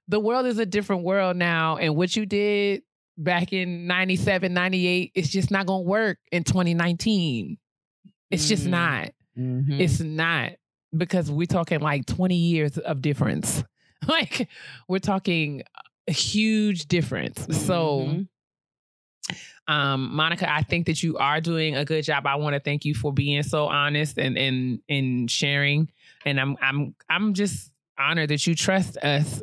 the 0.08 0.20
world 0.20 0.46
is 0.46 0.58
a 0.58 0.66
different 0.66 1.04
world 1.04 1.36
now, 1.36 1.76
and 1.76 1.96
what 1.96 2.14
you 2.16 2.26
did 2.26 2.82
back 3.18 3.52
in 3.52 3.86
97, 3.86 4.52
98, 4.52 5.12
it's 5.14 5.28
just 5.28 5.50
not 5.50 5.66
going 5.66 5.84
to 5.84 5.88
work 5.88 6.18
in 6.30 6.44
2019. 6.44 7.58
It's 8.30 8.48
just 8.48 8.64
Mhm. 8.66 8.70
not. 8.70 9.10
Mhm. 9.38 9.80
It's 9.80 10.00
not 10.00 10.52
because 10.96 11.30
we're 11.30 11.46
talking 11.46 11.80
like 11.80 12.06
20 12.06 12.36
years 12.36 12.78
of 12.78 13.00
difference. 13.02 13.62
Like 14.08 14.48
we're 14.88 14.98
talking 14.98 15.62
a 16.08 16.12
huge 16.12 16.86
difference. 16.86 17.46
So 17.64 18.00
Mhm. 18.08 18.28
um 19.68 20.14
Monica, 20.14 20.52
I 20.52 20.62
think 20.62 20.86
that 20.86 21.02
you 21.04 21.16
are 21.18 21.40
doing 21.40 21.76
a 21.76 21.84
good 21.84 22.02
job. 22.04 22.26
I 22.26 22.34
want 22.34 22.54
to 22.54 22.60
thank 22.60 22.84
you 22.84 22.94
for 22.94 23.12
being 23.12 23.42
so 23.44 23.66
honest 23.66 24.18
and 24.18 24.36
and 24.36 24.80
and 24.88 25.30
sharing 25.30 25.88
and 26.26 26.40
I'm 26.40 26.56
I'm 26.60 26.94
I'm 27.08 27.34
just 27.34 27.70
honored 27.98 28.30
that 28.30 28.44
you 28.46 28.54
trust 28.56 28.96
us 28.98 29.40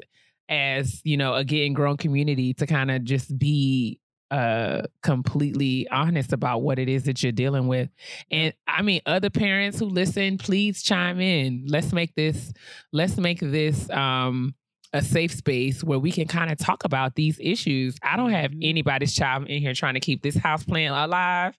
as, 0.50 1.02
you 1.06 1.16
know, 1.16 1.36
a 1.36 1.46
getting 1.46 1.74
grown 1.74 1.96
community 1.98 2.54
to 2.56 2.68
kind 2.68 2.92
of 2.92 3.04
just 3.06 3.38
be 3.40 4.00
uh 4.32 4.84
completely 5.02 5.88
honest 5.90 6.34
about 6.34 6.62
what 6.62 6.78
it 6.78 6.88
is 6.88 7.06
that 7.06 7.24
you're 7.24 7.32
dealing 7.32 7.68
with. 7.68 7.90
And 8.30 8.54
I 8.68 8.84
mean 8.84 9.02
other 9.08 9.30
parents 9.32 9.80
who 9.80 9.86
listen, 9.86 10.38
please 10.38 10.84
chime 10.84 11.20
in. 11.20 11.66
Let's 11.68 11.92
make 11.94 12.14
this 12.16 12.54
let's 12.94 13.18
make 13.18 13.40
this 13.40 13.90
um 13.90 14.54
a 14.94 15.02
safe 15.04 15.32
space 15.32 15.84
where 15.84 16.00
we 16.00 16.12
can 16.12 16.28
kind 16.28 16.52
of 16.52 16.58
talk 16.60 16.84
about 16.84 17.14
these 17.16 17.40
issues. 17.40 17.96
I 18.04 18.18
don't 18.18 18.32
have 18.32 18.52
Mhm. 18.52 18.60
anybody's 18.70 19.14
child 19.16 19.48
in 19.48 19.62
here 19.62 19.74
trying 19.74 19.94
to 19.96 20.00
keep 20.00 20.22
this 20.24 20.36
house 20.36 20.64
plant 20.64 20.96
alive, 20.96 21.56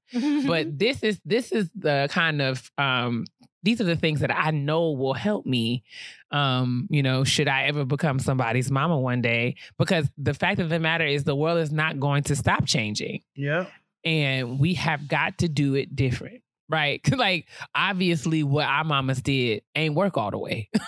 but 0.46 0.78
this 0.78 1.02
is 1.02 1.20
this 1.24 1.50
is 1.52 1.70
the 1.76 2.08
kind 2.10 2.40
of 2.42 2.70
um 2.78 3.24
these 3.62 3.80
are 3.80 3.84
the 3.84 3.96
things 3.96 4.20
that 4.20 4.34
I 4.34 4.50
know 4.52 4.92
will 4.92 5.14
help 5.14 5.44
me 5.46 5.82
um 6.30 6.86
you 6.90 7.02
know 7.02 7.24
should 7.24 7.48
I 7.48 7.64
ever 7.64 7.84
become 7.84 8.18
somebody's 8.18 8.70
mama 8.70 8.98
one 8.98 9.20
day 9.20 9.56
because 9.78 10.08
the 10.16 10.34
fact 10.34 10.60
of 10.60 10.68
the 10.68 10.78
matter 10.78 11.04
is 11.04 11.24
the 11.24 11.34
world 11.36 11.58
is 11.58 11.72
not 11.72 11.98
going 12.00 12.22
to 12.24 12.36
stop 12.36 12.66
changing 12.66 13.22
Yeah. 13.36 13.66
and 14.04 14.58
we 14.58 14.74
have 14.74 15.08
got 15.08 15.38
to 15.38 15.48
do 15.48 15.74
it 15.74 15.94
different 15.96 16.42
right 16.68 17.00
like 17.16 17.46
obviously 17.74 18.42
what 18.44 18.66
our 18.66 18.84
mamas 18.84 19.20
did 19.22 19.62
ain't 19.74 19.94
work 19.94 20.16
all 20.16 20.30
the 20.30 20.38
way 20.38 20.68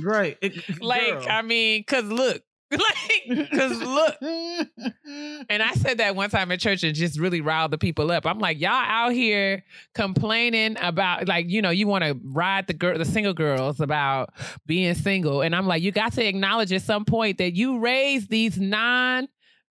Right. 0.00 0.38
It- 0.40 0.80
like 0.80 1.10
girl. 1.10 1.26
I 1.28 1.42
mean 1.42 1.82
cuz 1.84 2.04
look 2.04 2.42
like 2.78 3.50
cuz 3.50 3.82
look 3.82 4.16
and 4.22 5.62
I 5.62 5.72
said 5.74 5.98
that 5.98 6.14
one 6.14 6.30
time 6.30 6.52
at 6.52 6.60
church 6.60 6.84
and 6.84 6.94
just 6.94 7.18
really 7.18 7.40
riled 7.40 7.70
the 7.70 7.78
people 7.78 8.10
up. 8.10 8.26
I'm 8.26 8.38
like, 8.38 8.60
y'all 8.60 8.70
out 8.70 9.12
here 9.12 9.64
complaining 9.94 10.76
about 10.80 11.26
like, 11.26 11.48
you 11.48 11.62
know, 11.62 11.70
you 11.70 11.86
want 11.86 12.04
to 12.04 12.18
ride 12.22 12.66
the 12.66 12.74
girl, 12.74 12.96
the 12.96 13.04
single 13.04 13.34
girls 13.34 13.80
about 13.80 14.32
being 14.66 14.94
single. 14.94 15.42
And 15.42 15.54
I'm 15.54 15.66
like, 15.66 15.82
you 15.82 15.92
got 15.92 16.12
to 16.14 16.26
acknowledge 16.26 16.72
at 16.72 16.82
some 16.82 17.04
point 17.04 17.38
that 17.38 17.54
you 17.54 17.78
raised 17.78 18.30
these 18.30 18.58
non, 18.58 19.28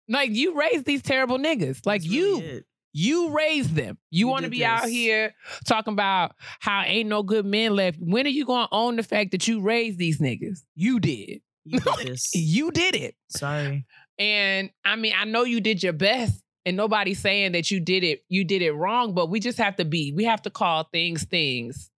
like 0.08 0.32
you 0.32 0.58
raised 0.58 0.86
these 0.86 1.02
terrible 1.02 1.38
niggas. 1.38 1.86
Like 1.86 2.02
That's 2.02 2.12
you, 2.12 2.40
really 2.40 2.64
you 2.94 3.32
raised 3.32 3.76
them. 3.76 3.98
You 4.12 4.20
You 4.20 4.28
want 4.28 4.46
to 4.46 4.52
be 4.52 4.64
out 4.64 4.88
here 4.88 5.34
talking 5.66 5.94
about 5.94 6.34
how 6.60 6.84
ain't 6.86 7.10
no 7.10 7.24
good 7.24 7.46
men 7.46 7.76
left. 7.76 7.98
When 8.00 8.26
are 8.28 8.30
you 8.30 8.46
going 8.46 8.68
to 8.68 8.74
own 8.74 8.96
the 8.98 9.04
fact 9.04 9.32
that 9.32 9.48
you 9.48 9.62
raised 9.62 9.98
these 9.98 10.20
niggas? 10.20 10.60
You 10.76 11.00
did. 11.00 11.42
You 11.66 11.80
did 11.80 11.96
this. 12.08 12.36
You 12.36 12.72
did 12.72 12.96
it. 12.96 13.16
Sorry. 13.30 13.86
And 14.20 14.70
I 14.86 14.96
mean, 14.96 15.14
I 15.18 15.26
know 15.26 15.44
you 15.44 15.60
did 15.62 15.82
your 15.82 15.94
best, 15.94 16.42
and 16.66 16.78
nobody's 16.78 17.20
saying 17.20 17.54
that 17.54 17.72
you 17.72 17.80
did 17.80 18.04
it, 18.04 18.24
you 18.30 18.44
did 18.44 18.62
it 18.62 18.72
wrong, 18.74 19.14
but 19.14 19.30
we 19.30 19.40
just 19.40 19.58
have 19.58 19.76
to 19.78 19.86
be, 19.86 20.12
we 20.14 20.24
have 20.26 20.42
to 20.44 20.50
call 20.50 20.84
things 20.92 21.24
things. 21.24 21.90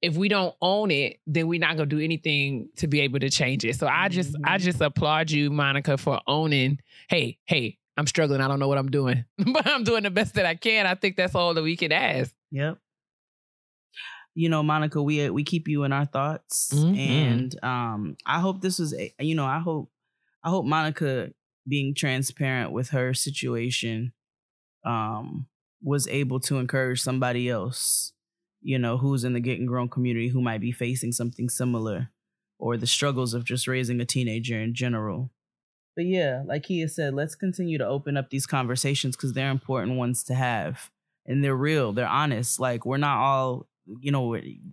If 0.00 0.16
we 0.16 0.28
don't 0.28 0.54
own 0.62 0.90
it, 0.92 1.18
then 1.26 1.48
we're 1.48 1.58
not 1.58 1.76
gonna 1.76 1.86
do 1.86 1.98
anything 1.98 2.68
to 2.76 2.86
be 2.86 3.00
able 3.00 3.18
to 3.18 3.30
change 3.30 3.64
it. 3.64 3.74
So 3.76 3.88
I 3.88 4.08
just, 4.08 4.36
I 4.44 4.56
Mhm. 4.56 4.60
just 4.60 4.80
applaud 4.80 5.30
you, 5.32 5.50
Monica, 5.50 5.98
for 5.98 6.20
owning, 6.28 6.78
hey, 7.08 7.38
hey, 7.46 7.78
I'm 7.96 8.06
struggling. 8.06 8.40
I 8.40 8.46
don't 8.46 8.60
know 8.60 8.68
what 8.68 8.78
I'm 8.78 8.90
doing, 8.92 9.24
but 9.38 9.66
I'm 9.66 9.82
doing 9.82 10.04
the 10.04 10.10
best 10.10 10.34
that 10.34 10.46
I 10.46 10.54
can. 10.54 10.86
I 10.86 10.94
think 10.94 11.16
that's 11.16 11.34
all 11.34 11.54
that 11.54 11.62
we 11.62 11.76
can 11.76 11.90
ask. 11.90 12.32
Yep. 12.52 12.78
You 14.38 14.48
know, 14.48 14.62
Monica, 14.62 15.02
we 15.02 15.28
we 15.30 15.42
keep 15.42 15.66
you 15.66 15.82
in 15.82 15.92
our 15.92 16.06
thoughts, 16.06 16.72
Mhm. 16.72 16.96
and 16.96 17.64
um, 17.64 18.16
I 18.24 18.38
hope 18.38 18.60
this 18.60 18.78
was, 18.78 18.94
a, 18.94 19.12
you 19.18 19.34
know, 19.34 19.44
I 19.44 19.58
hope, 19.58 19.90
I 20.44 20.50
hope 20.50 20.64
Monica 20.64 21.32
being 21.66 21.92
transparent 21.92 22.70
with 22.70 22.90
her 22.90 23.14
situation, 23.14 24.12
um, 24.84 25.48
was 25.82 26.06
able 26.06 26.38
to 26.40 26.58
encourage 26.58 27.00
somebody 27.00 27.48
else, 27.48 28.12
you 28.62 28.78
know, 28.78 28.96
who's 28.96 29.24
in 29.24 29.32
the 29.32 29.40
getting 29.40 29.66
grown 29.66 29.88
community 29.88 30.28
who 30.28 30.40
might 30.40 30.60
be 30.60 30.70
facing 30.70 31.10
something 31.10 31.48
similar, 31.48 32.10
or 32.60 32.76
the 32.76 32.86
struggles 32.86 33.34
of 33.34 33.42
just 33.44 33.66
raising 33.66 34.00
a 34.00 34.04
teenager 34.04 34.60
in 34.60 34.72
general. 34.72 35.32
But 35.96 36.06
yeah, 36.06 36.44
like 36.46 36.66
he 36.66 36.78
has 36.82 36.94
said, 36.94 37.12
let's 37.12 37.34
continue 37.34 37.76
to 37.78 37.86
open 37.86 38.16
up 38.16 38.30
these 38.30 38.46
conversations 38.46 39.16
because 39.16 39.32
they're 39.32 39.50
important 39.50 39.96
ones 39.96 40.22
to 40.24 40.34
have 40.36 40.92
and 41.26 41.42
they're 41.42 41.56
real 41.56 41.92
they're 41.92 42.08
honest 42.22 42.58
like 42.58 42.86
we're 42.86 42.96
not 42.96 43.18
all 43.18 43.66
you 44.00 44.10
know 44.10 44.26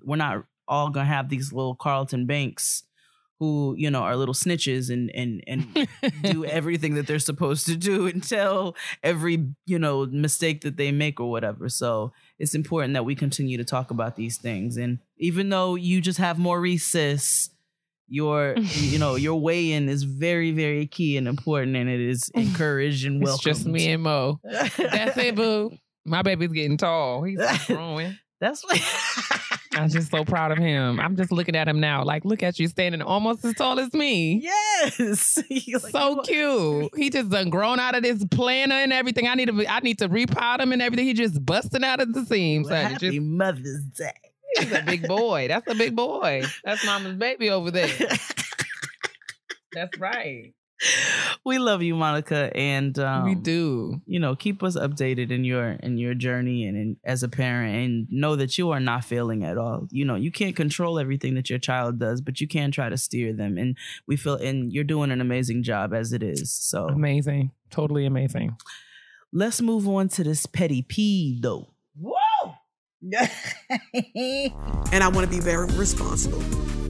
we're, 0.03 0.15
not 0.15 0.43
all 0.67 0.89
gonna 0.89 1.05
have 1.05 1.29
these 1.29 1.53
little 1.53 1.75
Carlton 1.75 2.25
Banks 2.25 2.83
who 3.39 3.75
you 3.77 3.91
know 3.91 4.01
are 4.01 4.15
little 4.15 4.33
snitches 4.33 4.89
and 4.89 5.11
and 5.13 5.43
and 5.47 5.87
do 6.23 6.45
everything 6.45 6.95
that 6.95 7.05
they're 7.05 7.19
supposed 7.19 7.65
to 7.65 7.75
do 7.75 8.07
and 8.07 8.23
tell 8.23 8.75
every 9.03 9.49
you 9.65 9.77
know 9.77 10.05
mistake 10.05 10.61
that 10.61 10.77
they 10.77 10.91
make 10.91 11.19
or 11.19 11.29
whatever 11.29 11.67
so 11.67 12.13
it's 12.39 12.55
important 12.55 12.93
that 12.93 13.03
we 13.03 13.13
continue 13.13 13.57
to 13.57 13.65
talk 13.65 13.91
about 13.91 14.15
these 14.15 14.37
things 14.37 14.77
and 14.77 14.99
even 15.17 15.49
though 15.49 15.75
you 15.75 15.99
just 15.99 16.17
have 16.17 16.39
maurice 16.39 16.85
sis 16.85 17.49
your 18.07 18.55
you 18.57 18.99
know 18.99 19.15
your 19.15 19.39
weigh 19.39 19.71
in 19.71 19.89
is 19.89 20.03
very 20.03 20.51
very 20.51 20.87
key 20.87 21.17
and 21.17 21.27
important 21.27 21.75
and 21.75 21.89
it 21.89 21.99
is 21.99 22.29
encouraged 22.35 23.05
and 23.05 23.21
welcomed. 23.21 23.47
It's 23.47 23.59
just 23.59 23.65
me 23.65 23.91
and 23.91 24.03
Mo. 24.03 24.39
That's 24.43 25.17
it, 25.17 25.35
boo. 25.35 25.71
My 26.05 26.21
baby's 26.21 26.51
getting 26.51 26.77
tall. 26.77 27.23
He's 27.23 27.39
growing. 27.65 28.17
That's 28.41 28.63
what 28.65 28.81
I'm 29.73 29.89
just 29.89 30.11
so 30.11 30.25
proud 30.25 30.51
of 30.51 30.57
him. 30.57 30.99
I'm 30.99 31.15
just 31.15 31.31
looking 31.31 31.55
at 31.55 31.67
him 31.67 31.79
now. 31.79 32.03
Like, 32.03 32.25
look 32.25 32.43
at 32.43 32.59
you 32.59 32.67
standing 32.67 33.01
almost 33.01 33.43
as 33.45 33.53
tall 33.55 33.79
as 33.79 33.93
me. 33.93 34.41
Yes. 34.41 35.41
He's 35.49 35.83
like, 35.83 35.91
so 35.91 36.21
cute. 36.21 36.91
He 36.95 37.09
just 37.09 37.29
done 37.29 37.49
grown 37.49 37.79
out 37.79 37.95
of 37.95 38.03
this 38.03 38.23
planner 38.25 38.75
and 38.75 38.93
everything. 38.93 39.27
I 39.27 39.35
need 39.35 39.47
to 39.47 39.65
I 39.71 39.79
need 39.79 39.99
to 39.99 40.09
repot 40.09 40.59
him 40.59 40.71
and 40.71 40.81
everything. 40.81 41.05
He 41.05 41.13
just 41.13 41.45
busting 41.45 41.83
out 41.83 42.01
of 42.01 42.13
the 42.13 42.25
seams. 42.25 42.69
well, 42.69 42.83
happy 42.83 43.11
just, 43.11 43.21
Mother's 43.21 43.83
Day. 43.97 44.11
he's 44.57 44.71
a 44.71 44.81
big 44.83 45.07
boy. 45.07 45.47
That's 45.47 45.69
a 45.71 45.75
big 45.75 45.95
boy. 45.95 46.43
That's 46.63 46.85
mama's 46.85 47.15
baby 47.15 47.49
over 47.49 47.71
there. 47.71 47.87
That's 49.73 49.97
right. 49.99 50.53
we 51.45 51.57
love 51.57 51.81
you, 51.81 51.95
Monica, 51.95 52.51
and 52.55 52.97
um, 52.99 53.25
we 53.25 53.35
do. 53.35 54.01
You 54.05 54.19
know, 54.19 54.35
keep 54.35 54.63
us 54.63 54.75
updated 54.75 55.31
in 55.31 55.43
your 55.43 55.71
in 55.71 55.97
your 55.97 56.13
journey 56.13 56.65
and 56.65 56.77
in, 56.77 56.97
as 57.03 57.23
a 57.23 57.29
parent, 57.29 57.75
and 57.75 58.07
know 58.11 58.35
that 58.35 58.57
you 58.57 58.71
are 58.71 58.79
not 58.79 59.05
failing 59.05 59.43
at 59.43 59.57
all. 59.57 59.87
You 59.91 60.05
know, 60.05 60.15
you 60.15 60.31
can't 60.31 60.55
control 60.55 60.99
everything 60.99 61.35
that 61.35 61.49
your 61.49 61.59
child 61.59 61.99
does, 61.99 62.21
but 62.21 62.41
you 62.41 62.47
can 62.47 62.71
try 62.71 62.89
to 62.89 62.97
steer 62.97 63.33
them. 63.33 63.57
And 63.57 63.77
we 64.07 64.15
feel, 64.17 64.35
and 64.35 64.71
you're 64.71 64.83
doing 64.83 65.11
an 65.11 65.21
amazing 65.21 65.63
job 65.63 65.93
as 65.93 66.13
it 66.13 66.21
is. 66.23 66.51
So 66.51 66.87
Amazing. 66.87 67.51
Totally 67.69 68.05
amazing. 68.05 68.55
let's 69.33 69.61
move 69.61 69.87
on 69.87 70.07
to 70.09 70.23
this 70.23 70.45
petty 70.45 70.81
peeve, 70.81 71.41
though. 71.41 71.69
Whoa! 71.99 72.13
and 74.91 75.03
I 75.03 75.07
want 75.09 75.25
to 75.25 75.27
be 75.29 75.39
very 75.39 75.67
responsible 75.73 76.39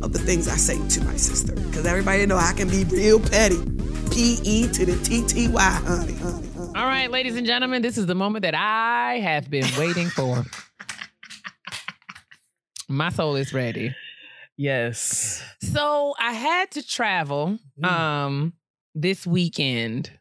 of 0.04 0.14
the 0.14 0.20
things 0.20 0.48
I 0.48 0.56
say 0.56 0.76
to 0.90 1.04
my 1.04 1.16
sister. 1.18 1.54
Because 1.56 1.86
everybody 1.86 2.26
know 2.26 2.38
I 2.38 2.54
can 2.54 2.70
be 2.70 2.84
real 2.86 3.20
petty. 3.20 3.58
P 4.12 4.40
E 4.44 4.68
to 4.70 4.86
the 4.86 4.96
T 5.04 5.26
T 5.26 5.48
Y, 5.50 5.62
honey, 5.62 6.14
honey, 6.14 6.48
honey. 6.56 6.72
All 6.76 6.86
right, 6.86 7.12
ladies 7.12 7.36
and 7.36 7.46
gentlemen, 7.46 7.82
this 7.82 7.98
is 7.98 8.06
the 8.06 8.16
moment 8.16 8.44
that 8.44 8.56
I 8.56 9.20
have 9.20 9.50
been 9.50 9.66
waiting 9.78 10.08
for. 10.08 10.46
My 12.88 13.10
soul 13.10 13.36
is 13.36 13.52
ready. 13.54 13.94
yes. 14.58 15.44
So 15.62 16.14
I 16.20 16.32
had 16.34 16.72
to 16.72 16.86
travel 16.88 17.58
um 17.84 18.54
this 18.94 19.26
weekend. 19.28 20.12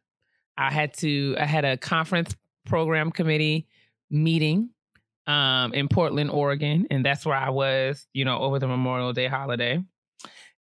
I 0.57 0.73
had 0.73 0.95
to 0.99 1.37
I 1.39 1.45
had 1.45 1.65
a 1.65 1.77
conference 1.77 2.35
program 2.67 3.11
committee 3.13 3.69
meeting 4.11 4.71
um 5.27 5.73
in 5.75 5.89
Portland, 5.89 6.31
Oregon, 6.31 6.87
and 6.91 7.05
that's 7.05 7.25
where 7.27 7.37
I 7.37 7.51
was, 7.51 8.07
you 8.13 8.25
know, 8.25 8.39
over 8.39 8.59
the 8.59 8.69
Memorial 8.69 9.13
Day 9.13 9.27
holiday. 9.27 9.83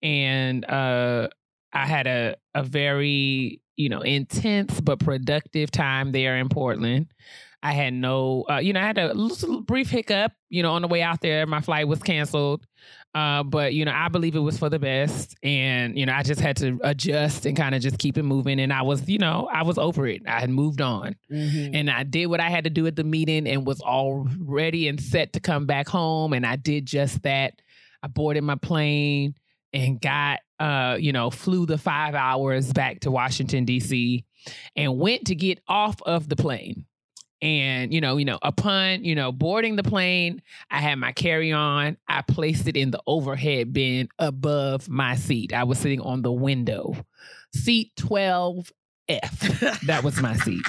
And 0.01 0.65
uh 0.69 1.29
I 1.73 1.85
had 1.85 2.07
a 2.07 2.35
a 2.55 2.63
very, 2.63 3.61
you 3.75 3.89
know, 3.89 4.01
intense 4.01 4.79
but 4.81 4.99
productive 4.99 5.71
time 5.71 6.11
there 6.11 6.37
in 6.37 6.49
Portland. 6.49 7.07
I 7.63 7.73
had 7.73 7.93
no, 7.93 8.43
uh, 8.49 8.57
you 8.57 8.73
know, 8.73 8.79
I 8.79 8.85
had 8.87 8.97
a 8.97 9.13
brief 9.67 9.89
hiccup, 9.91 10.31
you 10.49 10.63
know, 10.63 10.71
on 10.73 10.81
the 10.81 10.87
way 10.87 11.03
out 11.03 11.21
there. 11.21 11.45
My 11.45 11.61
flight 11.61 11.87
was 11.87 12.01
canceled. 12.01 12.65
Uh, 13.13 13.43
but 13.43 13.73
you 13.73 13.83
know, 13.83 13.91
I 13.93 14.07
believe 14.07 14.35
it 14.35 14.39
was 14.39 14.57
for 14.57 14.69
the 14.69 14.79
best, 14.79 15.35
and 15.43 15.97
you 15.97 16.05
know, 16.05 16.13
I 16.13 16.23
just 16.23 16.39
had 16.39 16.55
to 16.57 16.79
adjust 16.81 17.45
and 17.45 17.57
kind 17.57 17.75
of 17.75 17.81
just 17.81 17.97
keep 17.97 18.17
it 18.17 18.23
moving. 18.23 18.59
And 18.59 18.71
I 18.71 18.83
was, 18.83 19.07
you 19.09 19.17
know, 19.17 19.49
I 19.51 19.63
was 19.63 19.77
over 19.77 20.07
it. 20.07 20.21
I 20.25 20.39
had 20.39 20.49
moved 20.49 20.79
on, 20.79 21.15
Mm-hmm. 21.29 21.75
and 21.75 21.89
I 21.89 22.03
did 22.03 22.27
what 22.27 22.39
I 22.39 22.49
had 22.49 22.63
to 22.63 22.69
do 22.69 22.87
at 22.87 22.95
the 22.95 23.03
meeting, 23.03 23.47
and 23.47 23.67
was 23.67 23.81
all 23.81 24.27
ready 24.39 24.87
and 24.87 25.01
set 25.01 25.33
to 25.33 25.41
come 25.41 25.65
back 25.65 25.89
home. 25.89 26.31
And 26.33 26.45
I 26.45 26.55
did 26.55 26.85
just 26.85 27.23
that. 27.23 27.61
I 28.01 28.07
boarded 28.07 28.43
my 28.43 28.55
plane 28.55 29.35
and 29.73 29.99
got, 30.01 30.39
uh, 30.59 30.97
you 30.99 31.11
know, 31.11 31.29
flew 31.29 31.65
the 31.65 31.77
five 31.77 32.15
hours 32.15 32.71
back 32.73 33.01
to 33.01 33.11
Washington 33.11 33.65
D.C. 33.65 34.25
and 34.75 34.97
went 34.97 35.25
to 35.27 35.35
get 35.35 35.59
off 35.67 36.01
of 36.03 36.29
the 36.29 36.35
plane. 36.37 36.85
And 37.41 37.93
you 37.93 38.01
know, 38.01 38.17
you 38.17 38.25
know, 38.25 38.37
upon 38.43 39.03
you 39.03 39.15
know 39.15 39.31
boarding 39.31 39.75
the 39.75 39.83
plane, 39.83 40.41
I 40.69 40.79
had 40.79 40.95
my 40.99 41.11
carry 41.11 41.51
on. 41.51 41.97
I 42.07 42.21
placed 42.21 42.67
it 42.67 42.77
in 42.77 42.91
the 42.91 43.01
overhead 43.07 43.73
bin 43.73 44.09
above 44.19 44.87
my 44.89 45.15
seat. 45.15 45.51
I 45.53 45.63
was 45.63 45.79
sitting 45.79 46.01
on 46.01 46.21
the 46.21 46.31
window, 46.31 46.95
seat 47.55 47.91
twelve 47.95 48.71
F. 49.09 49.39
that 49.87 50.03
was 50.03 50.21
my 50.21 50.35
seat, 50.45 50.65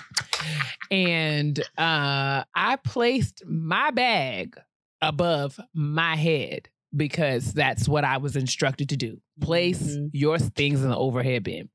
and 0.90 1.58
uh, 1.78 2.44
I 2.54 2.76
placed 2.84 3.42
my 3.46 3.90
bag 3.90 4.56
above 5.00 5.58
my 5.74 6.16
head 6.16 6.68
because 6.94 7.52
that's 7.52 7.88
what 7.88 8.04
I 8.04 8.18
was 8.18 8.36
instructed 8.36 8.88
to 8.90 8.96
do. 8.96 9.20
Place 9.40 9.82
Mhm. 9.96 10.10
your 10.12 10.38
things 10.38 10.82
in 10.82 10.90
the 10.90 10.96
overhead 10.96 11.42
bin. 11.44 11.68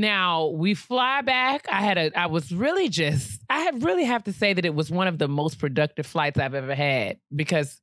Now 0.00 0.46
we 0.48 0.74
fly 0.74 1.20
back. 1.22 1.66
I 1.70 1.80
had 1.82 1.98
a 1.98 2.18
I 2.18 2.26
was 2.26 2.52
really 2.52 2.88
just 2.88 3.40
I 3.50 3.60
had 3.60 3.82
really 3.82 4.04
have 4.04 4.24
to 4.24 4.32
say 4.32 4.52
that 4.54 4.64
it 4.64 4.74
was 4.74 4.90
one 4.90 5.06
of 5.06 5.18
the 5.18 5.28
most 5.28 5.58
productive 5.58 6.06
flights 6.06 6.38
I've 6.38 6.54
ever 6.54 6.74
had 6.74 7.18
because 7.34 7.80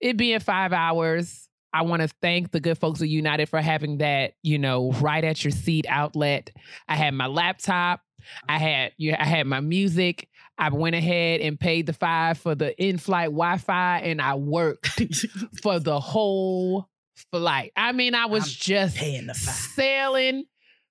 it 0.00 0.16
being 0.16 0.40
five 0.40 0.72
hours, 0.72 1.48
I 1.72 1.82
want 1.82 2.02
to 2.02 2.08
thank 2.22 2.50
the 2.50 2.60
good 2.60 2.78
folks 2.78 3.02
at 3.02 3.08
United 3.08 3.48
for 3.48 3.60
having 3.60 3.98
that, 3.98 4.32
you 4.42 4.58
know, 4.58 4.92
right 4.92 5.22
at 5.22 5.44
your 5.44 5.50
seat 5.50 5.84
outlet. 5.88 6.50
I 6.88 6.96
had 6.96 7.12
my 7.12 7.26
laptop, 7.26 8.00
I 8.48 8.58
had 8.58 8.92
you 8.96 9.14
I 9.18 9.24
had 9.24 9.46
my 9.46 9.60
music. 9.60 10.28
I 10.58 10.68
went 10.68 10.94
ahead 10.94 11.40
and 11.40 11.58
paid 11.58 11.86
the 11.86 11.94
five 11.94 12.36
for 12.36 12.54
the 12.54 12.78
in-flight 12.82 13.28
Wi-Fi 13.28 14.00
and 14.00 14.20
I 14.20 14.34
worked 14.34 15.00
for 15.62 15.78
the 15.78 15.98
whole 15.98 16.86
flight. 17.32 17.72
I 17.76 17.92
mean, 17.92 18.14
I 18.14 18.26
was 18.26 18.44
I'm 18.44 18.48
just 18.48 18.96
paying 18.96 19.26
the 19.26 19.34
five. 19.34 19.54
sailing, 19.54 20.44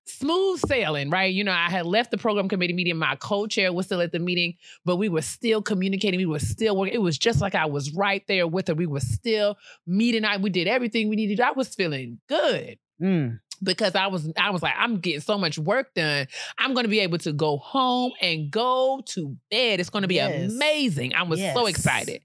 smooth 0.10 0.60
sailing, 0.68 1.10
right? 1.10 1.34
You 1.34 1.44
know, 1.44 1.52
I 1.52 1.70
had 1.70 1.86
left 1.86 2.12
the 2.12 2.18
program 2.18 2.50
committee 2.50 2.74
meeting. 2.74 2.98
My 2.98 3.16
co-chair 3.16 3.72
was 3.72 3.86
still 3.86 4.02
at 4.02 4.12
the 4.12 4.20
meeting, 4.20 4.56
but 4.86 4.98
we 4.98 5.10
were 5.10 5.22
still 5.22 5.62
communicating. 5.62 6.20
We 6.20 6.26
were 6.26 6.40
still 6.40 6.76
working. 6.78 6.96
It 6.96 7.02
was 7.02 7.18
just 7.18 7.42
like 7.42 7.56
I 7.56 7.66
was 7.66 7.94
right 7.94 8.24
there 8.28 8.48
with 8.48 8.68
her. 8.68 8.76
We 8.76 8.88
were 8.88 9.00
still 9.00 9.58
meeting. 9.88 10.26
I 10.26 10.38
we 10.38 10.50
did 10.50 10.68
everything 10.68 11.10
we 11.10 11.16
needed. 11.16 11.40
I 11.40 11.52
was 11.52 11.74
feeling 11.74 12.20
good 12.28 12.78
Mm. 13.02 13.40
Because 13.62 13.96
I 13.96 14.08
was 14.08 14.30
I 14.38 14.50
was 14.52 14.62
like, 14.62 14.74
I'm 14.78 15.00
getting 15.00 15.22
so 15.22 15.38
much 15.38 15.58
work 15.58 15.94
done. 15.94 16.28
I'm 16.58 16.74
gonna 16.74 16.88
be 16.88 17.00
able 17.00 17.18
to 17.20 17.34
go 17.34 17.58
home 17.58 18.14
and 18.22 18.50
go 18.52 19.02
to 19.08 19.36
bed. 19.52 19.80
It's 19.80 19.90
gonna 19.90 20.08
be 20.08 20.16
Yes. 20.16 20.52
amazing. 20.52 21.14
I 21.16 21.24
was 21.24 21.40
so 21.54 21.66
excited. 21.66 22.22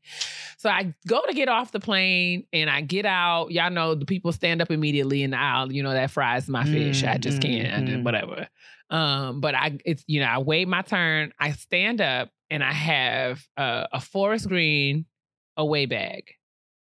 So 0.59 0.71
I 0.71 0.95
go 1.07 1.21
to 1.27 1.35
get 1.35 1.49
off 1.49 1.73
the 1.73 1.81
plane 1.81 2.47
and 2.53 2.71
I 2.71 2.81
get 2.81 3.05
out. 3.05 3.51
Y'all 3.51 3.71
know 3.71 3.95
the 3.95 4.07
people 4.07 4.33
stand 4.33 4.63
up 4.63 4.71
immediately 4.71 5.23
in 5.23 5.31
the 5.31 5.39
aisle. 5.39 5.71
You 5.73 5.83
know 5.83 5.93
that 5.93 6.11
fries 6.11 6.49
my 6.49 6.65
fish. 6.65 7.05
I 7.05 7.19
just 7.19 7.39
Mm, 7.41 7.43
can't. 7.43 7.75
I 7.75 7.81
just 7.81 7.99
mm. 8.01 8.05
whatever. 8.05 8.49
Um, 8.91 9.41
but 9.41 9.55
I 9.55 9.79
it's 9.85 10.05
you 10.07 10.21
know 10.21 10.27
I 10.27 10.39
wait 10.39 10.69
my 10.69 10.83
turn. 10.83 11.33
I 11.39 11.53
stand 11.53 12.01
up 12.01 12.31
and 12.51 12.63
I 12.63 12.73
have 12.73 13.43
uh, 13.57 13.87
a 13.93 14.01
forest 14.01 14.49
green 14.49 15.07
away 15.57 15.87
bag, 15.87 16.33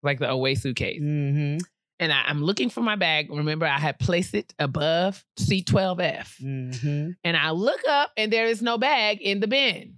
like 0.04 0.20
the 0.20 0.30
away 0.30 0.56
suitcase 0.56 1.02
Mm-hmm. 1.02 1.58
And 2.00 2.12
I, 2.12 2.24
I'm 2.28 2.44
looking 2.44 2.70
for 2.70 2.82
my 2.82 2.96
bag. 2.96 3.32
Remember, 3.32 3.66
I 3.66 3.80
had 3.80 4.00
placed 4.00 4.34
it 4.34 4.54
above 4.60 5.24
C12F. 5.40 6.42
Mm-hmm. 6.42 7.12
And 7.24 7.38
I 7.38 7.52
look 7.52 7.82
up 7.88 8.12
and 8.18 8.32
there 8.32 8.48
is 8.48 8.62
no 8.62 8.78
bag 8.78 9.22
in 9.22 9.40
the 9.40 9.48
bin. 9.48 9.96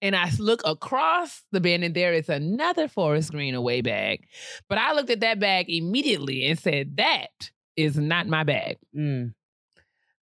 And 0.00 0.14
I 0.14 0.30
look 0.38 0.60
across 0.64 1.42
the 1.50 1.60
bin 1.60 1.82
and 1.82 1.94
there 1.94 2.12
is 2.12 2.28
another 2.28 2.88
Forest 2.88 3.32
Green 3.32 3.54
away 3.54 3.80
bag. 3.80 4.26
But 4.68 4.78
I 4.78 4.92
looked 4.92 5.10
at 5.10 5.20
that 5.20 5.40
bag 5.40 5.70
immediately 5.70 6.44
and 6.44 6.58
said, 6.58 6.96
That 6.98 7.50
is 7.76 7.96
not 7.96 8.26
my 8.26 8.44
bag. 8.44 8.76
Mm. 8.94 9.32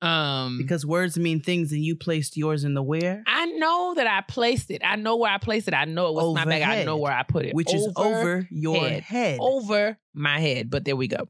Um, 0.05 0.59
Because 0.59 0.85
words 0.85 1.19
mean 1.19 1.41
things, 1.41 1.73
and 1.73 1.83
you 1.83 1.97
placed 1.97 2.37
yours 2.37 2.65
in 2.65 2.75
the 2.75 2.83
where, 2.83 3.23
I 3.27 3.47
know 3.47 3.95
that 3.97 4.07
I 4.07 4.21
placed 4.21 4.71
it. 4.71 4.83
I 4.85 4.97
know 4.97 5.17
where 5.17 5.33
I 5.33 5.39
placed 5.39 5.69
it. 5.69 5.75
I 5.75 5.85
know 5.87 6.09
it 6.09 6.15
was 6.15 6.35
my 6.35 6.45
bag. 6.45 6.63
I 6.63 6.85
know 6.85 6.99
where 6.99 7.13
I 7.13 7.23
put 7.23 7.47
it. 7.47 7.55
which 7.55 7.73
is 7.73 7.91
over 7.97 8.47
your 8.51 8.87
head. 8.87 9.03
head. 9.03 9.39
over 9.41 9.99
my 10.13 10.41
head. 10.41 10.71
But 10.71 10.85
there 10.85 10.97
we 10.97 11.09
go. 11.09 11.29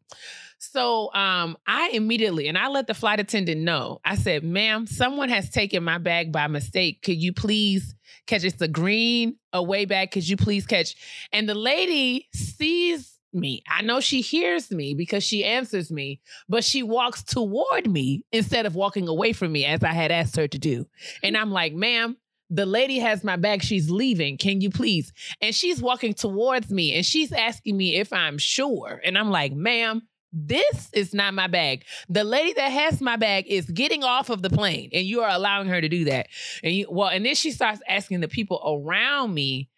So 0.58 1.12
um, 1.12 1.56
I 1.66 1.90
immediately 1.92 2.48
and 2.48 2.56
I 2.56 2.68
let 2.68 2.86
the 2.86 2.94
flight 2.94 3.20
attendant 3.20 3.60
know. 3.60 4.00
I 4.04 4.16
said, 4.16 4.42
"Ma'am, 4.44 4.86
someone 4.86 5.28
has 5.28 5.50
taken 5.50 5.84
my 5.84 5.98
bag 5.98 6.32
by 6.32 6.46
mistake. 6.46 7.02
Could 7.02 7.22
you 7.22 7.32
please 7.32 7.94
catch? 8.26 8.44
It's 8.44 8.60
a 8.62 8.68
green 8.68 9.36
away 9.52 9.84
bag. 9.84 10.10
Could 10.10 10.26
you 10.28 10.36
please 10.36 10.66
catch?" 10.66 10.94
And 11.32 11.48
the 11.48 11.54
lady 11.54 12.28
sees 12.32 13.13
me. 13.34 13.62
I 13.68 13.82
know 13.82 14.00
she 14.00 14.20
hears 14.20 14.70
me 14.70 14.94
because 14.94 15.24
she 15.24 15.44
answers 15.44 15.90
me, 15.90 16.20
but 16.48 16.64
she 16.64 16.82
walks 16.82 17.22
toward 17.22 17.90
me 17.90 18.24
instead 18.32 18.66
of 18.66 18.74
walking 18.74 19.08
away 19.08 19.32
from 19.32 19.52
me 19.52 19.64
as 19.64 19.82
I 19.82 19.92
had 19.92 20.10
asked 20.10 20.36
her 20.36 20.48
to 20.48 20.58
do. 20.58 20.86
And 21.22 21.36
I'm 21.36 21.50
like, 21.50 21.74
"Ma'am." 21.74 22.16
the 22.50 22.66
lady 22.66 22.98
has 22.98 23.24
my 23.24 23.36
bag. 23.36 23.62
She's 23.62 23.90
leaving. 23.90 24.36
Can 24.36 24.60
you 24.60 24.70
please? 24.70 25.12
And 25.40 25.54
she's 25.54 25.80
walking 25.80 26.14
towards 26.14 26.70
me 26.70 26.94
and 26.94 27.04
she's 27.04 27.32
asking 27.32 27.76
me 27.76 27.96
if 27.96 28.12
I'm 28.12 28.38
sure. 28.38 29.00
And 29.02 29.16
I'm 29.18 29.30
like, 29.30 29.52
ma'am, 29.52 30.02
this 30.34 30.90
is 30.92 31.14
not 31.14 31.32
my 31.32 31.46
bag. 31.46 31.84
The 32.08 32.24
lady 32.24 32.52
that 32.54 32.68
has 32.68 33.00
my 33.00 33.16
bag 33.16 33.46
is 33.46 33.70
getting 33.70 34.02
off 34.02 34.30
of 34.30 34.42
the 34.42 34.50
plane, 34.50 34.90
and 34.92 35.06
you 35.06 35.20
are 35.20 35.30
allowing 35.30 35.68
her 35.68 35.80
to 35.80 35.88
do 35.88 36.06
that. 36.06 36.26
And 36.64 36.74
you, 36.74 36.86
well, 36.90 37.08
and 37.08 37.24
then 37.24 37.36
she 37.36 37.52
starts 37.52 37.80
asking 37.88 38.20
the 38.20 38.28
people 38.28 38.60
around 38.66 39.32
me, 39.32 39.68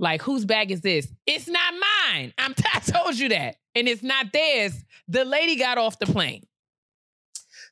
like, 0.00 0.22
whose 0.22 0.44
bag 0.44 0.70
is 0.70 0.80
this? 0.80 1.06
It's 1.26 1.46
not 1.46 1.74
mine. 1.74 2.32
I'm 2.38 2.54
t- 2.54 2.64
I 2.74 2.80
told 2.80 3.18
you 3.18 3.28
that, 3.30 3.56
and 3.74 3.86
it's 3.88 4.02
not 4.02 4.32
theirs. 4.32 4.84
The 5.08 5.24
lady 5.24 5.56
got 5.56 5.78
off 5.78 5.98
the 5.98 6.06
plane. 6.06 6.46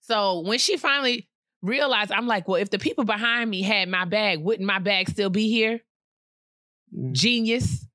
So 0.02 0.40
when 0.40 0.58
she 0.58 0.76
finally 0.76 1.28
realized, 1.62 2.12
I'm 2.12 2.26
like, 2.26 2.48
well, 2.48 2.60
if 2.60 2.70
the 2.70 2.78
people 2.78 3.04
behind 3.04 3.50
me 3.50 3.62
had 3.62 3.88
my 3.88 4.04
bag, 4.04 4.40
wouldn't 4.40 4.66
my 4.66 4.78
bag 4.78 5.08
still 5.10 5.30
be 5.30 5.48
here? 5.48 5.80
Mm, 6.96 7.12
Genius. 7.12 7.86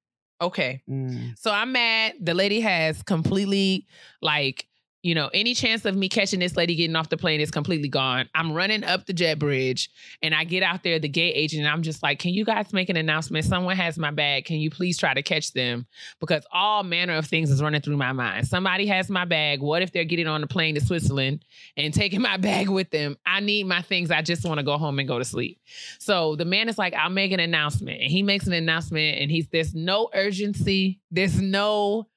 Okay. 0.41 0.83
mm. 0.89 1.37
So 1.39 1.51
I'm 1.51 1.71
mad. 1.71 2.15
The 2.19 2.33
lady 2.33 2.59
has 2.61 3.01
completely 3.03 3.87
like, 4.21 4.67
you 5.03 5.13
know, 5.13 5.29
any 5.33 5.53
chance 5.53 5.83
of 5.83 5.97
me 5.97 6.07
catching 6.07 6.39
this 6.39 6.55
lady 6.55 6.75
getting 6.75 6.95
off 6.95 7.09
the 7.09 7.17
plane 7.17 7.41
is 7.41 7.51
completely 7.51 7.89
gone. 7.89 8.29
I'm 8.33 8.53
running 8.53 8.85
up 8.85 9.05
the 9.05 9.11
jet 9.11 9.37
bridge 9.37 9.89
and 10.21 10.33
I 10.33 10.45
get 10.45 10.63
out 10.63 10.81
there, 10.83 10.97
the 10.97 11.09
gate 11.09 11.33
agent, 11.35 11.63
and 11.63 11.69
I'm 11.69 11.83
just 11.83 12.01
like, 12.01 12.19
can 12.19 12.33
you 12.33 12.45
guys 12.45 12.71
make 12.71 12.89
an 12.89 12.95
announcement? 12.95 13.43
Someone 13.43 13.75
has 13.75 13.97
my 13.97 14.11
bag. 14.11 14.45
Can 14.45 14.57
you 14.57 14.71
please 14.71 14.97
try 14.97 15.13
to 15.13 15.21
catch 15.21 15.51
them? 15.51 15.85
Because 16.21 16.45
all 16.53 16.83
manner 16.83 17.15
of 17.15 17.25
things 17.25 17.51
is 17.51 17.61
running 17.61 17.81
through 17.81 17.97
my 17.97 18.13
mind. 18.13 18.47
Somebody 18.47 18.87
has 18.87 19.09
my 19.09 19.25
bag. 19.25 19.59
What 19.59 19.81
if 19.81 19.91
they're 19.91 20.05
getting 20.05 20.27
on 20.27 20.39
the 20.39 20.47
plane 20.47 20.75
to 20.75 20.81
Switzerland 20.81 21.43
and 21.75 21.93
taking 21.93 22.21
my 22.21 22.37
bag 22.43 22.69
with 22.69 22.89
them? 22.89 23.17
I 23.25 23.41
need 23.41 23.65
my 23.65 23.81
things. 23.81 24.09
I 24.09 24.21
just 24.21 24.45
want 24.45 24.59
to 24.59 24.63
go 24.63 24.77
home 24.77 24.99
and 24.99 25.07
go 25.07 25.19
to 25.19 25.25
sleep. 25.25 25.59
So 25.99 26.37
the 26.37 26.45
man 26.45 26.69
is 26.69 26.77
like, 26.77 26.93
I'll 26.93 27.09
make 27.09 27.33
an 27.33 27.41
announcement. 27.41 28.01
And 28.01 28.09
he 28.09 28.23
makes 28.23 28.47
an 28.47 28.53
announcement 28.53 29.19
and 29.19 29.29
he's 29.29 29.49
there's 29.49 29.75
no 29.75 30.09
urgency. 30.13 31.01
There's 31.11 31.41
no, 31.41 32.07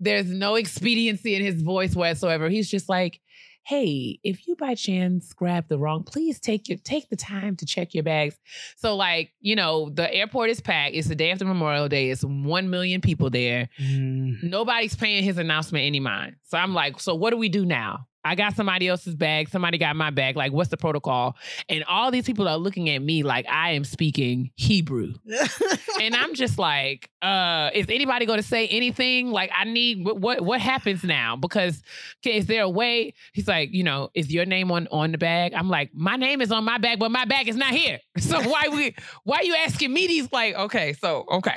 there's 0.00 0.26
no 0.26 0.54
expediency 0.54 1.34
in 1.34 1.44
his 1.44 1.62
voice 1.62 1.94
whatsoever. 1.94 2.48
He's 2.48 2.70
just 2.70 2.88
like, 2.88 3.20
hey, 3.66 4.20
if 4.22 4.46
you 4.46 4.54
by 4.54 4.76
chance 4.76 5.32
grab 5.32 5.66
the 5.68 5.76
wrong, 5.78 6.04
please 6.04 6.38
take 6.38 6.68
your 6.68 6.78
take 6.78 7.08
the 7.10 7.16
time 7.16 7.56
to 7.56 7.66
check 7.66 7.94
your 7.94 8.04
bags. 8.04 8.36
So, 8.76 8.94
like, 8.94 9.32
you 9.40 9.56
know, 9.56 9.90
the 9.90 10.12
airport 10.14 10.50
is 10.50 10.60
packed. 10.60 10.94
It's 10.94 11.08
the 11.08 11.16
day 11.16 11.32
after 11.32 11.44
Memorial 11.44 11.88
Day. 11.88 12.10
It's 12.10 12.22
one 12.22 12.70
million 12.70 13.00
people 13.00 13.28
there. 13.28 13.68
Mm. 13.80 14.44
Nobody's 14.44 14.94
paying 14.94 15.24
his 15.24 15.38
announcement 15.38 15.84
any 15.84 15.98
mind. 15.98 16.36
So 16.44 16.58
I'm 16.58 16.74
like, 16.74 17.00
so 17.00 17.14
what 17.16 17.30
do 17.30 17.38
we 17.38 17.48
do 17.48 17.66
now? 17.66 18.06
I 18.26 18.34
got 18.34 18.56
somebody 18.56 18.88
else's 18.88 19.14
bag. 19.14 19.48
Somebody 19.48 19.78
got 19.78 19.94
my 19.94 20.10
bag. 20.10 20.36
Like, 20.36 20.52
what's 20.52 20.70
the 20.70 20.76
protocol? 20.76 21.36
And 21.68 21.84
all 21.84 22.10
these 22.10 22.24
people 22.24 22.48
are 22.48 22.56
looking 22.56 22.90
at 22.90 23.00
me 23.00 23.22
like 23.22 23.46
I 23.48 23.70
am 23.72 23.84
speaking 23.84 24.50
Hebrew. 24.56 25.14
and 26.00 26.14
I'm 26.14 26.34
just 26.34 26.58
like, 26.58 27.08
uh, 27.22 27.70
is 27.72 27.86
anybody 27.88 28.26
going 28.26 28.40
to 28.40 28.46
say 28.46 28.66
anything? 28.68 29.30
Like, 29.30 29.50
I 29.56 29.64
need 29.64 30.04
what, 30.04 30.20
what 30.20 30.40
what 30.40 30.60
happens 30.60 31.04
now? 31.04 31.36
Because 31.36 31.82
okay, 32.20 32.36
is 32.36 32.46
there 32.46 32.62
a 32.62 32.68
way? 32.68 33.14
He's 33.32 33.46
like, 33.46 33.72
you 33.72 33.84
know, 33.84 34.10
is 34.14 34.32
your 34.32 34.44
name 34.44 34.72
on 34.72 34.88
on 34.90 35.12
the 35.12 35.18
bag? 35.18 35.54
I'm 35.54 35.68
like, 35.68 35.90
my 35.94 36.16
name 36.16 36.40
is 36.40 36.50
on 36.50 36.64
my 36.64 36.78
bag, 36.78 36.98
but 36.98 37.10
my 37.10 37.24
bag 37.24 37.48
is 37.48 37.56
not 37.56 37.72
here. 37.72 38.00
So 38.26 38.40
why 38.42 38.66
we 38.68 38.94
why 39.22 39.36
are 39.36 39.44
you 39.44 39.54
asking 39.54 39.92
me 39.92 40.08
these? 40.08 40.32
Like, 40.32 40.56
okay, 40.56 40.94
so 40.94 41.24
okay. 41.30 41.54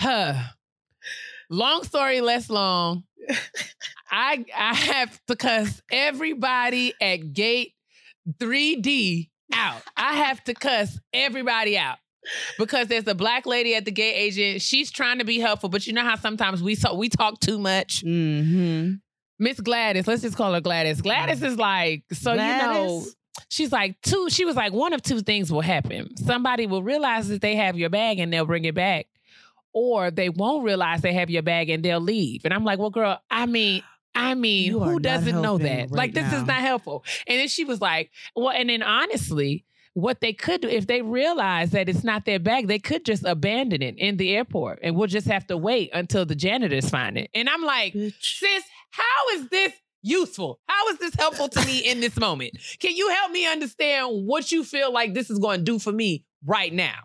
Huh. 0.00 0.34
Long 1.50 1.82
story 1.84 2.20
less 2.20 2.48
long. 2.48 3.04
I 4.10 4.44
I 4.56 4.74
have 4.74 5.20
to 5.26 5.36
cuss 5.36 5.82
everybody 5.90 6.94
at 7.00 7.32
gate 7.32 7.74
3D 8.38 9.28
out. 9.54 9.82
I 9.96 10.14
have 10.16 10.42
to 10.44 10.54
cuss 10.54 10.98
everybody 11.12 11.76
out. 11.78 11.98
Because 12.58 12.88
there's 12.88 13.06
a 13.08 13.14
black 13.14 13.46
lady 13.46 13.74
at 13.74 13.86
the 13.86 13.90
gate 13.90 14.12
agent. 14.14 14.60
She's 14.62 14.90
trying 14.90 15.18
to 15.18 15.24
be 15.24 15.38
helpful, 15.40 15.70
but 15.70 15.86
you 15.86 15.94
know 15.94 16.02
how 16.04 16.16
sometimes 16.16 16.62
we 16.62 16.76
talk, 16.76 16.96
we 16.96 17.08
talk 17.08 17.40
too 17.40 17.58
much. 17.58 18.02
hmm 18.02 18.92
Miss 19.38 19.58
Gladys, 19.58 20.06
let's 20.06 20.20
just 20.20 20.36
call 20.36 20.52
her 20.52 20.60
Gladys. 20.60 21.00
Gladys 21.00 21.42
is 21.42 21.56
like, 21.56 22.04
so 22.12 22.32
you 22.32 22.36
know, 22.36 23.04
she's 23.48 23.72
like 23.72 23.98
two. 24.02 24.28
She 24.28 24.44
was 24.44 24.54
like, 24.54 24.74
one 24.74 24.92
of 24.92 25.00
two 25.02 25.20
things 25.22 25.50
will 25.50 25.62
happen. 25.62 26.14
Somebody 26.18 26.66
will 26.66 26.82
realize 26.82 27.28
that 27.28 27.40
they 27.40 27.56
have 27.56 27.78
your 27.78 27.88
bag 27.88 28.18
and 28.18 28.30
they'll 28.30 28.44
bring 28.44 28.66
it 28.66 28.74
back, 28.74 29.06
or 29.72 30.10
they 30.10 30.28
won't 30.28 30.64
realize 30.64 31.00
they 31.02 31.12
have 31.14 31.30
your 31.30 31.42
bag 31.42 31.70
and 31.70 31.84
they'll 31.84 32.00
leave. 32.00 32.44
And 32.44 32.52
I'm 32.54 32.64
like, 32.64 32.78
well, 32.78 32.90
girl, 32.90 33.20
I 33.30 33.46
mean. 33.46 33.82
I 34.12 34.34
mean, 34.34 34.66
You 34.66 34.80
who 34.80 34.98
doesn't 34.98 35.40
know 35.40 35.56
that? 35.58 35.82
right 35.82 35.92
like, 35.92 36.14
this 36.14 36.32
now. 36.32 36.38
is 36.40 36.44
not 36.44 36.56
helpful. 36.56 37.04
And 37.28 37.38
then 37.38 37.46
she 37.46 37.64
was 37.64 37.80
like, 37.80 38.10
well, 38.34 38.50
and 38.50 38.68
then 38.68 38.82
honestly, 38.82 39.64
what 39.94 40.20
they 40.20 40.32
could 40.32 40.62
do 40.62 40.68
if 40.68 40.88
they 40.88 41.00
realize 41.00 41.70
that 41.70 41.88
it's 41.88 42.02
not 42.02 42.24
their 42.24 42.40
bag, 42.40 42.66
they 42.66 42.80
could 42.80 43.04
just 43.04 43.24
abandon 43.24 43.82
it 43.82 43.94
in 43.98 44.16
the 44.16 44.34
airport 44.34 44.80
and 44.82 44.96
we'll 44.96 45.06
just 45.06 45.28
have 45.28 45.46
to 45.46 45.56
wait 45.56 45.90
until 45.92 46.26
the 46.26 46.34
janitors 46.34 46.90
find 46.90 47.16
it. 47.16 47.30
And 47.34 47.48
I'm 47.48 47.62
like, 47.62 47.92
Bitch. 47.94 48.14
sis, 48.20 48.64
how 48.90 49.36
is 49.36 49.48
this 49.48 49.72
useful? 50.02 50.58
How 50.66 50.88
is 50.88 50.98
this 50.98 51.14
helpful 51.14 51.48
to 51.48 51.64
me 51.64 51.78
in 51.78 52.00
this 52.00 52.16
moment? 52.18 52.58
Can 52.80 52.96
you 52.96 53.10
help 53.10 53.30
me 53.30 53.46
understand 53.46 54.26
what 54.26 54.50
you 54.50 54.64
feel 54.64 54.92
like 54.92 55.14
this 55.14 55.30
is 55.30 55.38
going 55.38 55.58
to 55.60 55.64
do 55.64 55.78
for 55.78 55.92
me 55.92 56.24
right 56.44 56.72
now? 56.72 56.96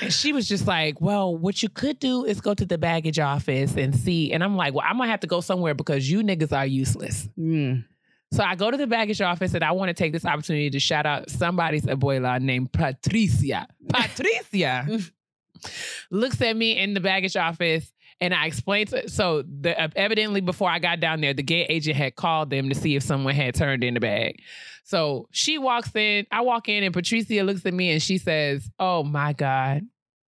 And 0.00 0.12
she 0.12 0.32
was 0.32 0.48
just 0.48 0.66
like, 0.66 1.00
Well, 1.00 1.36
what 1.36 1.62
you 1.62 1.68
could 1.68 1.98
do 1.98 2.24
is 2.24 2.40
go 2.40 2.54
to 2.54 2.64
the 2.64 2.78
baggage 2.78 3.18
office 3.18 3.76
and 3.76 3.94
see. 3.94 4.32
And 4.32 4.42
I'm 4.42 4.56
like, 4.56 4.74
Well, 4.74 4.84
I'm 4.88 4.98
to 4.98 5.06
have 5.06 5.20
to 5.20 5.26
go 5.26 5.40
somewhere 5.40 5.74
because 5.74 6.10
you 6.10 6.22
niggas 6.22 6.56
are 6.56 6.66
useless. 6.66 7.28
Mm. 7.38 7.84
So 8.32 8.42
I 8.42 8.54
go 8.54 8.70
to 8.70 8.76
the 8.78 8.86
baggage 8.86 9.20
office 9.20 9.52
and 9.52 9.62
I 9.62 9.72
want 9.72 9.90
to 9.90 9.94
take 9.94 10.12
this 10.12 10.24
opportunity 10.24 10.70
to 10.70 10.80
shout 10.80 11.04
out 11.04 11.28
somebody's 11.28 11.84
abuela 11.84 12.40
named 12.40 12.72
Patricia. 12.72 13.66
Patricia 13.88 14.86
looks 16.10 16.40
at 16.40 16.56
me 16.56 16.78
in 16.78 16.94
the 16.94 17.00
baggage 17.00 17.36
office 17.36 17.92
and 18.22 18.32
I 18.32 18.46
explained 18.46 18.88
to 18.90 19.08
so 19.08 19.42
the 19.42 19.78
evidently 19.98 20.40
before 20.40 20.70
I 20.70 20.78
got 20.78 21.00
down 21.00 21.20
there, 21.20 21.34
the 21.34 21.42
gate 21.42 21.66
agent 21.68 21.96
had 21.96 22.16
called 22.16 22.50
them 22.50 22.68
to 22.68 22.74
see 22.74 22.96
if 22.96 23.02
someone 23.02 23.34
had 23.34 23.54
turned 23.54 23.84
in 23.84 23.94
the 23.94 24.00
bag. 24.00 24.40
So 24.92 25.26
she 25.30 25.56
walks 25.56 25.96
in, 25.96 26.26
I 26.30 26.42
walk 26.42 26.68
in, 26.68 26.84
and 26.84 26.92
Patricia 26.92 27.42
looks 27.44 27.64
at 27.64 27.72
me 27.72 27.92
and 27.92 28.02
she 28.02 28.18
says, 28.18 28.68
Oh 28.78 29.02
my 29.02 29.32
God. 29.32 29.84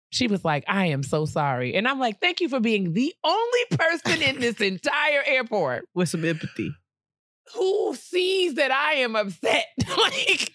She 0.09 0.29
was 0.29 0.47
like, 0.47 0.65
I 0.67 0.87
am 0.87 1.03
so 1.03 1.27
sorry. 1.27 1.75
And 1.75 1.87
I'm 1.87 1.99
like, 1.99 2.23
thank 2.23 2.41
you 2.41 2.49
for 2.49 2.59
being 2.59 2.95
the 2.95 3.13
only 3.23 3.65
person 3.73 4.23
in 4.23 4.41
this 4.41 4.59
entire 4.63 5.23
airport 5.27 5.85
With 5.95 6.09
some 6.09 6.25
empathy. 6.25 6.71
Who 7.55 7.95
sees 7.95 8.55
that 8.55 8.71
I 8.71 8.95
am 8.95 9.17
upset. 9.17 9.67
like, 9.99 10.53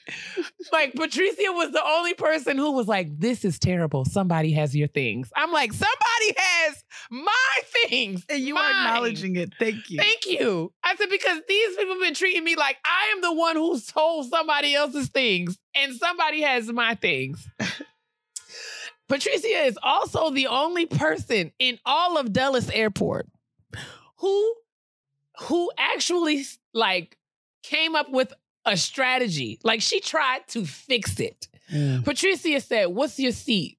like 0.71 0.93
Patricia 0.93 1.51
was 1.51 1.71
the 1.71 1.83
only 1.83 2.13
person 2.13 2.57
who 2.57 2.71
was 2.71 2.87
like, 2.87 3.07
"This 3.19 3.45
is 3.45 3.59
terrible. 3.59 4.05
Somebody 4.05 4.51
has 4.53 4.75
your 4.75 4.87
things." 4.87 5.29
I'm 5.35 5.51
like, 5.51 5.73
"Somebody 5.73 6.35
has 6.37 6.83
my 7.09 7.59
things." 7.87 8.25
And 8.29 8.41
you 8.41 8.55
Mine. 8.55 8.63
are 8.63 8.87
acknowledging 8.87 9.35
it. 9.35 9.53
Thank 9.57 9.89
you. 9.89 9.99
Thank 9.99 10.25
you. 10.25 10.73
I 10.83 10.95
said 10.95 11.09
because 11.09 11.41
these 11.47 11.75
people 11.77 11.95
have 11.95 12.03
been 12.03 12.13
treating 12.13 12.43
me 12.43 12.55
like 12.55 12.77
I 12.85 13.13
am 13.15 13.21
the 13.21 13.33
one 13.33 13.55
who 13.55 13.77
stole 13.77 14.23
somebody 14.23 14.75
else's 14.75 15.09
things, 15.09 15.57
and 15.75 15.93
somebody 15.95 16.41
has 16.41 16.67
my 16.71 16.95
things. 16.95 17.47
Patricia 19.09 19.65
is 19.65 19.77
also 19.83 20.29
the 20.29 20.47
only 20.47 20.85
person 20.85 21.51
in 21.59 21.79
all 21.85 22.17
of 22.17 22.31
Dulles 22.31 22.69
Airport 22.69 23.27
who 24.21 24.55
who 25.41 25.71
actually 25.77 26.45
like 26.73 27.17
came 27.63 27.95
up 27.95 28.09
with 28.09 28.33
a 28.65 28.77
strategy. 28.77 29.59
Like 29.63 29.81
she 29.81 29.99
tried 29.99 30.47
to 30.49 30.65
fix 30.65 31.19
it. 31.19 31.47
Mm. 31.71 32.03
Patricia 32.03 32.59
said, 32.61 32.87
What's 32.87 33.19
your 33.19 33.31
seat? 33.31 33.77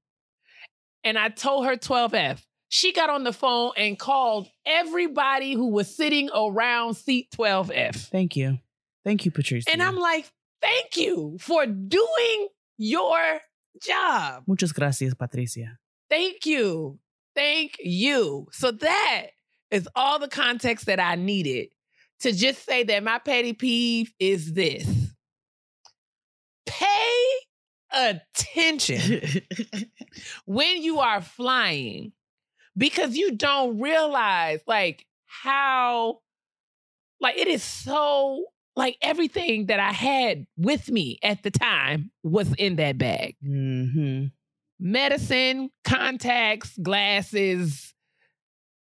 And 1.05 1.19
I 1.19 1.29
told 1.29 1.67
her 1.67 1.77
12F. 1.77 2.43
She 2.69 2.93
got 2.93 3.11
on 3.11 3.25
the 3.25 3.33
phone 3.33 3.73
and 3.77 3.99
called 3.99 4.49
everybody 4.65 5.53
who 5.53 5.69
was 5.69 5.95
sitting 5.95 6.31
around 6.35 6.95
seat 6.95 7.29
12F. 7.37 8.09
Thank 8.09 8.35
you. 8.35 8.59
Thank 9.05 9.25
you, 9.25 9.31
Patricia. 9.31 9.71
And 9.71 9.83
I'm 9.83 9.97
like, 9.97 10.31
Thank 10.61 10.97
you 10.97 11.37
for 11.41 11.67
doing 11.67 12.49
your 12.79 13.41
job. 13.83 14.45
Muchas 14.47 14.73
gracias, 14.73 15.13
Patricia. 15.15 15.79
Thank 16.09 16.47
you. 16.47 16.99
Thank 17.35 17.79
you. 17.81 18.47
So 18.53 18.71
that 18.71 19.27
is 19.73 19.89
all 19.97 20.19
the 20.19 20.29
context 20.29 20.87
that 20.87 21.01
I 21.01 21.17
needed 21.17 21.69
to 22.21 22.33
just 22.33 22.65
say 22.65 22.85
that 22.85 23.03
my 23.03 23.19
petty 23.19 23.55
peeve 23.55 24.13
is 24.21 24.53
this. 24.53 24.87
Pay 26.67 27.25
attention 27.93 29.43
when 30.45 30.83
you 30.83 31.01
are 31.01 31.21
flying 31.21 32.13
because 32.77 33.17
you 33.17 33.33
don't 33.33 33.81
realize 33.81 34.61
like 34.67 35.07
how 35.27 36.21
like 37.21 37.37
it 37.39 37.49
is 37.49 37.63
so 37.63 38.47
like 38.77 38.97
everything 39.03 39.67
that 39.67 39.81
I 39.81 39.93
had 39.93 40.47
with 40.57 40.91
me 40.91 41.19
at 41.23 41.43
the 41.43 41.51
time 41.51 42.11
was 42.23 42.53
in 42.55 42.77
that 42.77 42.97
bag 42.99 43.37
hmm 43.43 44.27
medicine, 44.83 45.71
contacts, 45.85 46.77
glasses, 46.83 47.92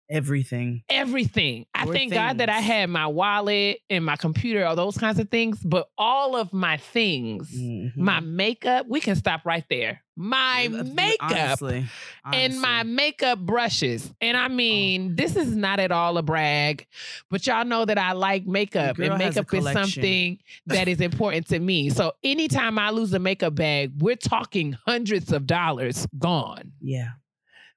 Everything. 0.09 0.83
everything. 0.89 1.65
I 1.73 1.85
thank 1.85 2.13
God 2.13 2.37
that 2.39 2.49
I 2.49 2.59
had 2.59 2.89
my 2.89 3.07
wallet 3.07 3.79
and 3.89 4.05
my 4.05 4.15
computer, 4.15 4.65
all 4.65 4.75
those 4.75 4.97
kinds 4.97 5.17
of 5.19 5.29
things, 5.29 5.59
but 5.63 5.87
all 5.97 6.35
of 6.35 6.53
my 6.53 6.77
things, 6.77 7.51
Mhm. 7.51 7.95
my 7.97 8.19
makeup, 8.19 8.85
we 8.87 8.99
can 8.99 9.15
stop 9.15 9.45
right 9.45 9.63
there. 9.69 10.01
My 10.15 10.67
makeup 10.67 11.31
honestly, 11.31 11.85
and 12.31 12.61
my 12.61 12.83
makeup 12.83 13.39
brushes. 13.39 14.13
And 14.21 14.37
Oh. 14.37 14.41
I 14.41 14.47
mean, 14.47 15.15
this 15.15 15.35
is 15.35 15.55
not 15.55 15.79
at 15.79 15.91
all 15.91 16.17
a 16.19 16.21
brag, 16.21 16.85
but 17.31 17.47
y'all 17.47 17.65
know 17.65 17.83
that 17.85 17.97
I 17.97 18.11
like 18.11 18.45
makeup 18.45 18.99
and 18.99 19.09
girl 19.09 19.17
has 19.17 19.37
a 19.37 19.41
makeup 19.41 19.53
is 19.55 19.71
something 19.73 20.37
that 20.67 20.87
is 20.87 21.01
important 21.01 21.47
to 21.47 21.57
me. 21.57 21.89
So 21.89 22.13
anytime 22.23 22.77
I 22.77 22.91
lose 22.91 23.11
a 23.13 23.19
makeup 23.19 23.55
bag, 23.55 23.93
we're 23.97 24.15
talking 24.15 24.77
hundreds 24.85 25.31
of 25.31 25.47
dollars 25.47 26.05
gone 26.19 26.73
yeah, 26.79 27.13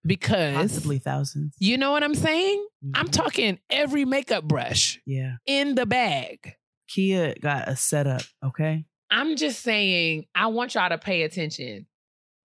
because 0.07 0.55
possibly 0.55 0.99
thousands. 0.99 1.55
you 1.59 1.77
know 1.78 1.91
what 1.91 2.03
I'm 2.03 2.15
saying? 2.15 2.66
I'm 2.95 3.09
Mhm. 3.09 3.12
talking 3.12 3.59
every 3.70 4.05
makeup 4.05 4.45
brush 4.45 5.01
Yeah, 5.07 5.37
in 5.47 5.74
the 5.74 5.87
bag. 5.87 6.55
Kia 6.89 7.35
got 7.41 7.69
a 7.69 7.77
setup. 7.77 8.23
Okay, 8.45 8.85
I'm 9.11 9.37
just 9.37 9.62
saying, 9.62 10.27
I 10.35 10.47
want 10.49 10.74
y'all 10.74 10.89
to 10.89 10.99
pay 10.99 11.23
attention 11.23 11.87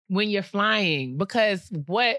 when 0.08 0.30
you're 0.30 0.44
flying 0.44 1.18
because 1.18 1.68
what, 1.88 2.18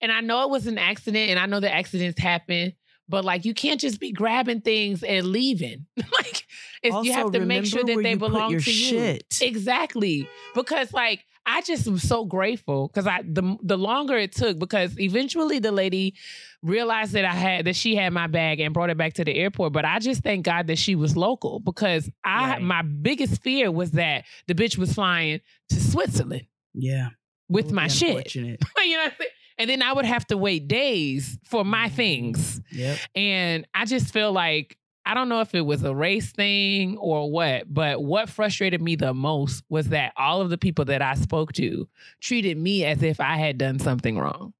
and 0.00 0.12
I 0.12 0.20
know 0.20 0.42
it 0.44 0.50
was 0.50 0.66
an 0.66 0.78
accident 0.78 1.30
and 1.30 1.38
I 1.38 1.46
know 1.46 1.60
the 1.60 1.72
accidents 1.74 2.20
happen, 2.20 2.74
but 3.08 3.24
like 3.24 3.44
you 3.44 3.54
can't 3.54 3.80
just 3.80 3.98
be 4.00 4.12
grabbing 4.12 4.60
things 4.60 5.02
and 5.02 5.26
leaving. 5.26 5.86
like 6.12 6.44
Also, 6.90 7.02
you 7.02 7.12
have 7.12 7.32
to 7.32 7.40
make 7.40 7.64
sure 7.66 7.82
that 7.84 8.02
they 8.02 8.14
belong 8.14 8.52
to 8.52 8.60
shit. 8.60 9.24
you. 9.40 9.46
Exactly. 9.46 10.28
Because 10.54 10.92
like 10.92 11.24
I 11.46 11.60
just 11.62 11.86
was 11.86 12.02
so 12.02 12.24
grateful 12.24 12.88
because 12.88 13.06
I 13.06 13.22
the 13.22 13.56
the 13.62 13.76
longer 13.76 14.16
it 14.16 14.32
took 14.32 14.58
because 14.58 14.98
eventually 14.98 15.58
the 15.58 15.72
lady 15.72 16.14
realized 16.62 17.12
that 17.12 17.24
I 17.24 17.34
had 17.34 17.66
that 17.66 17.76
she 17.76 17.94
had 17.96 18.12
my 18.12 18.26
bag 18.26 18.60
and 18.60 18.72
brought 18.72 18.90
it 18.90 18.96
back 18.96 19.14
to 19.14 19.24
the 19.24 19.34
airport. 19.34 19.72
But 19.72 19.84
I 19.84 19.98
just 19.98 20.22
thank 20.22 20.44
God 20.44 20.66
that 20.68 20.78
she 20.78 20.94
was 20.94 21.16
local 21.16 21.60
because 21.60 22.10
I 22.24 22.50
Right. 22.52 22.62
my 22.62 22.82
biggest 22.82 23.42
fear 23.42 23.70
was 23.70 23.90
that 23.92 24.24
the 24.46 24.54
bitch 24.54 24.78
was 24.78 24.94
flying 24.94 25.40
to 25.68 25.80
Switzerland 25.80 26.46
yeah, 26.72 27.08
with 27.48 27.70
my 27.72 27.88
shit. 27.88 28.34
you 28.34 28.42
know 28.42 28.56
what 28.58 28.88
I'm 29.04 29.12
saying? 29.18 29.30
And 29.58 29.70
then 29.70 29.82
I 29.82 29.92
would 29.92 30.04
have 30.06 30.26
to 30.28 30.36
wait 30.36 30.66
days 30.66 31.38
for 31.44 31.64
my 31.64 31.86
Mm-hmm. 31.86 31.94
things. 31.96 32.60
Yep. 32.72 32.98
And 33.14 33.66
I 33.74 33.84
just 33.84 34.12
feel 34.12 34.32
like 34.32 34.76
I 35.06 35.14
don't 35.14 35.28
know 35.28 35.40
if 35.40 35.54
it 35.54 35.60
was 35.60 35.82
a 35.82 35.94
race 35.94 36.32
thing 36.32 36.96
or 36.96 37.30
what, 37.30 37.72
but 37.72 38.02
what 38.02 38.28
frustrated 38.30 38.80
me 38.80 38.96
the 38.96 39.12
most 39.12 39.62
was 39.68 39.88
that 39.90 40.12
all 40.16 40.40
of 40.40 40.50
the 40.50 40.58
people 40.58 40.86
that 40.86 41.02
I 41.02 41.14
spoke 41.14 41.52
to 41.54 41.88
treated 42.20 42.56
me 42.56 42.84
as 42.84 43.02
if 43.02 43.20
I 43.20 43.36
had 43.36 43.58
done 43.58 43.78
something 43.78 44.18
wrong. 44.18 44.54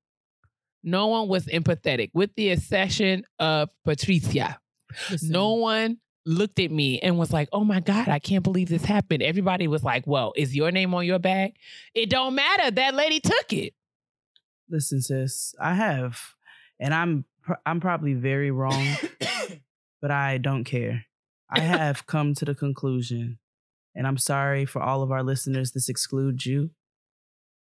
No 0.83 1.07
one 1.07 1.29
was 1.29 1.47
empathetic, 1.47 2.11
with 2.13 2.35
the 2.37 2.51
exception 2.51 3.25
of 3.39 3.71
Patricia. 3.85 4.59
Listen, 5.11 5.31
No 5.31 5.55
one 5.55 5.97
looked 6.27 6.59
at 6.59 6.71
me 6.71 7.01
and 7.01 7.19
was 7.19 7.33
like, 7.33 7.49
"Oh 7.53 7.65
my 7.65 7.81
god, 7.81 8.09
I 8.09 8.19
can't 8.19 8.45
believe 8.45 8.69
this 8.69 8.85
happened." 8.85 9.23
Everybody 9.23 9.67
was 9.67 9.83
like, 9.83 10.07
"Well, 10.07 10.35
is 10.37 10.55
your 10.55 10.71
name 10.71 10.93
on 10.95 11.07
your 11.07 11.19
bag?" 11.19 11.55
It 11.95 12.11
don't 12.11 12.35
matter. 12.35 12.71
That 12.71 12.95
lady 12.95 13.19
took 13.21 13.53
it. 13.53 13.73
listen, 14.69 15.01
sis. 15.01 15.55
I 15.59 15.75
have, 15.75 16.35
and 16.79 16.93
I'm 16.93 17.25
I'm 17.65 17.81
probably 17.81 18.13
very 18.15 18.51
wrong, 18.51 18.87
but 20.05 20.11
I 20.11 20.37
don't 20.37 20.65
care. 20.65 21.07
I 21.49 21.61
have 21.81 22.07
come 22.07 22.35
to 22.35 22.45
the 22.45 22.55
conclusion, 22.55 23.39
and 23.95 24.07
I'm 24.07 24.19
sorry 24.19 24.67
for 24.67 24.83
all 24.83 25.03
of 25.03 25.11
our 25.11 25.23
listeners. 25.23 25.73
This 25.73 25.89
excludes 25.89 26.45
you. 26.45 26.73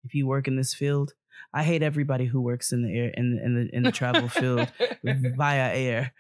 If 0.04 0.14
you 0.14 0.26
work 0.26 0.46
in 0.46 0.56
this 0.56 0.74
field, 0.74 1.14
I 1.54 1.62
hate 1.62 1.82
everybody 1.82 2.26
who 2.26 2.42
works 2.42 2.70
in 2.70 2.82
the 2.82 2.94
air 2.94 3.10
in 3.14 3.34
the, 3.34 3.42
in 3.42 3.54
the 3.54 3.74
in 3.74 3.82
the 3.84 3.92
travel 3.92 4.28
field 4.28 4.70
via 5.02 5.74
air. 5.74 6.12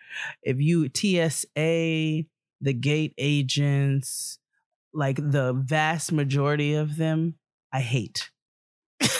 If 0.42 0.62
you 0.62 0.88
TSA, 0.88 2.24
the 2.62 2.72
gate 2.80 3.12
agents, 3.18 4.38
like 4.94 5.16
the 5.16 5.52
vast 5.52 6.10
majority 6.10 6.72
of 6.72 6.96
them, 6.96 7.34
I 7.70 7.80
hate. 7.80 8.30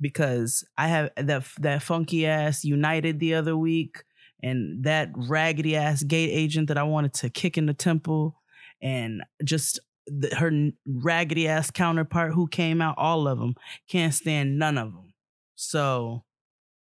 because 0.00 0.64
I 0.76 0.88
have 0.88 1.10
that 1.16 1.46
that 1.60 1.84
funky 1.84 2.26
ass 2.26 2.64
United 2.64 3.20
the 3.20 3.34
other 3.34 3.56
week 3.56 4.02
and 4.46 4.84
that 4.84 5.10
raggedy 5.14 5.76
ass 5.76 6.02
gate 6.02 6.30
agent 6.32 6.68
that 6.68 6.78
I 6.78 6.82
wanted 6.84 7.14
to 7.14 7.30
kick 7.30 7.56
in 7.58 7.66
the 7.66 7.74
temple 7.74 8.40
and 8.82 9.22
just 9.44 9.80
the, 10.06 10.34
her 10.36 10.50
raggedy 10.86 11.48
ass 11.48 11.70
counterpart 11.70 12.32
who 12.34 12.46
came 12.46 12.80
out 12.80 12.94
all 12.98 13.26
of 13.26 13.38
them 13.38 13.54
can't 13.88 14.14
stand 14.14 14.58
none 14.58 14.78
of 14.78 14.92
them. 14.92 15.14
So 15.56 16.22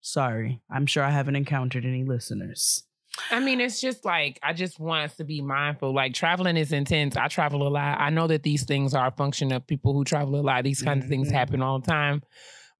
sorry. 0.00 0.60
I'm 0.70 0.86
sure 0.86 1.02
I 1.04 1.10
haven't 1.10 1.36
encountered 1.36 1.84
any 1.84 2.04
listeners. 2.04 2.84
I 3.30 3.40
mean, 3.40 3.60
it's 3.60 3.80
just 3.80 4.04
like 4.04 4.38
I 4.42 4.52
just 4.52 4.78
want 4.78 5.10
us 5.10 5.16
to 5.16 5.24
be 5.24 5.42
mindful. 5.42 5.92
Like 5.92 6.14
traveling 6.14 6.56
is 6.56 6.72
intense. 6.72 7.16
I 7.16 7.26
travel 7.28 7.66
a 7.66 7.68
lot. 7.68 7.98
I 8.00 8.10
know 8.10 8.26
that 8.28 8.44
these 8.44 8.64
things 8.64 8.94
are 8.94 9.08
a 9.08 9.10
function 9.10 9.52
of 9.52 9.66
people 9.66 9.92
who 9.92 10.04
travel 10.04 10.36
a 10.36 10.42
lot. 10.42 10.62
These 10.64 10.82
kinds 10.82 11.04
of 11.04 11.10
things 11.10 11.28
Mhm. 11.28 11.32
happen 11.32 11.62
all 11.62 11.80
the 11.80 11.86
time. 11.90 12.22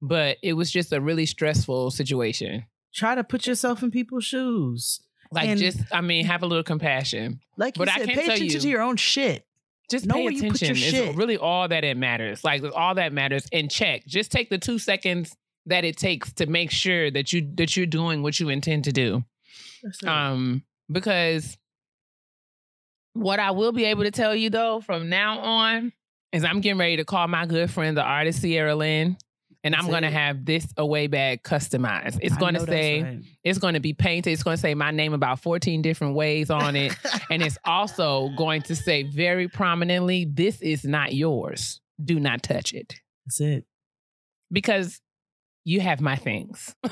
But 0.01 0.37
it 0.41 0.53
was 0.53 0.71
just 0.71 0.93
a 0.93 1.01
really 1.01 1.25
stressful 1.25 1.91
situation. 1.91 2.63
Try 2.93 3.15
to 3.15 3.23
put 3.23 3.47
yourself 3.47 3.83
in 3.83 3.91
people's 3.91 4.25
shoes. 4.25 4.99
Like 5.31 5.47
And- 5.47 5.59
just 5.59 5.79
I 5.91 6.01
mean, 6.01 6.25
have 6.25 6.43
a 6.43 6.45
little 6.45 6.63
compassion. 6.63 7.39
Like 7.57 7.77
you 7.77 7.79
But 7.79 7.89
I 7.89 7.97
said, 7.99 8.07
can 8.09 8.15
pay 8.17 8.23
attention 8.25 8.45
you- 8.47 8.59
to 8.59 8.69
your 8.69 8.81
own 8.81 8.97
shit. 8.97 9.45
Just 9.89 10.05
Know 10.05 10.15
pay 10.15 10.23
where 10.23 10.31
you 10.33 10.51
put 10.51 10.61
your 10.61 10.71
It's 10.71 10.79
shit. 10.79 11.15
really 11.15 11.37
all 11.37 11.67
that 11.67 11.83
it 11.83 11.97
matters. 11.97 12.43
Like 12.43 12.63
all 12.75 12.95
that 12.95 13.11
matters. 13.13 13.45
And 13.51 13.69
check. 13.69 14.05
Just 14.05 14.31
take 14.31 14.49
the 14.49 14.57
two 14.57 14.79
seconds 14.79 15.35
that 15.65 15.83
it 15.85 15.95
takes 15.97 16.31
to 16.33 16.45
make 16.47 16.71
sure 16.71 17.11
that 17.11 17.31
you 17.33 17.47
that 17.55 17.75
you're 17.77 17.85
doing 17.85 18.23
what 18.23 18.39
you 18.39 18.49
intend 18.49 18.85
to 18.85 18.91
do. 18.91 19.23
Um, 20.05 20.63
because 20.89 21.57
what 23.13 23.39
I 23.39 23.51
will 23.51 23.71
be 23.71 23.85
able 23.85 24.03
to 24.03 24.11
tell 24.11 24.35
you 24.35 24.49
though 24.49 24.81
from 24.81 25.09
now 25.09 25.39
on 25.39 25.91
is 26.31 26.43
I'm 26.45 26.61
getting 26.61 26.77
ready 26.79 26.97
to 26.97 27.05
call 27.05 27.27
my 27.27 27.45
good 27.45 27.69
friend, 27.69 27.97
the 27.97 28.03
artist 28.03 28.41
Sierra 28.41 28.75
Lynn, 28.75 29.17
and 29.63 29.75
I'm 29.75 29.89
gonna 29.89 30.07
it. 30.07 30.13
have 30.13 30.45
this 30.45 30.67
away 30.77 31.07
bag 31.07 31.43
customized. 31.43 32.19
It's 32.21 32.35
I 32.35 32.39
gonna 32.39 32.59
say 32.61 33.03
right. 33.03 33.19
it's 33.43 33.59
gonna 33.59 33.79
be 33.79 33.93
painted. 33.93 34.31
It's 34.31 34.43
gonna 34.43 34.57
say 34.57 34.73
my 34.73 34.91
name 34.91 35.13
about 35.13 35.39
14 35.39 35.81
different 35.81 36.15
ways 36.15 36.49
on 36.49 36.75
it, 36.75 36.95
and 37.29 37.41
it's 37.41 37.57
also 37.65 38.29
going 38.37 38.63
to 38.63 38.75
say 38.75 39.03
very 39.03 39.47
prominently, 39.47 40.25
"This 40.25 40.61
is 40.61 40.83
not 40.83 41.13
yours. 41.13 41.79
Do 42.03 42.19
not 42.19 42.43
touch 42.43 42.73
it." 42.73 42.95
That's 43.25 43.39
it. 43.41 43.65
because 44.51 44.99
you 45.63 45.79
have 45.79 46.01
my 46.01 46.15
things. 46.15 46.75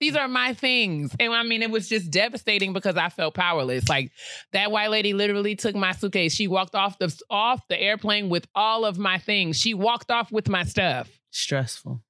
These 0.00 0.16
are 0.16 0.28
my 0.28 0.54
things. 0.54 1.14
And 1.18 1.32
I 1.32 1.42
mean, 1.44 1.62
it 1.62 1.70
was 1.70 1.88
just 1.88 2.10
devastating 2.10 2.72
because 2.72 2.96
I 2.96 3.08
felt 3.08 3.34
powerless. 3.34 3.88
Like 3.88 4.10
that 4.52 4.70
white 4.70 4.90
lady 4.90 5.14
literally 5.14 5.56
took 5.56 5.74
my 5.74 5.92
suitcase. 5.92 6.34
She 6.34 6.48
walked 6.48 6.74
off 6.74 6.98
the 6.98 7.14
off 7.30 7.66
the 7.68 7.80
airplane 7.80 8.28
with 8.28 8.46
all 8.54 8.84
of 8.84 8.98
my 8.98 9.18
things. 9.18 9.58
She 9.58 9.72
walked 9.72 10.10
off 10.10 10.32
with 10.32 10.48
my 10.48 10.64
stuff 10.64 11.08
Stressful. 11.30 12.02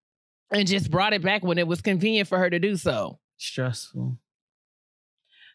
and 0.51 0.67
just 0.67 0.91
brought 0.91 1.13
it 1.13 1.23
back 1.23 1.45
when 1.45 1.59
it 1.59 1.67
was 1.69 1.81
convenient 1.83 2.27
for 2.29 2.39
her 2.39 2.49
to 2.51 2.59
do 2.59 2.77
so. 2.77 3.19
Stressful. 3.37 4.19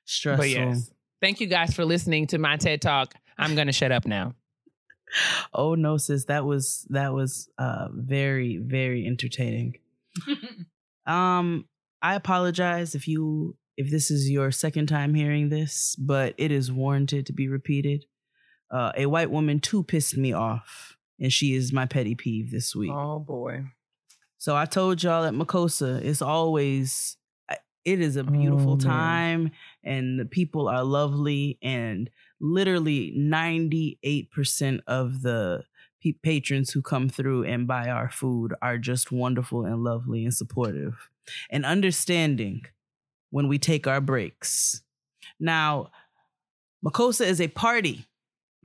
Stressful. 0.06 0.44
But 0.44 0.50
yes. 0.50 0.92
Thank 1.22 1.42
you 1.42 1.48
guys 1.48 1.74
for 1.74 1.84
listening 1.84 2.28
to 2.28 2.38
my 2.38 2.58
TED 2.58 2.82
Talk. 2.82 3.14
I'm 3.38 3.56
gonna 3.56 3.74
shut 3.74 3.92
up 3.92 4.06
now. 4.06 4.36
Oh 5.56 5.74
no, 5.74 5.98
sis, 5.98 6.26
that 6.26 6.46
was 6.46 6.86
that 6.92 7.14
was 7.14 7.50
uh 7.58 7.88
very, 7.92 8.58
very 8.58 9.08
entertaining. 9.08 9.78
Um, 11.08 11.66
I 12.02 12.16
apologize 12.16 12.96
if 12.96 13.08
you 13.08 13.56
if 13.78 13.90
this 13.90 14.12
is 14.12 14.30
your 14.30 14.52
second 14.52 14.88
time 14.88 15.14
hearing 15.14 15.50
this, 15.50 15.96
but 15.96 16.34
it 16.38 16.52
is 16.52 16.72
warranted 16.72 17.26
to 17.28 17.34
be 17.34 17.48
repeated. 17.48 18.06
Uh, 18.70 18.92
a 18.96 19.06
white 19.06 19.32
woman 19.32 19.60
too 19.60 19.84
pissed 19.84 20.18
me 20.18 20.34
off, 20.34 20.98
and 21.20 21.32
she 21.32 21.54
is 21.56 21.72
my 21.74 21.86
petty 21.86 22.14
peeve 22.16 22.52
this 22.52 22.76
week. 22.76 22.92
oh 22.94 23.20
boy. 23.20 23.64
So 24.38 24.56
I 24.56 24.66
told 24.66 25.04
y'all 25.04 25.26
at 25.26 25.34
Makosa, 25.34 26.02
it's 26.02 26.22
always 26.22 27.18
it 27.86 28.02
is 28.02 28.16
a 28.18 28.24
beautiful 28.24 28.74
Oh, 28.74 28.78
time 28.78 29.52
and 29.84 30.20
the 30.20 30.26
people 30.26 30.68
are 30.68 30.84
lovely 30.84 31.58
and 31.62 32.10
literally 32.40 33.14
98% 33.18 34.80
of 34.88 35.22
the 35.22 35.64
patrons 36.22 36.72
who 36.72 36.82
come 36.82 37.10
through 37.10 37.46
and 37.46 37.68
buy 37.68 37.88
our 37.90 38.10
food 38.10 38.54
are 38.62 38.78
just 38.78 39.12
wonderful 39.12 39.66
and 39.66 39.84
lovely 39.84 40.24
and 40.24 40.34
supportive 40.34 41.09
and 41.50 41.66
understanding 41.66 42.66
when 43.30 43.48
we 43.48 43.58
take 43.58 43.88
our 43.88 44.02
breaks. 44.02 44.82
Now, 45.40 45.92
Makosa 46.86 47.26
is 47.26 47.40
a 47.42 47.48
party. 47.48 48.06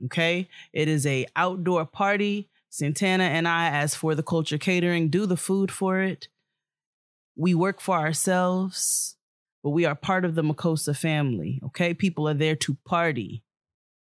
Okay? 0.05 0.49
It 0.73 0.87
is 0.87 1.05
a 1.05 1.25
outdoor 1.35 1.85
party. 1.85 2.49
Santana 2.69 3.23
and 3.23 3.47
I, 3.47 3.69
as 3.69 3.95
for 3.95 4.15
the 4.15 4.23
culture 4.23 4.57
catering, 4.57 5.09
do 5.09 5.25
the 5.25 5.37
food 5.37 5.71
for 5.71 6.01
it. 6.01 6.27
We 7.37 7.55
work 7.55 7.79
for 7.79 7.97
ourselves, 7.97 9.15
but 9.63 9.69
we 9.69 9.85
are 9.85 9.95
part 9.95 10.25
of 10.25 10.35
the 10.35 10.41
Makosa 10.41 10.95
family. 10.95 11.61
Okay? 11.63 11.93
People 11.93 12.27
are 12.27 12.33
there 12.33 12.55
to 12.57 12.77
party. 12.85 13.43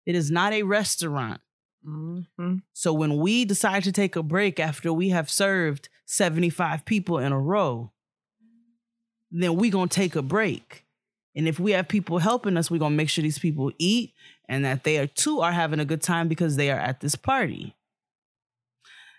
It 0.06 0.14
is 0.16 0.30
not 0.30 0.52
a 0.52 0.64
restaurant. 0.64 1.40
Mhm. 1.86 2.62
So 2.72 2.92
when 2.92 3.16
we 3.16 3.44
decide 3.44 3.84
to 3.84 3.92
take 3.92 4.16
a 4.16 4.22
break 4.22 4.58
after 4.58 4.92
we 4.92 5.10
have 5.10 5.30
served 5.30 5.88
75 6.06 6.84
people 6.84 7.18
in 7.18 7.32
a 7.32 7.40
row, 7.40 7.92
then 9.42 9.56
we 9.56 9.70
gonna 9.70 9.88
take 9.88 10.16
a 10.16 10.22
break. 10.22 10.84
And 11.36 11.48
if 11.48 11.58
we 11.58 11.72
have 11.72 11.88
people 11.88 12.18
helping 12.18 12.56
us, 12.56 12.70
we're 12.70 12.78
gonna 12.78 12.94
make 12.94 13.08
sure 13.08 13.22
these 13.22 13.38
people 13.38 13.72
eat 13.78 14.14
and 14.48 14.64
that 14.64 14.84
they 14.84 14.98
are 14.98 15.06
too 15.06 15.40
are 15.40 15.52
having 15.52 15.80
a 15.80 15.84
good 15.84 16.02
time 16.02 16.28
because 16.28 16.56
they 16.56 16.70
are 16.70 16.78
at 16.78 17.00
this 17.00 17.16
party. 17.16 17.74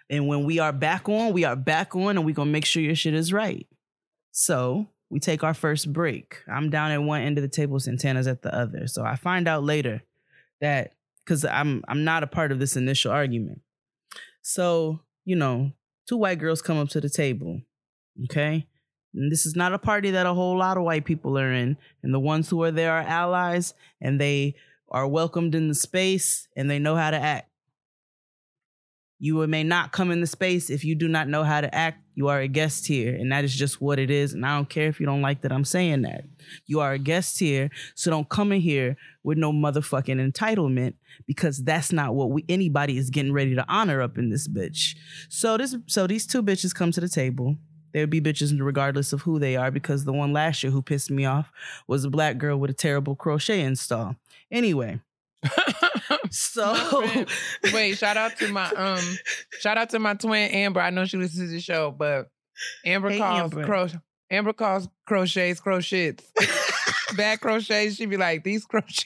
And 0.10 0.28
when 0.28 0.46
we 0.46 0.60
are 0.60 0.72
back 0.72 1.10
on, 1.10 1.34
we 1.34 1.44
are 1.44 1.56
back 1.56 1.96
on 1.96 2.18
and 2.18 2.26
we're 2.26 2.36
gonna 2.36 2.52
make 2.52 2.66
sure 2.66 2.82
your 2.82 2.96
shit 2.96 3.14
is 3.14 3.34
right. 3.34 3.68
So 4.32 4.88
we 5.10 5.20
take 5.20 5.44
our 5.44 5.54
first 5.54 5.92
break. 5.92 6.42
I'm 6.48 6.70
down 6.70 6.92
at 6.92 7.02
one 7.02 7.22
end 7.22 7.38
of 7.38 7.42
the 7.42 7.50
table, 7.50 7.80
Santana's 7.80 8.28
at 8.28 8.42
the 8.42 8.56
other. 8.56 8.88
So 8.88 9.04
I 9.04 9.16
find 9.16 9.48
out 9.48 9.64
later 9.64 10.02
that 10.62 10.94
because 11.24 11.44
I'm 11.44 11.84
I'm 11.88 12.04
not 12.04 12.24
a 12.24 12.28
part 12.28 12.52
of 12.52 12.60
this 12.60 12.78
initial 12.78 13.12
argument. 13.12 13.62
So, 14.42 15.02
you 15.26 15.36
know, 15.36 15.72
two 16.08 16.18
white 16.18 16.40
girls 16.40 16.62
come 16.62 16.78
up 16.78 16.90
to 16.90 17.02
the 17.02 17.10
table. 17.10 17.62
Okay. 18.26 18.68
And 19.16 19.32
this 19.32 19.46
is 19.46 19.56
not 19.56 19.74
a 19.74 19.80
party 19.80 20.12
that 20.12 20.26
a 20.26 20.34
whole 20.34 20.58
lot 20.58 20.78
of 20.78 20.84
white 20.84 21.06
people 21.06 21.38
are 21.38 21.52
in. 21.52 21.78
And 22.04 22.14
the 22.14 22.20
ones 22.20 22.50
who 22.50 22.64
are 22.64 22.72
there 22.72 22.92
are 22.92 23.02
allies 23.02 23.74
and 24.02 24.20
they 24.20 24.56
are 24.90 25.08
welcomed 25.08 25.56
in 25.56 25.68
the 25.68 25.76
space 25.76 26.48
and 26.56 26.70
they 26.70 26.80
know 26.80 26.96
how 26.96 27.12
to 27.12 27.18
act. 27.18 27.50
You 29.18 29.48
may 29.48 29.64
not 29.64 29.92
come 29.92 30.12
in 30.12 30.20
the 30.20 30.28
space 30.28 30.70
if 30.70 30.84
you 30.84 30.94
do 30.94 31.08
not 31.08 31.30
know 31.30 31.44
how 31.44 31.62
to 31.62 31.74
act. 31.74 32.02
You 32.16 32.28
are 32.28 32.40
a 32.40 32.48
guest 32.48 32.86
here, 32.88 33.14
and 33.14 33.32
that 33.32 33.44
is 33.44 33.54
just 33.54 33.82
what 33.82 33.98
it 33.98 34.10
is. 34.10 34.34
And 34.34 34.46
I 34.46 34.56
don't 34.56 34.70
care 34.70 34.88
if 34.88 35.00
you 35.00 35.06
don't 35.06 35.22
like 35.22 35.42
that 35.42 35.52
I'm 35.52 35.66
saying 35.66 36.04
that. 36.04 36.26
You 36.66 36.80
are 36.80 36.94
a 36.94 37.00
guest 37.00 37.40
here, 37.40 37.70
so 37.96 38.12
don't 38.12 38.30
come 38.30 38.52
in 38.52 38.62
here 38.62 38.98
with 39.24 39.38
no 39.38 39.52
motherfucking 39.52 40.32
entitlement 40.32 40.94
because 41.26 41.64
that's 41.64 41.92
not 41.92 42.14
what 42.14 42.30
we 42.30 42.46
anybody 42.48 42.98
is 42.98 43.10
getting 43.10 43.34
ready 43.34 43.56
to 43.56 43.66
honor 43.68 44.02
up 44.02 44.18
in 44.18 44.30
this 44.30 44.48
bitch. 44.48 44.96
So 45.30 45.58
this 45.58 45.76
so 45.88 46.08
these 46.08 46.28
two 46.28 46.44
bitches 46.44 46.74
come 46.74 46.92
to 46.92 47.02
the 47.02 47.10
table. 47.10 47.58
There'd 47.96 48.10
be 48.10 48.20
bitches 48.20 48.54
regardless 48.62 49.14
of 49.14 49.22
who 49.22 49.40
they 49.40 49.56
are 49.56 49.72
because 49.72 50.04
the 50.04 50.12
one 50.12 50.34
last 50.34 50.62
year 50.64 50.72
who 50.74 50.82
pissed 50.82 51.10
me 51.10 51.24
off 51.24 51.50
was 51.88 52.04
a 52.04 52.10
black 52.10 52.38
girl 52.38 52.58
with 52.58 52.70
a 52.70 52.74
terrible 52.74 53.16
crochet 53.16 53.62
install. 53.62 54.18
Anyway, 54.52 55.00
so 56.30 56.74
Wait, 57.74 57.98
shout 57.98 58.18
out 58.18 58.36
to 58.40 58.50
my 58.52 58.70
um, 58.72 59.18
shout 59.62 59.78
out 59.78 59.90
to 59.92 60.00
my 60.00 60.14
twin 60.14 60.52
Amber. 60.52 60.82
I 60.82 60.90
know 60.90 61.06
she 61.06 61.16
listens 61.16 61.48
to 61.50 61.54
the 61.56 61.62
show, 61.62 61.92
but 61.92 62.28
Amber 62.86 63.12
Hey, 63.12 63.18
calls 63.18 63.54
Amber. 63.54 63.66
cro- 63.66 63.88
Amber 64.30 64.52
calls 64.52 64.90
crochets 65.08 65.62
crochets. 65.62 66.22
Bad 67.16 67.40
crochets. 67.40 67.96
she'd 67.96 68.10
be 68.10 68.18
like 68.18 68.44
these 68.44 68.66
crochets. 68.66 69.06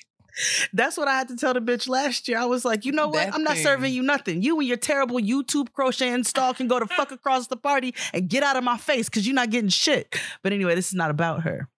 That's 0.74 0.98
what 0.98 1.08
I 1.08 1.18
had 1.18 1.28
to 1.30 1.36
tell 1.36 1.54
the 1.54 1.62
bitch 1.62 1.88
last 1.88 2.28
year. 2.28 2.38
I 2.38 2.46
was 2.46 2.66
like, 2.66 2.86
you 2.86 2.92
know 2.92 3.08
what? 3.08 3.26
That 3.26 3.34
I'm 3.34 3.44
not 3.44 3.56
thing. 3.56 3.64
serving 3.64 3.94
you 3.94 4.02
nothing. 4.02 4.42
You 4.42 4.60
and 4.60 4.68
your 4.68 4.78
terrible 4.78 5.18
YouTube 5.18 5.72
crochet 5.74 6.10
install 6.10 6.54
can 6.54 6.68
go 6.68 6.80
to 6.80 6.88
fuck 6.88 7.12
across 7.12 7.48
the 7.48 7.58
party 7.58 7.94
and 8.14 8.30
get 8.30 8.44
out 8.44 8.56
of 8.56 8.64
my 8.64 8.78
face 8.78 9.10
because 9.10 9.26
you're 9.28 9.36
not 9.36 9.50
getting 9.50 9.70
shit. 9.70 10.16
But 10.44 10.54
anyway, 10.54 10.76
this 10.76 10.88
is 10.88 10.96
not 10.96 11.12
about 11.12 11.44
her. 11.44 11.70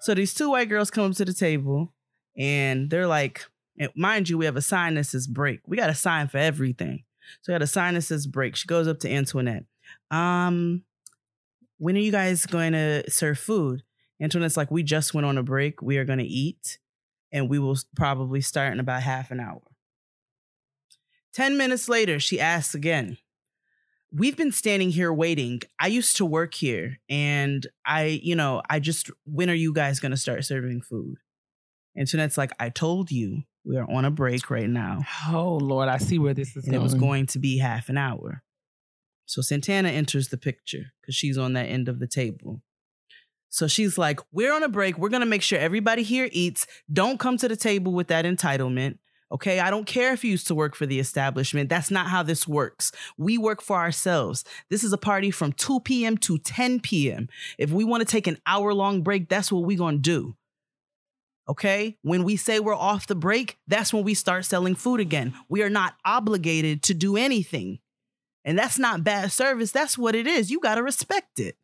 So 0.00 0.14
these 0.14 0.34
two 0.34 0.50
white 0.50 0.68
girls 0.68 0.90
come 0.90 1.10
up 1.10 1.16
to 1.16 1.24
the 1.24 1.32
table 1.32 1.92
and 2.36 2.90
they're 2.90 3.06
like, 3.06 3.44
and 3.78 3.90
mind 3.94 4.28
you, 4.28 4.38
we 4.38 4.44
have 4.46 4.56
a 4.56 4.62
sign 4.62 4.94
that 4.94 5.04
says 5.04 5.26
break. 5.26 5.60
We 5.66 5.76
got 5.76 5.90
a 5.90 5.94
sign 5.94 6.28
for 6.28 6.38
everything. 6.38 7.04
So 7.42 7.52
we 7.52 7.54
got 7.54 7.62
a 7.62 7.66
sign 7.66 7.94
that 7.94 8.02
says 8.02 8.26
break. 8.26 8.56
She 8.56 8.66
goes 8.66 8.88
up 8.88 9.00
to 9.00 9.10
Antoinette. 9.10 9.64
Um, 10.10 10.82
when 11.78 11.96
are 11.96 12.00
you 12.00 12.12
guys 12.12 12.46
going 12.46 12.72
to 12.72 13.10
serve 13.10 13.38
food? 13.38 13.82
Antoinette's 14.20 14.56
like, 14.56 14.70
we 14.70 14.82
just 14.82 15.12
went 15.12 15.26
on 15.26 15.36
a 15.36 15.42
break. 15.42 15.82
We 15.82 15.98
are 15.98 16.04
going 16.04 16.20
to 16.20 16.24
eat 16.24 16.78
and 17.32 17.48
we 17.48 17.58
will 17.58 17.76
probably 17.96 18.40
start 18.40 18.72
in 18.72 18.80
about 18.80 19.02
half 19.02 19.30
an 19.30 19.40
hour. 19.40 19.62
10 21.34 21.56
minutes 21.56 21.88
later, 21.88 22.18
she 22.18 22.40
asks 22.40 22.74
again, 22.74 23.18
We've 24.12 24.36
been 24.36 24.52
standing 24.52 24.90
here 24.90 25.12
waiting. 25.12 25.60
I 25.80 25.88
used 25.88 26.16
to 26.18 26.24
work 26.24 26.54
here 26.54 26.98
and 27.08 27.66
I, 27.84 28.20
you 28.22 28.36
know, 28.36 28.62
I 28.70 28.78
just, 28.78 29.10
when 29.26 29.50
are 29.50 29.54
you 29.54 29.74
guys 29.74 29.98
going 30.00 30.12
to 30.12 30.16
start 30.16 30.44
serving 30.44 30.82
food? 30.82 31.16
And 31.94 32.02
Antoinette's 32.02 32.38
like, 32.38 32.52
I 32.60 32.68
told 32.70 33.10
you 33.10 33.42
we 33.64 33.76
are 33.76 33.90
on 33.90 34.04
a 34.04 34.10
break 34.12 34.48
right 34.48 34.70
now. 34.70 35.00
Oh 35.28 35.56
Lord, 35.60 35.88
I 35.88 35.98
see 35.98 36.18
where 36.20 36.34
this 36.34 36.50
is 36.56 36.64
And 36.64 36.72
going. 36.72 36.80
it 36.80 36.82
was 36.84 36.94
going 36.94 37.26
to 37.26 37.38
be 37.40 37.58
half 37.58 37.88
an 37.88 37.98
hour. 37.98 38.42
So 39.26 39.42
Santana 39.42 39.88
enters 39.88 40.28
the 40.28 40.38
picture 40.38 40.92
because 41.02 41.16
she's 41.16 41.36
on 41.36 41.54
that 41.54 41.64
end 41.66 41.88
of 41.88 41.98
the 41.98 42.06
table. 42.06 42.62
So 43.48 43.66
she's 43.66 43.96
like, 43.96 44.20
We're 44.32 44.52
on 44.52 44.62
a 44.62 44.68
break. 44.68 44.98
We're 44.98 45.08
going 45.08 45.20
to 45.20 45.26
make 45.26 45.42
sure 45.42 45.58
everybody 45.58 46.02
here 46.02 46.28
eats. 46.32 46.66
Don't 46.92 47.18
come 47.18 47.36
to 47.38 47.48
the 47.48 47.56
table 47.56 47.92
with 47.92 48.08
that 48.08 48.24
entitlement. 48.24 48.98
Okay. 49.32 49.58
I 49.58 49.70
don't 49.70 49.86
care 49.86 50.12
if 50.12 50.24
you 50.24 50.30
used 50.30 50.46
to 50.48 50.54
work 50.54 50.76
for 50.76 50.86
the 50.86 51.00
establishment. 51.00 51.68
That's 51.68 51.90
not 51.90 52.06
how 52.06 52.22
this 52.22 52.46
works. 52.46 52.92
We 53.18 53.38
work 53.38 53.60
for 53.60 53.76
ourselves. 53.76 54.44
This 54.70 54.84
is 54.84 54.92
a 54.92 54.98
party 54.98 55.30
from 55.30 55.52
2 55.52 55.80
p.m. 55.80 56.16
to 56.18 56.38
10 56.38 56.80
p.m. 56.80 57.28
If 57.58 57.70
we 57.70 57.84
want 57.84 58.02
to 58.02 58.06
take 58.06 58.26
an 58.26 58.38
hour 58.46 58.72
long 58.72 59.02
break, 59.02 59.28
that's 59.28 59.50
what 59.50 59.64
we're 59.64 59.78
going 59.78 59.96
to 59.96 60.02
do. 60.02 60.36
Okay. 61.48 61.96
When 62.02 62.24
we 62.24 62.36
say 62.36 62.60
we're 62.60 62.74
off 62.74 63.06
the 63.06 63.14
break, 63.14 63.58
that's 63.66 63.92
when 63.92 64.04
we 64.04 64.14
start 64.14 64.44
selling 64.44 64.74
food 64.74 65.00
again. 65.00 65.34
We 65.48 65.62
are 65.62 65.70
not 65.70 65.94
obligated 66.04 66.82
to 66.84 66.94
do 66.94 67.16
anything. 67.16 67.80
And 68.44 68.56
that's 68.56 68.78
not 68.78 69.02
bad 69.02 69.32
service. 69.32 69.72
That's 69.72 69.98
what 69.98 70.14
it 70.14 70.26
is. 70.28 70.52
You 70.52 70.60
got 70.60 70.76
to 70.76 70.82
respect 70.82 71.40
it. 71.40 71.56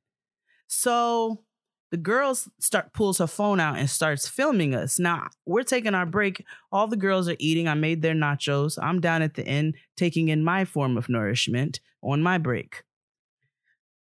So 0.67 1.45
the 1.93 1.99
girls 1.99 2.49
start 2.59 2.95
pulls 2.95 3.19
her 3.19 3.27
phone 3.27 3.61
out 3.61 3.79
and 3.79 3.89
starts 3.89 4.27
filming 4.27 4.75
us. 4.75 4.99
Now 4.99 5.29
we're 5.45 5.63
taking 5.63 5.95
our 5.95 6.07
break. 6.07 6.43
All 6.73 6.87
the 6.87 6.97
girls 6.97 7.29
are 7.29 7.37
eating. 7.39 7.69
I 7.69 7.75
made 7.75 8.01
their 8.01 8.15
nachos. 8.15 8.79
I'm 8.83 8.99
down 8.99 9.21
at 9.21 9.35
the 9.35 9.47
end 9.47 9.75
taking 9.95 10.29
in 10.29 10.43
my 10.43 10.65
form 10.65 10.97
of 10.97 11.11
nourishment 11.11 11.81
on 12.03 12.23
my 12.23 12.39
break. 12.39 12.83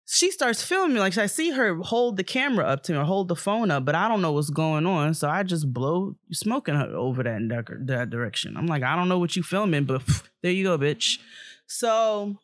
She 0.05 0.33
starts 0.33 0.65
filming 0.65 0.97
like 0.97 1.17
I 1.17 1.27
see 1.27 1.53
her 1.53 1.77
hold 1.77 2.17
the 2.17 2.25
camera 2.25 2.67
up 2.67 2.83
to 2.85 2.93
me 2.93 2.99
or 2.99 3.05
hold 3.05 3.29
the 3.29 3.37
phone 3.37 3.71
up, 3.71 3.85
but 3.85 3.95
I 3.95 4.09
don't 4.09 4.21
know 4.21 4.33
what's 4.33 4.51
going 4.51 4.85
on. 4.85 5.15
So 5.15 5.29
I 5.29 5.45
just 5.45 5.73
blow 5.73 6.17
smoking 6.33 6.75
her 6.75 6.87
over 6.87 7.23
that, 7.23 7.67
that 7.87 8.11
direction. 8.11 8.57
I'm 8.57 8.67
like, 8.67 8.83
I 8.83 8.97
don't 8.97 9.09
know 9.09 9.21
what 9.21 9.37
you 9.37 9.45
filming, 9.45 9.85
but 9.85 10.03
there 10.43 10.53
you 10.53 10.65
go, 10.65 10.77
bitch. 10.77 11.19
So 11.69 12.37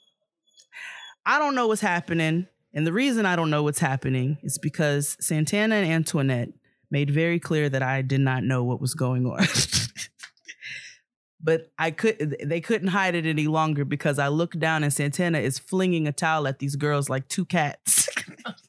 I 1.27 1.40
don't 1.40 1.56
know 1.56 1.66
what's 1.66 1.81
happening. 1.81 2.47
And 2.74 2.86
the 2.86 2.93
reason 2.93 3.27
I 3.27 3.36
don't 3.36 3.51
know 3.51 3.62
what's 3.62 3.78
happening 3.78 4.39
is 4.43 4.59
because 4.59 5.16
Santana 5.20 5.77
and 5.77 5.90
Antoinette 5.90 6.51
made 6.90 7.11
very 7.11 7.39
clear 7.39 7.69
that 7.69 7.82
I 7.82 8.03
did 8.03 8.20
not 8.20 8.44
know 8.44 8.65
what 8.65 8.81
was 8.81 8.94
going 8.94 9.27
on. 9.27 9.44
but 11.43 11.73
I 11.78 11.90
could 11.90 12.36
they 12.43 12.61
couldn't 12.61 12.89
hide 12.89 13.15
it 13.15 13.27
any 13.27 13.47
longer 13.47 13.85
because 13.85 14.19
I 14.19 14.28
looked 14.28 14.59
down 14.59 14.82
and 14.85 14.93
Santana 14.93 15.39
is 15.39 15.59
flinging 15.59 16.07
a 16.07 16.12
towel 16.12 16.47
at 16.47 16.61
these 16.61 16.77
girls 16.77 17.11
like 17.11 17.28
two 17.28 17.44
cats. 17.44 18.09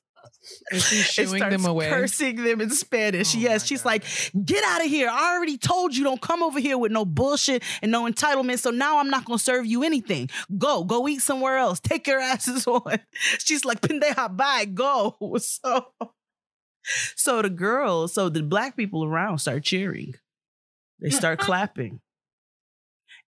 And 0.71 0.81
she's 0.81 1.05
shooing 1.11 1.39
them 1.49 1.65
away. 1.65 1.89
cursing 1.89 2.37
them 2.43 2.61
in 2.61 2.69
Spanish. 2.69 3.35
Oh 3.35 3.39
yes, 3.39 3.65
she's 3.65 3.81
God. 3.81 3.89
like, 3.89 4.05
"Get 4.45 4.63
out 4.63 4.83
of 4.83 4.87
here! 4.89 5.09
I 5.11 5.35
already 5.35 5.57
told 5.57 5.95
you 5.95 6.03
don't 6.03 6.21
come 6.21 6.41
over 6.43 6.59
here 6.59 6.77
with 6.77 6.91
no 6.91 7.05
bullshit 7.05 7.63
and 7.81 7.91
no 7.91 8.03
entitlement. 8.09 8.59
So 8.59 8.69
now 8.71 8.99
I'm 8.99 9.09
not 9.09 9.25
gonna 9.25 9.39
serve 9.39 9.65
you 9.65 9.83
anything. 9.83 10.29
Go, 10.57 10.83
go 10.83 11.07
eat 11.07 11.21
somewhere 11.21 11.57
else. 11.57 11.79
Take 11.79 12.07
your 12.07 12.19
asses 12.19 12.65
on." 12.67 12.99
She's 13.39 13.65
like, 13.65 13.81
"Pendeja, 13.81 14.35
bye, 14.35 14.65
go." 14.65 15.17
So, 15.39 15.87
so 17.15 17.41
the 17.41 17.49
girls, 17.49 18.13
so 18.13 18.27
the 18.29 18.43
black 18.43 18.75
people 18.75 19.05
around 19.05 19.37
start 19.39 19.63
cheering. 19.63 20.15
They 20.99 21.09
start 21.09 21.39
clapping, 21.39 21.99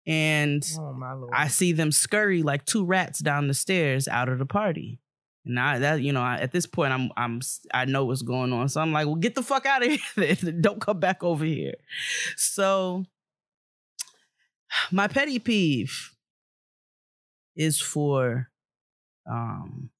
and 0.06 0.62
Oh. 0.78 1.28
I 1.32 1.48
see 1.48 1.72
them 1.72 1.92
scurry 1.92 2.42
like 2.42 2.64
two 2.64 2.84
rats 2.84 3.18
down 3.20 3.48
the 3.48 3.54
stairs 3.54 4.08
out 4.08 4.28
of 4.28 4.38
the 4.38 4.46
party. 4.46 4.98
And 5.46 5.60
I 5.60 5.78
that 5.78 6.02
you 6.02 6.12
know 6.12 6.22
I, 6.22 6.38
at 6.38 6.52
this 6.52 6.66
point 6.66 6.92
I'm 6.92 7.10
I'm 7.16 7.40
I 7.72 7.84
know 7.84 8.04
what's 8.04 8.22
going 8.22 8.52
on, 8.52 8.68
so 8.68 8.80
I'm 8.80 8.92
like, 8.92 9.06
well, 9.06 9.14
get 9.14 9.34
the 9.34 9.42
fuck 9.42 9.64
out 9.64 9.84
of 9.86 9.92
here! 10.16 10.34
Don't 10.34 10.80
come 10.80 10.98
back 10.98 11.22
over 11.22 11.44
here. 11.44 11.74
So 12.36 13.04
my 14.90 15.06
petty 15.06 15.38
peeve 15.38 16.12
is 17.54 17.80
for 17.80 18.50
um 19.30 19.90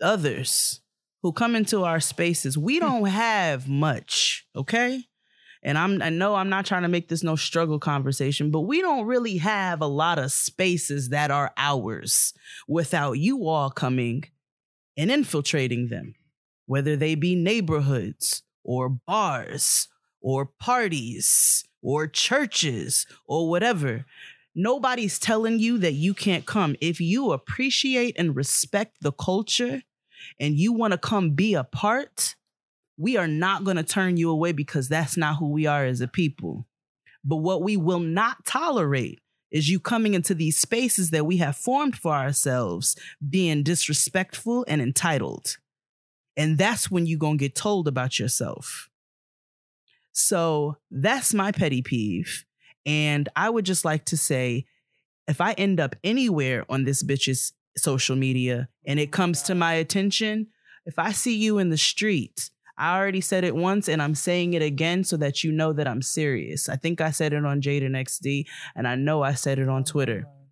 others 0.00 0.80
who 1.22 1.32
come 1.32 1.54
into 1.54 1.84
our 1.84 2.00
spaces. 2.00 2.58
We 2.58 2.78
don't 2.78 3.06
have 3.06 3.68
much, 3.68 4.46
okay? 4.54 5.04
And 5.64 5.78
I'm 5.78 6.02
I 6.02 6.10
know 6.10 6.34
I'm 6.34 6.50
not 6.50 6.66
trying 6.66 6.82
to 6.82 6.88
make 6.88 7.08
this 7.08 7.22
no 7.22 7.36
struggle 7.36 7.78
conversation, 7.78 8.50
but 8.50 8.62
we 8.62 8.82
don't 8.82 9.06
really 9.06 9.38
have 9.38 9.80
a 9.80 9.86
lot 9.86 10.18
of 10.18 10.30
spaces 10.30 11.08
that 11.08 11.30
are 11.30 11.52
ours 11.56 12.34
without 12.68 13.12
you 13.12 13.48
all 13.48 13.70
coming 13.70 14.24
and 14.96 15.10
infiltrating 15.10 15.88
them, 15.88 16.14
whether 16.66 16.96
they 16.96 17.14
be 17.14 17.34
neighborhoods 17.34 18.42
or 18.62 18.88
bars 18.88 19.88
or 20.20 20.46
parties 20.46 21.64
or 21.82 22.06
churches 22.06 23.06
or 23.26 23.48
whatever. 23.48 24.04
Nobody's 24.54 25.18
telling 25.18 25.58
you 25.58 25.78
that 25.78 25.94
you 25.94 26.14
can't 26.14 26.46
come. 26.46 26.76
If 26.80 27.00
you 27.00 27.32
appreciate 27.32 28.14
and 28.18 28.36
respect 28.36 28.98
the 29.00 29.12
culture 29.12 29.82
and 30.38 30.56
you 30.56 30.72
want 30.72 30.92
to 30.92 30.98
come 30.98 31.30
be 31.30 31.54
a 31.54 31.64
part, 31.64 32.36
we 32.96 33.16
are 33.16 33.28
not 33.28 33.64
going 33.64 33.76
to 33.76 33.82
turn 33.82 34.16
you 34.16 34.30
away 34.30 34.52
because 34.52 34.88
that's 34.88 35.16
not 35.16 35.36
who 35.36 35.50
we 35.50 35.66
are 35.66 35.84
as 35.84 36.00
a 36.00 36.08
people. 36.08 36.66
But 37.24 37.36
what 37.36 37.62
we 37.62 37.76
will 37.76 38.00
not 38.00 38.44
tolerate 38.44 39.20
is 39.50 39.68
you 39.68 39.80
coming 39.80 40.14
into 40.14 40.34
these 40.34 40.58
spaces 40.58 41.10
that 41.10 41.26
we 41.26 41.38
have 41.38 41.56
formed 41.56 41.96
for 41.96 42.12
ourselves 42.12 42.96
being 43.28 43.62
disrespectful 43.62 44.64
and 44.68 44.82
entitled. 44.82 45.56
And 46.36 46.58
that's 46.58 46.90
when 46.90 47.06
you're 47.06 47.18
going 47.18 47.38
to 47.38 47.44
get 47.44 47.54
told 47.54 47.86
about 47.86 48.18
yourself. 48.18 48.90
So 50.12 50.76
that's 50.90 51.32
my 51.32 51.52
petty 51.52 51.82
peeve. 51.82 52.44
And 52.84 53.28
I 53.36 53.48
would 53.48 53.64
just 53.64 53.84
like 53.84 54.04
to 54.06 54.16
say 54.16 54.66
if 55.26 55.40
I 55.40 55.52
end 55.52 55.80
up 55.80 55.96
anywhere 56.04 56.64
on 56.68 56.84
this 56.84 57.02
bitch's 57.02 57.52
social 57.76 58.16
media 58.16 58.68
and 58.84 59.00
it 59.00 59.10
comes 59.10 59.42
to 59.42 59.54
my 59.54 59.74
attention, 59.74 60.48
if 60.86 60.98
I 60.98 61.12
see 61.12 61.36
you 61.36 61.58
in 61.58 61.70
the 61.70 61.78
street, 61.78 62.50
I 62.76 62.98
already 62.98 63.20
said 63.20 63.44
it 63.44 63.54
once 63.54 63.88
and 63.88 64.02
I'm 64.02 64.14
saying 64.14 64.54
it 64.54 64.62
again 64.62 65.04
so 65.04 65.16
that 65.18 65.44
you 65.44 65.52
know 65.52 65.72
that 65.72 65.86
I'm 65.86 66.02
serious. 66.02 66.68
I 66.68 66.76
think 66.76 67.00
I 67.00 67.10
said 67.10 67.32
it 67.32 67.44
on 67.44 67.60
Jaden 67.60 67.90
XD 67.92 68.46
and 68.74 68.88
I 68.88 68.96
know 68.96 69.22
I 69.22 69.34
said 69.34 69.58
it 69.58 69.68
on 69.68 69.84
Twitter. 69.84 70.24
Oh, 70.26 70.44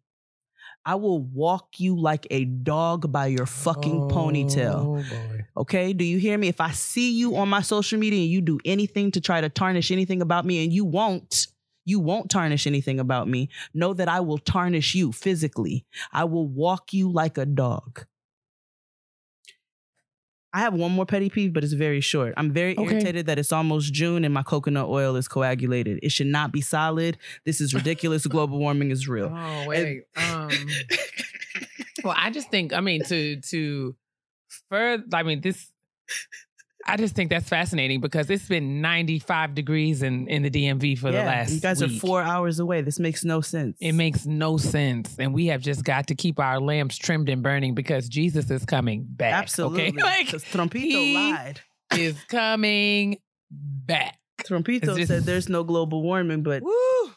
I 0.85 0.97
will 0.97 1.20
walk 1.20 1.78
you 1.78 1.99
like 1.99 2.27
a 2.31 2.44
dog 2.44 3.12
by 3.12 3.27
your 3.27 3.47
fucking 3.47 4.09
ponytail. 4.09 4.74
Oh 4.74 5.05
boy. 5.09 5.44
Okay. 5.57 5.93
Do 5.93 6.05
you 6.05 6.19
hear 6.19 6.36
me? 6.36 6.49
If 6.49 6.61
I 6.61 6.73
see 6.73 7.12
you 7.12 7.36
on 7.36 7.49
my 7.49 7.62
social 7.62 7.99
media 7.99 8.20
and 8.20 8.31
you 8.31 8.40
do 8.40 8.59
anything 8.65 9.11
to 9.12 9.20
try 9.20 9.40
to 9.40 9.49
tarnish 9.49 9.90
anything 9.90 10.23
about 10.23 10.44
me, 10.44 10.65
and 10.65 10.73
you 10.73 10.85
won't, 10.85 11.47
you 11.85 12.01
won't 12.01 12.31
tarnish 12.31 12.66
anything 12.66 12.99
about 12.99 13.28
me, 13.28 13.49
know 13.74 13.94
that 13.94 14.09
I 14.09 14.20
will 14.20 14.39
tarnish 14.39 14.94
you 14.94 15.12
physically. 15.12 15.85
I 16.12 16.24
will 16.24 16.49
walk 16.49 16.93
you 16.93 17.11
like 17.12 17.39
a 17.39 17.47
dog. 17.47 18.07
I 20.55 20.61
have 20.61 20.74
one 20.74 20.93
more 20.93 21.07
petty 21.07 21.31
peeve, 21.31 21.53
but 21.55 21.65
it's 21.65 21.73
very 21.73 22.01
short. 22.03 22.35
I'm 22.37 22.53
very 22.53 22.77
Okay. 22.77 22.93
irritated 22.95 23.27
that 23.27 23.39
it's 23.39 23.53
almost 23.53 23.93
June 23.95 24.24
and 24.24 24.35
my 24.35 24.43
coconut 24.43 24.89
oil 24.89 25.16
is 25.16 25.27
coagulated. 25.29 25.99
It 26.03 26.11
should 26.12 26.27
not 26.27 26.53
be 26.53 26.61
solid. 26.61 27.16
This 27.47 27.61
is 27.61 27.73
ridiculous. 27.74 28.27
Global 28.27 28.59
warming 28.59 28.91
is 28.91 29.09
real. 29.09 29.29
Oh 29.35 29.65
wait. 29.66 30.03
Um. 30.16 30.51
Well, 32.05 32.15
I 32.19 32.31
just 32.31 32.51
think. 32.51 32.73
I 32.73 32.81
mean, 32.81 33.05
to 33.05 33.41
to 33.41 33.95
further. 34.69 35.05
I 35.12 35.23
mean, 35.23 35.41
this. 35.41 35.70
I 36.86 36.96
just 36.96 37.14
think 37.14 37.30
that's 37.30 37.48
fascinating 37.48 38.00
because 38.00 38.28
it's 38.28 38.48
been 38.48 38.80
95 38.80 39.54
degrees 39.54 40.02
in 40.02 40.26
in 40.28 40.42
the 40.42 40.50
DMV 40.50 40.98
for 40.98 41.10
the 41.12 41.18
last. 41.18 41.52
you 41.52 41.60
guys 41.60 41.80
are 41.82 41.88
four 41.88 42.22
hours 42.22 42.59
away. 42.59 42.80
This 42.82 42.98
makes 42.98 43.24
no 43.24 43.40
sense. 43.40 43.76
It 43.80 43.92
makes 43.92 44.26
no 44.26 44.56
sense, 44.56 45.14
and 45.18 45.32
we 45.32 45.46
have 45.46 45.60
just 45.60 45.84
got 45.84 46.09
to 46.09 46.14
keep 46.14 46.38
our 46.40 46.59
lamps 46.60 46.96
trimmed 46.98 47.28
and 47.28 47.42
burning 47.42 47.74
because 47.74 48.09
Jesus 48.09 48.50
is 48.50 48.64
coming 48.64 49.04
back. 49.09 49.34
Absolutely. 49.34 49.82
Okay? 49.88 50.02
Like, 50.02 50.26
Trumpito 50.28 50.80
he- 50.82 51.14
lied. 51.14 51.60
is 51.96 52.16
coming 52.24 53.18
back. 53.50 54.18
Trumpito 54.42 54.96
just- 54.96 55.09
said 55.09 55.22
there's 55.24 55.48
no 55.48 55.62
global 55.64 56.02
warming, 56.02 56.42
but 56.42 56.62
Woo! 56.62 57.11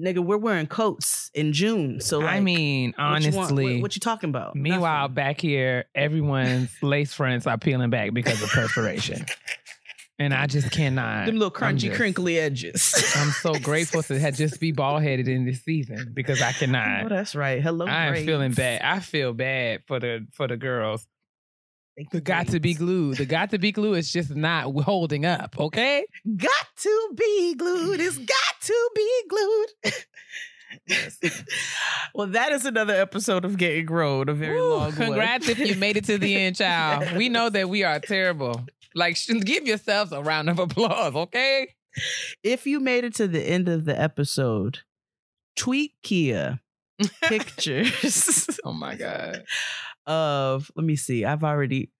Nigga, 0.00 0.18
we're 0.24 0.36
wearing 0.38 0.66
coats 0.66 1.30
in 1.34 1.52
June. 1.52 2.00
So 2.00 2.18
like, 2.20 2.30
I 2.36 2.40
mean, 2.40 2.94
what 2.96 3.22
you 3.22 3.28
honestly. 3.28 3.74
what, 3.74 3.82
what 3.82 3.96
you 3.96 4.00
talking 4.00 4.30
about? 4.30 4.56
Meanwhile, 4.56 5.02
Nothing. 5.08 5.14
back 5.14 5.40
here, 5.40 5.84
everyone's 5.94 6.70
lace 6.82 7.12
fronts 7.12 7.46
are 7.46 7.58
peeling 7.58 7.90
back 7.90 8.12
because 8.14 8.42
of 8.42 8.48
perspiration. 8.50 9.26
and 10.18 10.34
I 10.34 10.46
just 10.46 10.70
cannot. 10.70 11.26
them 11.26 11.36
little 11.36 11.50
crunchy, 11.50 11.78
just- 11.80 11.96
crinkly 11.96 12.38
edges. 12.38 12.94
I'm 13.16 13.30
so 13.30 13.54
grateful 13.62 14.02
to 14.04 14.18
have 14.18 14.34
just 14.36 14.60
be 14.60 14.72
bald 14.72 15.02
headed 15.02 15.28
in 15.28 15.44
this 15.44 15.62
season 15.62 16.10
because 16.14 16.40
I 16.42 16.48
oh, 16.50 16.52
cannot. 16.58 17.04
oh, 17.04 17.08
that's 17.08 17.34
right. 17.34 17.62
Hello, 17.62 17.86
I 17.86 18.06
am 18.16 18.26
feeling 18.26 18.52
bad. 18.52 18.82
I 18.82 19.00
feel 19.00 19.32
bad 19.32 19.82
for 19.86 20.00
the 20.00 20.26
for 20.32 20.48
the 20.48 20.56
girls. 20.56 21.06
The 22.12 22.20
got 22.20 22.48
to 22.48 22.60
be 22.60 22.74
glued. 22.74 23.18
The 23.18 23.26
got 23.26 23.50
to 23.50 23.58
be 23.58 23.72
glue 23.72 23.94
is 23.94 24.12
just 24.12 24.34
not 24.34 24.72
holding 24.82 25.26
up. 25.26 25.58
Okay. 25.58 26.04
Got 26.36 26.66
to 26.78 27.10
be 27.16 27.54
glued. 27.54 28.00
It's 28.00 28.18
got 28.18 28.60
to 28.62 28.90
be 28.94 29.22
glued. 29.28 29.68
well, 32.14 32.28
that 32.28 32.52
is 32.52 32.64
another 32.64 32.94
episode 32.94 33.44
of 33.44 33.56
Getting 33.56 33.86
Grown, 33.86 34.28
a 34.28 34.34
very 34.34 34.60
Woo, 34.60 34.70
long 34.70 34.80
one. 34.80 34.92
Congrats 34.92 35.48
if 35.48 35.58
you 35.58 35.74
made 35.76 35.96
it 35.96 36.04
to 36.04 36.18
the 36.18 36.36
end, 36.36 36.56
child. 36.56 37.16
We 37.16 37.28
know 37.28 37.50
that 37.50 37.68
we 37.68 37.84
are 37.84 37.98
terrible. 38.00 38.64
Like, 38.94 39.16
give 39.44 39.66
yourselves 39.66 40.12
a 40.12 40.22
round 40.22 40.48
of 40.48 40.58
applause, 40.58 41.14
okay? 41.14 41.74
if 42.42 42.66
you 42.66 42.80
made 42.80 43.04
it 43.04 43.14
to 43.16 43.26
the 43.26 43.42
end 43.42 43.68
of 43.68 43.84
the 43.84 44.00
episode, 44.00 44.80
tweet 45.56 45.92
Kia 46.02 46.60
pictures 47.22 48.58
Oh 48.64 48.72
my 48.72 48.94
god. 48.94 49.44
Of 50.06 50.70
let 50.74 50.84
me 50.84 50.96
see. 50.96 51.24
I've 51.24 51.44
already 51.44 51.90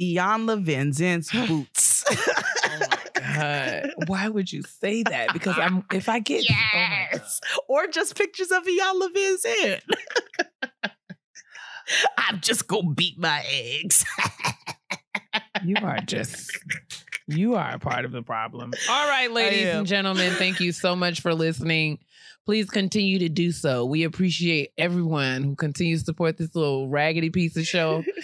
Iyanla 0.00 0.64
Vanzant's 0.64 1.30
boots. 1.48 2.04
Oh 2.08 2.78
my 2.80 2.98
god. 3.14 3.90
Why 4.06 4.28
would 4.28 4.52
you 4.52 4.62
say 4.62 5.02
that? 5.04 5.32
Because 5.32 5.58
I'm 5.60 5.84
if 5.92 6.08
I 6.08 6.18
get 6.18 6.44
oh 6.50 6.54
yes, 6.54 7.40
or 7.68 7.86
just 7.86 8.16
pictures 8.16 8.50
of 8.50 8.64
Iyanla 8.64 9.08
Vanzant. 9.14 9.80
I'm 12.16 12.40
just 12.40 12.68
gonna 12.68 12.90
beat 12.90 13.18
my 13.18 13.44
eggs. 13.50 14.04
You 15.64 15.76
are 15.82 15.98
just 15.98 16.56
you 17.28 17.54
are 17.54 17.74
a 17.74 17.78
part 17.78 18.04
of 18.04 18.12
the 18.12 18.22
problem. 18.22 18.72
All 18.88 19.08
right, 19.08 19.30
ladies 19.30 19.66
and 19.66 19.86
gentlemen, 19.86 20.32
thank 20.34 20.60
you 20.60 20.72
so 20.72 20.96
much 20.96 21.20
for 21.20 21.34
listening. 21.34 21.98
Please 22.44 22.68
continue 22.68 23.20
to 23.20 23.28
do 23.28 23.52
so. 23.52 23.84
We 23.84 24.02
appreciate 24.02 24.72
everyone 24.76 25.44
who 25.44 25.54
continues 25.54 26.00
to 26.00 26.06
support 26.06 26.36
this 26.36 26.54
little 26.56 26.88
raggedy 26.88 27.30
piece 27.30 27.56
of 27.56 27.66
show. 27.66 28.04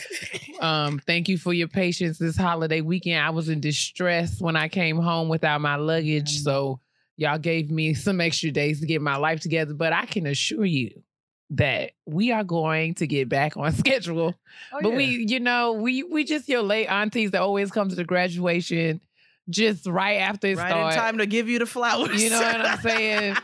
Um, 0.61 1.01
thank 1.07 1.28
you 1.28 1.39
for 1.39 1.53
your 1.53 1.69
patience 1.69 2.19
this 2.19 2.36
holiday 2.36 2.81
weekend. 2.81 3.24
I 3.24 3.31
was 3.31 3.49
in 3.49 3.61
distress 3.61 4.40
when 4.40 4.57
I 4.57 4.66
came 4.66 4.97
home 4.97 5.28
without 5.28 5.61
my 5.61 5.77
luggage, 5.77 6.43
so 6.43 6.81
y'all 7.16 7.39
gave 7.39 7.70
me 7.70 7.95
some 7.95 8.20
extra 8.20 8.51
days 8.51 8.81
to 8.81 8.86
get 8.86 9.01
my 9.01 9.15
life 9.19 9.39
together. 9.39 9.73
But 9.73 9.93
I 9.93 10.07
can 10.07 10.27
assure 10.27 10.65
you 10.65 11.03
that 11.51 11.93
we 12.07 12.32
are 12.32 12.43
going 12.43 12.95
to 12.97 13.07
get 13.07 13.28
back 13.28 13.57
on 13.57 13.73
schedule. 13.77 14.35
but 14.82 14.95
we, 14.95 15.24
you 15.28 15.39
know, 15.39 15.74
we 15.74 16.03
we 16.03 16.24
just 16.24 16.49
your 16.49 16.62
late 16.62 16.86
aunties 16.86 17.31
that 17.31 17.40
always 17.40 17.70
come 17.70 17.89
to 17.89 17.95
the 17.95 18.03
graduation 18.03 19.01
just 19.49 19.86
right 19.86 20.16
after 20.16 20.49
it 20.49 20.59
right 20.59 20.70
starts. 20.70 20.97
in 20.97 21.01
time 21.01 21.19
to 21.19 21.27
give 21.27 21.49
you 21.49 21.59
the 21.59 21.66
flowers. 21.66 22.23
You 22.23 22.31
know 22.31 22.40
what 22.40 22.66
I'm 22.66 22.78
saying? 22.82 23.36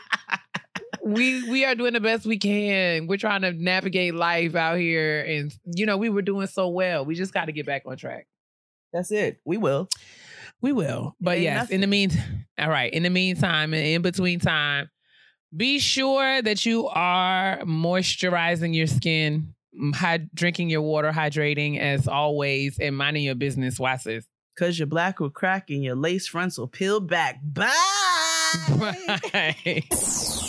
We 1.04 1.48
we 1.50 1.64
are 1.64 1.74
doing 1.74 1.92
the 1.92 2.00
best 2.00 2.24
we 2.24 2.38
can. 2.38 3.06
We're 3.06 3.18
trying 3.18 3.42
to 3.42 3.52
navigate 3.52 4.14
life 4.14 4.54
out 4.54 4.78
here, 4.78 5.20
and 5.20 5.54
you 5.64 5.86
know 5.86 5.96
we 5.96 6.08
were 6.08 6.22
doing 6.22 6.46
so 6.46 6.68
well. 6.68 7.04
We 7.04 7.14
just 7.14 7.34
got 7.34 7.46
to 7.46 7.52
get 7.52 7.66
back 7.66 7.82
on 7.86 7.96
track. 7.96 8.26
That's 8.92 9.10
it. 9.10 9.40
We 9.44 9.58
will. 9.58 9.88
We 10.62 10.72
will, 10.72 11.14
but 11.20 11.40
yes. 11.40 11.70
In 11.70 11.82
the 11.82 11.86
meantime, 11.86 12.46
all 12.58 12.70
right. 12.70 12.92
In 12.92 13.02
the 13.02 13.10
meantime, 13.10 13.74
and 13.74 13.86
in 13.86 14.02
between 14.02 14.40
time, 14.40 14.88
be 15.54 15.78
sure 15.78 16.40
that 16.40 16.64
you 16.64 16.88
are 16.88 17.58
moisturizing 17.64 18.74
your 18.74 18.86
skin, 18.86 19.54
hyd- 19.76 20.30
drinking 20.32 20.70
your 20.70 20.82
water, 20.82 21.12
hydrating 21.12 21.78
as 21.78 22.08
always, 22.08 22.78
and 22.78 22.96
minding 22.96 23.24
your 23.24 23.34
business. 23.34 23.78
Watch. 23.78 24.06
Cause 24.56 24.78
your 24.78 24.86
black 24.86 25.18
will 25.18 25.30
crack 25.30 25.68
and 25.70 25.82
your 25.82 25.96
lace 25.96 26.28
fronts 26.28 26.56
will 26.56 26.68
peel 26.68 27.00
back. 27.00 27.40
Bye. 27.44 27.72
Bye. 29.32 29.82